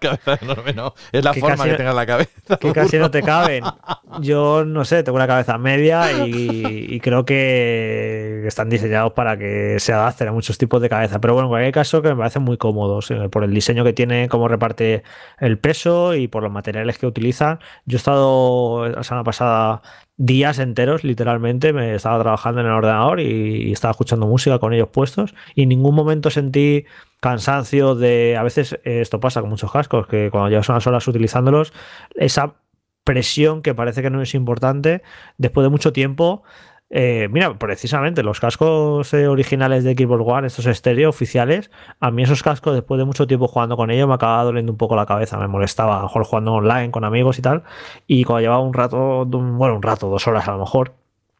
no, 0.75 0.95
es 1.11 1.23
la 1.23 1.33
que 1.33 1.39
forma 1.39 1.57
casi, 1.57 1.69
que 1.69 1.75
tengas 1.75 1.95
la 1.95 2.05
cabeza. 2.07 2.57
Que 2.57 2.73
casi 2.73 2.97
no 2.97 3.11
te 3.11 3.21
caben. 3.21 3.63
Yo 4.21 4.65
no 4.65 4.83
sé, 4.83 5.03
tengo 5.03 5.17
una 5.17 5.27
cabeza 5.27 5.59
media 5.59 6.11
y, 6.25 6.87
y, 6.89 6.99
creo 6.99 7.23
que 7.23 8.43
están 8.47 8.69
diseñados 8.69 9.13
para 9.13 9.37
que 9.37 9.79
se 9.79 9.93
adapten 9.93 10.29
a 10.29 10.31
muchos 10.31 10.57
tipos 10.57 10.81
de 10.81 10.89
cabeza. 10.89 11.21
Pero 11.21 11.35
bueno, 11.35 11.45
en 11.47 11.51
cualquier 11.51 11.73
caso 11.73 12.01
que 12.01 12.09
me 12.09 12.15
parecen 12.15 12.41
muy 12.41 12.57
cómodos 12.57 13.13
por 13.29 13.43
el 13.43 13.53
diseño 13.53 13.83
que 13.83 13.93
tiene, 13.93 14.27
cómo 14.27 14.47
reparte 14.47 15.03
el 15.39 15.59
peso 15.59 16.15
y 16.15 16.27
por 16.27 16.41
los 16.41 16.51
materiales 16.51 16.78
que 16.97 17.07
utilizan. 17.07 17.59
Yo 17.85 17.95
he 17.95 17.97
estado 17.97 18.87
la 18.89 19.03
semana 19.03 19.23
pasada 19.23 19.81
días 20.17 20.59
enteros, 20.59 21.03
literalmente, 21.03 21.71
me 21.73 21.95
estaba 21.95 22.21
trabajando 22.21 22.61
en 22.61 22.67
el 22.67 22.73
ordenador 22.73 23.19
y, 23.19 23.69
y, 23.69 23.71
estaba 23.71 23.91
escuchando 23.91 24.27
música 24.27 24.59
con 24.59 24.73
ellos 24.73 24.89
puestos 24.89 25.33
y 25.55 25.63
en 25.63 25.69
ningún 25.69 25.95
momento 25.95 26.29
sentí 26.29 26.85
cansancio 27.19 27.95
de, 27.95 28.35
a 28.37 28.43
veces 28.43 28.79
esto 28.83 29.19
pasa 29.19 29.41
con 29.41 29.49
muchos 29.49 29.71
cascos, 29.71 30.07
que 30.07 30.29
cuando 30.31 30.49
llevas 30.49 30.69
unas 30.69 30.85
horas 30.87 31.07
utilizándolos, 31.07 31.73
esa 32.15 32.55
presión 33.03 33.61
que 33.61 33.73
parece 33.73 34.01
que 34.01 34.09
no 34.09 34.21
es 34.21 34.35
importante, 34.35 35.01
después 35.37 35.65
de 35.65 35.69
mucho 35.69 35.91
tiempo 35.93 36.43
eh, 36.91 37.27
mira, 37.29 37.57
precisamente 37.59 38.23
los 38.23 38.39
cascos 38.39 39.13
eh, 39.13 39.27
originales 39.27 39.83
de 39.83 39.93
Xbox 39.93 40.23
One, 40.25 40.47
estos 40.47 40.65
estéreo 40.65 41.09
oficiales, 41.09 41.69
a 41.99 42.09
mí 42.09 42.23
esos 42.23 42.41
cascos 42.41 42.73
después 42.73 42.97
de 42.97 43.05
mucho 43.05 43.27
tiempo 43.27 43.47
jugando 43.47 43.77
con 43.77 43.91
ellos 43.91 44.07
me 44.07 44.15
acababa 44.15 44.43
doliendo 44.43 44.71
un 44.71 44.77
poco 44.77 44.95
la 44.95 45.05
cabeza, 45.05 45.37
me 45.37 45.47
molestaba, 45.47 45.95
a 45.95 45.97
lo 45.99 46.03
mejor 46.03 46.23
jugando 46.23 46.53
online 46.53 46.89
con 46.89 47.03
amigos 47.03 47.37
y 47.37 47.43
tal, 47.43 47.63
y 48.07 48.23
cuando 48.23 48.41
llevaba 48.41 48.61
un 48.61 48.73
rato, 48.73 49.25
bueno, 49.25 49.75
un 49.75 49.83
rato, 49.83 50.09
dos 50.09 50.27
horas 50.27 50.47
a 50.47 50.53
lo 50.53 50.59
mejor, 50.59 50.95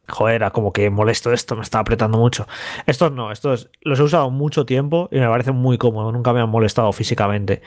joder, 0.08 0.36
era 0.36 0.52
como 0.52 0.72
que 0.72 0.90
molesto 0.92 1.32
esto, 1.34 1.56
me 1.56 1.64
estaba 1.64 1.82
apretando 1.82 2.20
mucho. 2.20 2.48
Estos 2.86 3.12
no, 3.12 3.32
estos 3.32 3.72
los 3.82 4.00
he 4.00 4.04
usado 4.04 4.30
mucho 4.30 4.66
tiempo 4.66 5.10
y 5.12 5.20
me 5.20 5.28
parecen 5.28 5.56
muy 5.56 5.80
cómodos, 5.80 6.14
nunca 6.14 6.32
me 6.32 6.42
han 6.42 6.50
molestado 6.50 6.92
físicamente. 6.94 7.62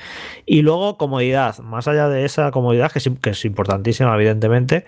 Y 0.46 0.62
luego 0.62 0.98
comodidad, 0.98 1.58
más 1.58 1.88
allá 1.88 2.08
de 2.08 2.24
esa 2.24 2.50
comodidad, 2.52 2.92
que 2.92 3.00
es, 3.00 3.10
que 3.20 3.30
es 3.30 3.44
importantísima 3.44 4.14
evidentemente, 4.14 4.84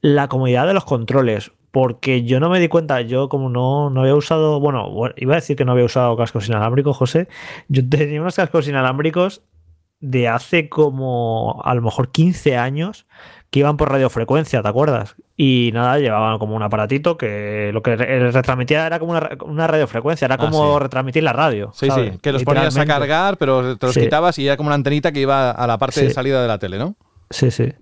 la 0.00 0.28
comodidad 0.28 0.66
de 0.66 0.74
los 0.74 0.84
controles 0.84 1.52
porque 1.72 2.22
yo 2.22 2.38
no 2.38 2.50
me 2.50 2.60
di 2.60 2.68
cuenta, 2.68 3.00
yo 3.00 3.28
como 3.30 3.48
no, 3.48 3.90
no 3.90 4.02
había 4.02 4.14
usado, 4.14 4.60
bueno, 4.60 4.88
iba 5.16 5.32
a 5.32 5.36
decir 5.36 5.56
que 5.56 5.64
no 5.64 5.72
había 5.72 5.86
usado 5.86 6.16
cascos 6.16 6.46
inalámbricos, 6.46 6.96
José, 6.96 7.28
yo 7.68 7.82
tenía 7.88 8.20
unos 8.20 8.36
cascos 8.36 8.68
inalámbricos 8.68 9.42
de 9.98 10.28
hace 10.28 10.68
como 10.68 11.62
a 11.64 11.74
lo 11.74 11.80
mejor 11.80 12.10
15 12.10 12.56
años 12.56 13.06
que 13.50 13.60
iban 13.60 13.76
por 13.76 13.90
radiofrecuencia, 13.90 14.62
¿te 14.62 14.68
acuerdas? 14.68 15.14
Y 15.36 15.70
nada, 15.72 15.98
llevaban 15.98 16.38
como 16.38 16.56
un 16.56 16.62
aparatito 16.62 17.16
que 17.16 17.70
lo 17.72 17.82
que 17.82 17.96
retransmitía 17.96 18.86
era 18.86 18.98
como 18.98 19.12
una, 19.12 19.30
una 19.44 19.66
radiofrecuencia, 19.66 20.26
era 20.26 20.38
como 20.38 20.74
ah, 20.74 20.78
sí. 20.78 20.82
retransmitir 20.82 21.22
la 21.22 21.32
radio. 21.32 21.70
Sí, 21.74 21.86
¿sabes? 21.86 22.12
sí, 22.12 22.18
que 22.18 22.32
los 22.32 22.44
ponías 22.44 22.76
a 22.76 22.86
cargar, 22.86 23.36
pero 23.38 23.76
te 23.76 23.86
los 23.86 23.94
sí. 23.94 24.00
quitabas 24.00 24.38
y 24.38 24.46
era 24.46 24.56
como 24.56 24.68
una 24.68 24.74
antenita 24.74 25.12
que 25.12 25.20
iba 25.20 25.50
a 25.50 25.66
la 25.66 25.78
parte 25.78 26.00
sí. 26.00 26.06
de 26.06 26.12
salida 26.12 26.42
de 26.42 26.48
la 26.48 26.58
tele, 26.58 26.78
¿no? 26.78 26.96
Sí, 27.32 27.50
sí. 27.50 27.72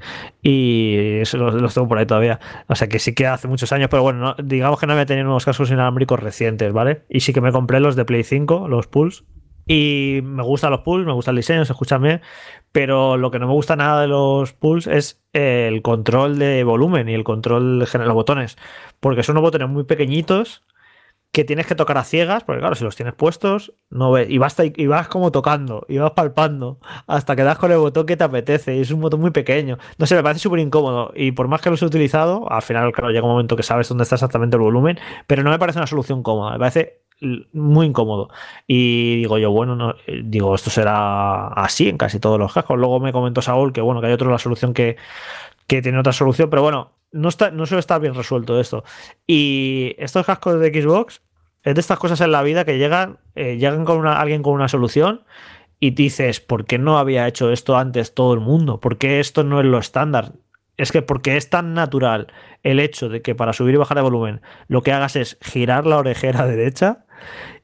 Y 0.42 1.18
eso 1.20 1.36
los, 1.36 1.54
los, 1.54 1.74
tengo 1.74 1.88
por 1.88 1.98
ahí 1.98 2.06
todavía. 2.06 2.40
O 2.68 2.74
sea 2.76 2.88
que 2.88 2.98
sí 2.98 3.14
que 3.14 3.26
hace 3.26 3.48
muchos 3.48 3.72
años, 3.72 3.88
pero 3.90 4.02
bueno, 4.02 4.20
no, 4.20 4.34
digamos 4.42 4.78
que 4.78 4.86
no 4.86 4.92
había 4.92 5.06
tenido 5.06 5.28
unos 5.28 5.44
cascos 5.44 5.70
inalámbricos 5.70 6.20
recientes, 6.20 6.72
¿vale? 6.72 7.04
Y 7.08 7.20
sí 7.20 7.32
que 7.32 7.40
me 7.40 7.52
compré 7.52 7.80
los 7.80 7.96
de 7.96 8.04
Play 8.04 8.22
5, 8.22 8.68
los 8.68 8.86
Pulse. 8.86 9.24
Y 9.66 10.20
me 10.22 10.42
gustan 10.42 10.70
los 10.70 10.80
Pulse, 10.80 11.06
me 11.06 11.12
gusta 11.12 11.32
el 11.32 11.36
diseño, 11.36 11.64
se 11.64 11.72
escuchan 11.72 12.02
bien. 12.02 12.20
Pero 12.72 13.16
lo 13.16 13.30
que 13.30 13.38
no 13.38 13.48
me 13.48 13.52
gusta 13.52 13.76
nada 13.76 14.00
de 14.00 14.08
los 14.08 14.52
Pulse 14.52 14.96
es 14.96 15.22
el 15.32 15.82
control 15.82 16.38
de 16.38 16.64
volumen 16.64 17.08
y 17.08 17.14
el 17.14 17.24
control 17.24 17.80
de 17.80 17.98
los 17.98 18.14
botones. 18.14 18.56
Porque 19.00 19.22
son 19.22 19.34
unos 19.34 19.48
botones 19.48 19.68
muy 19.68 19.84
pequeñitos 19.84 20.62
que 21.32 21.44
tienes 21.44 21.66
que 21.66 21.74
tocar 21.74 21.96
a 21.96 22.04
ciegas, 22.04 22.42
porque 22.42 22.60
claro, 22.60 22.74
si 22.74 22.82
los 22.82 22.96
tienes 22.96 23.14
puestos, 23.14 23.72
no 23.88 24.10
ves, 24.10 24.28
y 24.28 24.38
vas, 24.38 24.56
y 24.58 24.86
vas 24.86 25.08
como 25.08 25.30
tocando, 25.30 25.86
y 25.88 25.98
vas 25.98 26.10
palpando, 26.12 26.80
hasta 27.06 27.36
que 27.36 27.44
das 27.44 27.58
con 27.58 27.70
el 27.70 27.78
botón 27.78 28.06
que 28.06 28.16
te 28.16 28.24
apetece, 28.24 28.76
y 28.76 28.80
es 28.80 28.90
un 28.90 29.00
botón 29.00 29.20
muy 29.20 29.30
pequeño. 29.30 29.78
No 29.98 30.06
sé, 30.06 30.16
me 30.16 30.22
parece 30.22 30.40
súper 30.40 30.58
incómodo, 30.58 31.12
y 31.14 31.32
por 31.32 31.46
más 31.46 31.60
que 31.60 31.70
los 31.70 31.80
he 31.82 31.86
utilizado, 31.86 32.50
al 32.50 32.62
final, 32.62 32.90
claro, 32.92 33.10
llega 33.10 33.24
un 33.24 33.32
momento 33.32 33.56
que 33.56 33.62
sabes 33.62 33.88
dónde 33.88 34.02
está 34.02 34.16
exactamente 34.16 34.56
el 34.56 34.62
volumen, 34.62 34.98
pero 35.26 35.42
no 35.44 35.50
me 35.50 35.58
parece 35.58 35.78
una 35.78 35.86
solución 35.86 36.22
cómoda, 36.22 36.52
me 36.52 36.58
parece 36.58 37.00
muy 37.52 37.86
incómodo. 37.86 38.30
Y 38.66 39.16
digo 39.16 39.38
yo, 39.38 39.50
bueno, 39.50 39.76
no, 39.76 39.94
digo, 40.24 40.54
esto 40.54 40.70
será 40.70 41.48
así 41.48 41.88
en 41.88 41.98
casi 41.98 42.18
todos 42.18 42.38
los 42.38 42.52
cascos. 42.52 42.78
Luego 42.78 43.00
me 43.00 43.12
comentó 43.12 43.42
Saúl 43.42 43.72
que, 43.72 43.80
bueno, 43.80 44.00
que 44.00 44.08
hay 44.08 44.12
otra 44.12 44.30
la 44.30 44.38
solución 44.38 44.72
que, 44.72 44.96
que 45.70 45.82
tiene 45.82 46.00
otra 46.00 46.12
solución, 46.12 46.50
pero 46.50 46.62
bueno, 46.62 46.96
no, 47.12 47.28
está, 47.28 47.52
no 47.52 47.64
suele 47.64 47.78
estar 47.78 48.00
bien 48.00 48.14
resuelto 48.14 48.58
esto. 48.58 48.82
Y 49.24 49.94
estos 49.98 50.26
cascos 50.26 50.58
de 50.58 50.82
Xbox 50.82 51.22
es 51.62 51.74
de 51.76 51.80
estas 51.80 51.96
cosas 52.00 52.20
en 52.22 52.32
la 52.32 52.42
vida 52.42 52.64
que 52.64 52.76
llegan, 52.76 53.20
eh, 53.36 53.56
llegan 53.56 53.84
con 53.84 53.98
una, 53.98 54.20
alguien 54.20 54.42
con 54.42 54.54
una 54.54 54.66
solución 54.66 55.22
y 55.78 55.90
dices, 55.92 56.40
¿por 56.40 56.64
qué 56.64 56.78
no 56.78 56.98
había 56.98 57.28
hecho 57.28 57.52
esto 57.52 57.76
antes 57.78 58.14
todo 58.14 58.34
el 58.34 58.40
mundo? 58.40 58.80
¿Por 58.80 58.98
qué 58.98 59.20
esto 59.20 59.44
no 59.44 59.60
es 59.60 59.66
lo 59.66 59.78
estándar? 59.78 60.32
Es 60.76 60.90
que 60.90 61.02
porque 61.02 61.36
es 61.36 61.50
tan 61.50 61.72
natural 61.72 62.32
el 62.64 62.80
hecho 62.80 63.08
de 63.08 63.22
que 63.22 63.36
para 63.36 63.52
subir 63.52 63.76
y 63.76 63.78
bajar 63.78 63.96
de 63.96 64.02
volumen 64.02 64.40
lo 64.66 64.82
que 64.82 64.90
hagas 64.90 65.14
es 65.14 65.38
girar 65.40 65.86
la 65.86 65.98
orejera 65.98 66.46
derecha 66.48 67.04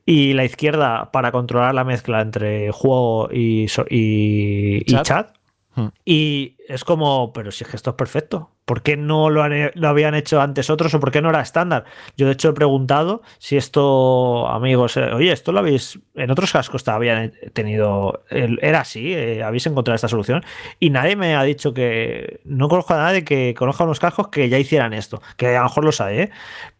y 0.04 0.32
la 0.34 0.44
izquierda 0.44 1.10
para 1.10 1.32
controlar 1.32 1.74
la 1.74 1.82
mezcla 1.82 2.20
entre 2.20 2.70
juego 2.70 3.30
y, 3.32 3.66
y, 3.90 4.76
y 4.78 4.84
chat. 4.84 5.04
chat. 5.04 5.35
Hmm. 5.76 5.88
Y 6.04 6.56
es 6.68 6.84
como, 6.84 7.32
pero 7.34 7.52
si 7.52 7.62
es 7.62 7.70
que 7.70 7.76
esto 7.76 7.90
es 7.90 7.96
perfecto. 7.96 8.50
¿Por 8.64 8.82
qué 8.82 8.96
no 8.96 9.30
lo, 9.30 9.42
han, 9.42 9.70
lo, 9.74 9.88
habían 9.88 10.14
hecho 10.14 10.40
antes 10.40 10.70
otros 10.70 10.92
o 10.94 10.98
por 10.98 11.12
qué 11.12 11.22
no 11.22 11.28
era 11.28 11.40
estándar? 11.40 11.84
Yo 12.16 12.26
de 12.26 12.32
hecho 12.32 12.48
he 12.48 12.52
preguntado 12.52 13.22
si 13.38 13.56
esto, 13.56 14.48
amigos, 14.48 14.96
eh, 14.96 15.12
oye, 15.12 15.30
esto 15.30 15.52
lo 15.52 15.60
habéis, 15.60 16.00
en 16.14 16.30
otros 16.30 16.50
cascos 16.50 16.88
habían 16.88 17.32
tenido, 17.52 18.24
era 18.30 18.80
así, 18.80 19.12
eh, 19.12 19.44
habéis 19.44 19.66
encontrado 19.66 19.94
esta 19.94 20.08
solución 20.08 20.42
y 20.80 20.90
nadie 20.90 21.14
me 21.14 21.36
ha 21.36 21.42
dicho 21.44 21.74
que, 21.74 22.40
no 22.44 22.68
conozco 22.68 22.94
a 22.94 22.98
nadie 22.98 23.24
que 23.24 23.54
conozca 23.54 23.84
unos 23.84 24.00
cascos 24.00 24.28
que 24.28 24.48
ya 24.48 24.58
hicieran 24.58 24.94
esto, 24.94 25.22
que 25.36 25.54
a 25.54 25.60
lo 25.60 25.64
mejor 25.64 25.84
lo 25.84 25.92
sabe, 25.92 26.22
¿eh? 26.22 26.30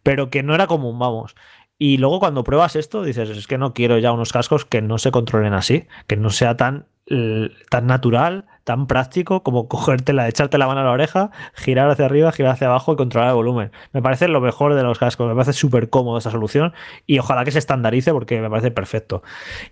pero 0.03 0.29
que 0.29 0.43
no 0.43 0.55
era 0.55 0.67
común, 0.67 0.99
vamos. 0.99 1.35
Y 1.79 1.97
luego 1.97 2.19
cuando 2.19 2.43
pruebas 2.43 2.75
esto, 2.75 3.03
dices, 3.03 3.29
es 3.29 3.47
que 3.47 3.57
no 3.57 3.73
quiero 3.73 3.99
ya 3.99 4.11
unos 4.11 4.33
cascos 4.33 4.65
que 4.65 4.81
no 4.81 4.97
se 4.97 5.11
controlen 5.11 5.53
así, 5.53 5.85
que 6.07 6.17
no 6.17 6.31
sea 6.31 6.57
tan, 6.57 6.87
eh, 7.07 7.51
tan 7.69 7.85
natural, 7.85 8.45
tan 8.67 8.85
práctico 8.85 9.43
como 9.43 9.67
cogértela, 9.69 10.27
echarte 10.27 10.57
la 10.57 10.67
mano 10.67 10.81
a 10.81 10.83
la 10.83 10.91
oreja, 10.91 11.31
girar 11.55 11.89
hacia 11.89 12.03
arriba, 12.03 12.33
girar 12.33 12.51
hacia 12.51 12.67
abajo 12.67 12.91
y 12.91 12.95
controlar 12.97 13.29
el 13.29 13.35
volumen. 13.35 13.71
Me 13.93 14.01
parece 14.01 14.27
lo 14.27 14.41
mejor 14.41 14.73
de 14.73 14.83
los 14.83 14.99
cascos, 14.99 15.25
me 15.25 15.33
parece 15.33 15.53
súper 15.53 15.89
cómodo 15.89 16.17
esta 16.17 16.31
solución 16.31 16.73
y 17.05 17.17
ojalá 17.17 17.45
que 17.45 17.51
se 17.51 17.59
estandarice 17.59 18.11
porque 18.11 18.41
me 18.41 18.49
parece 18.49 18.69
perfecto. 18.71 19.23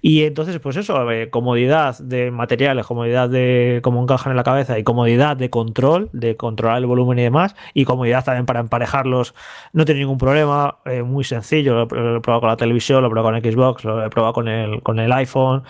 Y 0.02 0.24
entonces, 0.24 0.60
pues 0.60 0.78
eso, 0.78 1.12
eh, 1.12 1.30
comodidad 1.30 2.00
de 2.00 2.32
materiales, 2.32 2.86
comodidad 2.86 3.28
de 3.28 3.82
cómo 3.84 4.02
encajan 4.02 4.32
en 4.32 4.38
la 4.38 4.44
cabeza 4.44 4.80
y 4.80 4.86
comodidad 4.86 5.36
de 5.36 5.50
control, 5.50 6.10
de 6.14 6.38
controlar 6.38 6.78
el 6.78 6.86
volumen 6.86 7.20
y 7.20 7.24
demás, 7.24 7.54
y 7.74 7.84
comodidad 7.84 8.24
también 8.24 8.46
para 8.46 8.62
emparejarlos, 8.62 9.36
no 9.74 9.84
tiene 9.84 10.00
ningún 10.00 10.18
problema, 10.18 10.78
eh, 10.86 11.04
muy 11.04 11.26
sencillo, 11.26 11.74
lo, 11.76 11.84
he 11.84 12.22
probado 12.22 12.40
con 12.40 12.50
la 12.50 12.58
televisión, 12.58 13.02
lo 13.02 13.08
he 13.08 13.12
probado 13.12 13.42
con 13.42 13.52
Xbox, 13.52 13.84
lo 13.84 14.06
he 14.06 14.10
probado 14.10 14.34
con 14.34 14.48
el, 14.48 14.82
con 14.84 15.00
el 15.00 15.12
iPhone, 15.12 15.64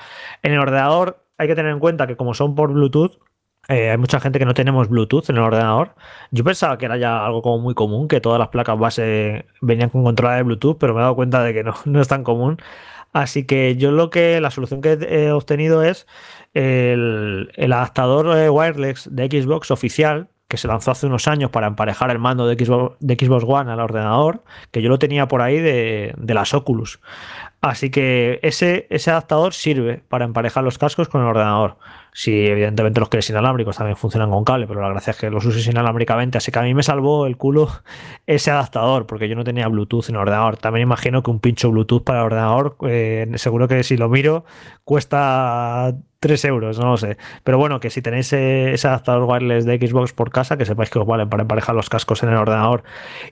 en 0.43 0.53
el 0.53 0.59
ordenador 0.59 1.24
hay 1.37 1.47
que 1.47 1.55
tener 1.55 1.71
en 1.71 1.79
cuenta 1.79 2.07
que 2.07 2.15
como 2.15 2.33
son 2.33 2.55
por 2.55 2.71
Bluetooth, 2.73 3.19
eh, 3.67 3.89
hay 3.89 3.97
mucha 3.97 4.19
gente 4.19 4.37
que 4.37 4.45
no 4.45 4.53
tenemos 4.53 4.89
Bluetooth 4.89 5.29
en 5.29 5.37
el 5.37 5.43
ordenador. 5.43 5.95
Yo 6.31 6.43
pensaba 6.43 6.77
que 6.77 6.85
era 6.85 6.97
ya 6.97 7.25
algo 7.25 7.41
como 7.41 7.59
muy 7.59 7.73
común, 7.73 8.07
que 8.07 8.21
todas 8.21 8.39
las 8.39 8.49
placas 8.49 8.77
base 8.77 9.45
venían 9.61 9.89
con 9.89 10.03
control 10.03 10.35
de 10.35 10.43
Bluetooth, 10.43 10.77
pero 10.77 10.93
me 10.93 10.99
he 10.99 11.03
dado 11.03 11.15
cuenta 11.15 11.43
de 11.43 11.53
que 11.53 11.63
no, 11.63 11.73
no 11.85 12.01
es 12.01 12.07
tan 12.07 12.23
común. 12.23 12.57
Así 13.13 13.45
que 13.45 13.77
yo 13.77 13.91
lo 13.91 14.09
que 14.09 14.41
la 14.41 14.51
solución 14.51 14.81
que 14.81 14.93
he 14.93 15.31
obtenido 15.31 15.83
es 15.83 16.05
el, 16.53 17.49
adaptador 17.57 18.37
eh, 18.37 18.49
wireless 18.49 19.09
de 19.11 19.27
Xbox 19.27 19.71
oficial 19.71 20.27
que 20.47 20.57
se 20.57 20.67
lanzó 20.67 20.91
hace 20.91 21.07
unos 21.07 21.27
años 21.27 21.49
para 21.49 21.67
emparejar 21.67 22.11
el 22.11 22.19
mando 22.19 22.45
de 22.45 22.53
Xbox, 22.63 22.97
de 22.99 23.15
Xbox 23.15 23.45
One 23.47 23.71
al 23.71 23.79
ordenador, 23.79 24.43
que 24.71 24.81
yo 24.81 24.89
lo 24.89 24.99
tenía 24.99 25.27
por 25.27 25.41
ahí 25.41 25.59
de, 25.59 26.13
de 26.17 26.33
las 26.33 26.53
Oculus. 26.53 26.99
Así 27.65 27.89
que 27.89 28.39
ese, 28.43 28.85
ese 28.91 29.09
adaptador 29.09 29.55
sirve 29.55 30.03
para 30.07 30.23
emparejar 30.23 30.63
los 30.63 30.77
cascos 30.77 31.09
con 31.09 31.21
el 31.21 31.27
ordenador. 31.27 31.77
Si 32.13 32.45
evidentemente 32.45 32.99
los 32.99 33.09
que 33.09 33.17
es 33.17 33.29
inalámbricos 33.31 33.75
también 33.75 33.97
funcionan 33.97 34.29
con 34.29 34.43
cable, 34.43 34.67
pero 34.67 34.81
la 34.81 34.89
gracia 34.89 35.09
es 35.09 35.17
que 35.17 35.31
los 35.31 35.43
uses 35.43 35.65
inalámbricamente. 35.65 36.37
Así 36.37 36.51
que 36.51 36.59
a 36.59 36.61
mí 36.61 36.75
me 36.75 36.83
salvó 36.83 37.25
el 37.25 37.37
culo 37.37 37.69
ese 38.27 38.51
adaptador, 38.51 39.07
porque 39.07 39.27
yo 39.27 39.35
no 39.35 39.43
tenía 39.43 39.67
Bluetooth 39.67 40.09
en 40.09 40.15
el 40.15 40.21
ordenador. 40.21 40.57
También 40.57 40.83
imagino 40.83 41.23
que 41.23 41.31
un 41.31 41.39
pincho 41.39 41.71
Bluetooth 41.71 42.03
para 42.03 42.19
el 42.19 42.25
ordenador, 42.27 42.77
eh, 42.87 43.31
seguro 43.37 43.67
que 43.67 43.81
si 43.81 43.97
lo 43.97 44.09
miro, 44.09 44.45
cuesta 44.83 45.95
3 46.25 46.45
euros, 46.45 46.79
no 46.79 46.87
lo 46.87 46.97
sé. 46.97 47.17
Pero 47.43 47.57
bueno, 47.59 47.79
que 47.79 47.91
si 47.91 48.01
tenéis 48.01 48.33
eh, 48.33 48.73
ese 48.73 48.87
adaptador 48.87 49.29
wireless 49.29 49.63
de 49.65 49.77
Xbox 49.77 50.11
por 50.11 50.31
casa, 50.31 50.57
que 50.57 50.65
sepáis 50.65 50.89
que 50.89 50.97
os 50.97 51.05
valen 51.05 51.29
para 51.29 51.43
emparejar 51.43 51.75
los 51.75 51.89
cascos 51.89 52.23
en 52.23 52.29
el 52.29 52.37
ordenador. 52.37 52.83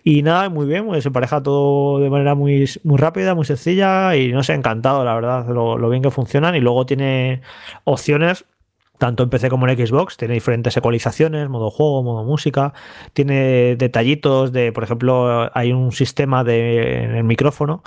Y 0.04 0.22
nada, 0.22 0.50
muy 0.50 0.68
bien, 0.68 0.86
pues 0.86 1.02
se 1.04 1.10
empareja 1.10 1.42
todo 1.42 2.00
de 2.00 2.10
manera 2.12 2.36
muy, 2.36 2.70
muy 2.84 2.98
rápida, 2.98 3.34
muy 3.34 3.46
sencilla 3.46 4.16
no 4.32 4.44
sé, 4.44 4.54
encantado, 4.54 5.04
la 5.04 5.16
verdad, 5.16 5.48
lo, 5.48 5.78
lo 5.78 5.90
bien 5.90 6.04
que 6.04 6.12
funcionan. 6.12 6.56
Y 6.56 6.60
luego 6.60 6.86
tiene 6.86 7.42
opciones 7.84 8.46
tanto 8.98 9.24
en 9.24 9.30
PC 9.30 9.50
como 9.50 9.68
en 9.68 9.86
Xbox, 9.86 10.16
tiene 10.18 10.36
diferentes 10.36 10.78
ecualizaciones, 10.78 11.50
modo 11.50 11.70
juego, 11.70 12.04
modo 12.04 12.24
música, 12.24 12.74
tiene 13.12 13.76
detallitos 13.76 14.54
de, 14.54 14.72
por 14.72 14.84
ejemplo, 14.84 15.50
hay 15.54 15.74
un 15.74 15.92
sistema 15.92 16.44
de, 16.44 17.04
en 17.04 17.16
el 17.16 17.24
micrófono 17.26 17.84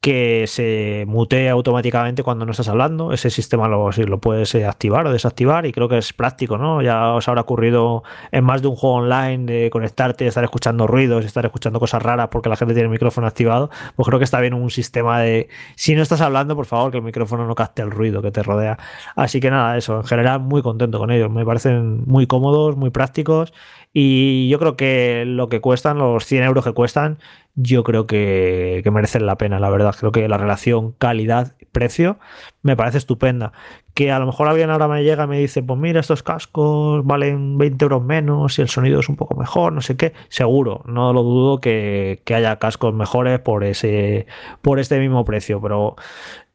que 0.00 0.46
se 0.46 1.04
mutee 1.08 1.48
automáticamente 1.48 2.22
cuando 2.22 2.44
no 2.44 2.52
estás 2.52 2.68
hablando. 2.68 3.12
Ese 3.12 3.30
sistema 3.30 3.66
lo, 3.66 3.90
lo 3.90 4.20
puedes 4.20 4.54
eh, 4.54 4.64
activar 4.64 5.06
o 5.06 5.12
desactivar 5.12 5.66
y 5.66 5.72
creo 5.72 5.88
que 5.88 5.98
es 5.98 6.12
práctico, 6.12 6.56
¿no? 6.56 6.82
Ya 6.82 7.14
os 7.14 7.26
habrá 7.28 7.40
ocurrido 7.40 8.04
en 8.30 8.44
más 8.44 8.62
de 8.62 8.68
un 8.68 8.76
juego 8.76 8.96
online 8.96 9.44
de 9.44 9.70
conectarte, 9.70 10.26
estar 10.26 10.44
escuchando 10.44 10.86
ruidos, 10.86 11.24
estar 11.24 11.44
escuchando 11.44 11.80
cosas 11.80 12.02
raras 12.02 12.28
porque 12.30 12.48
la 12.48 12.56
gente 12.56 12.74
tiene 12.74 12.86
el 12.86 12.92
micrófono 12.92 13.26
activado. 13.26 13.70
Pues 13.96 14.06
creo 14.06 14.18
que 14.20 14.24
está 14.24 14.40
bien 14.40 14.54
un 14.54 14.70
sistema 14.70 15.20
de 15.20 15.48
si 15.74 15.96
no 15.96 16.02
estás 16.02 16.20
hablando, 16.20 16.54
por 16.54 16.66
favor, 16.66 16.92
que 16.92 16.98
el 16.98 17.04
micrófono 17.04 17.46
no 17.46 17.54
capte 17.56 17.82
el 17.82 17.90
ruido 17.90 18.22
que 18.22 18.30
te 18.30 18.42
rodea. 18.44 18.78
Así 19.16 19.40
que 19.40 19.50
nada, 19.50 19.76
eso, 19.76 19.96
en 19.96 20.04
general 20.04 20.40
muy 20.40 20.62
contento 20.62 20.98
con 20.98 21.10
ellos. 21.10 21.30
Me 21.30 21.44
parecen 21.44 22.04
muy 22.06 22.26
cómodos, 22.28 22.76
muy 22.76 22.90
prácticos 22.90 23.52
y 24.00 24.48
yo 24.48 24.60
creo 24.60 24.76
que 24.76 25.24
lo 25.26 25.48
que 25.48 25.60
cuestan, 25.60 25.98
los 25.98 26.24
100 26.24 26.44
euros 26.44 26.64
que 26.64 26.72
cuestan, 26.72 27.18
yo 27.56 27.82
creo 27.82 28.06
que, 28.06 28.80
merecen 28.92 29.26
la 29.26 29.36
pena, 29.36 29.58
la 29.58 29.70
verdad. 29.70 29.92
Creo 29.98 30.12
que 30.12 30.28
la 30.28 30.38
relación 30.38 30.92
calidad-precio 30.92 32.20
me 32.62 32.76
parece 32.76 32.98
estupenda. 32.98 33.50
Que 33.94 34.12
a 34.12 34.20
lo 34.20 34.26
mejor 34.26 34.46
alguien 34.46 34.70
ahora 34.70 34.86
me 34.86 35.02
llega 35.02 35.24
y 35.24 35.26
me 35.26 35.40
dice, 35.40 35.64
pues 35.64 35.80
mira, 35.80 35.98
estos 35.98 36.22
cascos 36.22 37.04
valen 37.04 37.58
20 37.58 37.84
euros 37.84 38.04
menos 38.04 38.56
y 38.60 38.62
el 38.62 38.68
sonido 38.68 39.00
es 39.00 39.08
un 39.08 39.16
poco 39.16 39.34
mejor, 39.34 39.72
no 39.72 39.80
sé 39.80 39.96
qué. 39.96 40.12
Seguro, 40.28 40.84
no 40.86 41.12
lo 41.12 41.24
dudo 41.24 41.60
que, 41.60 42.22
haya 42.32 42.60
cascos 42.60 42.94
mejores 42.94 43.40
por, 43.40 43.64
ese, 43.64 44.28
por 44.62 44.78
este 44.78 45.00
mismo 45.00 45.24
precio, 45.24 45.60
pero 45.60 45.96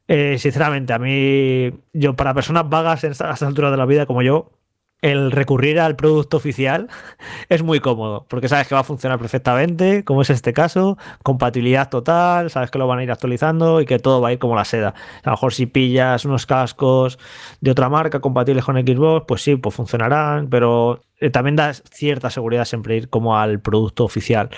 eh, 0.07 0.37
sinceramente, 0.39 0.93
a 0.93 0.99
mí, 0.99 1.73
yo 1.91 2.15
para 2.15 2.33
personas 2.33 2.69
vagas 2.69 3.03
a 3.03 3.07
esta 3.09 3.47
altura 3.47 3.69
de 3.69 3.75
la 3.77 3.85
vida 3.85 4.05
como 4.05 4.21
yo, 4.21 4.49
el 5.03 5.31
recurrir 5.31 5.81
al 5.81 5.97
producto 5.97 6.38
oficial 6.38 6.88
es 7.49 7.61
muy 7.61 7.81
cómodo, 7.81 8.25
porque 8.30 8.47
sabes 8.47 8.67
que 8.69 8.73
va 8.73 8.81
a 8.81 8.85
funcionar 8.85 9.19
perfectamente, 9.19 10.05
como 10.05 10.21
es 10.21 10.30
este 10.30 10.53
caso, 10.53 10.97
compatibilidad 11.23 11.89
total, 11.89 12.49
sabes 12.49 12.71
que 12.71 12.80
lo 12.80 12.88
van 12.88 12.99
a 12.99 13.03
ir 13.03 13.11
actualizando 13.11 13.81
y 13.81 13.85
que 13.85 13.99
todo 13.99 14.21
va 14.21 14.30
a 14.30 14.34
ir 14.34 14.39
como 14.39 14.55
la 14.55 14.63
seda. 14.63 14.95
A 15.23 15.30
lo 15.30 15.31
mejor 15.34 15.53
si 15.53 15.65
pillas 15.65 16.23
unos 16.23 16.45
cascos 16.45 17.19
de 17.59 17.71
otra 17.71 17.89
marca 17.89 18.21
compatibles 18.21 18.63
con 18.63 18.77
Xbox, 18.77 19.25
pues 19.27 19.41
sí, 19.41 19.57
pues 19.57 19.75
funcionarán, 19.75 20.47
pero 20.47 21.01
eh, 21.19 21.30
también 21.30 21.57
da 21.57 21.73
cierta 21.73 22.30
seguridad 22.30 22.63
siempre 22.63 22.95
ir 22.95 23.09
como 23.09 23.38
al 23.38 23.59
producto 23.59 24.05
oficial. 24.05 24.51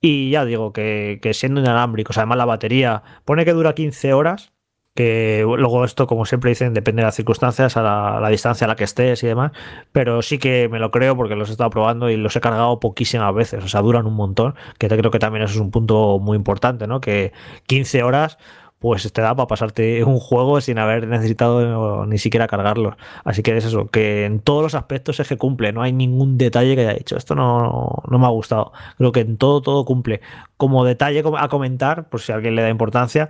Y 0.00 0.30
ya 0.30 0.44
digo 0.44 0.72
que, 0.72 1.18
que 1.20 1.34
siendo 1.34 1.60
inalámbricos, 1.60 2.16
además 2.16 2.38
la 2.38 2.44
batería 2.44 3.02
pone 3.24 3.44
que 3.44 3.52
dura 3.52 3.74
15 3.74 4.12
horas, 4.14 4.52
que 5.00 5.42
luego 5.46 5.82
esto, 5.86 6.06
como 6.06 6.26
siempre 6.26 6.50
dicen, 6.50 6.74
depende 6.74 7.00
de 7.00 7.06
las 7.06 7.14
circunstancias, 7.14 7.78
a 7.78 8.20
la, 8.20 8.28
distancia 8.28 8.66
a 8.66 8.68
la 8.68 8.76
que 8.76 8.84
estés 8.84 9.22
y 9.22 9.26
demás, 9.26 9.52
pero 9.92 10.20
sí 10.20 10.36
que 10.36 10.68
me 10.68 10.78
lo 10.78 10.90
creo 10.90 11.16
porque 11.16 11.36
los 11.36 11.48
he 11.48 11.52
estado 11.52 11.70
probando 11.70 12.10
y 12.10 12.18
los 12.18 12.36
he 12.36 12.40
cargado 12.42 12.80
poquísimas 12.80 13.34
veces, 13.34 13.64
o 13.64 13.68
sea, 13.68 13.80
duran 13.80 14.06
un 14.06 14.12
montón, 14.12 14.56
que 14.78 14.88
creo 14.88 15.10
que 15.10 15.18
también 15.18 15.42
eso 15.42 15.54
es 15.54 15.60
un 15.60 15.70
punto 15.70 16.18
muy 16.18 16.36
importante, 16.36 16.86
¿no? 16.86 17.00
Que 17.00 17.32
15 17.66 18.02
horas 18.02 18.36
pues 18.80 19.12
te 19.12 19.20
da 19.20 19.36
para 19.36 19.46
pasarte 19.46 20.02
un 20.04 20.18
juego 20.18 20.60
sin 20.62 20.78
haber 20.78 21.06
necesitado 21.06 22.06
ni 22.06 22.16
siquiera 22.18 22.48
cargarlo. 22.48 22.96
Así 23.24 23.42
que 23.42 23.56
es 23.56 23.66
eso, 23.66 23.88
que 23.88 24.24
en 24.24 24.40
todos 24.40 24.62
los 24.62 24.74
aspectos 24.74 25.20
es 25.20 25.28
que 25.28 25.36
cumple, 25.36 25.72
no 25.72 25.82
hay 25.82 25.92
ningún 25.92 26.38
detalle 26.38 26.74
que 26.74 26.82
haya 26.82 26.94
dicho. 26.94 27.16
Esto 27.18 27.34
no, 27.34 28.02
no 28.08 28.18
me 28.18 28.26
ha 28.26 28.30
gustado. 28.30 28.72
Creo 28.96 29.12
que 29.12 29.20
en 29.20 29.36
todo, 29.36 29.60
todo 29.60 29.84
cumple. 29.84 30.22
Como 30.56 30.84
detalle 30.86 31.22
a 31.38 31.48
comentar, 31.48 32.08
por 32.08 32.20
si 32.22 32.32
a 32.32 32.36
alguien 32.36 32.56
le 32.56 32.62
da 32.62 32.70
importancia, 32.70 33.28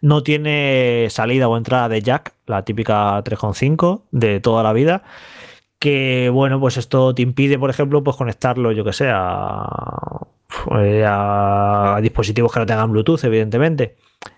no 0.00 0.22
tiene 0.22 1.08
salida 1.10 1.48
o 1.48 1.56
entrada 1.56 1.88
de 1.88 2.00
jack, 2.00 2.34
la 2.46 2.64
típica 2.64 3.22
3.5 3.24 4.02
de 4.12 4.40
toda 4.40 4.62
la 4.62 4.72
vida 4.72 5.02
que 5.80 6.30
bueno, 6.32 6.60
pues 6.60 6.76
esto 6.76 7.12
te 7.12 7.22
impide, 7.22 7.58
por 7.58 7.68
ejemplo, 7.68 8.04
pues 8.04 8.16
conectarlo, 8.16 8.70
yo 8.70 8.84
que 8.84 8.92
sé, 8.92 9.10
a, 9.10 10.28
a 10.70 11.98
dispositivos 12.00 12.52
que 12.52 12.60
no 12.60 12.66
tengan 12.66 12.92
Bluetooth, 12.92 13.24
evidentemente 13.24 13.96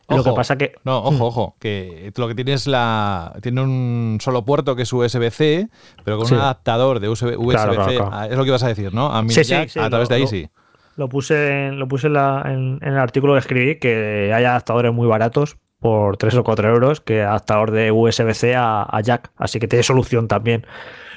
lo 0.09 0.25
que 0.25 0.33
pasa 0.33 0.57
que. 0.57 0.75
No, 0.85 0.99
ojo, 0.99 1.13
hmm. 1.13 1.23
ojo. 1.23 1.57
Que 1.59 2.13
lo 2.17 2.29
que 2.29 2.35
tiene 2.35 2.53
es 2.53 2.67
la. 2.67 3.35
Tiene 3.43 3.63
un 3.63 4.19
solo 4.21 4.45
puerto 4.45 4.77
que 4.77 4.83
es 4.83 4.93
USB-C, 4.93 5.69
pero 6.05 6.19
con 6.19 6.33
un 6.33 6.39
adaptador 6.39 7.01
de 7.01 7.09
USB-C. 7.09 7.95
Es 8.31 8.37
lo 8.37 8.43
que 8.45 8.49
ibas 8.49 8.63
a 8.63 8.69
decir, 8.69 8.93
¿no? 8.93 9.15
A, 9.15 9.25
sí, 9.29 9.55
a 9.55 9.91
través 9.91 10.09
de 10.09 10.15
ahí 10.15 10.27
sí. 10.27 10.49
Lo 10.97 11.09
puse, 11.09 11.73
lo 11.73 11.89
puse 11.89 12.07
en, 12.07 12.79
el 12.81 12.99
artículo 12.99 13.33
que 13.33 13.41
escribí 13.41 13.79
que 13.81 14.33
hay 14.33 14.45
adaptadores 14.45 14.93
muy 14.93 15.09
baratos 15.09 15.57
por 15.81 16.17
3 16.17 16.37
o 16.37 16.45
4 16.45 16.69
euros 16.69 17.01
que 17.01 17.23
adaptador 17.23 17.73
de 17.73 17.91
USB-C 17.91 18.55
a, 18.57 19.01
jack. 19.03 19.31
Así 19.37 19.59
que 19.59 19.67
tiene 19.67 19.83
solución 19.83 20.29
también. 20.29 20.67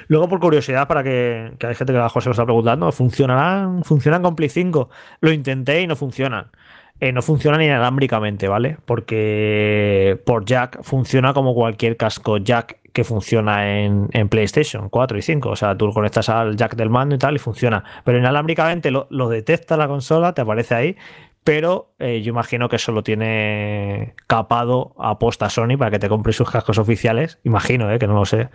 Luego, 0.08 0.28
por 0.28 0.40
curiosidad, 0.40 0.88
para 0.88 1.04
que, 1.04 1.52
que 1.58 1.66
hay 1.66 1.74
gente 1.74 1.92
que 1.92 1.98
abajo 1.98 2.20
se 2.20 2.28
lo 2.28 2.32
está 2.32 2.44
preguntando, 2.44 2.90
¿funcionarán? 2.92 3.84
¿Funcionan 3.84 4.22
con 4.22 4.34
Play 4.34 4.48
5? 4.48 4.88
Lo 5.20 5.32
intenté 5.32 5.82
y 5.82 5.86
no 5.86 5.96
funcionan. 5.96 6.50
Eh, 7.00 7.12
no 7.12 7.22
funciona 7.22 7.62
inalámbricamente, 7.62 8.48
¿vale? 8.48 8.76
Porque 8.84 10.20
por 10.26 10.44
jack 10.44 10.82
funciona 10.82 11.32
como 11.32 11.54
cualquier 11.54 11.96
casco 11.96 12.38
jack 12.38 12.78
que 12.92 13.04
funciona 13.04 13.84
en, 13.84 14.28
PlayStation 14.28 14.88
4 14.88 15.18
y 15.18 15.22
5. 15.22 15.50
O 15.50 15.56
sea, 15.56 15.76
tú 15.76 15.92
conectas 15.92 16.28
al 16.28 16.56
jack 16.56 16.74
del 16.74 16.90
mando 16.90 17.14
y 17.14 17.18
tal 17.18 17.36
y 17.36 17.38
funciona. 17.38 17.84
Pero 18.04 18.18
inalámbricamente 18.18 18.90
lo, 18.90 19.06
lo 19.10 19.28
detecta 19.28 19.76
la 19.76 19.86
consola, 19.86 20.34
te 20.34 20.40
aparece 20.40 20.74
ahí 20.74 20.96
pero 21.48 21.94
eh, 21.98 22.20
yo 22.20 22.28
imagino 22.28 22.68
que 22.68 22.76
eso 22.76 22.92
lo 22.92 23.02
tiene 23.02 24.14
capado 24.26 24.94
a 24.98 25.18
posta 25.18 25.48
Sony 25.48 25.78
para 25.78 25.90
que 25.90 25.98
te 25.98 26.06
compres 26.06 26.36
sus 26.36 26.50
cascos 26.50 26.76
oficiales. 26.76 27.38
Imagino, 27.42 27.90
eh, 27.90 27.98
que 27.98 28.06
no 28.06 28.12
lo 28.12 28.26
sé. 28.26 28.50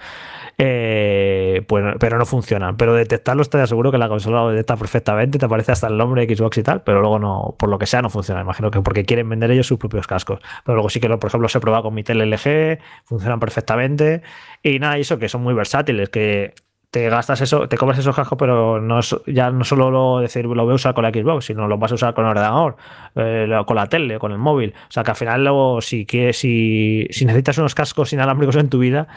Eh, 0.60 1.64
pues, 1.68 1.96
pero 2.00 2.20
no 2.20 2.28
funcionan. 2.28 2.78
Pero 2.78 2.94
detectarlo 2.94 3.42
estoy 3.42 3.66
seguro 3.66 3.92
que 3.92 3.98
la 3.98 4.08
consola 4.10 4.42
lo 4.42 4.50
detecta 4.52 4.78
perfectamente, 4.78 5.40
te 5.40 5.46
aparece 5.46 5.72
hasta 5.72 5.88
el 5.88 5.98
nombre 5.98 6.24
de 6.24 6.36
Xbox 6.36 6.60
y 6.60 6.62
tal, 6.62 6.84
pero 6.84 7.02
luego 7.02 7.18
no, 7.18 7.56
por 7.58 7.70
lo 7.70 7.80
que 7.80 7.88
sea, 7.88 8.04
no 8.04 8.12
funciona. 8.12 8.42
Imagino 8.42 8.70
que 8.70 8.80
porque 8.82 9.06
quieren 9.06 9.28
vender 9.28 9.50
ellos 9.50 9.66
sus 9.66 9.80
propios 9.80 10.06
cascos. 10.06 10.40
Pero 10.64 10.76
luego 10.76 10.92
sí 10.92 11.00
que, 11.00 11.10
por 11.10 11.26
ejemplo, 11.30 11.50
se 11.50 11.60
prueba 11.60 11.82
con 11.82 11.96
mi 11.96 12.04
tele 12.04 12.28
LG, 12.28 12.78
funcionan 13.06 13.40
perfectamente. 13.40 14.22
Y 14.62 14.78
nada, 14.78 15.00
eso 15.00 15.18
que 15.18 15.30
son 15.30 15.42
muy 15.42 15.56
versátiles, 15.56 16.10
que 16.10 16.54
te 16.94 17.10
gastas 17.10 17.42
eso, 17.42 17.68
te 17.68 17.76
cobras 17.76 17.98
esos 17.98 18.16
cascos, 18.16 18.38
pero 18.38 18.80
no 18.80 19.00
es, 19.00 19.16
ya 19.26 19.50
no 19.50 19.64
solo 19.64 19.90
lo 19.90 20.20
decir 20.20 20.46
lo 20.46 20.64
voy 20.64 20.74
a 20.74 20.76
usar 20.76 20.94
con 20.94 21.04
la 21.04 21.10
Xbox, 21.10 21.46
sino 21.46 21.68
lo 21.68 21.80
vas 21.80 21.92
a 21.92 21.96
usar 21.96 22.14
con 22.14 22.24
el 22.24 22.30
ordenador, 22.30 22.76
eh, 23.16 23.50
con 23.66 23.76
la 23.76 23.90
tele, 23.90 24.20
con 24.20 24.32
el 24.32 24.38
móvil. 24.38 24.76
O 24.90 24.92
sea 24.92 25.02
que 25.02 25.10
al 25.10 25.18
final 25.18 25.44
luego 25.44 25.82
si 25.82 26.06
quieres, 26.06 26.38
si, 26.38 27.08
si 27.10 27.26
necesitas 27.26 27.58
unos 27.58 27.74
cascos 27.74 28.14
inalámbricos 28.14 28.58
en 28.58 28.70
tu 28.70 28.78
vida, 28.78 29.08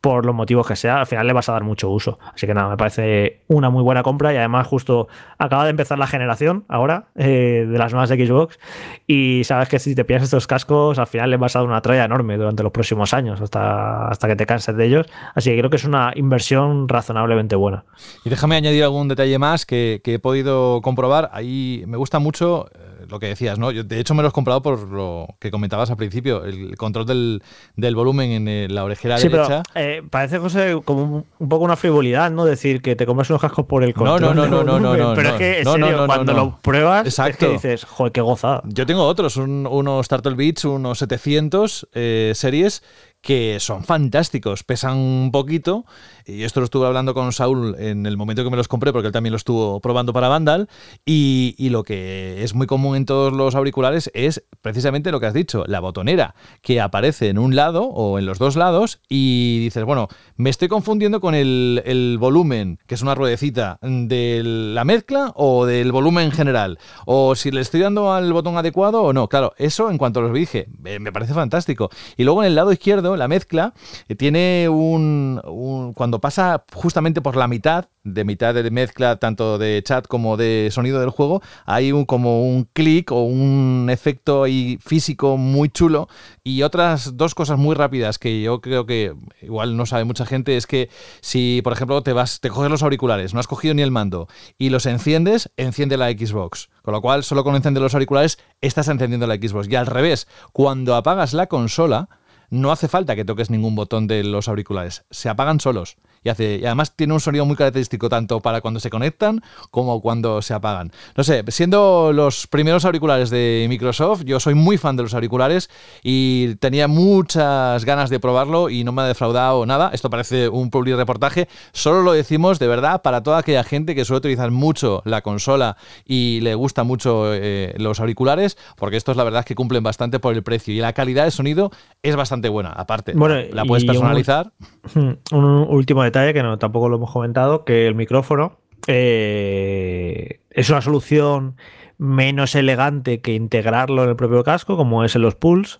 por 0.00 0.24
los 0.24 0.34
motivos 0.34 0.66
que 0.66 0.76
sea, 0.76 1.00
al 1.00 1.06
final 1.06 1.26
le 1.26 1.32
vas 1.32 1.48
a 1.48 1.52
dar 1.52 1.62
mucho 1.62 1.90
uso. 1.90 2.18
Así 2.34 2.46
que 2.46 2.54
nada, 2.54 2.70
me 2.70 2.76
parece 2.76 3.40
una 3.48 3.68
muy 3.68 3.82
buena 3.82 4.02
compra 4.02 4.32
y 4.32 4.36
además 4.36 4.66
justo 4.66 5.08
acaba 5.38 5.64
de 5.64 5.70
empezar 5.70 5.98
la 5.98 6.06
generación 6.06 6.64
ahora 6.68 7.08
eh, 7.16 7.66
de 7.68 7.78
las 7.78 7.92
nuevas 7.92 8.08
Xbox 8.08 8.58
y 9.06 9.42
sabes 9.44 9.68
que 9.68 9.78
si 9.78 9.94
te 9.94 10.04
pillas 10.04 10.22
estos 10.22 10.46
cascos 10.46 10.98
al 10.98 11.06
final 11.06 11.30
le 11.30 11.36
vas 11.36 11.54
a 11.54 11.60
dar 11.60 11.68
una 11.68 11.82
tralla 11.82 12.04
enorme 12.04 12.36
durante 12.38 12.62
los 12.62 12.72
próximos 12.72 13.12
años 13.12 13.40
hasta, 13.40 14.08
hasta 14.08 14.26
que 14.26 14.36
te 14.36 14.46
canses 14.46 14.76
de 14.76 14.86
ellos. 14.86 15.06
Así 15.34 15.50
que 15.50 15.58
creo 15.58 15.70
que 15.70 15.76
es 15.76 15.84
una 15.84 16.12
inversión 16.16 16.88
razonablemente 16.88 17.56
buena. 17.56 17.84
Y 18.24 18.30
déjame 18.30 18.56
añadir 18.56 18.84
algún 18.84 19.08
detalle 19.08 19.38
más 19.38 19.66
que, 19.66 20.00
que 20.02 20.14
he 20.14 20.18
podido 20.18 20.80
comprobar. 20.80 21.30
Ahí 21.32 21.84
me 21.86 21.98
gusta 21.98 22.18
mucho 22.18 22.70
lo 23.10 23.18
que 23.20 23.26
decías, 23.26 23.58
¿no? 23.58 23.70
Yo, 23.70 23.84
de 23.84 24.00
hecho, 24.00 24.14
me 24.14 24.22
lo 24.22 24.28
he 24.28 24.32
comprado 24.32 24.62
por 24.62 24.88
lo 24.88 25.28
que 25.38 25.50
comentabas 25.50 25.90
al 25.90 25.96
principio, 25.96 26.44
el 26.44 26.76
control 26.76 27.06
del, 27.06 27.42
del 27.76 27.94
volumen 27.94 28.30
en 28.30 28.48
eh, 28.48 28.68
la 28.68 28.84
orejera 28.84 29.18
sí, 29.18 29.28
derecha. 29.28 29.62
Pero, 29.72 29.86
eh, 29.86 30.02
parece 30.08 30.38
José, 30.38 30.80
como 30.84 31.02
un, 31.02 31.26
un, 31.38 31.48
poco 31.48 31.64
una 31.64 31.76
frivolidad, 31.76 32.30
¿no? 32.30 32.44
Decir 32.44 32.82
que 32.82 32.96
te 32.96 33.06
compras 33.06 33.28
unos 33.30 33.42
cascos 33.42 33.66
por 33.66 33.84
el 33.84 33.94
control. 33.94 34.20
No, 34.20 34.34
no, 34.34 34.46
no, 34.46 34.62
no, 34.62 34.80
no, 34.80 34.96
no, 34.96 35.14
Pero 35.14 35.30
es 35.30 35.34
que, 35.34 35.58
en 35.60 35.64
serio, 35.64 36.06
cuando 36.06 36.32
lo 36.32 36.58
pruebas, 36.60 37.06
Exacto. 37.06 37.30
es 37.30 37.36
que 37.36 37.48
dices, 37.52 37.84
joder, 37.84 38.12
qué 38.12 38.20
gozada. 38.20 38.62
Yo 38.66 38.86
tengo 38.86 39.04
otros, 39.04 39.36
un, 39.36 39.66
unos 39.66 40.08
Turtle 40.08 40.34
Beach, 40.34 40.64
unos 40.64 40.98
700 40.98 41.88
eh, 41.92 42.32
series 42.34 42.82
que 43.20 43.58
son 43.60 43.84
fantásticos, 43.84 44.64
pesan 44.64 44.96
un 44.96 45.30
poquito, 45.30 45.84
y 46.30 46.44
esto 46.44 46.60
lo 46.60 46.64
estuve 46.64 46.86
hablando 46.86 47.14
con 47.14 47.32
Saúl 47.32 47.76
en 47.78 48.06
el 48.06 48.16
momento 48.16 48.44
que 48.44 48.50
me 48.50 48.56
los 48.56 48.68
compré, 48.68 48.92
porque 48.92 49.06
él 49.06 49.12
también 49.12 49.32
lo 49.32 49.36
estuvo 49.36 49.80
probando 49.80 50.12
para 50.12 50.28
Vandal, 50.28 50.68
y, 51.04 51.68
lo 51.70 51.84
que 51.84 52.42
es 52.42 52.54
muy 52.54 52.66
común 52.66 52.96
en 52.96 53.06
todos 53.06 53.32
los 53.32 53.54
auriculares 53.54 54.10
es 54.12 54.42
precisamente 54.60 55.12
lo 55.12 55.20
que 55.20 55.26
has 55.26 55.34
dicho, 55.34 55.64
la 55.68 55.78
botonera, 55.78 56.34
que 56.62 56.80
aparece 56.80 57.28
en 57.28 57.38
un 57.38 57.54
lado 57.54 57.84
o 57.84 58.18
en 58.18 58.26
los 58.26 58.38
dos 58.38 58.56
lados, 58.56 59.00
y 59.08 59.60
dices, 59.60 59.84
bueno, 59.84 60.08
me 60.36 60.50
estoy 60.50 60.66
confundiendo 60.66 61.20
con 61.20 61.34
el, 61.34 62.16
volumen, 62.18 62.78
que 62.86 62.96
es 62.96 63.02
una 63.02 63.14
ruedecita, 63.14 63.78
de 63.82 64.42
la 64.44 64.84
mezcla 64.84 65.32
o 65.36 65.64
del 65.64 65.92
volumen 65.92 66.32
general, 66.32 66.78
o 67.06 67.34
si 67.36 67.50
le 67.50 67.60
estoy 67.60 67.80
dando 67.80 68.12
al 68.12 68.32
botón 68.32 68.56
adecuado 68.56 69.02
o 69.02 69.12
no. 69.12 69.28
Claro, 69.28 69.52
eso 69.58 69.90
en 69.90 69.98
cuanto 69.98 70.20
los 70.20 70.32
dije, 70.32 70.66
me 70.80 71.12
parece 71.12 71.34
fantástico. 71.34 71.90
Y 72.16 72.24
luego 72.24 72.42
en 72.42 72.48
el 72.48 72.54
lado 72.54 72.72
izquierdo, 72.72 73.16
la 73.16 73.28
mezcla, 73.28 73.74
eh, 74.08 74.14
tiene 74.14 74.68
un, 74.68 75.40
un, 75.44 75.92
Cuando 75.94 76.19
pasa 76.20 76.64
justamente 76.72 77.20
por 77.20 77.36
la 77.36 77.48
mitad, 77.48 77.86
de 78.04 78.24
mitad 78.24 78.54
de 78.54 78.70
mezcla, 78.70 79.16
tanto 79.16 79.58
de 79.58 79.82
chat 79.84 80.06
como 80.06 80.36
de 80.36 80.68
sonido 80.72 81.00
del 81.00 81.10
juego, 81.10 81.42
hay 81.66 81.92
un, 81.92 82.04
como 82.04 82.42
un 82.42 82.64
clic 82.72 83.12
o 83.12 83.24
un 83.24 83.88
efecto 83.90 84.44
ahí 84.44 84.78
físico 84.80 85.36
muy 85.36 85.68
chulo. 85.68 86.08
Y 86.42 86.62
otras 86.62 87.16
dos 87.16 87.34
cosas 87.34 87.58
muy 87.58 87.74
rápidas 87.74 88.18
que 88.18 88.42
yo 88.42 88.60
creo 88.60 88.86
que 88.86 89.14
igual 89.42 89.76
no 89.76 89.86
sabe 89.86 90.04
mucha 90.04 90.26
gente 90.26 90.56
es 90.56 90.66
que 90.66 90.88
si, 91.20 91.60
por 91.62 91.72
ejemplo, 91.72 92.02
te 92.02 92.12
vas, 92.12 92.40
te 92.40 92.50
coges 92.50 92.70
los 92.70 92.82
auriculares, 92.82 93.34
no 93.34 93.40
has 93.40 93.46
cogido 93.46 93.74
ni 93.74 93.82
el 93.82 93.90
mando 93.90 94.28
y 94.58 94.70
los 94.70 94.86
enciendes, 94.86 95.50
enciende 95.56 95.96
la 95.96 96.10
Xbox. 96.10 96.70
Con 96.82 96.94
lo 96.94 97.02
cual, 97.02 97.24
solo 97.24 97.44
con 97.44 97.54
encender 97.54 97.82
los 97.82 97.94
auriculares 97.94 98.38
estás 98.60 98.88
encendiendo 98.88 99.26
la 99.26 99.36
Xbox. 99.36 99.68
Y 99.68 99.76
al 99.76 99.86
revés, 99.86 100.26
cuando 100.52 100.94
apagas 100.94 101.34
la 101.34 101.46
consola, 101.46 102.08
no 102.50 102.72
hace 102.72 102.88
falta 102.88 103.14
que 103.14 103.24
toques 103.24 103.48
ningún 103.48 103.76
botón 103.76 104.06
de 104.06 104.24
los 104.24 104.48
auriculares, 104.48 105.04
se 105.10 105.28
apagan 105.28 105.60
solos. 105.60 105.96
Y, 106.22 106.28
hace, 106.28 106.58
y 106.60 106.66
además 106.66 106.94
tiene 106.94 107.14
un 107.14 107.20
sonido 107.20 107.46
muy 107.46 107.56
característico 107.56 108.08
tanto 108.08 108.40
para 108.40 108.60
cuando 108.60 108.78
se 108.78 108.90
conectan 108.90 109.42
como 109.70 110.00
cuando 110.02 110.42
se 110.42 110.52
apagan. 110.52 110.92
No 111.16 111.24
sé, 111.24 111.42
siendo 111.48 112.12
los 112.12 112.46
primeros 112.46 112.84
auriculares 112.84 113.30
de 113.30 113.66
Microsoft, 113.68 114.24
yo 114.24 114.38
soy 114.38 114.54
muy 114.54 114.76
fan 114.76 114.96
de 114.96 115.02
los 115.02 115.14
auriculares 115.14 115.70
y 116.02 116.56
tenía 116.56 116.88
muchas 116.88 117.84
ganas 117.84 118.10
de 118.10 118.20
probarlo 118.20 118.68
y 118.68 118.84
no 118.84 118.92
me 118.92 119.02
ha 119.02 119.06
defraudado 119.06 119.64
nada. 119.64 119.90
Esto 119.94 120.10
parece 120.10 120.48
un 120.48 120.70
public 120.70 120.96
reportaje, 120.96 121.48
solo 121.72 122.02
lo 122.02 122.12
decimos 122.12 122.58
de 122.58 122.66
verdad 122.66 123.02
para 123.02 123.22
toda 123.22 123.38
aquella 123.38 123.64
gente 123.64 123.94
que 123.94 124.04
suele 124.04 124.18
utilizar 124.18 124.50
mucho 124.50 125.02
la 125.06 125.22
consola 125.22 125.76
y 126.04 126.40
le 126.40 126.54
gusta 126.54 126.84
mucho 126.84 127.32
eh, 127.32 127.74
los 127.78 128.00
auriculares, 128.00 128.58
porque 128.76 128.96
estos 128.96 129.16
la 129.16 129.24
verdad 129.24 129.40
es 129.40 129.46
que 129.46 129.54
cumplen 129.54 129.82
bastante 129.82 130.18
por 130.18 130.34
el 130.34 130.42
precio 130.42 130.74
y 130.74 130.80
la 130.80 130.92
calidad 130.92 131.24
de 131.24 131.30
sonido 131.30 131.70
es 132.02 132.16
bastante 132.16 132.48
buena. 132.48 132.70
Aparte, 132.70 133.12
bueno, 133.14 133.36
la 133.52 133.64
puedes 133.64 133.84
personalizar. 133.84 134.52
Un, 134.94 135.18
un 135.32 135.44
último 135.44 136.04
detalle 136.10 136.34
que 136.34 136.42
no, 136.42 136.58
tampoco 136.58 136.88
lo 136.88 136.96
hemos 136.96 137.10
comentado, 137.10 137.64
que 137.64 137.86
el 137.86 137.94
micrófono 137.94 138.58
eh, 138.86 140.40
es 140.50 140.70
una 140.70 140.80
solución 140.80 141.56
menos 141.98 142.54
elegante 142.54 143.20
que 143.20 143.34
integrarlo 143.34 144.04
en 144.04 144.10
el 144.10 144.16
propio 144.16 144.42
casco, 144.42 144.76
como 144.76 145.04
es 145.04 145.14
en 145.16 145.22
los 145.22 145.34
Pulse, 145.34 145.78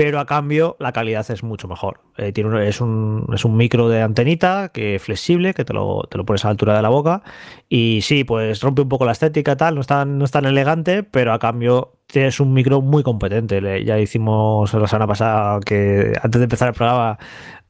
pero 0.00 0.18
a 0.18 0.24
cambio 0.24 0.76
la 0.80 0.92
calidad 0.92 1.30
es 1.30 1.42
mucho 1.42 1.68
mejor. 1.68 2.00
Eh, 2.16 2.32
tiene 2.32 2.66
es, 2.66 2.80
un, 2.80 3.26
es, 3.34 3.44
un, 3.44 3.56
micro 3.56 3.90
de 3.90 4.00
antenita 4.00 4.70
que 4.72 4.94
es 4.94 5.02
flexible, 5.02 5.52
que 5.52 5.64
te 5.64 5.74
lo, 5.74 6.08
te 6.10 6.16
lo, 6.16 6.24
pones 6.24 6.42
a 6.44 6.48
la 6.48 6.52
altura 6.52 6.74
de 6.74 6.80
la 6.80 6.88
boca. 6.88 7.22
Y 7.68 8.00
sí, 8.02 8.24
pues 8.24 8.62
rompe 8.62 8.80
un 8.80 8.88
poco 8.88 9.04
la 9.04 9.12
estética, 9.12 9.56
tal, 9.56 9.74
no 9.74 9.82
es 9.82 9.86
tan, 9.86 10.16
no 10.16 10.24
es 10.24 10.30
tan 10.30 10.46
elegante, 10.46 11.02
pero 11.02 11.34
a 11.34 11.38
cambio 11.38 11.98
es 12.14 12.40
un 12.40 12.52
micro 12.54 12.80
muy 12.80 13.02
competente. 13.02 13.84
Ya 13.84 13.98
hicimos 13.98 14.72
la 14.72 14.88
semana 14.88 15.06
pasada 15.06 15.60
que 15.60 16.14
antes 16.22 16.38
de 16.38 16.44
empezar 16.44 16.68
el 16.68 16.74
programa 16.74 17.18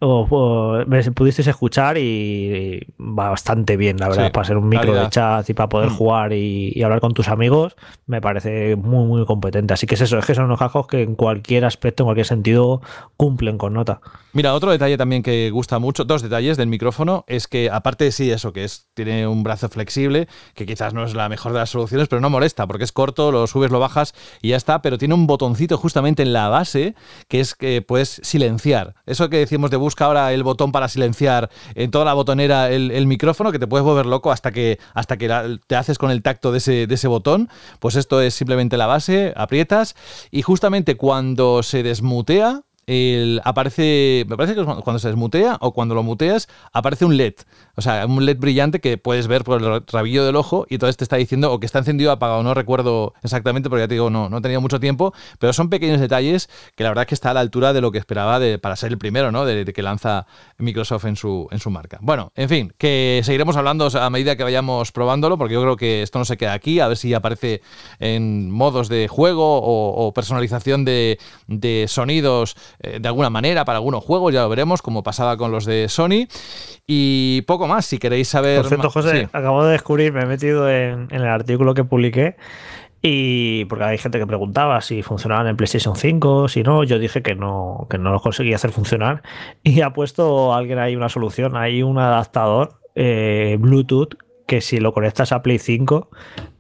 o, 0.00 0.26
o, 0.30 0.84
me 0.86 1.02
pudisteis 1.12 1.48
escuchar 1.48 1.98
y 1.98 2.80
va 2.98 3.30
bastante 3.30 3.76
bien, 3.76 3.98
la 3.98 4.08
verdad, 4.08 4.26
sí, 4.26 4.32
para 4.32 4.44
ser 4.44 4.56
un 4.56 4.68
micro 4.68 4.86
calidad. 4.86 5.04
de 5.04 5.10
chat 5.10 5.50
y 5.50 5.54
para 5.54 5.68
poder 5.68 5.90
mm. 5.90 5.94
jugar 5.96 6.32
y, 6.32 6.72
y, 6.74 6.82
hablar 6.82 7.00
con 7.00 7.14
tus 7.14 7.28
amigos, 7.28 7.76
me 8.06 8.20
parece 8.20 8.76
muy, 8.76 9.06
muy 9.06 9.26
competente. 9.26 9.74
Así 9.74 9.86
que 9.86 9.94
es 9.94 10.00
eso, 10.00 10.18
es 10.18 10.24
que 10.24 10.34
son 10.34 10.46
unos 10.46 10.58
cascos 10.58 10.86
que 10.86 11.02
en 11.02 11.14
cualquier 11.14 11.64
aspecto, 11.64 12.02
en 12.02 12.06
cualquier 12.06 12.26
sentido, 12.26 12.80
cumplen 13.16 13.58
con 13.58 13.74
nota. 13.74 14.00
Mira, 14.32 14.54
otro 14.54 14.70
detalle 14.70 14.96
también 14.96 15.22
que 15.22 15.50
gusta 15.50 15.78
mucho, 15.78 16.04
dos 16.04 16.22
detalles 16.22 16.56
del 16.56 16.68
micrófono, 16.68 17.24
es 17.26 17.48
que 17.48 17.68
aparte 17.70 18.04
de 18.04 18.12
sí, 18.12 18.30
eso, 18.30 18.52
que 18.52 18.64
es, 18.64 18.88
tiene 18.94 19.26
un 19.26 19.42
brazo 19.42 19.68
flexible, 19.68 20.28
que 20.54 20.66
quizás 20.66 20.94
no 20.94 21.04
es 21.04 21.14
la 21.14 21.28
mejor 21.28 21.52
de 21.52 21.58
las 21.58 21.70
soluciones, 21.70 22.08
pero 22.08 22.20
no 22.20 22.30
molesta, 22.30 22.66
porque 22.66 22.84
es 22.84 22.92
corto, 22.92 23.32
lo 23.32 23.46
subes, 23.46 23.70
lo 23.70 23.80
bajas 23.80 24.14
y 24.40 24.50
ya 24.50 24.56
está, 24.56 24.82
pero 24.82 24.98
tiene 24.98 25.14
un 25.14 25.26
botoncito 25.26 25.76
justamente 25.76 26.22
en 26.22 26.32
la 26.32 26.48
base 26.48 26.94
que 27.28 27.40
es 27.40 27.54
que 27.54 27.82
puedes 27.82 28.20
silenciar. 28.22 28.94
Eso 29.04 29.28
que 29.28 29.38
decimos 29.38 29.70
de 29.70 29.76
busca 29.90 30.04
ahora 30.04 30.32
el 30.32 30.44
botón 30.44 30.70
para 30.70 30.86
silenciar 30.86 31.50
en 31.74 31.90
toda 31.90 32.04
la 32.04 32.14
botonera 32.14 32.70
el, 32.70 33.06
micrófono, 33.08 33.50
que 33.50 33.58
te 33.58 33.66
puedes 33.66 33.84
volver 33.84 34.06
loco 34.06 34.30
hasta 34.30 34.52
que, 34.52 34.78
hasta 34.94 35.16
que 35.16 35.58
te 35.66 35.74
haces 35.74 35.98
con 35.98 36.12
el 36.12 36.22
tacto 36.22 36.52
de 36.52 36.58
ese, 36.58 36.86
de 36.86 36.94
ese 36.94 37.08
botón, 37.08 37.48
pues 37.80 37.96
esto 37.96 38.20
es 38.20 38.34
simplemente 38.34 38.76
la 38.76 38.86
base, 38.86 39.32
aprietas 39.36 39.96
y 40.30 40.42
justamente 40.42 40.96
cuando 40.96 41.64
se 41.64 41.82
desmutea, 41.82 42.62
aparece, 43.42 44.24
me 44.28 44.36
parece 44.36 44.54
que 44.54 44.64
cuando 44.64 44.98
se 45.00 45.08
desmutea 45.08 45.58
o 45.60 45.72
cuando 45.72 45.96
lo 45.96 46.04
muteas, 46.04 46.48
aparece 46.72 47.04
un 47.04 47.16
LED. 47.16 47.34
O 47.80 47.82
sea, 47.82 48.04
un 48.04 48.26
LED 48.26 48.36
brillante 48.36 48.78
que 48.80 48.98
puedes 48.98 49.26
ver 49.26 49.42
por 49.42 49.62
el 49.62 49.82
rabillo 49.90 50.26
del 50.26 50.36
ojo 50.36 50.66
y 50.68 50.74
entonces 50.74 50.98
te 50.98 51.04
está 51.04 51.16
diciendo 51.16 51.50
o 51.50 51.58
que 51.58 51.64
está 51.64 51.78
encendido 51.78 52.10
o 52.10 52.12
apagado. 52.12 52.42
No 52.42 52.52
recuerdo 52.52 53.14
exactamente 53.22 53.70
porque 53.70 53.84
ya 53.84 53.88
te 53.88 53.94
digo, 53.94 54.10
no, 54.10 54.28
no 54.28 54.36
he 54.36 54.40
tenido 54.42 54.60
mucho 54.60 54.78
tiempo, 54.80 55.14
pero 55.38 55.54
son 55.54 55.70
pequeños 55.70 55.98
detalles 55.98 56.50
que 56.76 56.84
la 56.84 56.90
verdad 56.90 57.04
es 57.04 57.08
que 57.08 57.14
está 57.14 57.30
a 57.30 57.34
la 57.34 57.40
altura 57.40 57.72
de 57.72 57.80
lo 57.80 57.90
que 57.90 57.96
esperaba 57.96 58.38
para 58.60 58.76
ser 58.76 58.92
el 58.92 58.98
primero, 58.98 59.32
¿no? 59.32 59.46
De, 59.46 59.64
que 59.64 59.82
lanza 59.82 60.26
Microsoft 60.58 61.06
en 61.06 61.16
su, 61.16 61.48
en 61.50 61.58
su 61.58 61.70
marca. 61.70 61.96
Bueno, 62.02 62.32
en 62.34 62.50
fin, 62.50 62.74
que 62.76 63.22
seguiremos 63.24 63.56
hablando 63.56 63.88
a 63.98 64.10
medida 64.10 64.36
que 64.36 64.44
vayamos 64.44 64.92
probándolo, 64.92 65.38
porque 65.38 65.54
yo 65.54 65.62
creo 65.62 65.78
que 65.78 66.02
esto 66.02 66.18
no 66.18 66.26
se 66.26 66.36
queda 66.36 66.52
aquí, 66.52 66.80
a 66.80 66.88
ver 66.88 66.98
si 66.98 67.14
aparece 67.14 67.62
en 67.98 68.50
modos 68.50 68.90
de 68.90 69.08
juego 69.08 69.58
o, 69.58 70.06
o 70.06 70.12
personalización 70.12 70.84
de, 70.84 71.18
de 71.46 71.86
sonidos 71.88 72.56
eh, 72.80 72.98
de 73.00 73.08
alguna 73.08 73.30
manera 73.30 73.64
para 73.64 73.78
algunos 73.78 74.04
juegos, 74.04 74.34
ya 74.34 74.42
lo 74.42 74.50
veremos, 74.50 74.82
como 74.82 75.02
pasaba 75.02 75.38
con 75.38 75.50
los 75.50 75.64
de 75.64 75.88
Sony. 75.88 76.26
Y 76.86 77.42
poco 77.42 77.68
más, 77.68 77.69
si 77.82 77.98
queréis 77.98 78.28
saber. 78.28 78.58
Por 78.58 78.68
cierto, 78.68 78.86
más, 78.86 78.92
José, 78.92 79.20
sí. 79.22 79.28
acabo 79.32 79.64
de 79.64 79.72
descubrir, 79.72 80.12
me 80.12 80.22
he 80.22 80.26
metido 80.26 80.70
en, 80.70 81.08
en, 81.10 81.20
el 81.20 81.28
artículo 81.28 81.74
que 81.74 81.84
publiqué. 81.84 82.36
Y 83.02 83.64
porque 83.64 83.84
hay 83.84 83.98
gente 83.98 84.18
que 84.18 84.26
preguntaba 84.26 84.80
si 84.82 85.02
funcionaban 85.02 85.46
en 85.46 85.56
PlayStation 85.56 85.96
5, 85.96 86.48
si 86.48 86.62
no, 86.62 86.84
yo 86.84 86.98
dije 86.98 87.22
que 87.22 87.34
no, 87.34 87.86
que 87.88 87.96
no 87.96 88.12
lo 88.12 88.20
conseguía 88.20 88.56
hacer 88.56 88.72
funcionar. 88.72 89.22
Y 89.62 89.80
ha 89.80 89.92
puesto 89.92 90.54
alguien 90.54 90.78
ahí 90.78 90.96
una 90.96 91.08
solución. 91.08 91.56
Hay 91.56 91.82
un 91.82 91.98
adaptador 91.98 92.80
eh, 92.94 93.56
Bluetooth 93.58 94.16
que 94.46 94.60
si 94.60 94.80
lo 94.80 94.92
conectas 94.92 95.32
a 95.32 95.42
Play 95.42 95.58
5 95.58 96.10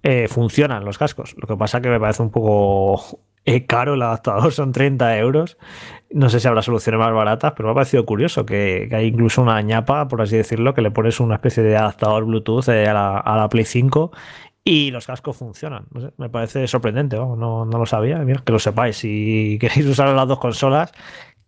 eh, 0.02 0.28
funcionan 0.28 0.84
los 0.84 0.96
cascos. 0.96 1.34
Lo 1.36 1.46
que 1.46 1.56
pasa 1.56 1.80
que 1.80 1.90
me 1.90 2.00
parece 2.00 2.22
un 2.22 2.30
poco 2.30 3.20
eh, 3.44 3.66
caro 3.66 3.94
el 3.94 4.02
adaptador, 4.02 4.52
son 4.52 4.72
30 4.72 5.18
euros. 5.18 5.58
No 6.12 6.28
sé 6.28 6.40
si 6.40 6.48
habrá 6.48 6.62
soluciones 6.62 6.98
más 6.98 7.12
baratas, 7.12 7.52
pero 7.56 7.68
me 7.68 7.72
ha 7.72 7.74
parecido 7.74 8.04
curioso 8.04 8.44
que, 8.44 8.88
hay 8.92 9.06
incluso 9.06 9.42
una 9.42 9.60
ñapa, 9.62 10.08
por 10.08 10.22
así 10.22 10.36
decirlo, 10.36 10.74
que 10.74 10.82
le 10.82 10.90
pones 10.90 11.20
una 11.20 11.36
especie 11.36 11.62
de 11.62 11.76
adaptador 11.76 12.24
Bluetooth 12.24 12.68
eh, 12.68 12.88
a, 12.88 12.94
la, 12.94 13.18
a, 13.18 13.36
la, 13.36 13.48
Play 13.48 13.64
5 13.64 14.10
y 14.64 14.90
los 14.90 15.06
cascos 15.06 15.36
funcionan. 15.36 15.86
No 15.90 16.12
me 16.18 16.28
parece 16.28 16.66
sorprendente, 16.66 17.16
vamos, 17.16 17.38
no, 17.38 17.64
no, 17.64 17.78
lo 17.78 17.86
sabía. 17.86 18.24
Que 18.44 18.52
lo 18.52 18.58
sepáis, 18.58 18.96
si 18.96 19.58
queréis 19.60 19.86
usar 19.86 20.08
las 20.14 20.28
dos 20.28 20.38
consolas, 20.38 20.92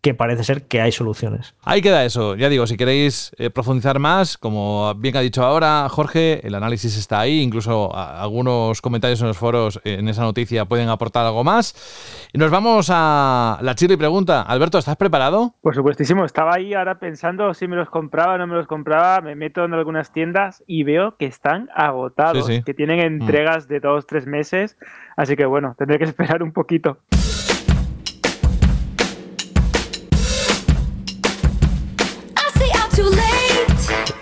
que 0.03 0.15
parece 0.15 0.43
ser 0.43 0.65
que 0.65 0.81
hay 0.81 0.91
soluciones. 0.91 1.55
Ahí 1.63 1.81
queda 1.81 2.05
eso. 2.05 2.35
Ya 2.35 2.49
digo, 2.49 2.67
si 2.67 2.77
queréis 2.77 3.33
eh, 3.39 3.51
profundizar 3.51 4.01
más, 4.01 4.37
como 4.37 4.93
bien 4.97 5.17
ha 5.17 5.21
dicho 5.21 5.45
ahora 5.45 5.89
Jorge, 5.89 6.45
el 6.45 6.57
análisis 6.57 6.99
está 6.99 7.21
ahí, 7.21 7.41
incluso 7.41 7.95
algunos 7.95 8.83
comentarios 8.83 9.21
en 9.21 9.29
los 9.29 9.39
foros 9.39 9.81
en 9.85 10.09
esa 10.09 10.23
noticia 10.23 10.65
pueden 10.65 10.89
aportar 10.89 11.25
algo 11.25 11.45
más. 11.45 12.29
Y 12.33 12.39
nos 12.39 12.51
vamos 12.51 12.89
a 12.91 13.61
la 13.63 13.77
chile 13.77 13.97
pregunta. 13.97 14.43
Alberto, 14.43 14.77
¿estás 14.77 14.97
preparado? 14.97 15.55
Por 15.63 15.77
supuestísimo, 15.77 16.25
estaba 16.25 16.55
ahí 16.55 16.75
ahora 16.75 16.99
pensando 16.99 17.55
si 17.55 17.69
me 17.69 17.77
los 17.77 17.89
compraba 17.89 18.35
o 18.35 18.39
no 18.39 18.49
me 18.49 18.57
los 18.57 18.67
compraba, 18.67 19.21
me 19.21 19.37
meto 19.37 19.65
en 19.65 19.73
algunas 19.73 20.13
tiendas 20.13 20.65
y 20.67 20.83
veo 20.83 21.17
que 21.17 21.27
están 21.27 21.69
agotados, 21.77 22.51
que 22.67 22.75
tienen 22.75 22.99
mm. 22.99 23.23
entregas 23.23 23.69
de 23.69 23.79
dos, 23.79 24.09
tres 24.09 24.27
meses, 24.27 24.77
así 25.17 25.37
que 25.37 25.47
bueno, 25.47 25.77
tendré 25.79 25.99
que 25.99 26.05
esperar 26.05 26.43
un 26.43 26.53
poquito. 26.53 26.99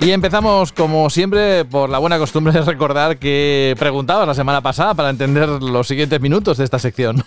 Y 0.01 0.12
empezamos, 0.12 0.72
como 0.72 1.10
siempre, 1.10 1.66
por 1.66 1.90
la 1.90 1.98
buena 1.98 2.18
costumbre 2.18 2.55
de 2.55 2.62
recordar 2.62 3.18
que 3.18 3.74
preguntabas 3.78 4.27
la 4.27 4.32
semana 4.32 4.62
pasada 4.62 4.94
para 4.94 5.10
entender 5.10 5.47
los 5.47 5.86
siguientes 5.86 6.18
minutos 6.22 6.56
de 6.56 6.64
esta 6.64 6.78
sección. 6.78 7.22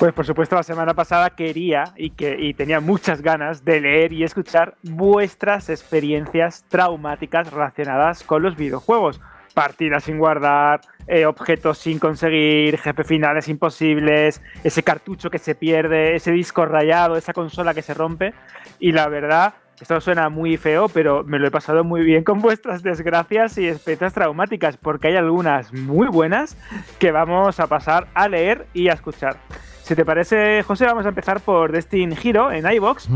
Pues 0.00 0.14
por 0.14 0.24
supuesto 0.24 0.56
la 0.56 0.62
semana 0.62 0.94
pasada 0.94 1.28
quería 1.28 1.92
y, 1.94 2.08
que, 2.08 2.34
y 2.40 2.54
tenía 2.54 2.80
muchas 2.80 3.20
ganas 3.20 3.66
de 3.66 3.82
leer 3.82 4.14
y 4.14 4.24
escuchar 4.24 4.74
vuestras 4.82 5.68
experiencias 5.68 6.64
traumáticas 6.70 7.52
relacionadas 7.52 8.24
con 8.24 8.42
los 8.42 8.56
videojuegos. 8.56 9.20
Partidas 9.52 10.04
sin 10.04 10.18
guardar, 10.18 10.80
eh, 11.06 11.26
objetos 11.26 11.76
sin 11.76 11.98
conseguir, 11.98 12.78
jefes 12.78 13.06
finales 13.06 13.46
imposibles, 13.48 14.40
ese 14.64 14.82
cartucho 14.82 15.28
que 15.28 15.38
se 15.38 15.54
pierde, 15.54 16.16
ese 16.16 16.32
disco 16.32 16.64
rayado, 16.64 17.16
esa 17.16 17.34
consola 17.34 17.74
que 17.74 17.82
se 17.82 17.92
rompe. 17.92 18.32
Y 18.78 18.92
la 18.92 19.06
verdad 19.08 19.52
esto 19.80 20.00
suena 20.00 20.28
muy 20.28 20.58
feo, 20.58 20.88
pero 20.88 21.24
me 21.24 21.38
lo 21.38 21.48
he 21.48 21.50
pasado 21.50 21.84
muy 21.84 22.02
bien 22.02 22.22
con 22.22 22.40
vuestras 22.40 22.82
desgracias 22.82 23.56
y 23.56 23.66
experiencias 23.66 24.12
traumáticas, 24.12 24.76
porque 24.76 25.08
hay 25.08 25.16
algunas 25.16 25.72
muy 25.72 26.06
buenas 26.08 26.56
que 26.98 27.12
vamos 27.12 27.60
a 27.60 27.66
pasar 27.66 28.08
a 28.12 28.28
leer 28.28 28.66
y 28.74 28.88
a 28.88 28.92
escuchar. 28.92 29.36
Si 29.82 29.94
te 29.94 30.04
parece, 30.04 30.62
José, 30.62 30.84
vamos 30.84 31.06
a 31.06 31.08
empezar 31.08 31.40
por 31.40 31.72
Destin 31.72 32.14
Hero 32.22 32.52
en 32.52 32.70
iBox, 32.70 33.08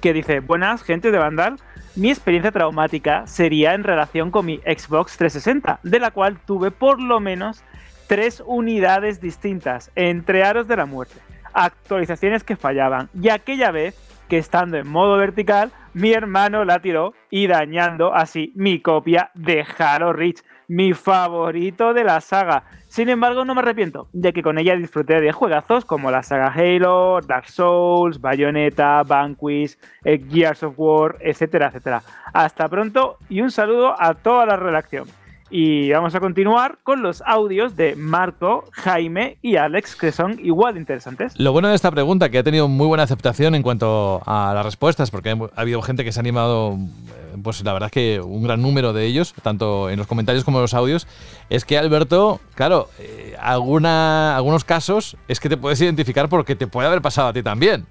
que 0.00 0.12
dice: 0.14 0.40
Buenas, 0.40 0.82
gente 0.82 1.10
de 1.10 1.18
Vandal. 1.18 1.56
Mi 1.94 2.10
experiencia 2.10 2.52
traumática 2.52 3.26
sería 3.26 3.74
en 3.74 3.84
relación 3.84 4.30
con 4.30 4.46
mi 4.46 4.58
Xbox 4.58 5.16
360, 5.18 5.80
de 5.82 6.00
la 6.00 6.10
cual 6.10 6.38
tuve 6.46 6.70
por 6.70 7.00
lo 7.00 7.20
menos 7.20 7.62
tres 8.06 8.42
unidades 8.46 9.20
distintas, 9.20 9.90
entre 9.94 10.42
aros 10.42 10.68
de 10.68 10.76
la 10.76 10.86
muerte, 10.86 11.20
actualizaciones 11.52 12.44
que 12.44 12.56
fallaban 12.56 13.10
y 13.20 13.28
aquella 13.28 13.70
vez 13.70 13.94
que 14.28 14.38
estando 14.38 14.76
en 14.76 14.88
modo 14.88 15.16
vertical 15.16 15.72
mi 15.98 16.12
hermano 16.12 16.64
la 16.64 16.78
tiró 16.78 17.12
y 17.28 17.48
dañando 17.48 18.14
así 18.14 18.52
mi 18.54 18.80
copia 18.80 19.32
de 19.34 19.66
Halo 19.76 20.12
Reach, 20.12 20.44
mi 20.68 20.92
favorito 20.92 21.92
de 21.92 22.04
la 22.04 22.20
saga. 22.20 22.62
Sin 22.86 23.08
embargo, 23.08 23.44
no 23.44 23.52
me 23.56 23.62
arrepiento, 23.62 24.08
ya 24.12 24.30
que 24.30 24.44
con 24.44 24.58
ella 24.58 24.76
disfruté 24.76 25.20
de 25.20 25.32
juegazos 25.32 25.84
como 25.84 26.12
la 26.12 26.22
saga 26.22 26.52
Halo, 26.54 27.20
Dark 27.26 27.48
Souls, 27.48 28.20
Bayonetta, 28.20 29.02
Vanquish, 29.02 29.76
Gears 30.04 30.62
of 30.62 30.74
War, 30.76 31.16
etcétera, 31.18 31.66
etcétera. 31.66 32.02
Hasta 32.32 32.68
pronto 32.68 33.16
y 33.28 33.40
un 33.40 33.50
saludo 33.50 34.00
a 34.00 34.14
toda 34.14 34.46
la 34.46 34.54
redacción. 34.54 35.17
Y 35.50 35.90
vamos 35.92 36.14
a 36.14 36.20
continuar 36.20 36.78
con 36.82 37.02
los 37.02 37.22
audios 37.26 37.74
de 37.74 37.96
Marco, 37.96 38.64
Jaime 38.72 39.38
y 39.40 39.56
Alex, 39.56 39.96
que 39.96 40.12
son 40.12 40.38
igual 40.44 40.74
de 40.74 40.80
interesantes. 40.80 41.38
Lo 41.38 41.52
bueno 41.52 41.68
de 41.68 41.74
esta 41.74 41.90
pregunta, 41.90 42.28
que 42.28 42.38
ha 42.38 42.42
tenido 42.42 42.68
muy 42.68 42.86
buena 42.86 43.04
aceptación 43.04 43.54
en 43.54 43.62
cuanto 43.62 44.20
a 44.26 44.52
las 44.54 44.64
respuestas, 44.64 45.10
porque 45.10 45.30
ha 45.30 45.60
habido 45.60 45.80
gente 45.80 46.04
que 46.04 46.12
se 46.12 46.18
ha 46.18 46.22
animado, 46.22 46.74
eh, 46.74 47.38
pues 47.42 47.64
la 47.64 47.72
verdad 47.72 47.86
es 47.86 47.92
que 47.92 48.20
un 48.20 48.42
gran 48.42 48.60
número 48.60 48.92
de 48.92 49.06
ellos, 49.06 49.34
tanto 49.42 49.88
en 49.88 49.98
los 49.98 50.06
comentarios 50.06 50.44
como 50.44 50.58
en 50.58 50.62
los 50.62 50.74
audios, 50.74 51.06
es 51.48 51.64
que 51.64 51.78
Alberto, 51.78 52.40
claro, 52.54 52.88
eh, 52.98 53.34
algunos 53.40 54.64
casos 54.64 55.16
es 55.28 55.40
que 55.40 55.48
te 55.48 55.56
puedes 55.56 55.80
identificar 55.80 56.28
porque 56.28 56.56
te 56.56 56.66
puede 56.66 56.88
haber 56.88 57.00
pasado 57.00 57.28
a 57.28 57.32
ti 57.32 57.42
también. 57.42 57.86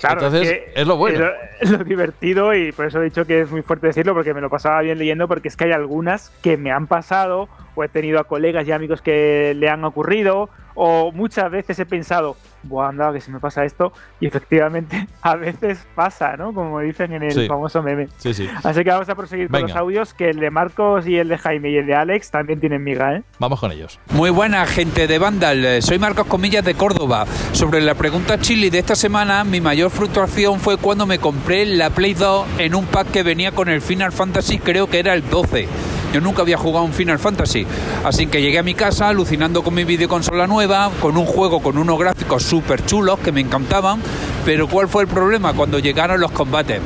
Claro, 0.00 0.26
Entonces, 0.26 0.62
es, 0.74 0.86
lo 0.86 0.96
bueno. 0.96 1.26
Es 1.60 1.70
lo, 1.78 1.84
divertido 1.84 2.54
y 2.54 2.72
por 2.72 2.86
eso 2.86 3.00
he 3.00 3.04
dicho 3.04 3.26
que 3.26 3.42
es 3.42 3.50
muy 3.50 3.62
fuerte 3.62 3.88
decirlo 3.88 4.14
porque 4.14 4.32
me 4.32 4.40
lo 4.40 4.48
pasaba 4.48 4.80
bien 4.80 4.98
leyendo 4.98 5.28
porque 5.28 5.48
es 5.48 5.56
que 5.56 5.64
hay 5.64 5.72
algunas 5.72 6.30
que 6.42 6.56
me 6.56 6.72
han 6.72 6.86
pasado 6.86 7.48
o 7.80 7.84
he 7.84 7.88
tenido 7.88 8.20
a 8.20 8.24
colegas 8.24 8.66
y 8.68 8.72
amigos 8.72 9.00
que 9.00 9.54
le 9.56 9.68
han 9.68 9.84
ocurrido 9.84 10.50
o 10.74 11.12
muchas 11.12 11.50
veces 11.50 11.78
he 11.78 11.86
pensado, 11.86 12.36
buah, 12.62 12.88
anda, 12.88 13.12
que 13.12 13.20
se 13.20 13.30
me 13.30 13.40
pasa 13.40 13.64
esto 13.64 13.92
y 14.20 14.26
efectivamente 14.26 15.06
a 15.22 15.36
veces 15.36 15.86
pasa, 15.94 16.36
¿no? 16.36 16.52
Como 16.52 16.80
dicen 16.80 17.12
en 17.12 17.22
el 17.22 17.46
famoso 17.46 17.82
meme. 17.82 18.08
Sí, 18.18 18.34
sí. 18.34 18.48
Así 18.62 18.84
que 18.84 18.90
vamos 18.90 19.08
a 19.08 19.14
proseguir 19.14 19.48
con 19.48 19.62
los 19.62 19.74
audios 19.74 20.14
que 20.14 20.30
el 20.30 20.40
de 20.40 20.50
Marcos 20.50 21.06
y 21.06 21.16
el 21.16 21.28
de 21.28 21.38
Jaime 21.38 21.70
y 21.70 21.76
el 21.76 21.86
de 21.86 21.94
Alex 21.94 22.30
también 22.30 22.60
tienen 22.60 22.84
miga, 22.84 23.16
¿eh? 23.16 23.22
Vamos 23.38 23.60
con 23.60 23.72
ellos. 23.72 23.98
Muy 24.12 24.30
buena 24.30 24.66
gente 24.66 25.06
de 25.06 25.18
Vandal, 25.18 25.82
soy 25.82 25.98
Marcos 25.98 26.26
Comillas 26.26 26.64
de 26.64 26.74
Córdoba. 26.74 27.26
Sobre 27.52 27.80
la 27.80 27.94
pregunta 27.94 28.38
chili 28.38 28.70
de 28.70 28.78
esta 28.78 28.94
semana, 28.94 29.44
mi 29.44 29.60
mayor 29.60 29.90
frustración 29.90 30.60
fue 30.60 30.76
cuando 30.76 31.06
me 31.06 31.18
compré 31.18 31.66
la 31.66 31.90
Play 31.90 32.14
2 32.14 32.46
en 32.58 32.74
un 32.74 32.86
pack 32.86 33.10
que 33.10 33.22
venía 33.22 33.52
con 33.52 33.68
el 33.68 33.80
Final 33.80 34.12
Fantasy, 34.12 34.58
creo 34.58 34.88
que 34.88 34.98
era 34.98 35.14
el 35.14 35.28
12 35.28 35.68
yo 36.12 36.20
nunca 36.20 36.42
había 36.42 36.56
jugado 36.56 36.84
un 36.84 36.92
Final 36.92 37.18
Fantasy, 37.18 37.66
así 38.04 38.26
que 38.26 38.42
llegué 38.42 38.58
a 38.58 38.62
mi 38.62 38.74
casa 38.74 39.08
alucinando 39.08 39.62
con 39.62 39.74
mi 39.74 39.84
videoconsola 39.84 40.46
nueva, 40.46 40.90
con 41.00 41.16
un 41.16 41.26
juego 41.26 41.60
con 41.60 41.78
unos 41.78 41.98
gráficos 41.98 42.42
súper 42.42 42.84
chulos 42.84 43.18
que 43.20 43.32
me 43.32 43.40
encantaban, 43.40 44.00
pero 44.44 44.68
¿cuál 44.68 44.88
fue 44.88 45.02
el 45.02 45.08
problema 45.08 45.52
cuando 45.52 45.78
llegaron 45.78 46.20
los 46.20 46.30
combates? 46.30 46.80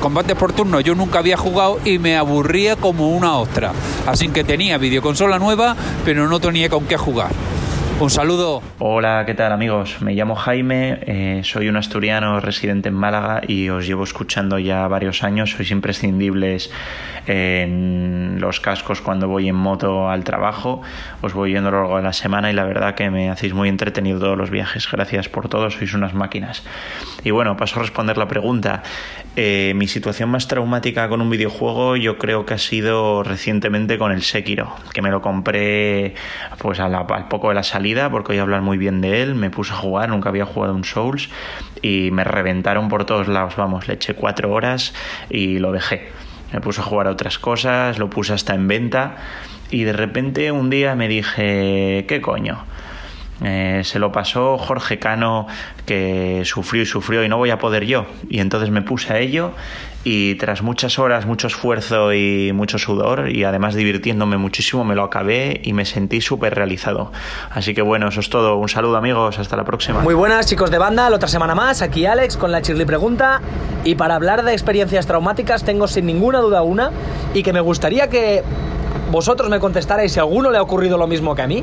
combates 0.00 0.36
por 0.36 0.52
turno 0.52 0.80
yo 0.80 0.94
nunca 0.94 1.20
había 1.20 1.36
jugado 1.36 1.78
y 1.84 1.98
me 1.98 2.16
aburría 2.16 2.76
como 2.76 3.10
una 3.10 3.36
ostra. 3.36 3.72
Así 4.06 4.28
que 4.28 4.44
tenía 4.44 4.78
videoconsola 4.78 5.38
nueva, 5.38 5.76
pero 6.04 6.28
no 6.28 6.40
tenía 6.40 6.68
con 6.68 6.84
qué 6.84 6.96
jugar. 6.96 7.30
Un 8.00 8.10
saludo. 8.10 8.62
Hola, 8.80 9.22
¿qué 9.26 9.34
tal 9.34 9.52
amigos? 9.52 9.98
Me 10.00 10.14
llamo 10.14 10.34
Jaime, 10.34 10.98
eh, 11.06 11.40
soy 11.44 11.68
un 11.68 11.76
asturiano 11.76 12.40
residente 12.40 12.88
en 12.88 12.94
Málaga 12.94 13.42
y 13.46 13.68
os 13.68 13.86
llevo 13.86 14.02
escuchando 14.02 14.58
ya 14.58 14.88
varios 14.88 15.22
años. 15.22 15.52
Sois 15.52 15.70
imprescindibles 15.70 16.70
en 17.26 18.38
los 18.40 18.58
cascos 18.58 19.00
cuando 19.00 19.28
voy 19.28 19.48
en 19.48 19.54
moto 19.54 20.10
al 20.10 20.24
trabajo. 20.24 20.82
Os 21.20 21.32
voy 21.32 21.52
yendo 21.52 21.68
a 21.68 21.72
lo 21.72 21.78
largo 21.82 21.96
de 21.98 22.02
la 22.02 22.12
semana 22.12 22.50
y 22.50 22.54
la 22.54 22.64
verdad 22.64 22.96
que 22.96 23.08
me 23.10 23.30
hacéis 23.30 23.54
muy 23.54 23.68
entretenido 23.68 24.18
todos 24.18 24.36
los 24.36 24.50
viajes. 24.50 24.88
Gracias 24.90 25.28
por 25.28 25.48
todo, 25.48 25.70
sois 25.70 25.94
unas 25.94 26.12
máquinas. 26.12 26.64
Y 27.22 27.30
bueno, 27.30 27.56
paso 27.56 27.78
a 27.78 27.82
responder 27.82 28.18
la 28.18 28.26
pregunta. 28.26 28.82
Eh, 29.36 29.74
mi 29.76 29.86
situación 29.86 30.28
más 30.28 30.48
traumática 30.48 31.08
con 31.08 31.22
un 31.22 31.30
videojuego 31.30 31.96
yo 31.96 32.18
creo 32.18 32.44
que 32.44 32.54
ha 32.54 32.58
sido 32.58 33.22
recientemente 33.22 33.96
con 33.96 34.12
el 34.12 34.22
Sekiro, 34.22 34.74
que 34.92 35.00
me 35.00 35.10
lo 35.10 35.22
compré 35.22 36.14
pues 36.58 36.80
al 36.80 36.92
poco 37.28 37.48
de 37.48 37.54
la 37.54 37.62
salida 37.62 37.81
porque 38.10 38.32
voy 38.32 38.38
a 38.38 38.42
hablar 38.42 38.62
muy 38.62 38.78
bien 38.78 39.00
de 39.00 39.22
él. 39.22 39.34
Me 39.34 39.50
puse 39.50 39.72
a 39.72 39.76
jugar, 39.76 40.08
nunca 40.08 40.28
había 40.28 40.46
jugado 40.46 40.74
un 40.74 40.84
Souls 40.84 41.28
y 41.82 42.10
me 42.12 42.24
reventaron 42.24 42.88
por 42.88 43.04
todos 43.04 43.28
lados. 43.28 43.56
Vamos, 43.56 43.88
le 43.88 43.94
eché 43.94 44.14
cuatro 44.14 44.52
horas 44.52 44.94
y 45.30 45.58
lo 45.58 45.72
dejé 45.72 46.10
me 46.52 46.60
puse 46.60 46.80
a 46.80 46.84
jugar 46.84 47.06
a 47.06 47.10
otras 47.10 47.38
cosas, 47.38 47.98
lo 47.98 48.10
puse 48.10 48.34
hasta 48.34 48.54
en 48.54 48.68
venta 48.68 49.16
y 49.70 49.84
de 49.84 49.92
repente 49.92 50.52
un 50.52 50.68
día 50.68 50.94
me 50.94 51.08
dije, 51.08 52.04
¿qué 52.06 52.20
coño? 52.20 52.64
Eh, 53.42 53.80
se 53.84 53.98
lo 53.98 54.12
pasó 54.12 54.56
Jorge 54.58 54.98
Cano 54.98 55.46
que 55.86 56.42
sufrió 56.44 56.82
y 56.82 56.86
sufrió 56.86 57.24
y 57.24 57.28
no 57.28 57.38
voy 57.38 57.50
a 57.50 57.58
poder 57.58 57.86
yo. 57.86 58.06
Y 58.28 58.40
entonces 58.40 58.70
me 58.70 58.82
puse 58.82 59.12
a 59.12 59.18
ello 59.18 59.52
y 60.04 60.34
tras 60.34 60.62
muchas 60.62 60.98
horas, 60.98 61.26
mucho 61.26 61.46
esfuerzo 61.46 62.12
y 62.12 62.52
mucho 62.52 62.78
sudor 62.78 63.30
y 63.30 63.44
además 63.44 63.74
divirtiéndome 63.74 64.36
muchísimo 64.36 64.84
me 64.84 64.94
lo 64.94 65.04
acabé 65.04 65.60
y 65.62 65.72
me 65.72 65.84
sentí 65.84 66.20
súper 66.20 66.54
realizado. 66.54 67.12
Así 67.50 67.74
que 67.74 67.82
bueno, 67.82 68.08
eso 68.08 68.20
es 68.20 68.30
todo. 68.30 68.56
Un 68.56 68.68
saludo 68.68 68.96
amigos, 68.96 69.38
hasta 69.38 69.56
la 69.56 69.64
próxima. 69.64 70.00
Muy 70.00 70.14
buenas 70.14 70.46
chicos 70.46 70.70
de 70.70 70.78
banda, 70.78 71.08
la 71.08 71.16
otra 71.16 71.28
semana 71.28 71.54
más, 71.54 71.82
aquí 71.82 72.06
Alex 72.06 72.36
con 72.36 72.50
la 72.50 72.62
Chirly 72.62 72.84
Pregunta 72.84 73.40
y 73.84 73.94
para 73.94 74.16
hablar 74.16 74.44
de 74.44 74.52
experiencias 74.52 75.06
traumáticas 75.06 75.64
tengo 75.64 75.86
sin 75.86 76.06
ninguna 76.06 76.40
duda 76.40 76.62
una 76.62 76.90
y 77.34 77.42
que 77.42 77.52
me 77.52 77.60
gustaría 77.60 78.08
que 78.08 78.42
vosotros 79.10 79.50
me 79.50 79.60
contestarais 79.60 80.12
si 80.12 80.18
a 80.18 80.22
alguno 80.22 80.50
le 80.50 80.58
ha 80.58 80.62
ocurrido 80.62 80.98
lo 80.98 81.06
mismo 81.06 81.34
que 81.34 81.42
a 81.42 81.46
mí. 81.46 81.62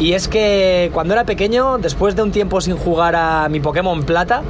Y 0.00 0.12
es 0.12 0.28
que 0.28 0.90
cuando 0.94 1.14
era 1.14 1.24
pequeño, 1.24 1.78
después 1.78 2.14
de 2.14 2.22
un 2.22 2.30
tiempo 2.30 2.60
sin 2.60 2.76
jugar 2.76 3.16
a 3.16 3.48
mi 3.48 3.58
Pokémon 3.58 4.04
Plata, 4.04 4.42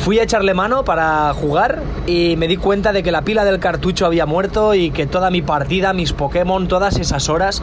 Fui 0.00 0.18
a 0.18 0.22
echarle 0.22 0.54
mano 0.54 0.82
para 0.82 1.32
jugar 1.34 1.82
y 2.06 2.34
me 2.36 2.48
di 2.48 2.56
cuenta 2.56 2.90
de 2.92 3.02
que 3.02 3.12
la 3.12 3.20
pila 3.20 3.44
del 3.44 3.60
cartucho 3.60 4.06
había 4.06 4.24
muerto 4.24 4.74
y 4.74 4.90
que 4.90 5.06
toda 5.06 5.30
mi 5.30 5.42
partida, 5.42 5.92
mis 5.92 6.14
Pokémon, 6.14 6.68
todas 6.68 6.98
esas 6.98 7.28
horas 7.28 7.62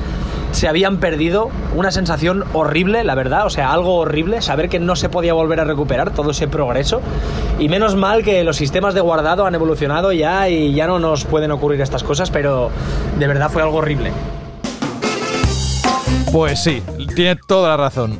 se 0.51 0.67
habían 0.67 0.97
perdido. 0.97 1.49
Una 1.75 1.89
sensación 1.91 2.43
horrible, 2.53 3.03
la 3.03 3.15
verdad, 3.15 3.47
o 3.47 3.49
sea, 3.49 3.73
algo 3.73 3.95
horrible, 3.95 4.43
saber 4.43 4.69
que 4.69 4.79
no 4.79 4.95
se 4.95 5.09
podía 5.09 5.33
volver 5.33 5.59
a 5.61 5.63
recuperar 5.63 6.11
todo 6.11 6.29
ese 6.29 6.47
progreso. 6.47 7.01
Y 7.57 7.69
menos 7.69 7.95
mal 7.95 8.23
que 8.23 8.43
los 8.43 8.55
sistemas 8.55 8.93
de 8.93 9.01
guardado 9.01 9.47
han 9.47 9.55
evolucionado 9.55 10.11
ya 10.11 10.47
y 10.47 10.75
ya 10.75 10.85
no 10.85 10.99
nos 10.99 11.25
pueden 11.25 11.49
ocurrir 11.49 11.81
estas 11.81 12.03
cosas, 12.03 12.29
pero 12.29 12.69
de 13.17 13.27
verdad 13.27 13.49
fue 13.49 13.63
algo 13.63 13.77
horrible. 13.77 14.11
Pues 16.31 16.61
sí, 16.61 16.83
tiene 17.15 17.35
toda 17.47 17.69
la 17.69 17.77
razón. 17.77 18.19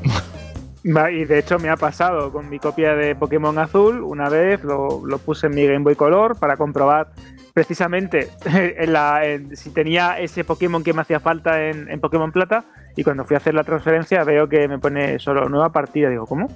Y 1.12 1.26
de 1.26 1.40
hecho 1.40 1.60
me 1.60 1.70
ha 1.70 1.76
pasado 1.76 2.32
con 2.32 2.50
mi 2.50 2.60
copia 2.60 2.96
de 2.96 3.14
Pokémon 3.16 3.58
Azul, 3.60 4.02
una 4.04 4.30
vez 4.30 4.64
lo, 4.64 5.06
lo 5.06 5.18
puse 5.18 5.48
en 5.48 5.56
mi 5.56 5.66
Game 5.68 5.80
Boy 5.84 5.96
Color 5.96 6.40
para 6.40 6.56
comprobar 6.56 7.10
precisamente 7.54 8.30
en 8.46 8.94
la, 8.94 9.26
en- 9.26 9.56
si 9.58 9.72
tenía 9.72 10.18
ese 10.20 10.44
Pokémon 10.46 10.84
que 10.84 10.94
me 10.94 11.02
hacía 11.02 11.20
falta 11.20 11.68
en, 11.68 11.90
en 11.90 12.00
Pokémon 12.00 12.32
Plata 12.32 12.64
y 12.98 13.04
cuando 13.04 13.24
fui 13.24 13.36
a 13.36 13.38
hacer 13.38 13.54
la 13.54 13.64
transferencia 13.64 14.24
veo 14.26 14.50
que 14.50 14.68
me 14.68 14.78
pone 14.80 15.18
solo 15.20 15.48
nueva 15.48 15.72
partida. 15.72 16.10
Digo, 16.10 16.26
¿cómo? 16.26 16.50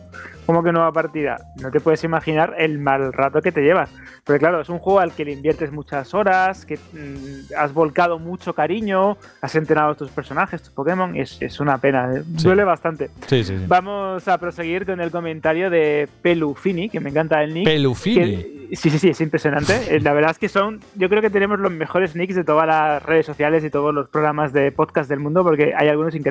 ¿Cómo 0.45 0.63
que 0.63 0.72
nueva 0.73 0.91
partida? 0.91 1.38
No 1.61 1.72
te 1.72 1.80
puedes 1.80 2.03
imaginar 2.03 2.55
el 2.57 2.80
mal 2.80 3.13
rato 3.13 3.41
que 3.41 3.51
te 3.53 3.61
llevas. 3.61 3.93
Porque 4.26 4.39
claro, 4.39 4.59
es 4.59 4.68
un 4.69 4.80
juego 4.80 4.99
al 4.99 5.13
que 5.13 5.23
le 5.23 5.31
inviertes 5.31 5.72
muchas 5.72 6.13
horas, 6.13 6.65
que 6.65 6.76
mm, 6.77 7.53
has 7.57 7.72
volcado 7.73 8.19
mucho 8.19 8.53
cariño, 8.53 9.18
has 9.41 9.55
entrenado 9.55 9.91
a 9.91 9.95
tus 9.95 10.09
personajes, 10.09 10.61
tus 10.63 10.72
Pokémon, 10.72 11.15
es, 11.15 11.41
es 11.41 11.59
una 11.59 11.77
pena, 11.77 12.11
¿eh? 12.13 12.23
Sí. 12.38 12.43
duele 12.43 12.63
bastante. 12.63 13.11
Sí, 13.27 13.43
sí. 13.43 13.55
Vamos 13.68 14.27
a 14.27 14.38
proseguir 14.39 14.85
con 14.85 14.99
el 14.99 15.11
comentario 15.11 15.69
de 15.69 16.09
Pelufini, 16.23 16.89
que 16.89 16.99
me 16.99 17.11
encanta 17.11 17.41
el 17.43 17.53
nick. 17.53 17.65
Pelufini. 17.65 18.15
que- 18.15 18.76
sí, 18.76 18.89
sí, 18.89 18.97
sí, 18.99 19.09
es 19.09 19.22
impresionante. 19.22 19.73
Eh, 19.91 19.99
La 19.99 20.13
verdad 20.13 20.31
es 20.31 20.39
que 20.39 20.49
son, 20.49 20.80
yo 20.95 21.07
creo 21.09 21.22
que 21.22 21.30
tenemos 21.30 21.59
los 21.59 21.72
mejores 21.72 22.15
nicks 22.15 22.35
de 22.35 22.43
todas 22.43 22.65
las 22.68 23.03
redes 23.03 23.26
sociales 23.26 23.63
y 23.63 23.69
todos 23.69 23.93
los 23.93 24.07
programas 24.09 24.53
de 24.53 24.72
podcast 24.72 25.09
del 25.09 25.19
mundo, 25.19 25.43
porque 25.43 25.73
hay 25.77 25.88
algunos 25.88 26.15
increíbles. 26.15 26.30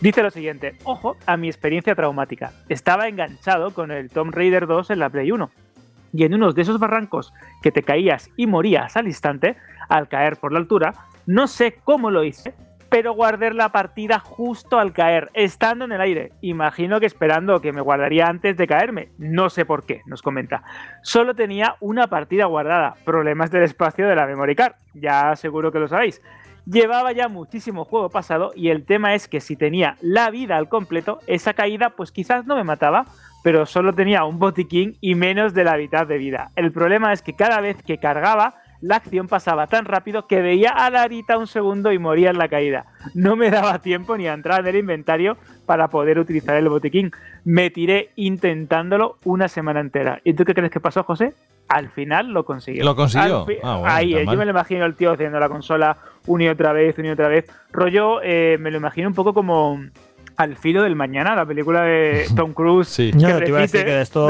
Dice 0.00 0.22
lo 0.22 0.30
siguiente, 0.30 0.76
ojo 0.84 1.16
a 1.26 1.36
mi 1.36 1.48
experiencia 1.48 1.94
traumática. 1.94 2.52
Estaba 2.68 3.08
enganchado 3.08 3.72
con 3.72 3.90
el 3.90 4.10
Tomb 4.10 4.34
Raider 4.34 4.66
2 4.66 4.90
en 4.90 4.98
la 4.98 5.10
Play 5.10 5.30
1. 5.32 5.50
Y 6.12 6.24
en 6.24 6.34
unos 6.34 6.54
de 6.54 6.62
esos 6.62 6.78
barrancos 6.78 7.32
que 7.62 7.72
te 7.72 7.82
caías 7.82 8.30
y 8.36 8.46
morías 8.46 8.96
al 8.96 9.06
instante, 9.06 9.56
al 9.88 10.08
caer 10.08 10.36
por 10.36 10.52
la 10.52 10.58
altura, 10.58 10.94
no 11.26 11.46
sé 11.48 11.78
cómo 11.84 12.10
lo 12.10 12.22
hice, 12.22 12.54
pero 12.94 13.12
guardé 13.12 13.52
la 13.52 13.70
partida 13.70 14.20
justo 14.20 14.78
al 14.78 14.92
caer, 14.92 15.28
estando 15.34 15.84
en 15.84 15.90
el 15.90 16.00
aire. 16.00 16.30
Imagino 16.42 17.00
que 17.00 17.06
esperando 17.06 17.60
que 17.60 17.72
me 17.72 17.80
guardaría 17.80 18.26
antes 18.26 18.56
de 18.56 18.68
caerme. 18.68 19.08
No 19.18 19.50
sé 19.50 19.64
por 19.64 19.84
qué, 19.84 20.02
nos 20.06 20.22
comenta. 20.22 20.62
Solo 21.02 21.34
tenía 21.34 21.74
una 21.80 22.06
partida 22.06 22.44
guardada. 22.44 22.94
Problemas 23.04 23.50
del 23.50 23.64
espacio 23.64 24.06
de 24.06 24.14
la 24.14 24.26
memory 24.26 24.54
card. 24.54 24.74
Ya 24.94 25.34
seguro 25.34 25.72
que 25.72 25.80
lo 25.80 25.88
sabéis. 25.88 26.22
Llevaba 26.66 27.12
ya 27.12 27.28
muchísimo 27.28 27.84
juego 27.84 28.08
pasado 28.08 28.52
y 28.54 28.70
el 28.70 28.86
tema 28.86 29.14
es 29.14 29.28
que 29.28 29.40
si 29.40 29.54
tenía 29.54 29.96
la 30.00 30.30
vida 30.30 30.56
al 30.56 30.70
completo, 30.70 31.20
esa 31.26 31.52
caída 31.52 31.90
pues 31.90 32.10
quizás 32.10 32.46
no 32.46 32.56
me 32.56 32.64
mataba, 32.64 33.04
pero 33.42 33.66
solo 33.66 33.92
tenía 33.92 34.24
un 34.24 34.38
botiquín 34.38 34.96
y 35.02 35.14
menos 35.14 35.52
de 35.52 35.64
la 35.64 35.76
mitad 35.76 36.06
de 36.06 36.16
vida. 36.16 36.52
El 36.56 36.72
problema 36.72 37.12
es 37.12 37.20
que 37.20 37.34
cada 37.34 37.60
vez 37.60 37.82
que 37.82 37.98
cargaba, 37.98 38.54
la 38.84 38.96
acción 38.96 39.28
pasaba 39.28 39.66
tan 39.66 39.86
rápido 39.86 40.26
que 40.26 40.42
veía 40.42 40.68
a 40.68 40.90
Larita 40.90 41.38
un 41.38 41.46
segundo 41.46 41.90
y 41.90 41.98
moría 41.98 42.28
en 42.28 42.36
la 42.36 42.48
caída. 42.48 42.84
No 43.14 43.34
me 43.34 43.50
daba 43.50 43.78
tiempo 43.78 44.14
ni 44.18 44.28
a 44.28 44.34
entrar 44.34 44.60
en 44.60 44.66
el 44.66 44.76
inventario 44.76 45.38
para 45.64 45.88
poder 45.88 46.18
utilizar 46.18 46.54
el 46.56 46.68
botiquín. 46.68 47.10
Me 47.44 47.70
tiré 47.70 48.10
intentándolo 48.16 49.16
una 49.24 49.48
semana 49.48 49.80
entera. 49.80 50.20
¿Y 50.22 50.34
tú 50.34 50.44
qué 50.44 50.52
crees 50.54 50.70
que 50.70 50.80
pasó, 50.80 51.02
José? 51.02 51.32
Al 51.66 51.88
final 51.88 52.28
lo 52.34 52.44
consiguió. 52.44 52.84
¿Lo 52.84 52.94
consiguió? 52.94 53.46
Ah, 53.62 53.76
bueno, 53.78 53.86
Ahí, 53.86 54.14
eh, 54.14 54.26
mal. 54.26 54.34
yo 54.34 54.38
me 54.38 54.44
lo 54.44 54.50
imagino 54.50 54.84
el 54.84 54.94
tío 54.96 55.12
haciendo 55.12 55.40
la 55.40 55.48
consola 55.48 55.96
una 56.26 56.44
y 56.44 56.48
otra 56.48 56.74
vez, 56.74 56.98
una 56.98 57.08
y 57.08 57.10
otra 57.12 57.28
vez. 57.28 57.46
Rollo, 57.72 58.20
eh, 58.22 58.58
me 58.60 58.70
lo 58.70 58.76
imagino 58.76 59.08
un 59.08 59.14
poco 59.14 59.32
como 59.32 59.80
Al 60.36 60.56
filo 60.56 60.82
del 60.82 60.96
mañana, 60.96 61.36
la 61.36 61.46
película 61.46 61.82
de 61.82 62.26
Tom 62.34 62.52
Cruise. 62.52 62.88
Sí. 62.88 63.12
que 63.12 63.18
Yo 63.18 63.38
te 63.38 63.48
iba 63.48 63.58
a 63.58 63.62
decir 63.62 63.80
repite, 63.80 63.84
que 63.84 63.96
de 63.96 64.02
esto 64.02 64.28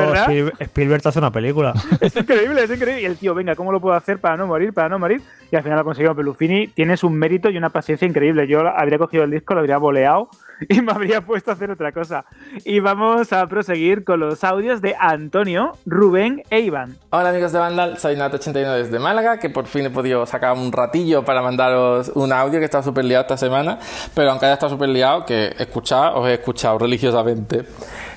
Spielberg 0.61 1.03
te 1.03 1.09
hace 1.09 1.19
una 1.19 1.31
película. 1.31 1.73
Es 2.01 2.15
increíble, 2.17 2.65
es 2.65 2.71
increíble. 2.71 3.03
Y 3.03 3.05
el 3.07 3.17
tío, 3.17 3.35
venga, 3.35 3.55
¿cómo 3.55 3.73
lo 3.73 3.81
puedo 3.81 3.95
hacer 3.95 4.19
para 4.19 4.37
no 4.37 4.47
morir, 4.47 4.73
para 4.73 4.89
no 4.89 4.99
morir? 4.99 5.23
Y 5.51 5.57
al 5.57 5.63
final 5.63 5.79
lo 5.79 5.85
consiguió 5.85 6.15
Pelufini. 6.15 6.69
Tienes 6.69 7.05
un 7.05 7.15
mérito 7.15 7.49
y 7.49 7.57
una 7.57 7.71
paciencia 7.71 8.07
increíble. 8.07 8.47
Yo 8.47 8.61
habría 8.69 8.99
cogido 8.99 9.25
el 9.25 9.31
disco, 9.31 9.55
lo 9.55 9.61
habría 9.61 9.79
boleado 9.79 10.29
y 10.69 10.81
me 10.81 10.93
habría 10.93 11.21
puesto 11.21 11.51
a 11.51 11.55
hacer 11.55 11.71
otra 11.71 11.93
cosa. 11.93 12.25
Y 12.65 12.81
vamos 12.81 13.33
a 13.33 13.47
proseguir 13.47 14.05
con 14.05 14.21
los 14.21 14.45
audios 14.45 14.81
de 14.81 14.95
Antonio, 14.99 15.73
Rubén 15.87 16.43
e 16.51 16.61
Iván. 16.61 16.97
Hola 17.11 17.31
amigos 17.31 17.53
de 17.53 17.59
Vandal, 17.59 17.99
soy 17.99 18.17
Nato89 18.17 18.77
desde 18.77 18.99
Málaga, 18.99 19.39
que 19.39 19.51
por 19.51 19.67
fin 19.67 19.87
he 19.87 19.91
podido 19.91 20.27
sacar 20.27 20.57
un 20.57 20.73
ratillo 20.73 21.25
para 21.25 21.43
mandaros 21.43 22.11
un 22.15 22.33
audio 22.33 22.59
que 22.59 22.65
estado 22.65 22.85
súper 22.85 23.05
liado 23.05 23.23
esta 23.23 23.37
semana, 23.37 23.79
pero 24.15 24.31
aunque 24.31 24.47
haya 24.47 24.55
estado 24.55 24.71
súper 24.71 24.89
liado, 24.89 25.25
que 25.25 25.55
escuchar, 25.59 26.13
os 26.15 26.29
he 26.29 26.35
escuchado 26.35 26.79
religiosamente. 26.79 27.65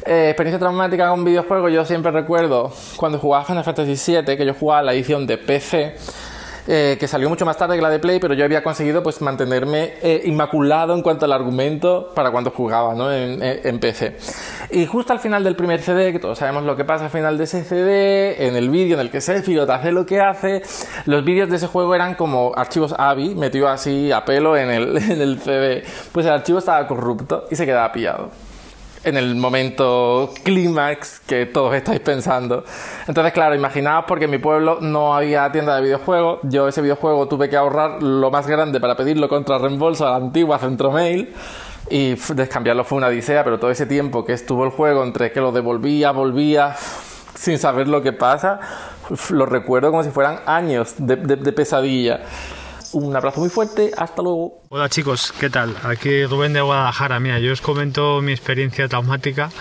Eh, 0.06 0.30
experiencia 0.30 0.60
traumática 0.60 1.10
con 1.10 1.26
videojuegos, 1.26 1.72
yo 1.72 1.84
siempre 1.86 2.12
recuerdo 2.12 2.72
cuando 2.96 3.20
jugaba 3.20 3.44
Final 3.46 3.64
Fantasy 3.64 4.14
VII, 4.14 4.38
que 4.38 4.46
yo 4.46 4.54
jugaba 4.54 4.82
la 4.82 4.94
edición 4.94 5.28
de 5.28 5.38
PC, 5.38 5.96
eh, 6.68 6.98
que 7.00 7.08
salió 7.08 7.30
mucho 7.30 7.46
más 7.46 7.58
tarde 7.58 7.76
que 7.76 7.82
la 7.82 7.90
de 7.90 8.00
Play, 8.00 8.20
pero 8.20 8.34
yo 8.34 8.44
había 8.46 8.62
conseguido 8.62 9.02
pues 9.02 9.22
mantenerme 9.22 9.94
eh, 10.02 10.22
inmaculado 10.26 10.94
en 10.94 11.02
cuanto 11.02 11.26
al 11.26 11.32
argumento 11.32 12.12
para 12.14 12.32
cuando 12.32 12.52
jugaba 12.52 12.94
¿no? 12.94 13.12
en, 13.12 13.42
en- 13.42 13.80
PC. 13.80 14.18
Y 14.72 14.86
justo 14.86 15.14
al 15.14 15.20
final 15.20 15.44
del 15.44 15.56
primer 15.56 15.82
CD, 15.82 16.12
que 16.12 16.20
todos 16.20 16.40
sabemos 16.40 16.64
lo 16.64 16.76
que 16.76 16.84
pasa 16.84 17.06
al 17.06 17.12
final 17.12 17.38
de 17.38 17.44
ese 17.46 17.64
CD, 17.64 18.48
en 18.48 18.56
el 18.56 18.70
vídeo 18.70 18.96
en 18.96 19.02
el 19.02 19.12
que 19.12 19.22
Sephiroth 19.22 19.70
hace 19.70 19.92
lo 19.92 20.06
que 20.06 20.20
hace, 20.20 20.62
los 21.06 21.24
vídeos 21.24 21.50
de 21.50 21.58
ese 21.58 21.68
juego 21.68 21.94
eran 21.96 22.16
como 22.16 22.52
archivos 22.56 22.94
AVI 22.98 23.36
metido 23.36 23.68
así 23.70 24.12
a 24.12 24.26
pelo 24.26 24.58
en 24.58 24.70
el, 24.72 24.98
en 25.12 25.22
el 25.22 25.40
CD. 25.40 25.84
Pues 26.12 26.26
el 26.26 26.32
archivo 26.34 26.60
estaba 26.60 26.88
corrupto 26.88 27.46
y 27.52 27.56
se 27.56 27.66
quedaba 27.66 27.92
pillado 27.92 28.30
en 29.04 29.18
el 29.18 29.36
momento 29.36 30.34
clímax 30.44 31.20
que 31.22 31.46
todos 31.46 31.76
estáis 31.76 32.00
pensando. 32.00 32.64
Entonces, 33.08 33.34
claro, 33.34 33.56
imaginaos 33.56 34.06
porque 34.08 34.26
en 34.26 34.32
mi 34.32 34.38
pueblo 34.38 34.80
no 34.82 35.16
había 35.16 35.52
tienda 35.52 35.76
de 35.76 35.82
videojuegos. 35.82 36.40
Yo 36.44 36.68
ese 36.68 36.82
videojuego 36.82 37.28
tuve 37.28 37.50
que 37.50 37.58
ahorrar 37.58 38.02
lo 38.02 38.32
más 38.32 38.48
grande 38.48 38.80
para 38.80 38.96
pedirlo 38.96 39.30
contra 39.30 39.58
reembolso 39.58 40.08
a 40.08 40.12
la 40.12 40.18
antigua 40.18 40.60
Centromail. 40.60 41.34
Y 41.90 42.16
descambiarlo 42.16 42.84
fue 42.84 42.98
una 42.98 43.08
odisea, 43.08 43.44
pero 43.44 43.60
todo 43.60 43.72
ese 43.72 43.86
tiempo 43.86 44.26
que 44.26 44.34
estuvo 44.34 44.66
el 44.66 44.72
juego 44.72 45.04
entre 45.04 45.32
que 45.32 45.40
lo 45.40 45.54
devolvía, 45.54 46.12
volvía, 46.12 46.76
sin 47.34 47.58
saber 47.58 47.88
lo 47.88 48.02
que 48.02 48.12
pasa, 48.12 48.60
lo 49.30 49.46
recuerdo 49.46 49.92
como 49.92 50.04
si 50.04 50.10
fueran 50.10 50.40
años 50.46 50.96
de 50.98 51.54
pesadilla. 51.54 52.22
Un 53.00 53.16
abrazo 53.16 53.42
muy 53.42 53.50
fuerte, 53.50 53.92
hasta 53.96 54.24
luego. 54.24 54.64
Hola 54.70 54.90
chicos, 54.90 55.32
¿qué 55.40 55.52
tal? 55.52 55.76
Aquí 55.84 56.26
Rubén 56.26 56.54
de 56.54 56.62
Guadalajara. 56.62 57.20
Mira, 57.20 57.38
yo 57.38 57.54
os 57.54 57.62
comento 57.62 58.22
mi 58.24 58.32
experiencia 58.32 58.88
traumática 58.88 59.52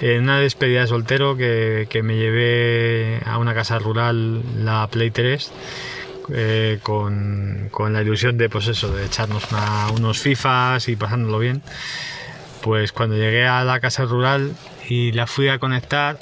en 0.00 0.22
una 0.22 0.38
despedida 0.38 0.80
de 0.80 0.86
soltero 0.86 1.36
que, 1.36 1.86
que 1.90 2.02
me 2.02 2.16
llevé 2.16 3.20
a 3.26 3.36
una 3.36 3.52
casa 3.52 3.78
rural, 3.78 4.40
la 4.64 4.88
Play 4.90 5.10
3, 5.10 5.52
eh, 6.32 6.78
con, 6.82 7.68
con 7.70 7.92
la 7.92 8.00
ilusión 8.00 8.38
de, 8.38 8.48
pues 8.48 8.64
de 8.64 9.04
echarnos 9.04 9.46
unos 9.94 10.20
FIFAs 10.20 10.88
y 10.88 10.96
pasándolo 10.96 11.40
bien. 11.40 11.60
Pues 12.62 12.92
cuando 12.92 13.16
llegué 13.16 13.46
a 13.46 13.64
la 13.64 13.80
casa 13.80 14.06
rural 14.06 14.54
y 14.88 15.12
la 15.12 15.26
fui 15.26 15.50
a 15.50 15.58
conectar, 15.58 16.18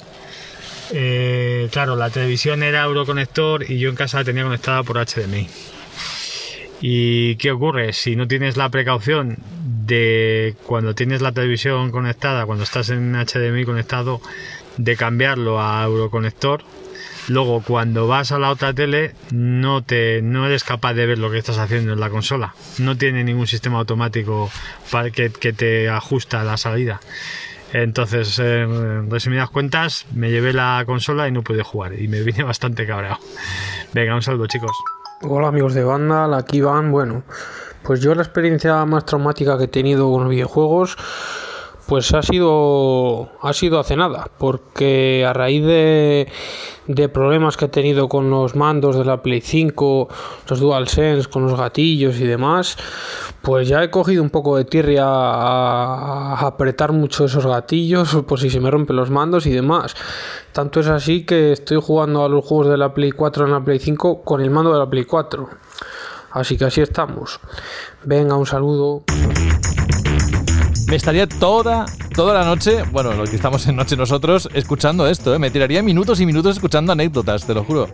eh, 0.91 1.69
claro, 1.71 1.95
la 1.95 2.09
televisión 2.09 2.61
era 2.61 2.83
Euroconector 2.83 3.71
y 3.71 3.79
yo 3.79 3.89
en 3.89 3.95
casa 3.95 4.17
la 4.17 4.25
tenía 4.25 4.43
conectada 4.43 4.83
por 4.83 4.97
HDMI. 4.97 5.47
¿Y 6.81 7.35
qué 7.35 7.51
ocurre? 7.51 7.93
Si 7.93 8.15
no 8.15 8.27
tienes 8.27 8.57
la 8.57 8.69
precaución 8.69 9.37
de 9.85 10.55
cuando 10.65 10.95
tienes 10.95 11.21
la 11.21 11.31
televisión 11.31 11.91
conectada, 11.91 12.45
cuando 12.47 12.63
estás 12.63 12.89
en 12.89 13.13
HDMI 13.13 13.65
conectado, 13.65 14.19
de 14.77 14.95
cambiarlo 14.95 15.61
a 15.61 15.83
Euroconector, 15.83 16.63
luego 17.27 17.61
cuando 17.61 18.07
vas 18.07 18.31
a 18.31 18.39
la 18.39 18.49
otra 18.49 18.73
tele 18.73 19.13
no, 19.31 19.83
te, 19.83 20.21
no 20.23 20.47
eres 20.47 20.63
capaz 20.63 20.93
de 20.93 21.05
ver 21.05 21.19
lo 21.19 21.29
que 21.29 21.37
estás 21.37 21.59
haciendo 21.59 21.93
en 21.93 21.99
la 21.99 22.09
consola. 22.09 22.55
No 22.79 22.97
tiene 22.97 23.23
ningún 23.23 23.47
sistema 23.47 23.77
automático 23.77 24.49
para 24.89 25.11
que, 25.11 25.29
te 25.29 25.87
ajusta 25.87 26.43
la 26.43 26.57
salida. 26.57 26.99
Entonces, 27.73 28.39
en 28.39 29.09
resumidas 29.09 29.49
cuentas, 29.49 30.05
me 30.13 30.31
llevé 30.31 30.51
la 30.51 30.83
consola 30.85 31.27
y 31.27 31.31
no 31.31 31.43
pude 31.43 31.63
jugar. 31.63 31.93
Y 31.93 32.07
me 32.07 32.21
vine 32.21 32.43
bastante 32.43 32.87
cabreado. 32.87 33.19
Venga, 33.93 34.15
un 34.15 34.21
saludo 34.23 34.47
chicos. 34.47 34.71
Hola 35.23 35.49
amigos 35.49 35.75
de 35.75 35.83
Vandal, 35.83 36.33
aquí 36.33 36.61
van. 36.61 36.91
Bueno, 36.91 37.21
pues 37.83 38.01
yo 38.01 38.15
la 38.15 38.23
experiencia 38.23 38.83
más 38.85 39.05
traumática 39.05 39.55
que 39.55 39.65
he 39.65 39.67
tenido 39.67 40.11
con 40.11 40.23
los 40.23 40.31
videojuegos, 40.31 40.97
pues 41.91 42.13
ha 42.13 42.21
sido, 42.21 43.31
ha 43.41 43.51
sido 43.51 43.77
hace 43.77 43.97
nada, 43.97 44.31
porque 44.37 45.25
a 45.27 45.33
raíz 45.33 45.65
de, 45.65 46.29
de 46.87 47.09
problemas 47.09 47.57
que 47.57 47.65
he 47.65 47.67
tenido 47.67 48.07
con 48.07 48.29
los 48.29 48.55
mandos 48.55 48.95
de 48.95 49.03
la 49.03 49.21
Play 49.21 49.41
5, 49.41 50.07
los 50.47 50.59
DualSense, 50.61 51.27
con 51.27 51.43
los 51.43 51.59
gatillos 51.59 52.17
y 52.21 52.25
demás, 52.25 52.77
pues 53.41 53.67
ya 53.67 53.83
he 53.83 53.89
cogido 53.89 54.23
un 54.23 54.29
poco 54.29 54.55
de 54.55 54.63
tirria 54.63 55.03
a, 55.03 56.35
a 56.35 56.47
apretar 56.47 56.93
mucho 56.93 57.25
esos 57.25 57.45
gatillos, 57.45 58.15
por 58.25 58.39
si 58.39 58.49
se 58.49 58.61
me 58.61 58.71
rompen 58.71 58.95
los 58.95 59.09
mandos 59.09 59.45
y 59.45 59.51
demás. 59.51 59.93
Tanto 60.53 60.79
es 60.79 60.87
así 60.87 61.25
que 61.25 61.51
estoy 61.51 61.81
jugando 61.81 62.23
a 62.23 62.29
los 62.29 62.45
juegos 62.45 62.69
de 62.69 62.77
la 62.77 62.93
Play 62.93 63.11
4 63.11 63.47
en 63.47 63.51
la 63.51 63.65
Play 63.65 63.79
5 63.79 64.21
con 64.23 64.39
el 64.39 64.49
mando 64.49 64.71
de 64.71 64.79
la 64.79 64.89
Play 64.89 65.03
4. 65.03 65.49
Así 66.31 66.57
que 66.57 66.63
así 66.63 66.79
estamos. 66.79 67.41
Venga, 68.05 68.37
un 68.37 68.45
saludo. 68.45 69.03
Me 70.91 70.97
estaría 70.97 71.25
toda, 71.25 71.85
toda 72.13 72.33
la 72.33 72.43
noche, 72.43 72.83
bueno, 72.91 73.13
lo 73.13 73.23
que 73.23 73.37
estamos 73.37 73.65
en 73.65 73.77
noche 73.77 73.95
nosotros, 73.95 74.49
escuchando 74.53 75.07
esto, 75.07 75.33
¿eh? 75.33 75.39
Me 75.39 75.49
tiraría 75.49 75.81
minutos 75.81 76.19
y 76.19 76.25
minutos 76.25 76.57
escuchando 76.57 76.91
anécdotas, 76.91 77.47
te 77.47 77.53
lo 77.53 77.63
juro. 77.63 77.87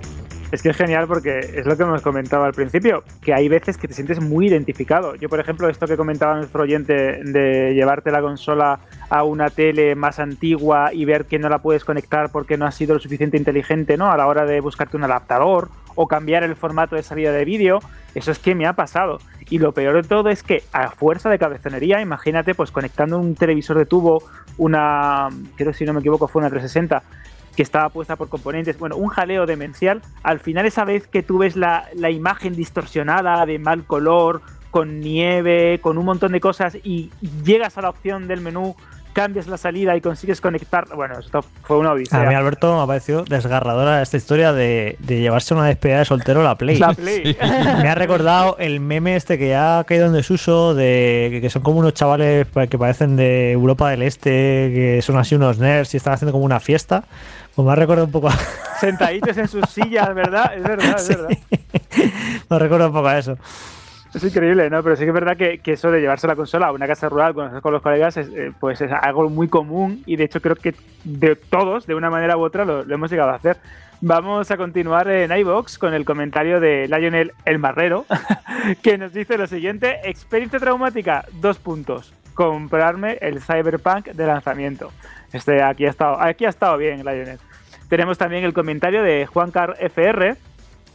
Es 0.51 0.63
que 0.63 0.69
es 0.69 0.77
genial 0.77 1.05
porque 1.07 1.37
es 1.37 1.67
lo 1.67 1.77
que 1.77 1.83
hemos 1.83 2.01
comentado 2.01 2.45
al 2.45 2.53
principio, 2.53 3.03
que 3.21 3.35
hay 3.35 3.49
veces 3.49 3.77
que 3.77 3.87
te 3.87 3.93
sientes 3.93 4.19
muy 4.19 4.47
identificado. 4.47 5.13
Yo, 5.13 5.29
por 5.29 5.39
ejemplo, 5.39 5.69
esto 5.69 5.85
que 5.85 5.95
comentaba 5.95 6.37
nuestro 6.37 6.63
oyente 6.63 7.21
de 7.23 7.75
llevarte 7.75 8.09
la 8.09 8.19
consola 8.19 8.79
a 9.11 9.23
una 9.23 9.51
tele 9.51 9.93
más 9.93 10.17
antigua 10.17 10.91
y 10.91 11.05
ver 11.05 11.25
que 11.25 11.37
no 11.37 11.49
la 11.49 11.59
puedes 11.59 11.85
conectar 11.85 12.31
porque 12.31 12.57
no 12.57 12.65
has 12.65 12.73
sido 12.73 12.95
lo 12.95 12.99
suficiente 12.99 13.37
inteligente 13.37 13.95
¿no? 13.95 14.09
a 14.11 14.17
la 14.17 14.25
hora 14.25 14.43
de 14.45 14.59
buscarte 14.59 14.97
un 14.97 15.03
adaptador 15.03 15.69
o 15.93 16.07
cambiar 16.07 16.43
el 16.43 16.55
formato 16.55 16.95
de 16.95 17.03
salida 17.03 17.31
de 17.31 17.45
vídeo, 17.45 17.77
eso 18.15 18.31
es 18.31 18.39
que 18.39 18.55
me 18.55 18.65
ha 18.65 18.73
pasado. 18.73 19.19
Y 19.49 19.59
lo 19.59 19.71
peor 19.71 20.01
de 20.01 20.07
todo 20.07 20.29
es 20.29 20.43
que 20.43 20.63
a 20.73 20.91
fuerza 20.91 21.29
de 21.29 21.39
cabezonería, 21.39 22.01
imagínate 22.01 22.53
pues 22.53 22.71
conectando 22.71 23.17
un 23.17 23.35
televisor 23.35 23.77
de 23.77 23.85
tubo, 23.85 24.23
una, 24.57 25.29
creo 25.55 25.73
si 25.73 25.85
no 25.85 25.93
me 25.93 26.01
equivoco 26.01 26.27
fue 26.27 26.41
una 26.41 26.49
360, 26.49 27.01
que 27.55 27.63
estaba 27.63 27.89
puesta 27.89 28.15
por 28.17 28.29
componentes, 28.29 28.77
bueno, 28.77 28.97
un 28.97 29.07
jaleo 29.07 29.45
demencial, 29.45 30.01
al 30.21 30.39
final 30.39 30.65
esa 30.65 30.85
vez 30.85 31.07
que 31.07 31.23
tú 31.23 31.39
ves 31.39 31.55
la, 31.55 31.85
la 31.95 32.11
imagen 32.11 32.55
distorsionada, 32.55 33.45
de 33.45 33.57
mal 33.57 33.85
color, 33.85 34.41
con 34.69 34.99
nieve, 34.99 35.79
con 35.81 35.97
un 35.97 36.05
montón 36.05 36.33
de 36.33 36.39
cosas 36.39 36.77
y 36.83 37.09
llegas 37.43 37.77
a 37.77 37.81
la 37.81 37.89
opción 37.89 38.27
del 38.27 38.41
menú 38.41 38.75
cambias 39.17 39.47
la 39.47 39.57
salida 39.57 39.97
y 39.97 40.01
consigues 40.01 40.39
conectar. 40.39 40.85
Bueno, 40.95 41.17
esto 41.17 41.43
fue 41.63 41.79
una 41.79 41.93
odisea. 41.93 42.21
A 42.21 42.25
mí, 42.25 42.35
Alberto, 42.35 42.75
me 42.75 42.83
ha 42.83 42.85
parecido 42.85 43.23
desgarradora 43.23 44.03
esta 44.03 44.15
historia 44.15 44.53
de, 44.53 44.95
de 44.99 45.21
llevarse 45.21 45.55
una 45.55 45.65
despedida 45.65 45.97
de 45.97 46.05
soltero 46.05 46.41
a 46.41 46.43
la 46.43 46.55
Play. 46.55 46.77
La 46.77 46.93
Play. 46.93 47.35
me 47.81 47.89
ha 47.89 47.95
recordado 47.95 48.57
el 48.59 48.79
meme 48.79 49.15
este 49.15 49.39
que 49.39 49.49
ya 49.49 49.79
ha 49.79 49.83
caído 49.85 50.05
en 50.05 50.13
desuso, 50.13 50.75
de 50.75 51.39
que 51.41 51.49
son 51.49 51.63
como 51.63 51.79
unos 51.79 51.95
chavales 51.95 52.45
que 52.69 52.77
parecen 52.77 53.15
de 53.15 53.53
Europa 53.53 53.89
del 53.89 54.03
Este, 54.03 54.29
que 54.29 54.99
son 55.01 55.17
así 55.17 55.33
unos 55.33 55.57
nerds 55.57 55.95
y 55.95 55.97
están 55.97 56.13
haciendo 56.13 56.31
como 56.31 56.45
una 56.45 56.59
fiesta. 56.59 57.03
Pues 57.55 57.65
me 57.65 57.71
ha 57.71 57.75
recordado 57.75 58.05
un 58.05 58.11
poco 58.11 58.29
a... 58.29 58.37
Sentaditos 58.79 59.35
en 59.35 59.47
sus 59.47 59.67
sillas, 59.67 60.13
¿verdad? 60.13 60.53
Es 60.55 60.61
verdad, 60.61 60.95
es 60.95 61.07
verdad. 61.09 61.29
me 62.51 62.59
recuerda 62.59 62.85
un 62.85 62.93
poco 62.93 63.07
a 63.07 63.17
eso. 63.17 63.35
Es 64.13 64.23
increíble, 64.23 64.69
¿no? 64.69 64.81
Pero 64.83 64.95
sí 64.95 65.03
que 65.03 65.09
es 65.09 65.13
verdad 65.13 65.37
que, 65.37 65.59
que 65.59 65.73
eso 65.73 65.91
de 65.91 65.99
llevarse 65.99 66.27
la 66.27 66.35
consola 66.35 66.67
a 66.67 66.71
una 66.71 66.87
casa 66.87 67.09
rural 67.09 67.33
con, 67.33 67.51
los 67.73 67.81
colegas 67.81 68.17
es, 68.17 68.29
eh, 68.29 68.51
pues 68.59 68.81
es 68.81 68.91
algo 68.91 69.29
muy 69.29 69.47
común 69.47 70.03
y 70.05 70.15
de 70.15 70.23
hecho 70.23 70.41
creo 70.41 70.55
que 70.55 70.73
de 71.03 71.35
todos, 71.35 71.85
de 71.85 71.95
una 71.95 72.09
manera 72.09 72.37
u 72.37 72.41
otra, 72.41 72.65
lo, 72.65 72.83
lo 72.83 72.95
hemos 72.95 73.11
llegado 73.11 73.31
a 73.31 73.35
hacer. 73.35 73.57
Vamos 73.99 74.51
a 74.51 74.57
continuar 74.57 75.07
en 75.07 75.31
iBox 75.31 75.79
con 75.79 75.95
el 75.95 76.05
comentario 76.05 76.59
de 76.59 76.87
Lionel 76.87 77.33
El 77.45 77.57
Marrero, 77.57 78.05
que 78.83 78.97
nos 78.97 79.11
dice 79.11 79.37
lo 79.37 79.47
siguiente: 79.47 80.01
experiencia 80.03 80.59
traumática, 80.59 81.25
dos 81.41 81.57
puntos. 81.57 82.13
Comprarme 82.35 83.17
el 83.21 83.41
Cyberpunk 83.41 84.09
de 84.09 84.27
lanzamiento. 84.27 84.91
Este 85.33 85.63
aquí 85.63 85.87
ha 85.87 85.89
estado, 85.89 86.21
aquí 86.21 86.45
ha 86.45 86.49
estado 86.49 86.77
bien, 86.77 86.99
Lionel. 87.03 87.39
Tenemos 87.89 88.19
también 88.19 88.43
el 88.43 88.53
comentario 88.53 89.01
de 89.01 89.25
Juan 89.25 89.49
Car 89.49 89.75
FR, 89.79 90.35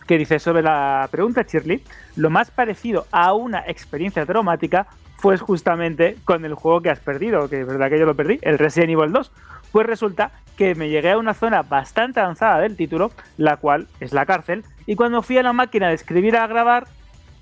que 0.07 0.19
dice 0.19 0.39
sobre 0.39 0.62
la 0.62 1.09
pregunta, 1.11 1.43
Shirley, 1.43 1.83
lo 2.16 2.31
más 2.31 2.51
parecido 2.51 3.07
a 3.11 3.33
una 3.33 3.65
experiencia 3.66 4.27
traumática 4.27 4.87
fue 5.16 5.39
justamente 5.39 6.16
con 6.24 6.45
el 6.45 6.55
juego 6.55 6.81
que 6.81 6.91
has 6.91 6.99
perdido, 6.99 7.49
que 7.49 7.61
es 7.61 7.66
verdad 7.66 7.89
que 7.89 7.99
yo 7.99 8.07
lo 8.07 8.16
perdí, 8.16 8.39
el 8.43 8.59
Resident 8.59 8.91
Evil 8.91 9.12
2. 9.12 9.31
Pues 9.70 9.87
resulta 9.87 10.33
que 10.57 10.74
me 10.74 10.89
llegué 10.89 11.12
a 11.12 11.19
una 11.19 11.33
zona 11.33 11.62
bastante 11.62 12.20
avanzada 12.20 12.61
del 12.61 12.77
título, 12.77 13.12
la 13.37 13.57
cual 13.57 13.87
es 14.01 14.12
la 14.12 14.27
cárcel, 14.27 14.65
y 14.85 14.97
cuando 14.97 15.23
fui 15.23 15.39
a 15.39 15.43
la 15.43 15.53
máquina 15.53 15.89
de 15.89 15.95
escribir 15.95 16.37
a 16.37 16.47
grabar, 16.47 16.89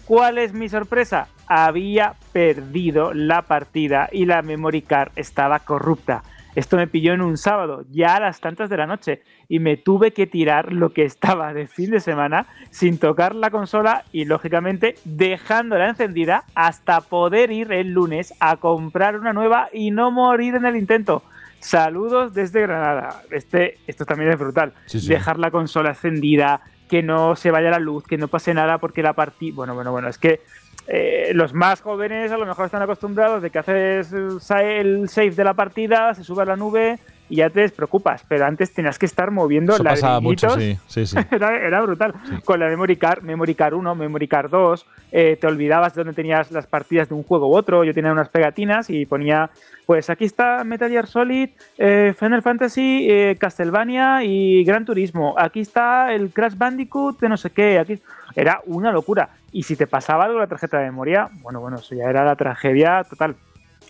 ¿cuál 0.05 0.39
es 0.39 0.53
mi 0.53 0.69
sorpresa? 0.69 1.29
Había 1.47 2.15
perdido 2.33 3.15
la 3.15 3.43
partida 3.43 4.09
y 4.13 4.27
la 4.27 4.43
memory 4.43 4.83
card 4.83 5.13
estaba 5.17 5.61
corrupta. 5.61 6.23
Esto 6.55 6.77
me 6.77 6.87
pilló 6.87 7.13
en 7.13 7.21
un 7.23 7.37
sábado, 7.37 7.85
ya 7.91 8.17
a 8.17 8.21
las 8.21 8.41
tantas 8.41 8.69
de 8.69 8.77
la 8.77 8.87
noche, 8.87 9.23
y 9.49 9.59
me 9.59 9.77
tuve 9.77 10.13
que 10.13 10.27
tirar 10.27 10.73
lo 10.73 10.93
que 10.93 11.05
estaba 11.05 11.53
de 11.53 11.67
fin 11.67 11.91
de 11.91 12.01
semana 12.01 12.47
sin 12.71 12.99
tocar 12.99 13.35
la 13.35 13.51
consola 13.51 14.05
y, 14.13 14.25
lógicamente, 14.25 14.97
dejándola 15.05 15.89
encendida 15.89 16.45
hasta 16.55 17.01
poder 17.01 17.51
ir 17.53 17.73
el 17.73 17.93
lunes 17.93 18.35
a 18.41 18.57
comprar 18.57 19.19
una 19.19 19.33
nueva 19.33 19.69
y 19.73 19.91
no 19.91 20.11
morir 20.11 20.55
en 20.57 20.67
el 20.67 20.77
intento. 20.77 21.23
Saludos 21.61 22.35
desde 22.35 22.63
Granada. 22.63 23.23
Este, 23.31 23.79
esto 23.87 24.05
también 24.07 24.31
es 24.31 24.39
brutal. 24.39 24.73
Sí, 24.87 24.99
sí. 24.99 25.09
Dejar 25.09 25.39
la 25.39 25.51
consola 25.51 25.91
encendida, 25.91 26.63
que 26.89 27.03
no 27.03 27.37
se 27.37 27.53
vaya 27.53 27.71
la 27.71 27.79
luz, 27.79 28.05
que 28.05 28.19
no 28.19 28.29
pase 28.29 28.53
nada 28.53 28.79
porque 28.79 29.03
la 29.03 29.13
partida... 29.13 29.55
Bueno, 29.55 29.75
bueno, 29.75 29.93
bueno, 29.93 30.09
es 30.09 30.19
que 30.19 30.41
eh, 30.87 31.33
los 31.35 31.55
más 31.55 31.81
jóvenes 31.81 32.33
a 32.33 32.37
lo 32.37 32.47
mejor 32.47 32.67
están 32.67 32.83
acostumbrados 32.83 33.43
de 33.43 33.51
que 33.51 33.59
haces 33.59 34.13
el 34.13 35.09
save 35.09 35.31
de 35.31 35.45
la 35.45 35.55
partida, 35.55 36.15
se 36.15 36.25
sube 36.25 36.43
a 36.43 36.47
la 36.47 36.57
nube 36.57 36.99
y 37.31 37.37
ya 37.37 37.49
te 37.49 37.61
despreocupas. 37.61 38.25
Pero 38.29 38.45
antes 38.45 38.75
tenías 38.75 38.99
que 38.99 39.07
estar 39.07 39.31
moviendo 39.31 39.75
Eso 39.75 39.85
pasaba 39.85 40.21
mucho, 40.21 40.49
ladrillitos. 40.49 40.85
sí, 40.89 41.07
sí, 41.07 41.17
sí. 41.17 41.27
Era, 41.35 41.57
era 41.65 41.81
brutal. 41.81 42.13
Con 42.45 42.59
la 42.59 42.67
Memory 42.67 42.97
Card, 42.97 43.23
Memory 43.23 43.55
Card 43.55 43.75
1, 43.75 43.95
Memory 43.95 44.29
Card 44.29 44.51
2, 44.51 44.87
eh, 45.13 45.39
te 45.41 45.47
olvidabas 45.47 45.95
de 45.95 46.01
dónde 46.01 46.15
tenías 46.15 46.51
las 46.51 46.67
partidas 46.67 47.09
de 47.09 47.15
un 47.15 47.23
juego 47.23 47.49
u 47.49 47.57
otro. 47.57 47.85
Yo 47.85 47.95
tenía 47.95 48.13
unas 48.13 48.29
pegatinas 48.29 48.91
y 48.91 49.07
ponía, 49.07 49.51
pues 49.87 50.11
aquí 50.11 50.25
está 50.25 50.65
Metal 50.65 50.91
Gear 50.91 51.07
Solid, 51.07 51.51
eh, 51.79 52.15
Final 52.19 52.43
Fantasy, 52.43 53.07
eh, 53.09 53.37
Castlevania 53.39 54.25
y 54.25 54.65
Gran 54.65 54.85
Turismo. 54.85 55.37
Aquí 55.39 55.61
está 55.61 56.13
el 56.13 56.31
Crash 56.31 56.57
Bandicoot 56.57 57.21
de 57.21 57.29
no 57.29 57.37
sé 57.37 57.51
qué. 57.51 57.79
Aquí 57.79 58.01
era 58.35 58.61
una 58.67 58.93
locura. 58.93 59.31
Y 59.53 59.65
si 59.65 59.77
te 59.77 59.87
pasaba 59.87 60.25
algo 60.25 60.39
la 60.39 60.47
tarjeta 60.47 60.79
de 60.79 60.85
memoria, 60.85 61.29
bueno, 61.43 61.61
bueno, 61.61 61.79
eso 61.79 61.95
ya 61.95 62.05
era 62.05 62.25
la 62.25 62.37
tragedia 62.37 63.05
total. 63.05 63.37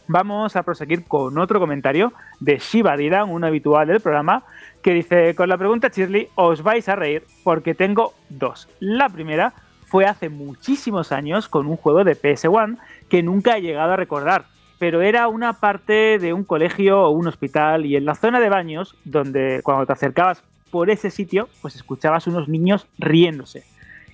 Vamos 0.06 0.56
a 0.56 0.62
proseguir 0.62 1.04
con 1.04 1.38
otro 1.38 1.60
comentario 1.60 2.12
de 2.40 2.58
Shiva 2.58 2.96
Diran, 2.96 3.30
un 3.30 3.44
habitual 3.44 3.86
del 3.86 4.00
programa, 4.00 4.42
que 4.82 4.92
dice, 4.92 5.34
con 5.34 5.48
la 5.48 5.58
pregunta 5.58 5.88
Shirley, 5.88 6.28
os 6.34 6.62
vais 6.62 6.88
a 6.88 6.96
reír 6.96 7.24
porque 7.44 7.74
tengo 7.74 8.14
dos. 8.28 8.68
La 8.80 9.08
primera 9.08 9.52
fue 9.84 10.06
hace 10.06 10.28
muchísimos 10.28 11.12
años 11.12 11.48
con 11.48 11.66
un 11.66 11.76
juego 11.76 12.04
de 12.04 12.16
PS1 12.16 12.78
que 13.08 13.22
nunca 13.22 13.56
he 13.56 13.60
llegado 13.60 13.92
a 13.92 13.96
recordar, 13.96 14.46
pero 14.78 15.02
era 15.02 15.28
una 15.28 15.54
parte 15.54 16.18
de 16.18 16.32
un 16.32 16.44
colegio 16.44 17.02
o 17.02 17.10
un 17.10 17.28
hospital 17.28 17.84
y 17.86 17.96
en 17.96 18.04
la 18.04 18.14
zona 18.14 18.40
de 18.40 18.48
baños, 18.48 18.96
donde 19.04 19.60
cuando 19.62 19.86
te 19.86 19.92
acercabas 19.92 20.42
por 20.70 20.90
ese 20.90 21.10
sitio, 21.10 21.48
pues 21.60 21.76
escuchabas 21.76 22.26
unos 22.26 22.48
niños 22.48 22.86
riéndose. 22.98 23.64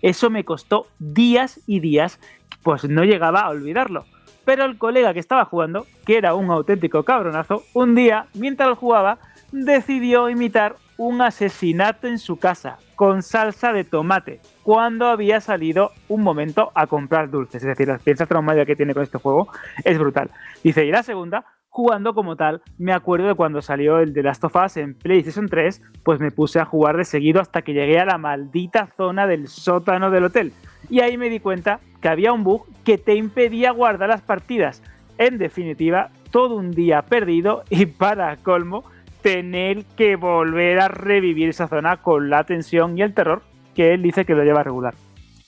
Eso 0.03 0.31
me 0.31 0.45
costó 0.45 0.87
días 0.99 1.61
y 1.67 1.81
días, 1.81 2.21
pues 2.63 2.85
no 2.85 3.05
llegaba 3.05 3.41
a 3.41 3.51
olvidarlo. 3.51 4.05
Pero 4.45 4.65
el 4.65 4.79
colega 4.79 5.13
que 5.13 5.21
estaba 5.21 5.45
jugando, 5.45 5.87
que 6.05 6.17
era 6.17 6.35
un 6.35 6.51
auténtico 6.51 7.03
cabronazo, 7.03 7.65
un 7.75 7.95
día, 7.95 8.27
mientras 8.35 8.79
jugaba, 8.79 9.19
decidió 9.51 10.29
imitar 10.29 10.77
un 10.99 11.21
asesinato 11.21 12.07
en 12.07 12.19
su 12.19 12.39
casa 12.39 12.79
con 12.95 13.23
salsa 13.23 13.73
de 13.73 13.85
tomate 13.85 14.41
cuando 14.63 15.07
había 15.07 15.41
salido 15.41 15.93
un 16.09 16.23
momento 16.23 16.73
a 16.75 16.87
comprar 16.87 17.31
dulces. 17.31 17.63
Es 17.63 17.69
decir, 17.69 17.89
la 17.89 17.95
experiencia 17.95 18.27
traumática 18.27 18.65
que 18.65 18.77
tiene 18.77 18.95
con 18.95 19.03
este 19.03 19.19
juego 19.19 19.49
es 19.85 19.99
brutal. 19.99 20.31
Dice, 20.63 20.85
y 20.85 20.91
la 20.91 21.03
segunda, 21.03 21.45
jugando 21.77 22.15
como 22.15 22.37
tal, 22.37 22.63
me 22.79 22.95
acuerdo 22.95 23.29
de 23.29 23.35
cuando 23.35 23.61
salió 23.61 23.99
el 23.99 24.15
de 24.15 24.23
Last 24.23 24.43
of 24.45 24.57
Us 24.57 24.79
en 24.79 24.95
PlayStation 24.95 25.47
3, 25.47 25.83
pues 26.05 26.19
me 26.21 26.31
puse 26.31 26.59
a 26.59 26.65
jugar 26.65 26.97
de 26.97 27.05
seguido 27.05 27.39
hasta 27.39 27.61
que 27.61 27.75
llegué 27.75 27.99
a 27.99 28.07
la 28.07 28.17
maldita 28.17 28.89
zona 28.97 29.27
del 29.27 29.47
sótano 29.47 30.11
del 30.11 30.25
hotel. 30.25 30.55
Y 30.89 31.01
ahí 31.01 31.19
me 31.19 31.29
di 31.29 31.39
cuenta 31.39 31.81
que 32.01 32.09
había 32.09 32.33
un 32.33 32.45
bug 32.45 32.65
que 32.83 32.97
te 32.97 33.15
impedía 33.15 33.73
guardar 33.73 34.09
las 34.09 34.23
partidas. 34.23 34.83
En 35.19 35.37
definitiva, 35.37 36.09
todo 36.31 36.57
un 36.57 36.71
día 36.71 37.03
perdido 37.03 37.63
y 37.69 37.85
para 37.99 38.35
colmo, 38.39 38.83
tener 39.21 39.85
que 39.99 40.17
volver 40.17 40.81
a 40.81 40.89
revivir 40.89 41.51
esa 41.51 41.69
zona 41.69 41.99
con 41.99 42.31
la 42.31 42.45
tensión 42.45 42.97
y 42.97 43.03
el 43.03 43.13
terror 43.13 43.43
que 43.75 43.93
él 43.93 44.01
dice 44.01 44.25
que 44.25 44.35
lo 44.35 44.45
lleva 44.45 44.63
regular. 44.63 44.95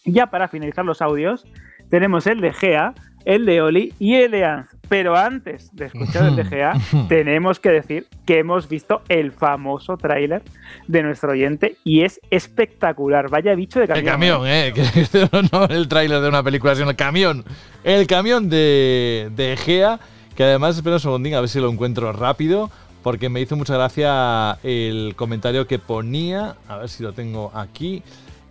Ya 0.04 0.26
para 0.26 0.48
finalizar 0.48 0.84
los 0.84 1.00
audios, 1.00 1.46
tenemos 1.88 2.26
el 2.26 2.42
de 2.42 2.52
Gea, 2.52 2.92
el 3.24 3.44
de 3.46 3.60
Oli 3.60 3.94
y 3.98 4.14
el 4.14 4.30
de 4.30 4.44
Anz. 4.44 4.68
Pero 4.88 5.16
antes 5.16 5.74
de 5.74 5.86
escuchar 5.86 6.26
el 6.28 6.36
de 6.36 6.44
Gea, 6.46 6.72
tenemos 7.08 7.60
que 7.60 7.70
decir 7.70 8.06
que 8.24 8.38
hemos 8.38 8.68
visto 8.68 9.02
el 9.08 9.32
famoso 9.32 9.96
tráiler 9.96 10.42
de 10.86 11.02
nuestro 11.02 11.32
oyente 11.32 11.76
y 11.84 12.02
es 12.02 12.20
espectacular. 12.30 13.28
Vaya 13.28 13.54
bicho 13.54 13.80
de 13.80 13.84
El 13.84 13.90
camión. 14.04 14.06
camión, 14.06 14.42
¿eh? 14.46 14.72
Que 15.12 15.28
no 15.52 15.64
el 15.64 15.88
tráiler 15.88 16.20
de 16.20 16.28
una 16.28 16.42
película, 16.42 16.74
sino 16.74 16.90
el 16.90 16.96
camión. 16.96 17.44
El 17.84 18.06
camión 18.06 18.48
de, 18.48 19.30
de 19.36 19.52
Egea, 19.52 20.00
que 20.34 20.44
además, 20.44 20.76
espera 20.76 20.96
un 20.96 21.00
segundín 21.00 21.34
a 21.34 21.40
ver 21.40 21.48
si 21.48 21.60
lo 21.60 21.70
encuentro 21.70 22.12
rápido, 22.12 22.70
porque 23.02 23.28
me 23.28 23.40
hizo 23.40 23.56
mucha 23.56 23.74
gracia 23.74 24.58
el 24.62 25.14
comentario 25.16 25.66
que 25.66 25.78
ponía, 25.78 26.56
a 26.66 26.78
ver 26.78 26.88
si 26.88 27.02
lo 27.02 27.12
tengo 27.12 27.50
aquí, 27.54 28.02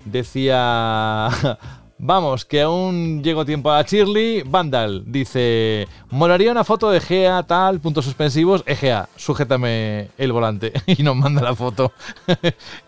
decía... 0.06 1.30
Vamos, 1.99 2.45
que 2.45 2.61
aún 2.61 3.23
llego 3.23 3.43
tiempo 3.43 3.71
a 3.71 3.81
Shirley. 3.81 4.43
Vandal 4.43 5.03
dice: 5.07 5.87
Molaría 6.11 6.51
una 6.51 6.63
foto 6.63 6.91
de 6.91 6.99
Egea, 6.99 7.41
tal, 7.43 7.79
puntos 7.79 8.05
suspensivos. 8.05 8.63
Egea, 8.67 9.09
sujétame 9.15 10.09
el 10.17 10.31
volante. 10.31 10.73
y 10.85 11.01
nos 11.01 11.15
manda 11.15 11.41
la 11.41 11.55
foto. 11.55 11.91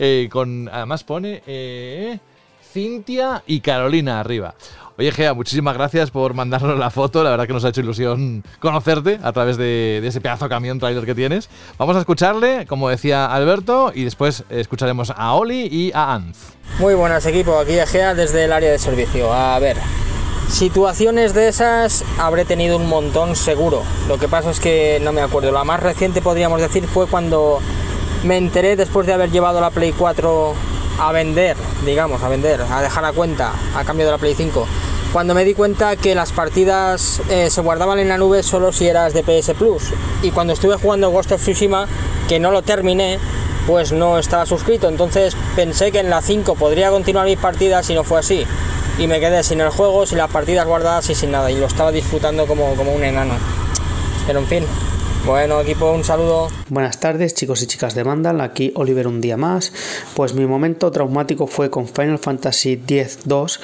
Eh, 0.02 0.30
con, 0.31 0.69
además 0.72 1.03
pone 1.03 1.41
eh, 1.45 2.19
Cintia 2.72 3.44
y 3.48 3.60
Carolina 3.60 4.19
arriba. 4.19 4.53
Oye, 5.00 5.14
Gea, 5.14 5.34
muchísimas 5.34 5.76
gracias 5.76 6.12
por 6.12 6.34
mandarnos 6.34 6.78
la 6.78 6.90
foto. 6.90 7.24
La 7.24 7.30
verdad 7.30 7.48
que 7.48 7.54
nos 7.54 7.64
ha 7.64 7.70
hecho 7.70 7.80
ilusión 7.80 8.44
conocerte 8.60 9.18
a 9.24 9.32
través 9.32 9.56
de, 9.56 10.06
ese 10.06 10.20
pedazo 10.20 10.44
de 10.44 10.50
camión 10.50 10.78
trailer 10.78 11.06
que 11.06 11.16
tienes. 11.16 11.50
Vamos 11.78 11.96
a 11.96 12.00
escucharle, 12.00 12.66
como 12.66 12.90
decía 12.90 13.26
Alberto, 13.28 13.94
y 13.96 14.04
después 14.04 14.44
escucharemos 14.50 15.14
a 15.16 15.36
Oli 15.36 15.70
y 15.72 15.94
a 15.94 16.16
Anz. 16.16 16.50
Muy 16.80 16.96
buenas 16.96 17.26
equipo, 17.26 17.58
aquí 17.58 17.80
Egea 17.80 18.14
desde 18.14 18.44
el 18.44 18.52
área 18.52 18.72
de 18.72 18.78
servicio. 18.78 19.32
A 19.32 19.58
ver, 19.60 19.78
situaciones 20.50 21.34
de 21.34 21.48
esas 21.48 22.04
habré 22.18 22.44
tenido 22.44 22.76
un 22.76 22.90
montón 22.90 23.38
seguro. 23.38 23.84
Lo 24.10 24.18
que 24.18 24.28
pasa 24.28 24.52
es 24.52 24.60
que 24.60 25.00
no 25.02 25.14
me 25.14 25.22
acuerdo. 25.22 25.54
La 25.54 25.64
más 25.64 25.80
reciente 25.80 26.22
podríamos 26.22 26.60
decir 26.60 26.86
fue 26.88 27.08
cuando 27.08 27.62
me 28.26 28.36
enteré 28.36 28.76
después 28.76 29.08
de 29.08 29.14
haber 29.14 29.32
llevado 29.32 29.62
la 29.62 29.70
Play 29.70 29.94
4 29.94 30.56
a 31.00 31.12
vender, 31.12 31.56
digamos, 31.86 32.22
a 32.22 32.30
vender, 32.30 32.62
a 32.62 32.82
dejar 32.82 33.04
la 33.04 33.14
cuenta 33.14 33.54
a 33.76 33.84
cambio 33.86 34.06
de 34.06 34.12
la 34.12 34.18
Play 34.18 34.36
5. 34.36 34.68
Cuando 35.14 35.34
me 35.34 35.44
di 35.44 35.54
cuenta 35.54 35.96
que 35.96 36.14
las 36.14 36.32
partidas 36.32 37.22
eh, 37.30 37.50
se 37.50 37.62
guardaban 37.62 37.98
en 38.00 38.10
la 38.10 38.18
nube 38.18 38.44
solo 38.44 38.72
si 38.72 38.88
eras 38.88 39.14
de 39.14 39.24
PS 39.24 39.54
Plus. 39.58 39.92
Y 40.22 40.32
cuando 40.32 40.54
estuve 40.54 40.76
jugando 40.76 41.10
Ghost 41.10 41.32
of 41.32 41.42
Tsushima, 41.42 41.88
que 42.28 42.40
no 42.40 42.52
lo 42.52 42.62
terminé, 42.62 43.18
pues 43.66 43.92
no 43.92 44.20
estaba 44.20 44.46
suscrito. 44.46 44.88
Entonces 44.88 45.36
pensé 45.56 45.92
que 45.92 46.00
en 46.00 46.10
la 46.10 46.22
5 46.22 46.56
podría 46.56 46.92
continuar 46.92 47.26
mis 47.26 47.40
partidas 47.40 47.90
y 47.90 47.96
no 47.96 48.04
fue 48.04 48.20
así. 48.20 48.46
Y 49.00 49.08
me 49.08 49.20
quedé 49.20 49.42
sin 49.44 49.62
el 49.62 49.70
juego, 49.70 50.06
sin 50.06 50.18
las 50.20 50.30
partidas 50.30 50.68
guardadas 50.68 51.10
y 51.10 51.16
sin 51.16 51.32
nada. 51.32 51.50
Y 51.50 51.56
lo 51.56 51.66
estaba 51.66 51.92
disfrutando 51.92 52.46
como, 52.46 52.76
como 52.76 52.92
un 52.92 53.04
enano. 53.04 53.34
Pero 54.28 54.40
en 54.40 54.48
fin, 54.48 54.66
bueno, 55.30 55.62
equipo, 55.62 55.92
un 55.92 56.04
saludo. 56.04 56.48
Buenas 56.70 57.00
tardes, 57.00 57.36
chicos 57.36 57.62
y 57.62 57.68
chicas 57.68 57.94
de 57.94 58.02
Vandal. 58.02 58.42
Aquí 58.42 58.72
Oliver 58.74 59.06
un 59.06 59.22
día 59.22 59.38
más. 59.38 59.72
Pues 60.16 60.34
mi 60.34 60.48
momento 60.48 60.90
traumático 60.90 61.46
fue 61.46 61.70
con 61.70 61.88
Final 61.88 62.18
Fantasy 62.18 62.82
X-2, 62.88 63.60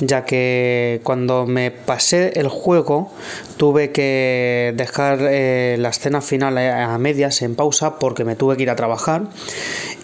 ya 0.00 0.24
que 0.24 1.02
cuando 1.04 1.44
me 1.44 1.70
pasé 1.70 2.32
el 2.40 2.48
juego 2.48 3.12
tuve 3.58 3.92
que 3.92 4.72
dejar 4.74 5.18
eh, 5.20 5.76
la 5.78 5.90
escena 5.90 6.22
final 6.22 6.56
a 6.56 6.96
medias 6.96 7.42
en 7.42 7.56
pausa 7.56 7.98
porque 7.98 8.24
me 8.24 8.34
tuve 8.34 8.56
que 8.56 8.62
ir 8.62 8.70
a 8.70 8.76
trabajar. 8.76 9.24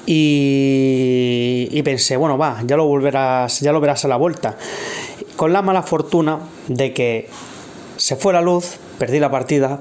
Y 0.05 1.81
pensé, 1.85 2.19
bueno, 2.19 2.37
va, 2.37 2.61
ya 2.67 2.77
lo 2.77 2.85
volverás, 2.85 3.61
ya 3.61 3.73
lo 3.73 3.81
verás 3.81 4.05
a 4.05 4.09
la 4.09 4.17
vuelta. 4.17 4.59
Con 5.37 5.55
la 5.55 5.63
mala 5.63 5.83
fortuna 5.83 6.41
de 6.69 6.93
que 6.93 7.31
se 7.97 8.15
fue 8.17 8.35
la 8.35 8.43
luz, 8.43 8.77
perdí 8.99 9.21
la 9.21 9.31
partida, 9.31 9.81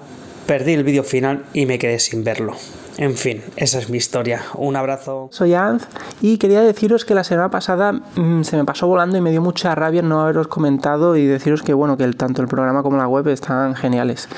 perdí 0.52 0.74
el 0.74 0.84
vídeo 0.84 1.06
final 1.06 1.46
y 1.54 1.66
me 1.66 1.80
quedé 1.80 1.98
sin 1.98 2.26
verlo. 2.26 2.58
En 3.02 3.16
fin, 3.16 3.42
esa 3.56 3.80
es 3.80 3.90
mi 3.90 3.98
historia. 3.98 4.44
Un 4.54 4.76
abrazo. 4.76 5.28
Soy 5.32 5.56
Anz 5.56 5.88
y 6.22 6.38
quería 6.38 6.62
deciros 6.62 7.04
que 7.04 7.16
la 7.16 7.24
semana 7.24 7.50
pasada 7.50 7.94
mmm, 7.94 8.44
se 8.44 8.56
me 8.56 8.64
pasó 8.64 8.86
volando 8.86 9.18
y 9.18 9.22
me 9.22 9.32
dio 9.32 9.42
mucha 9.42 9.74
rabia 9.74 10.04
no 10.04 10.22
haberos 10.22 10.48
comentado 10.48 11.18
y 11.18 11.26
deciros 11.26 11.64
que 11.64 11.74
bueno, 11.74 11.98
que 11.98 12.08
tanto 12.14 12.44
el 12.44 12.48
programa 12.48 12.84
como 12.84 12.98
la 12.98 13.08
web 13.08 13.28
están 13.30 13.74
geniales. 13.74 14.30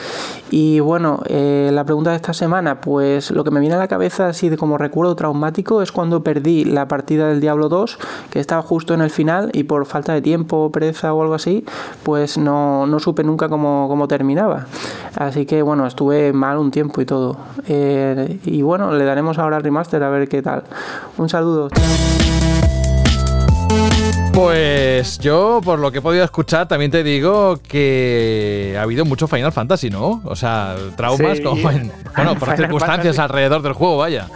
Y 0.49 0.79
bueno, 0.79 1.19
eh, 1.25 1.71
la 1.73 1.83
pregunta 1.83 2.11
de 2.11 2.15
esta 2.15 2.31
semana, 2.31 2.79
pues 2.79 3.31
lo 3.31 3.43
que 3.43 3.51
me 3.51 3.59
viene 3.59 3.75
a 3.75 3.79
la 3.79 3.89
cabeza 3.89 4.27
así 4.27 4.47
de 4.47 4.55
como 4.55 4.77
recuerdo 4.77 5.13
traumático 5.17 5.81
es 5.81 5.91
cuando 5.91 6.23
perdí 6.23 6.63
la 6.63 6.87
partida 6.87 7.27
del 7.27 7.41
Diablo 7.41 7.67
2, 7.67 7.99
que 8.29 8.39
estaba 8.39 8.61
justo 8.61 8.93
en 8.93 9.01
el 9.01 9.09
final 9.09 9.49
y 9.51 9.63
por 9.63 9.85
falta 9.85 10.13
de 10.13 10.21
tiempo, 10.21 10.71
pereza 10.71 11.13
o 11.13 11.21
algo 11.21 11.33
así, 11.33 11.65
pues 12.03 12.37
no, 12.37 12.87
no 12.87 12.99
supe 13.01 13.25
nunca 13.25 13.49
cómo, 13.49 13.87
cómo 13.89 14.07
terminaba. 14.07 14.67
Así 15.15 15.45
que 15.45 15.61
bueno, 15.61 15.85
estuve 15.85 16.31
mal 16.31 16.57
un 16.57 16.71
tiempo 16.71 17.01
y 17.01 17.05
todo. 17.05 17.37
Eh, 17.67 18.39
bueno, 18.61 18.93
le 18.93 19.03
daremos 19.05 19.39
ahora 19.39 19.57
al 19.57 19.63
remaster 19.63 20.03
a 20.03 20.09
ver 20.09 20.27
qué 20.29 20.41
tal. 20.41 20.63
Un 21.17 21.29
saludo. 21.29 21.69
Pues 24.33 25.19
yo, 25.19 25.61
por 25.63 25.77
lo 25.77 25.91
que 25.91 25.99
he 25.99 26.01
podido 26.01 26.23
escuchar, 26.23 26.67
también 26.67 26.89
te 26.89 27.03
digo 27.03 27.59
que 27.67 28.75
ha 28.79 28.81
habido 28.81 29.05
mucho 29.05 29.27
Final 29.27 29.51
Fantasy, 29.51 29.91
¿no? 29.91 30.21
O 30.25 30.35
sea, 30.35 30.75
traumas 30.97 31.37
Sí. 31.37 31.43
como 31.43 31.69
en, 31.69 31.91
bueno, 32.15 32.31
por 32.33 32.39
Final 32.49 32.57
circunstancias 32.57 33.15
Fantasy. 33.15 33.21
alrededor 33.21 33.61
del 33.61 33.73
juego, 33.73 33.97
vaya. 33.97 34.27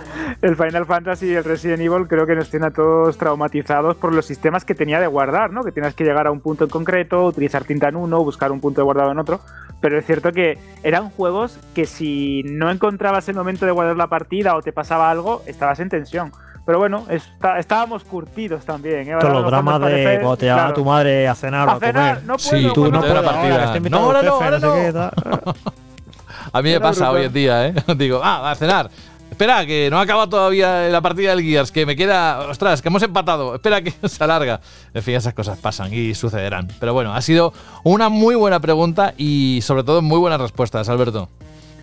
El 0.44 0.56
Final 0.56 0.86
Fantasy 0.86 1.28
y 1.28 1.34
el 1.34 1.44
Resident 1.44 1.82
Evil 1.82 2.08
creo 2.08 2.28
que 2.28 2.36
nos 2.36 2.48
tienen 2.50 2.70
a 2.70 2.72
todos 2.74 3.18
traumatizados 3.18 3.96
por 3.96 4.14
los 4.14 4.24
sistemas 4.26 4.66
que 4.66 4.76
tenía 4.76 5.00
de 5.00 5.08
guardar, 5.08 5.52
¿no? 5.52 5.64
Que 5.64 5.72
tenías 5.72 5.96
que 5.96 6.04
llegar 6.04 6.28
a 6.28 6.32
un 6.32 6.42
punto 6.42 6.66
en 6.66 6.70
concreto, 6.70 7.26
utilizar 7.26 7.64
tinta 7.64 7.90
en 7.90 7.96
uno, 7.96 8.24
buscar 8.24 8.52
un 8.52 8.62
punto 8.62 8.82
de 8.82 8.86
guardado 8.86 9.12
en 9.12 9.18
otro. 9.18 9.40
Pero 9.80 10.00
es 10.00 10.06
cierto 10.06 10.32
que 10.32 10.58
eran 10.84 11.10
juegos 11.12 11.60
que 11.76 11.86
si 11.86 12.44
no 12.46 12.72
encontrabas 12.72 13.30
el 13.30 13.36
momento 13.36 13.66
de 13.66 13.72
guardar 13.72 13.96
la 13.96 14.08
partida 14.08 14.56
o 14.56 14.62
te 14.62 14.72
pasaba 14.74 15.12
algo, 15.12 15.44
estabas 15.46 15.80
en 15.80 15.90
tensión. 15.90 16.32
Pero 16.66 16.80
bueno, 16.80 17.06
está- 17.10 17.60
estábamos 17.60 18.04
curtidos 18.04 18.66
también. 18.66 19.08
¿eh? 19.08 19.16
Todos 19.20 19.32
a 19.32 19.40
los 19.40 19.46
dramas 19.52 19.80
de 19.80 19.86
parece- 19.86 20.16
cuando 20.20 20.38
te 20.38 20.46
llama 20.48 20.62
claro. 20.64 20.74
tu 20.74 20.84
madre 20.86 21.28
a 21.28 21.36
cenar 21.36 21.68
o 21.68 21.72
A 21.72 21.74
a 21.76 21.80
cenar, 21.80 22.16
comer. 22.16 22.28
no 22.28 22.36
puedo, 22.38 22.50
Sí, 22.50 22.70
tú 22.74 22.92
no 22.92 23.00
puedes, 23.00 23.22
partida. 23.24 23.66
que 23.66 23.72
te 23.72 23.78
invita 23.78 23.96
No, 23.96 24.02
a 24.02 24.06
ahora 24.06 24.22
no, 24.24 24.34
ahora 24.34 24.60
no. 24.60 25.54
A 26.54 26.62
mí 26.62 26.72
me 26.72 26.80
pasa 26.80 27.12
hoy 27.12 27.26
en 27.26 27.34
día, 27.34 27.68
¿eh? 27.68 27.74
Digo, 27.98 28.22
ah, 28.24 28.52
a 28.52 28.56
cenar. 28.56 28.90
Espera, 29.38 29.68
que 29.68 29.88
no 29.92 30.00
ha 30.00 30.02
acabado 30.02 30.28
todavía 30.30 30.90
la 30.90 31.00
partida 31.00 31.30
del 31.36 31.44
Gears, 31.46 31.72
que 31.72 31.86
me 31.86 31.96
queda. 31.96 32.40
Ostras, 32.50 32.82
que 32.82 32.88
hemos 32.88 33.04
empatado. 33.04 33.54
Espera 33.54 33.84
que 33.84 33.92
se 34.08 34.24
alarga. 34.24 34.60
En 34.96 35.04
fin, 35.04 35.14
esas 35.14 35.36
cosas 35.36 35.60
pasan 35.60 35.94
y 35.94 36.16
sucederán. 36.16 36.68
Pero 36.80 36.96
bueno, 36.96 37.14
ha 37.14 37.22
sido 37.22 37.54
una 37.84 38.10
muy 38.10 38.34
buena 38.34 38.60
pregunta 38.60 39.14
y 39.16 39.60
sobre 39.62 39.84
todo 39.84 40.02
muy 40.02 40.18
buenas 40.18 40.42
respuestas, 40.42 40.90
Alberto. 40.90 41.30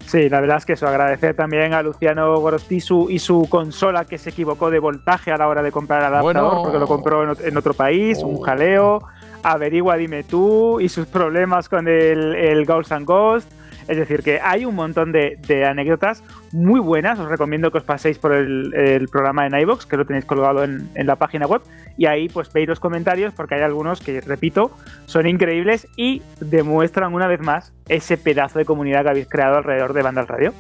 Sí, 0.05 0.29
la 0.29 0.41
verdad 0.41 0.57
es 0.57 0.67
que 0.67 0.73
eso, 0.73 0.89
agradecer 0.89 1.37
también 1.37 1.75
a 1.75 1.83
Luciano 1.85 2.37
Gorostizu 2.41 3.09
y 3.09 3.21
su 3.21 3.47
consola 3.49 4.05
que 4.05 4.19
se 4.19 4.31
equivocó 4.31 4.69
de 4.71 4.81
voltaje 4.81 5.31
a 5.31 5.37
la 5.37 5.47
hora 5.47 5.63
de 5.63 5.71
comprar 5.71 6.01
el 6.01 6.07
adaptador, 6.07 6.49
Bueno. 6.55 6.63
porque 6.65 6.79
lo 6.81 6.89
compró 6.89 7.23
en, 7.23 7.31
ot- 7.31 7.47
en 7.49 7.57
otro 7.57 7.73
país, 7.75 8.19
un 8.19 8.41
jaleo, 8.43 9.01
averigua, 9.45 9.95
dime 9.97 10.25
tú, 10.25 10.81
y 10.81 10.89
sus 10.89 11.07
problemas 11.07 11.69
con 11.69 11.87
el, 11.87 12.35
el 12.35 12.67
Ghosts 12.67 12.91
and 12.91 13.07
Ghost. 13.07 13.49
Es 13.89 13.97
decir, 13.97 14.23
que 14.23 14.41
hay 14.43 14.65
un 14.65 14.75
montón 14.75 15.13
de, 15.13 15.39
anécdotas 15.67 16.23
muy 16.53 16.81
buenas. 16.81 17.19
Os 17.19 17.29
recomiendo 17.29 17.71
que 17.71 17.79
os 17.79 17.85
paséis 17.85 18.19
por 18.19 18.33
el, 18.33 19.09
programa 19.11 19.47
en 19.47 19.59
iVoox, 19.59 19.87
que 19.87 19.97
lo 19.97 20.05
tenéis 20.05 20.25
colgado 20.25 20.65
en, 20.65 20.89
la 20.95 21.17
página 21.17 21.47
web. 21.47 21.63
Y 21.97 22.07
ahí 22.07 22.29
pues 22.29 22.53
veis 22.53 22.69
los 22.69 22.81
comentarios, 22.81 23.35
porque 23.35 23.57
hay 23.57 23.63
algunos 23.63 24.01
que, 24.01 24.21
repito, 24.21 24.71
son 25.07 25.27
increíbles 25.27 25.87
y 25.97 26.23
demuestran 26.41 27.15
una 27.15 27.27
vez 27.27 27.41
más 27.41 27.73
ese 27.89 28.17
pedazo 28.17 28.59
de 28.59 28.65
comunidad 28.65 29.03
que 29.03 29.11
habéis 29.11 29.29
creado 29.29 29.57
alrededor 29.57 29.93
de 29.93 30.03
Vandal 30.03 30.27
Radio. 30.27 30.53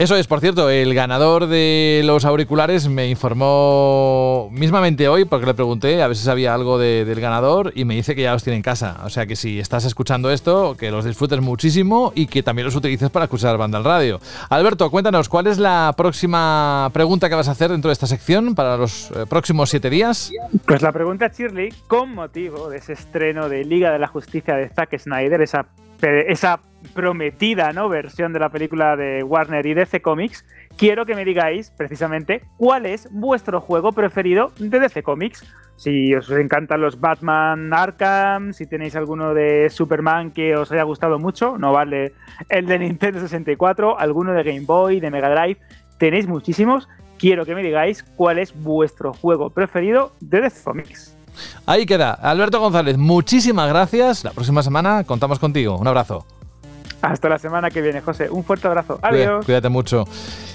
Eso 0.00 0.16
es, 0.16 0.26
por 0.26 0.40
cierto, 0.40 0.70
el 0.70 0.94
ganador 0.94 1.46
de 1.46 2.00
los 2.06 2.24
auriculares 2.24 2.88
me 2.88 3.10
informó 3.10 4.48
mismamente 4.50 5.08
hoy 5.08 5.26
porque 5.26 5.44
le 5.44 5.52
pregunté 5.52 6.02
a 6.02 6.06
ver 6.06 6.16
si 6.16 6.24
sabía 6.24 6.54
algo 6.54 6.78
de- 6.78 7.04
del 7.04 7.20
ganador 7.20 7.70
y 7.74 7.84
me 7.84 7.96
dice 7.96 8.14
que 8.14 8.22
ya 8.22 8.32
los 8.32 8.42
tiene 8.42 8.56
en 8.56 8.62
casa. 8.62 9.02
O 9.04 9.10
sea 9.10 9.26
que 9.26 9.36
si 9.36 9.60
estás 9.60 9.84
escuchando 9.84 10.30
esto, 10.30 10.74
que 10.74 10.90
los 10.90 11.04
disfrutes 11.04 11.42
muchísimo 11.42 12.12
y 12.14 12.28
que 12.28 12.42
también 12.42 12.64
los 12.64 12.74
utilices 12.76 13.10
para 13.10 13.26
escuchar 13.26 13.58
Banda 13.58 13.76
al 13.76 13.84
Radio. 13.84 14.20
Alberto, 14.48 14.90
cuéntanos, 14.90 15.28
¿cuál 15.28 15.48
es 15.48 15.58
la 15.58 15.92
próxima 15.94 16.88
pregunta 16.94 17.28
que 17.28 17.34
vas 17.34 17.48
a 17.48 17.50
hacer 17.50 17.70
dentro 17.70 17.90
de 17.90 17.92
esta 17.92 18.06
sección 18.06 18.54
para 18.54 18.78
los 18.78 19.10
eh, 19.10 19.26
próximos 19.28 19.68
siete 19.68 19.90
días? 19.90 20.32
Pues 20.66 20.80
la 20.80 20.92
pregunta, 20.92 21.28
Shirley, 21.28 21.74
con 21.88 22.14
motivo 22.14 22.70
de 22.70 22.78
ese 22.78 22.94
estreno 22.94 23.50
de 23.50 23.64
Liga 23.66 23.92
de 23.92 23.98
la 23.98 24.06
Justicia 24.08 24.54
de 24.54 24.70
Zack 24.70 24.98
Snyder, 24.98 25.42
esa, 25.42 25.66
esa 26.02 26.60
prometida 26.94 27.72
¿no? 27.72 27.88
versión 27.88 28.32
de 28.32 28.40
la 28.40 28.48
película 28.48 28.96
de 28.96 29.22
Warner 29.22 29.66
y 29.66 29.74
DC 29.74 30.00
Comics, 30.00 30.44
quiero 30.76 31.06
que 31.06 31.14
me 31.14 31.24
digáis 31.24 31.70
precisamente 31.70 32.42
cuál 32.56 32.86
es 32.86 33.08
vuestro 33.12 33.60
juego 33.60 33.92
preferido 33.92 34.52
de 34.58 34.80
DC 34.80 35.02
Comics. 35.02 35.44
Si 35.76 36.14
os 36.14 36.30
encantan 36.30 36.82
los 36.82 37.00
Batman 37.00 37.72
Arkham, 37.72 38.52
si 38.52 38.66
tenéis 38.66 38.96
alguno 38.96 39.32
de 39.32 39.70
Superman 39.70 40.30
que 40.30 40.54
os 40.54 40.70
haya 40.72 40.82
gustado 40.82 41.18
mucho, 41.18 41.56
no 41.56 41.72
vale 41.72 42.12
el 42.50 42.66
de 42.66 42.78
Nintendo 42.78 43.20
64, 43.20 43.98
alguno 43.98 44.32
de 44.32 44.42
Game 44.42 44.66
Boy, 44.66 45.00
de 45.00 45.10
Mega 45.10 45.30
Drive, 45.30 45.58
tenéis 45.98 46.26
muchísimos. 46.26 46.88
Quiero 47.18 47.44
que 47.44 47.54
me 47.54 47.62
digáis 47.62 48.02
cuál 48.02 48.38
es 48.38 48.54
vuestro 48.62 49.12
juego 49.12 49.50
preferido 49.50 50.12
de 50.20 50.40
DC 50.42 50.64
Comics. 50.64 51.16
Ahí 51.66 51.86
queda. 51.86 52.12
Alberto 52.12 52.60
González, 52.60 52.96
muchísimas 52.96 53.68
gracias. 53.68 54.24
La 54.24 54.32
próxima 54.32 54.62
semana 54.62 55.04
contamos 55.04 55.38
contigo. 55.38 55.76
Un 55.76 55.88
abrazo. 55.88 56.24
Hasta 57.02 57.28
la 57.28 57.38
semana 57.38 57.70
que 57.70 57.80
viene, 57.80 58.00
José. 58.00 58.28
Un 58.30 58.44
fuerte 58.44 58.66
abrazo. 58.68 58.98
Adiós. 59.02 59.44
Cuídate 59.44 59.68
mucho. 59.68 60.04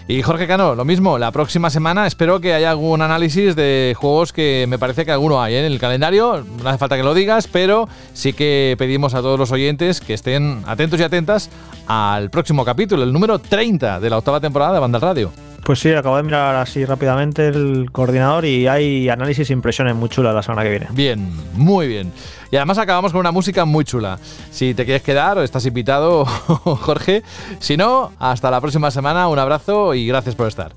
Y 0.08 0.22
Jorge 0.22 0.46
Cano, 0.46 0.76
lo 0.76 0.86
mismo, 0.86 1.18
la 1.18 1.32
próxima 1.32 1.72
semana 1.72 2.06
espero 2.06 2.40
que 2.40 2.54
haya 2.54 2.70
algún 2.70 3.02
análisis 3.02 3.56
de 3.56 3.96
juegos 3.98 4.32
que 4.32 4.66
me 4.70 4.78
parece 4.78 5.04
que 5.04 5.12
alguno 5.12 5.42
hay 5.42 5.56
¿eh? 5.56 5.66
en 5.66 5.66
el 5.66 5.80
calendario. 5.80 6.46
No 6.62 6.70
hace 6.70 6.78
falta 6.78 6.96
que 6.96 7.04
lo 7.04 7.16
digas, 7.16 7.48
pero 7.48 7.90
sí 8.14 8.34
que 8.34 8.76
pedimos 8.78 9.16
a 9.16 9.22
todos 9.22 9.40
los 9.40 9.52
oyentes 9.52 10.02
que 10.02 10.14
estén 10.14 10.62
atentos 10.68 11.00
y 11.00 11.04
atentas 11.04 11.50
al 11.88 12.30
próximo 12.30 12.64
capítulo, 12.64 13.02
el 13.04 13.12
número 13.12 13.40
30 13.40 14.00
de 14.00 14.10
la 14.12 14.20
octava 14.20 14.40
temporada 14.40 14.74
de 14.74 14.80
Banda 14.80 15.00
Radio. 15.00 15.32
Pues 15.66 15.80
sí, 15.80 15.92
acabo 15.92 16.16
de 16.16 16.22
mirar 16.22 16.56
así 16.58 16.86
rápidamente 16.86 17.48
el 17.48 17.90
coordinador 17.92 18.46
y 18.46 18.68
hay 18.68 19.10
análisis 19.10 19.50
e 19.50 19.54
impresiones 19.54 19.96
muy 19.96 20.10
chulas 20.10 20.36
la 20.36 20.44
semana 20.44 20.62
que 20.62 20.70
viene. 20.70 20.88
Bien, 20.92 21.36
muy 21.54 21.88
bien. 21.88 22.14
Y 22.52 22.56
además 22.56 22.78
acabamos 22.78 23.12
con 23.12 23.22
una 23.22 23.32
música 23.32 23.66
muy 23.66 23.84
chula. 23.84 24.20
Si 24.52 24.76
te 24.76 24.86
quieres 24.86 25.02
quedar, 25.02 25.40
estás 25.40 25.66
invitado, 25.66 26.24
Jorge. 26.26 27.24
Si 27.58 27.78
no, 27.78 28.12
hasta 28.20 28.52
la 28.52 28.62
próxima 28.62 28.92
semana. 28.92 29.28
Un 29.28 29.40
abrazo 29.40 29.96
y 29.96 30.06
gracias 30.06 30.36
por 30.36 30.48
estar. 30.48 30.74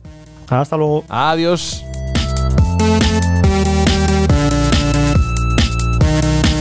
Hasta 0.48 0.78
luego. 0.78 1.05
Adiós. 1.10 1.85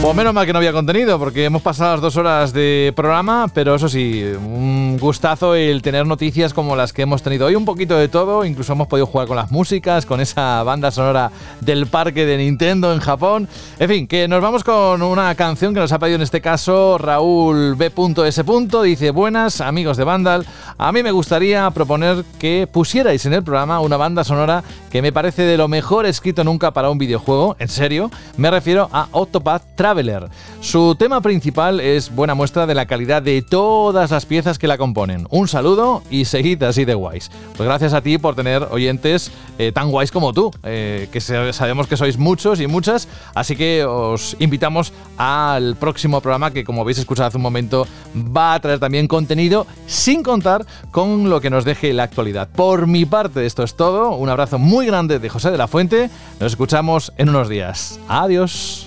Pues 0.00 0.14
menos 0.14 0.32
mal 0.32 0.46
que 0.46 0.52
no 0.52 0.60
había 0.60 0.72
contenido, 0.72 1.18
porque 1.18 1.44
hemos 1.44 1.60
pasado 1.60 1.90
las 1.92 2.00
dos 2.00 2.16
horas 2.16 2.52
de 2.52 2.92
programa, 2.94 3.46
pero 3.52 3.74
eso 3.74 3.88
sí, 3.88 4.22
un 4.22 4.96
gustazo 4.96 5.56
el 5.56 5.82
tener 5.82 6.06
noticias 6.06 6.54
como 6.54 6.76
las 6.76 6.92
que 6.92 7.02
hemos 7.02 7.20
tenido 7.20 7.46
hoy, 7.46 7.56
un 7.56 7.64
poquito 7.64 7.96
de 7.96 8.06
todo, 8.06 8.44
incluso 8.44 8.74
hemos 8.74 8.86
podido 8.86 9.06
jugar 9.06 9.26
con 9.26 9.36
las 9.36 9.50
músicas, 9.50 10.06
con 10.06 10.20
esa 10.20 10.62
banda 10.62 10.92
sonora 10.92 11.32
del 11.60 11.88
parque 11.88 12.26
de 12.26 12.36
Nintendo 12.36 12.92
en 12.92 13.00
Japón. 13.00 13.48
En 13.80 13.88
fin, 13.88 14.06
que 14.06 14.28
nos 14.28 14.40
vamos 14.40 14.62
con 14.62 15.02
una 15.02 15.34
canción 15.34 15.74
que 15.74 15.80
nos 15.80 15.90
ha 15.90 15.98
pedido 15.98 16.14
en 16.16 16.22
este 16.22 16.40
caso 16.40 16.96
Raúl 16.96 17.74
B.S. 17.74 18.44
Dice, 18.84 19.10
buenas 19.10 19.60
amigos 19.60 19.96
de 19.96 20.04
Vandal, 20.04 20.46
a 20.78 20.92
mí 20.92 21.02
me 21.02 21.10
gustaría 21.10 21.68
proponer 21.72 22.24
que 22.38 22.68
pusierais 22.70 23.26
en 23.26 23.32
el 23.32 23.42
programa 23.42 23.80
una 23.80 23.96
banda 23.96 24.22
sonora 24.22 24.62
que 24.90 25.02
me 25.02 25.12
parece 25.12 25.42
de 25.42 25.58
lo 25.58 25.66
mejor 25.66 26.06
escrito 26.06 26.44
nunca 26.44 26.70
para 26.70 26.88
un 26.88 26.98
videojuego, 26.98 27.56
en 27.58 27.68
serio, 27.68 28.12
me 28.36 28.50
refiero 28.50 28.88
a 28.92 29.08
Octopath 29.10 29.62
Su 30.60 30.96
tema 30.96 31.22
principal 31.22 31.80
es 31.80 32.14
buena 32.14 32.34
muestra 32.34 32.66
de 32.66 32.74
la 32.74 32.86
calidad 32.86 33.22
de 33.22 33.40
todas 33.42 34.10
las 34.10 34.26
piezas 34.26 34.58
que 34.58 34.68
la 34.68 34.76
componen. 34.76 35.26
Un 35.30 35.48
saludo 35.48 36.02
y 36.10 36.26
seguid 36.26 36.62
así 36.62 36.84
de 36.84 36.94
guays. 36.94 37.30
Pues 37.56 37.66
gracias 37.66 37.94
a 37.94 38.02
ti 38.02 38.18
por 38.18 38.34
tener 38.34 38.64
oyentes 38.70 39.30
eh, 39.58 39.72
tan 39.72 39.90
guays 39.90 40.10
como 40.10 40.32
tú, 40.32 40.50
eh, 40.62 41.08
que 41.10 41.20
sabemos 41.20 41.86
que 41.86 41.96
sois 41.96 42.18
muchos 42.18 42.60
y 42.60 42.66
muchas, 42.66 43.08
así 43.34 43.56
que 43.56 43.84
os 43.84 44.36
invitamos 44.40 44.92
al 45.16 45.76
próximo 45.76 46.20
programa 46.20 46.50
que 46.50 46.64
como 46.64 46.82
habéis 46.82 46.98
escuchado 46.98 47.28
hace 47.28 47.38
un 47.38 47.42
momento 47.42 47.86
va 48.14 48.54
a 48.54 48.60
traer 48.60 48.78
también 48.78 49.08
contenido 49.08 49.66
sin 49.86 50.22
contar 50.22 50.66
con 50.90 51.30
lo 51.30 51.40
que 51.40 51.50
nos 51.50 51.64
deje 51.64 51.92
la 51.92 52.02
actualidad. 52.02 52.48
Por 52.54 52.86
mi 52.86 53.06
parte 53.06 53.46
esto 53.46 53.62
es 53.62 53.74
todo, 53.74 54.10
un 54.16 54.28
abrazo 54.28 54.58
muy 54.58 54.86
grande 54.86 55.18
de 55.18 55.28
José 55.28 55.50
de 55.50 55.58
la 55.58 55.66
Fuente, 55.66 56.10
nos 56.40 56.52
escuchamos 56.52 57.12
en 57.16 57.30
unos 57.30 57.48
días. 57.48 57.98
Adiós. 58.08 58.86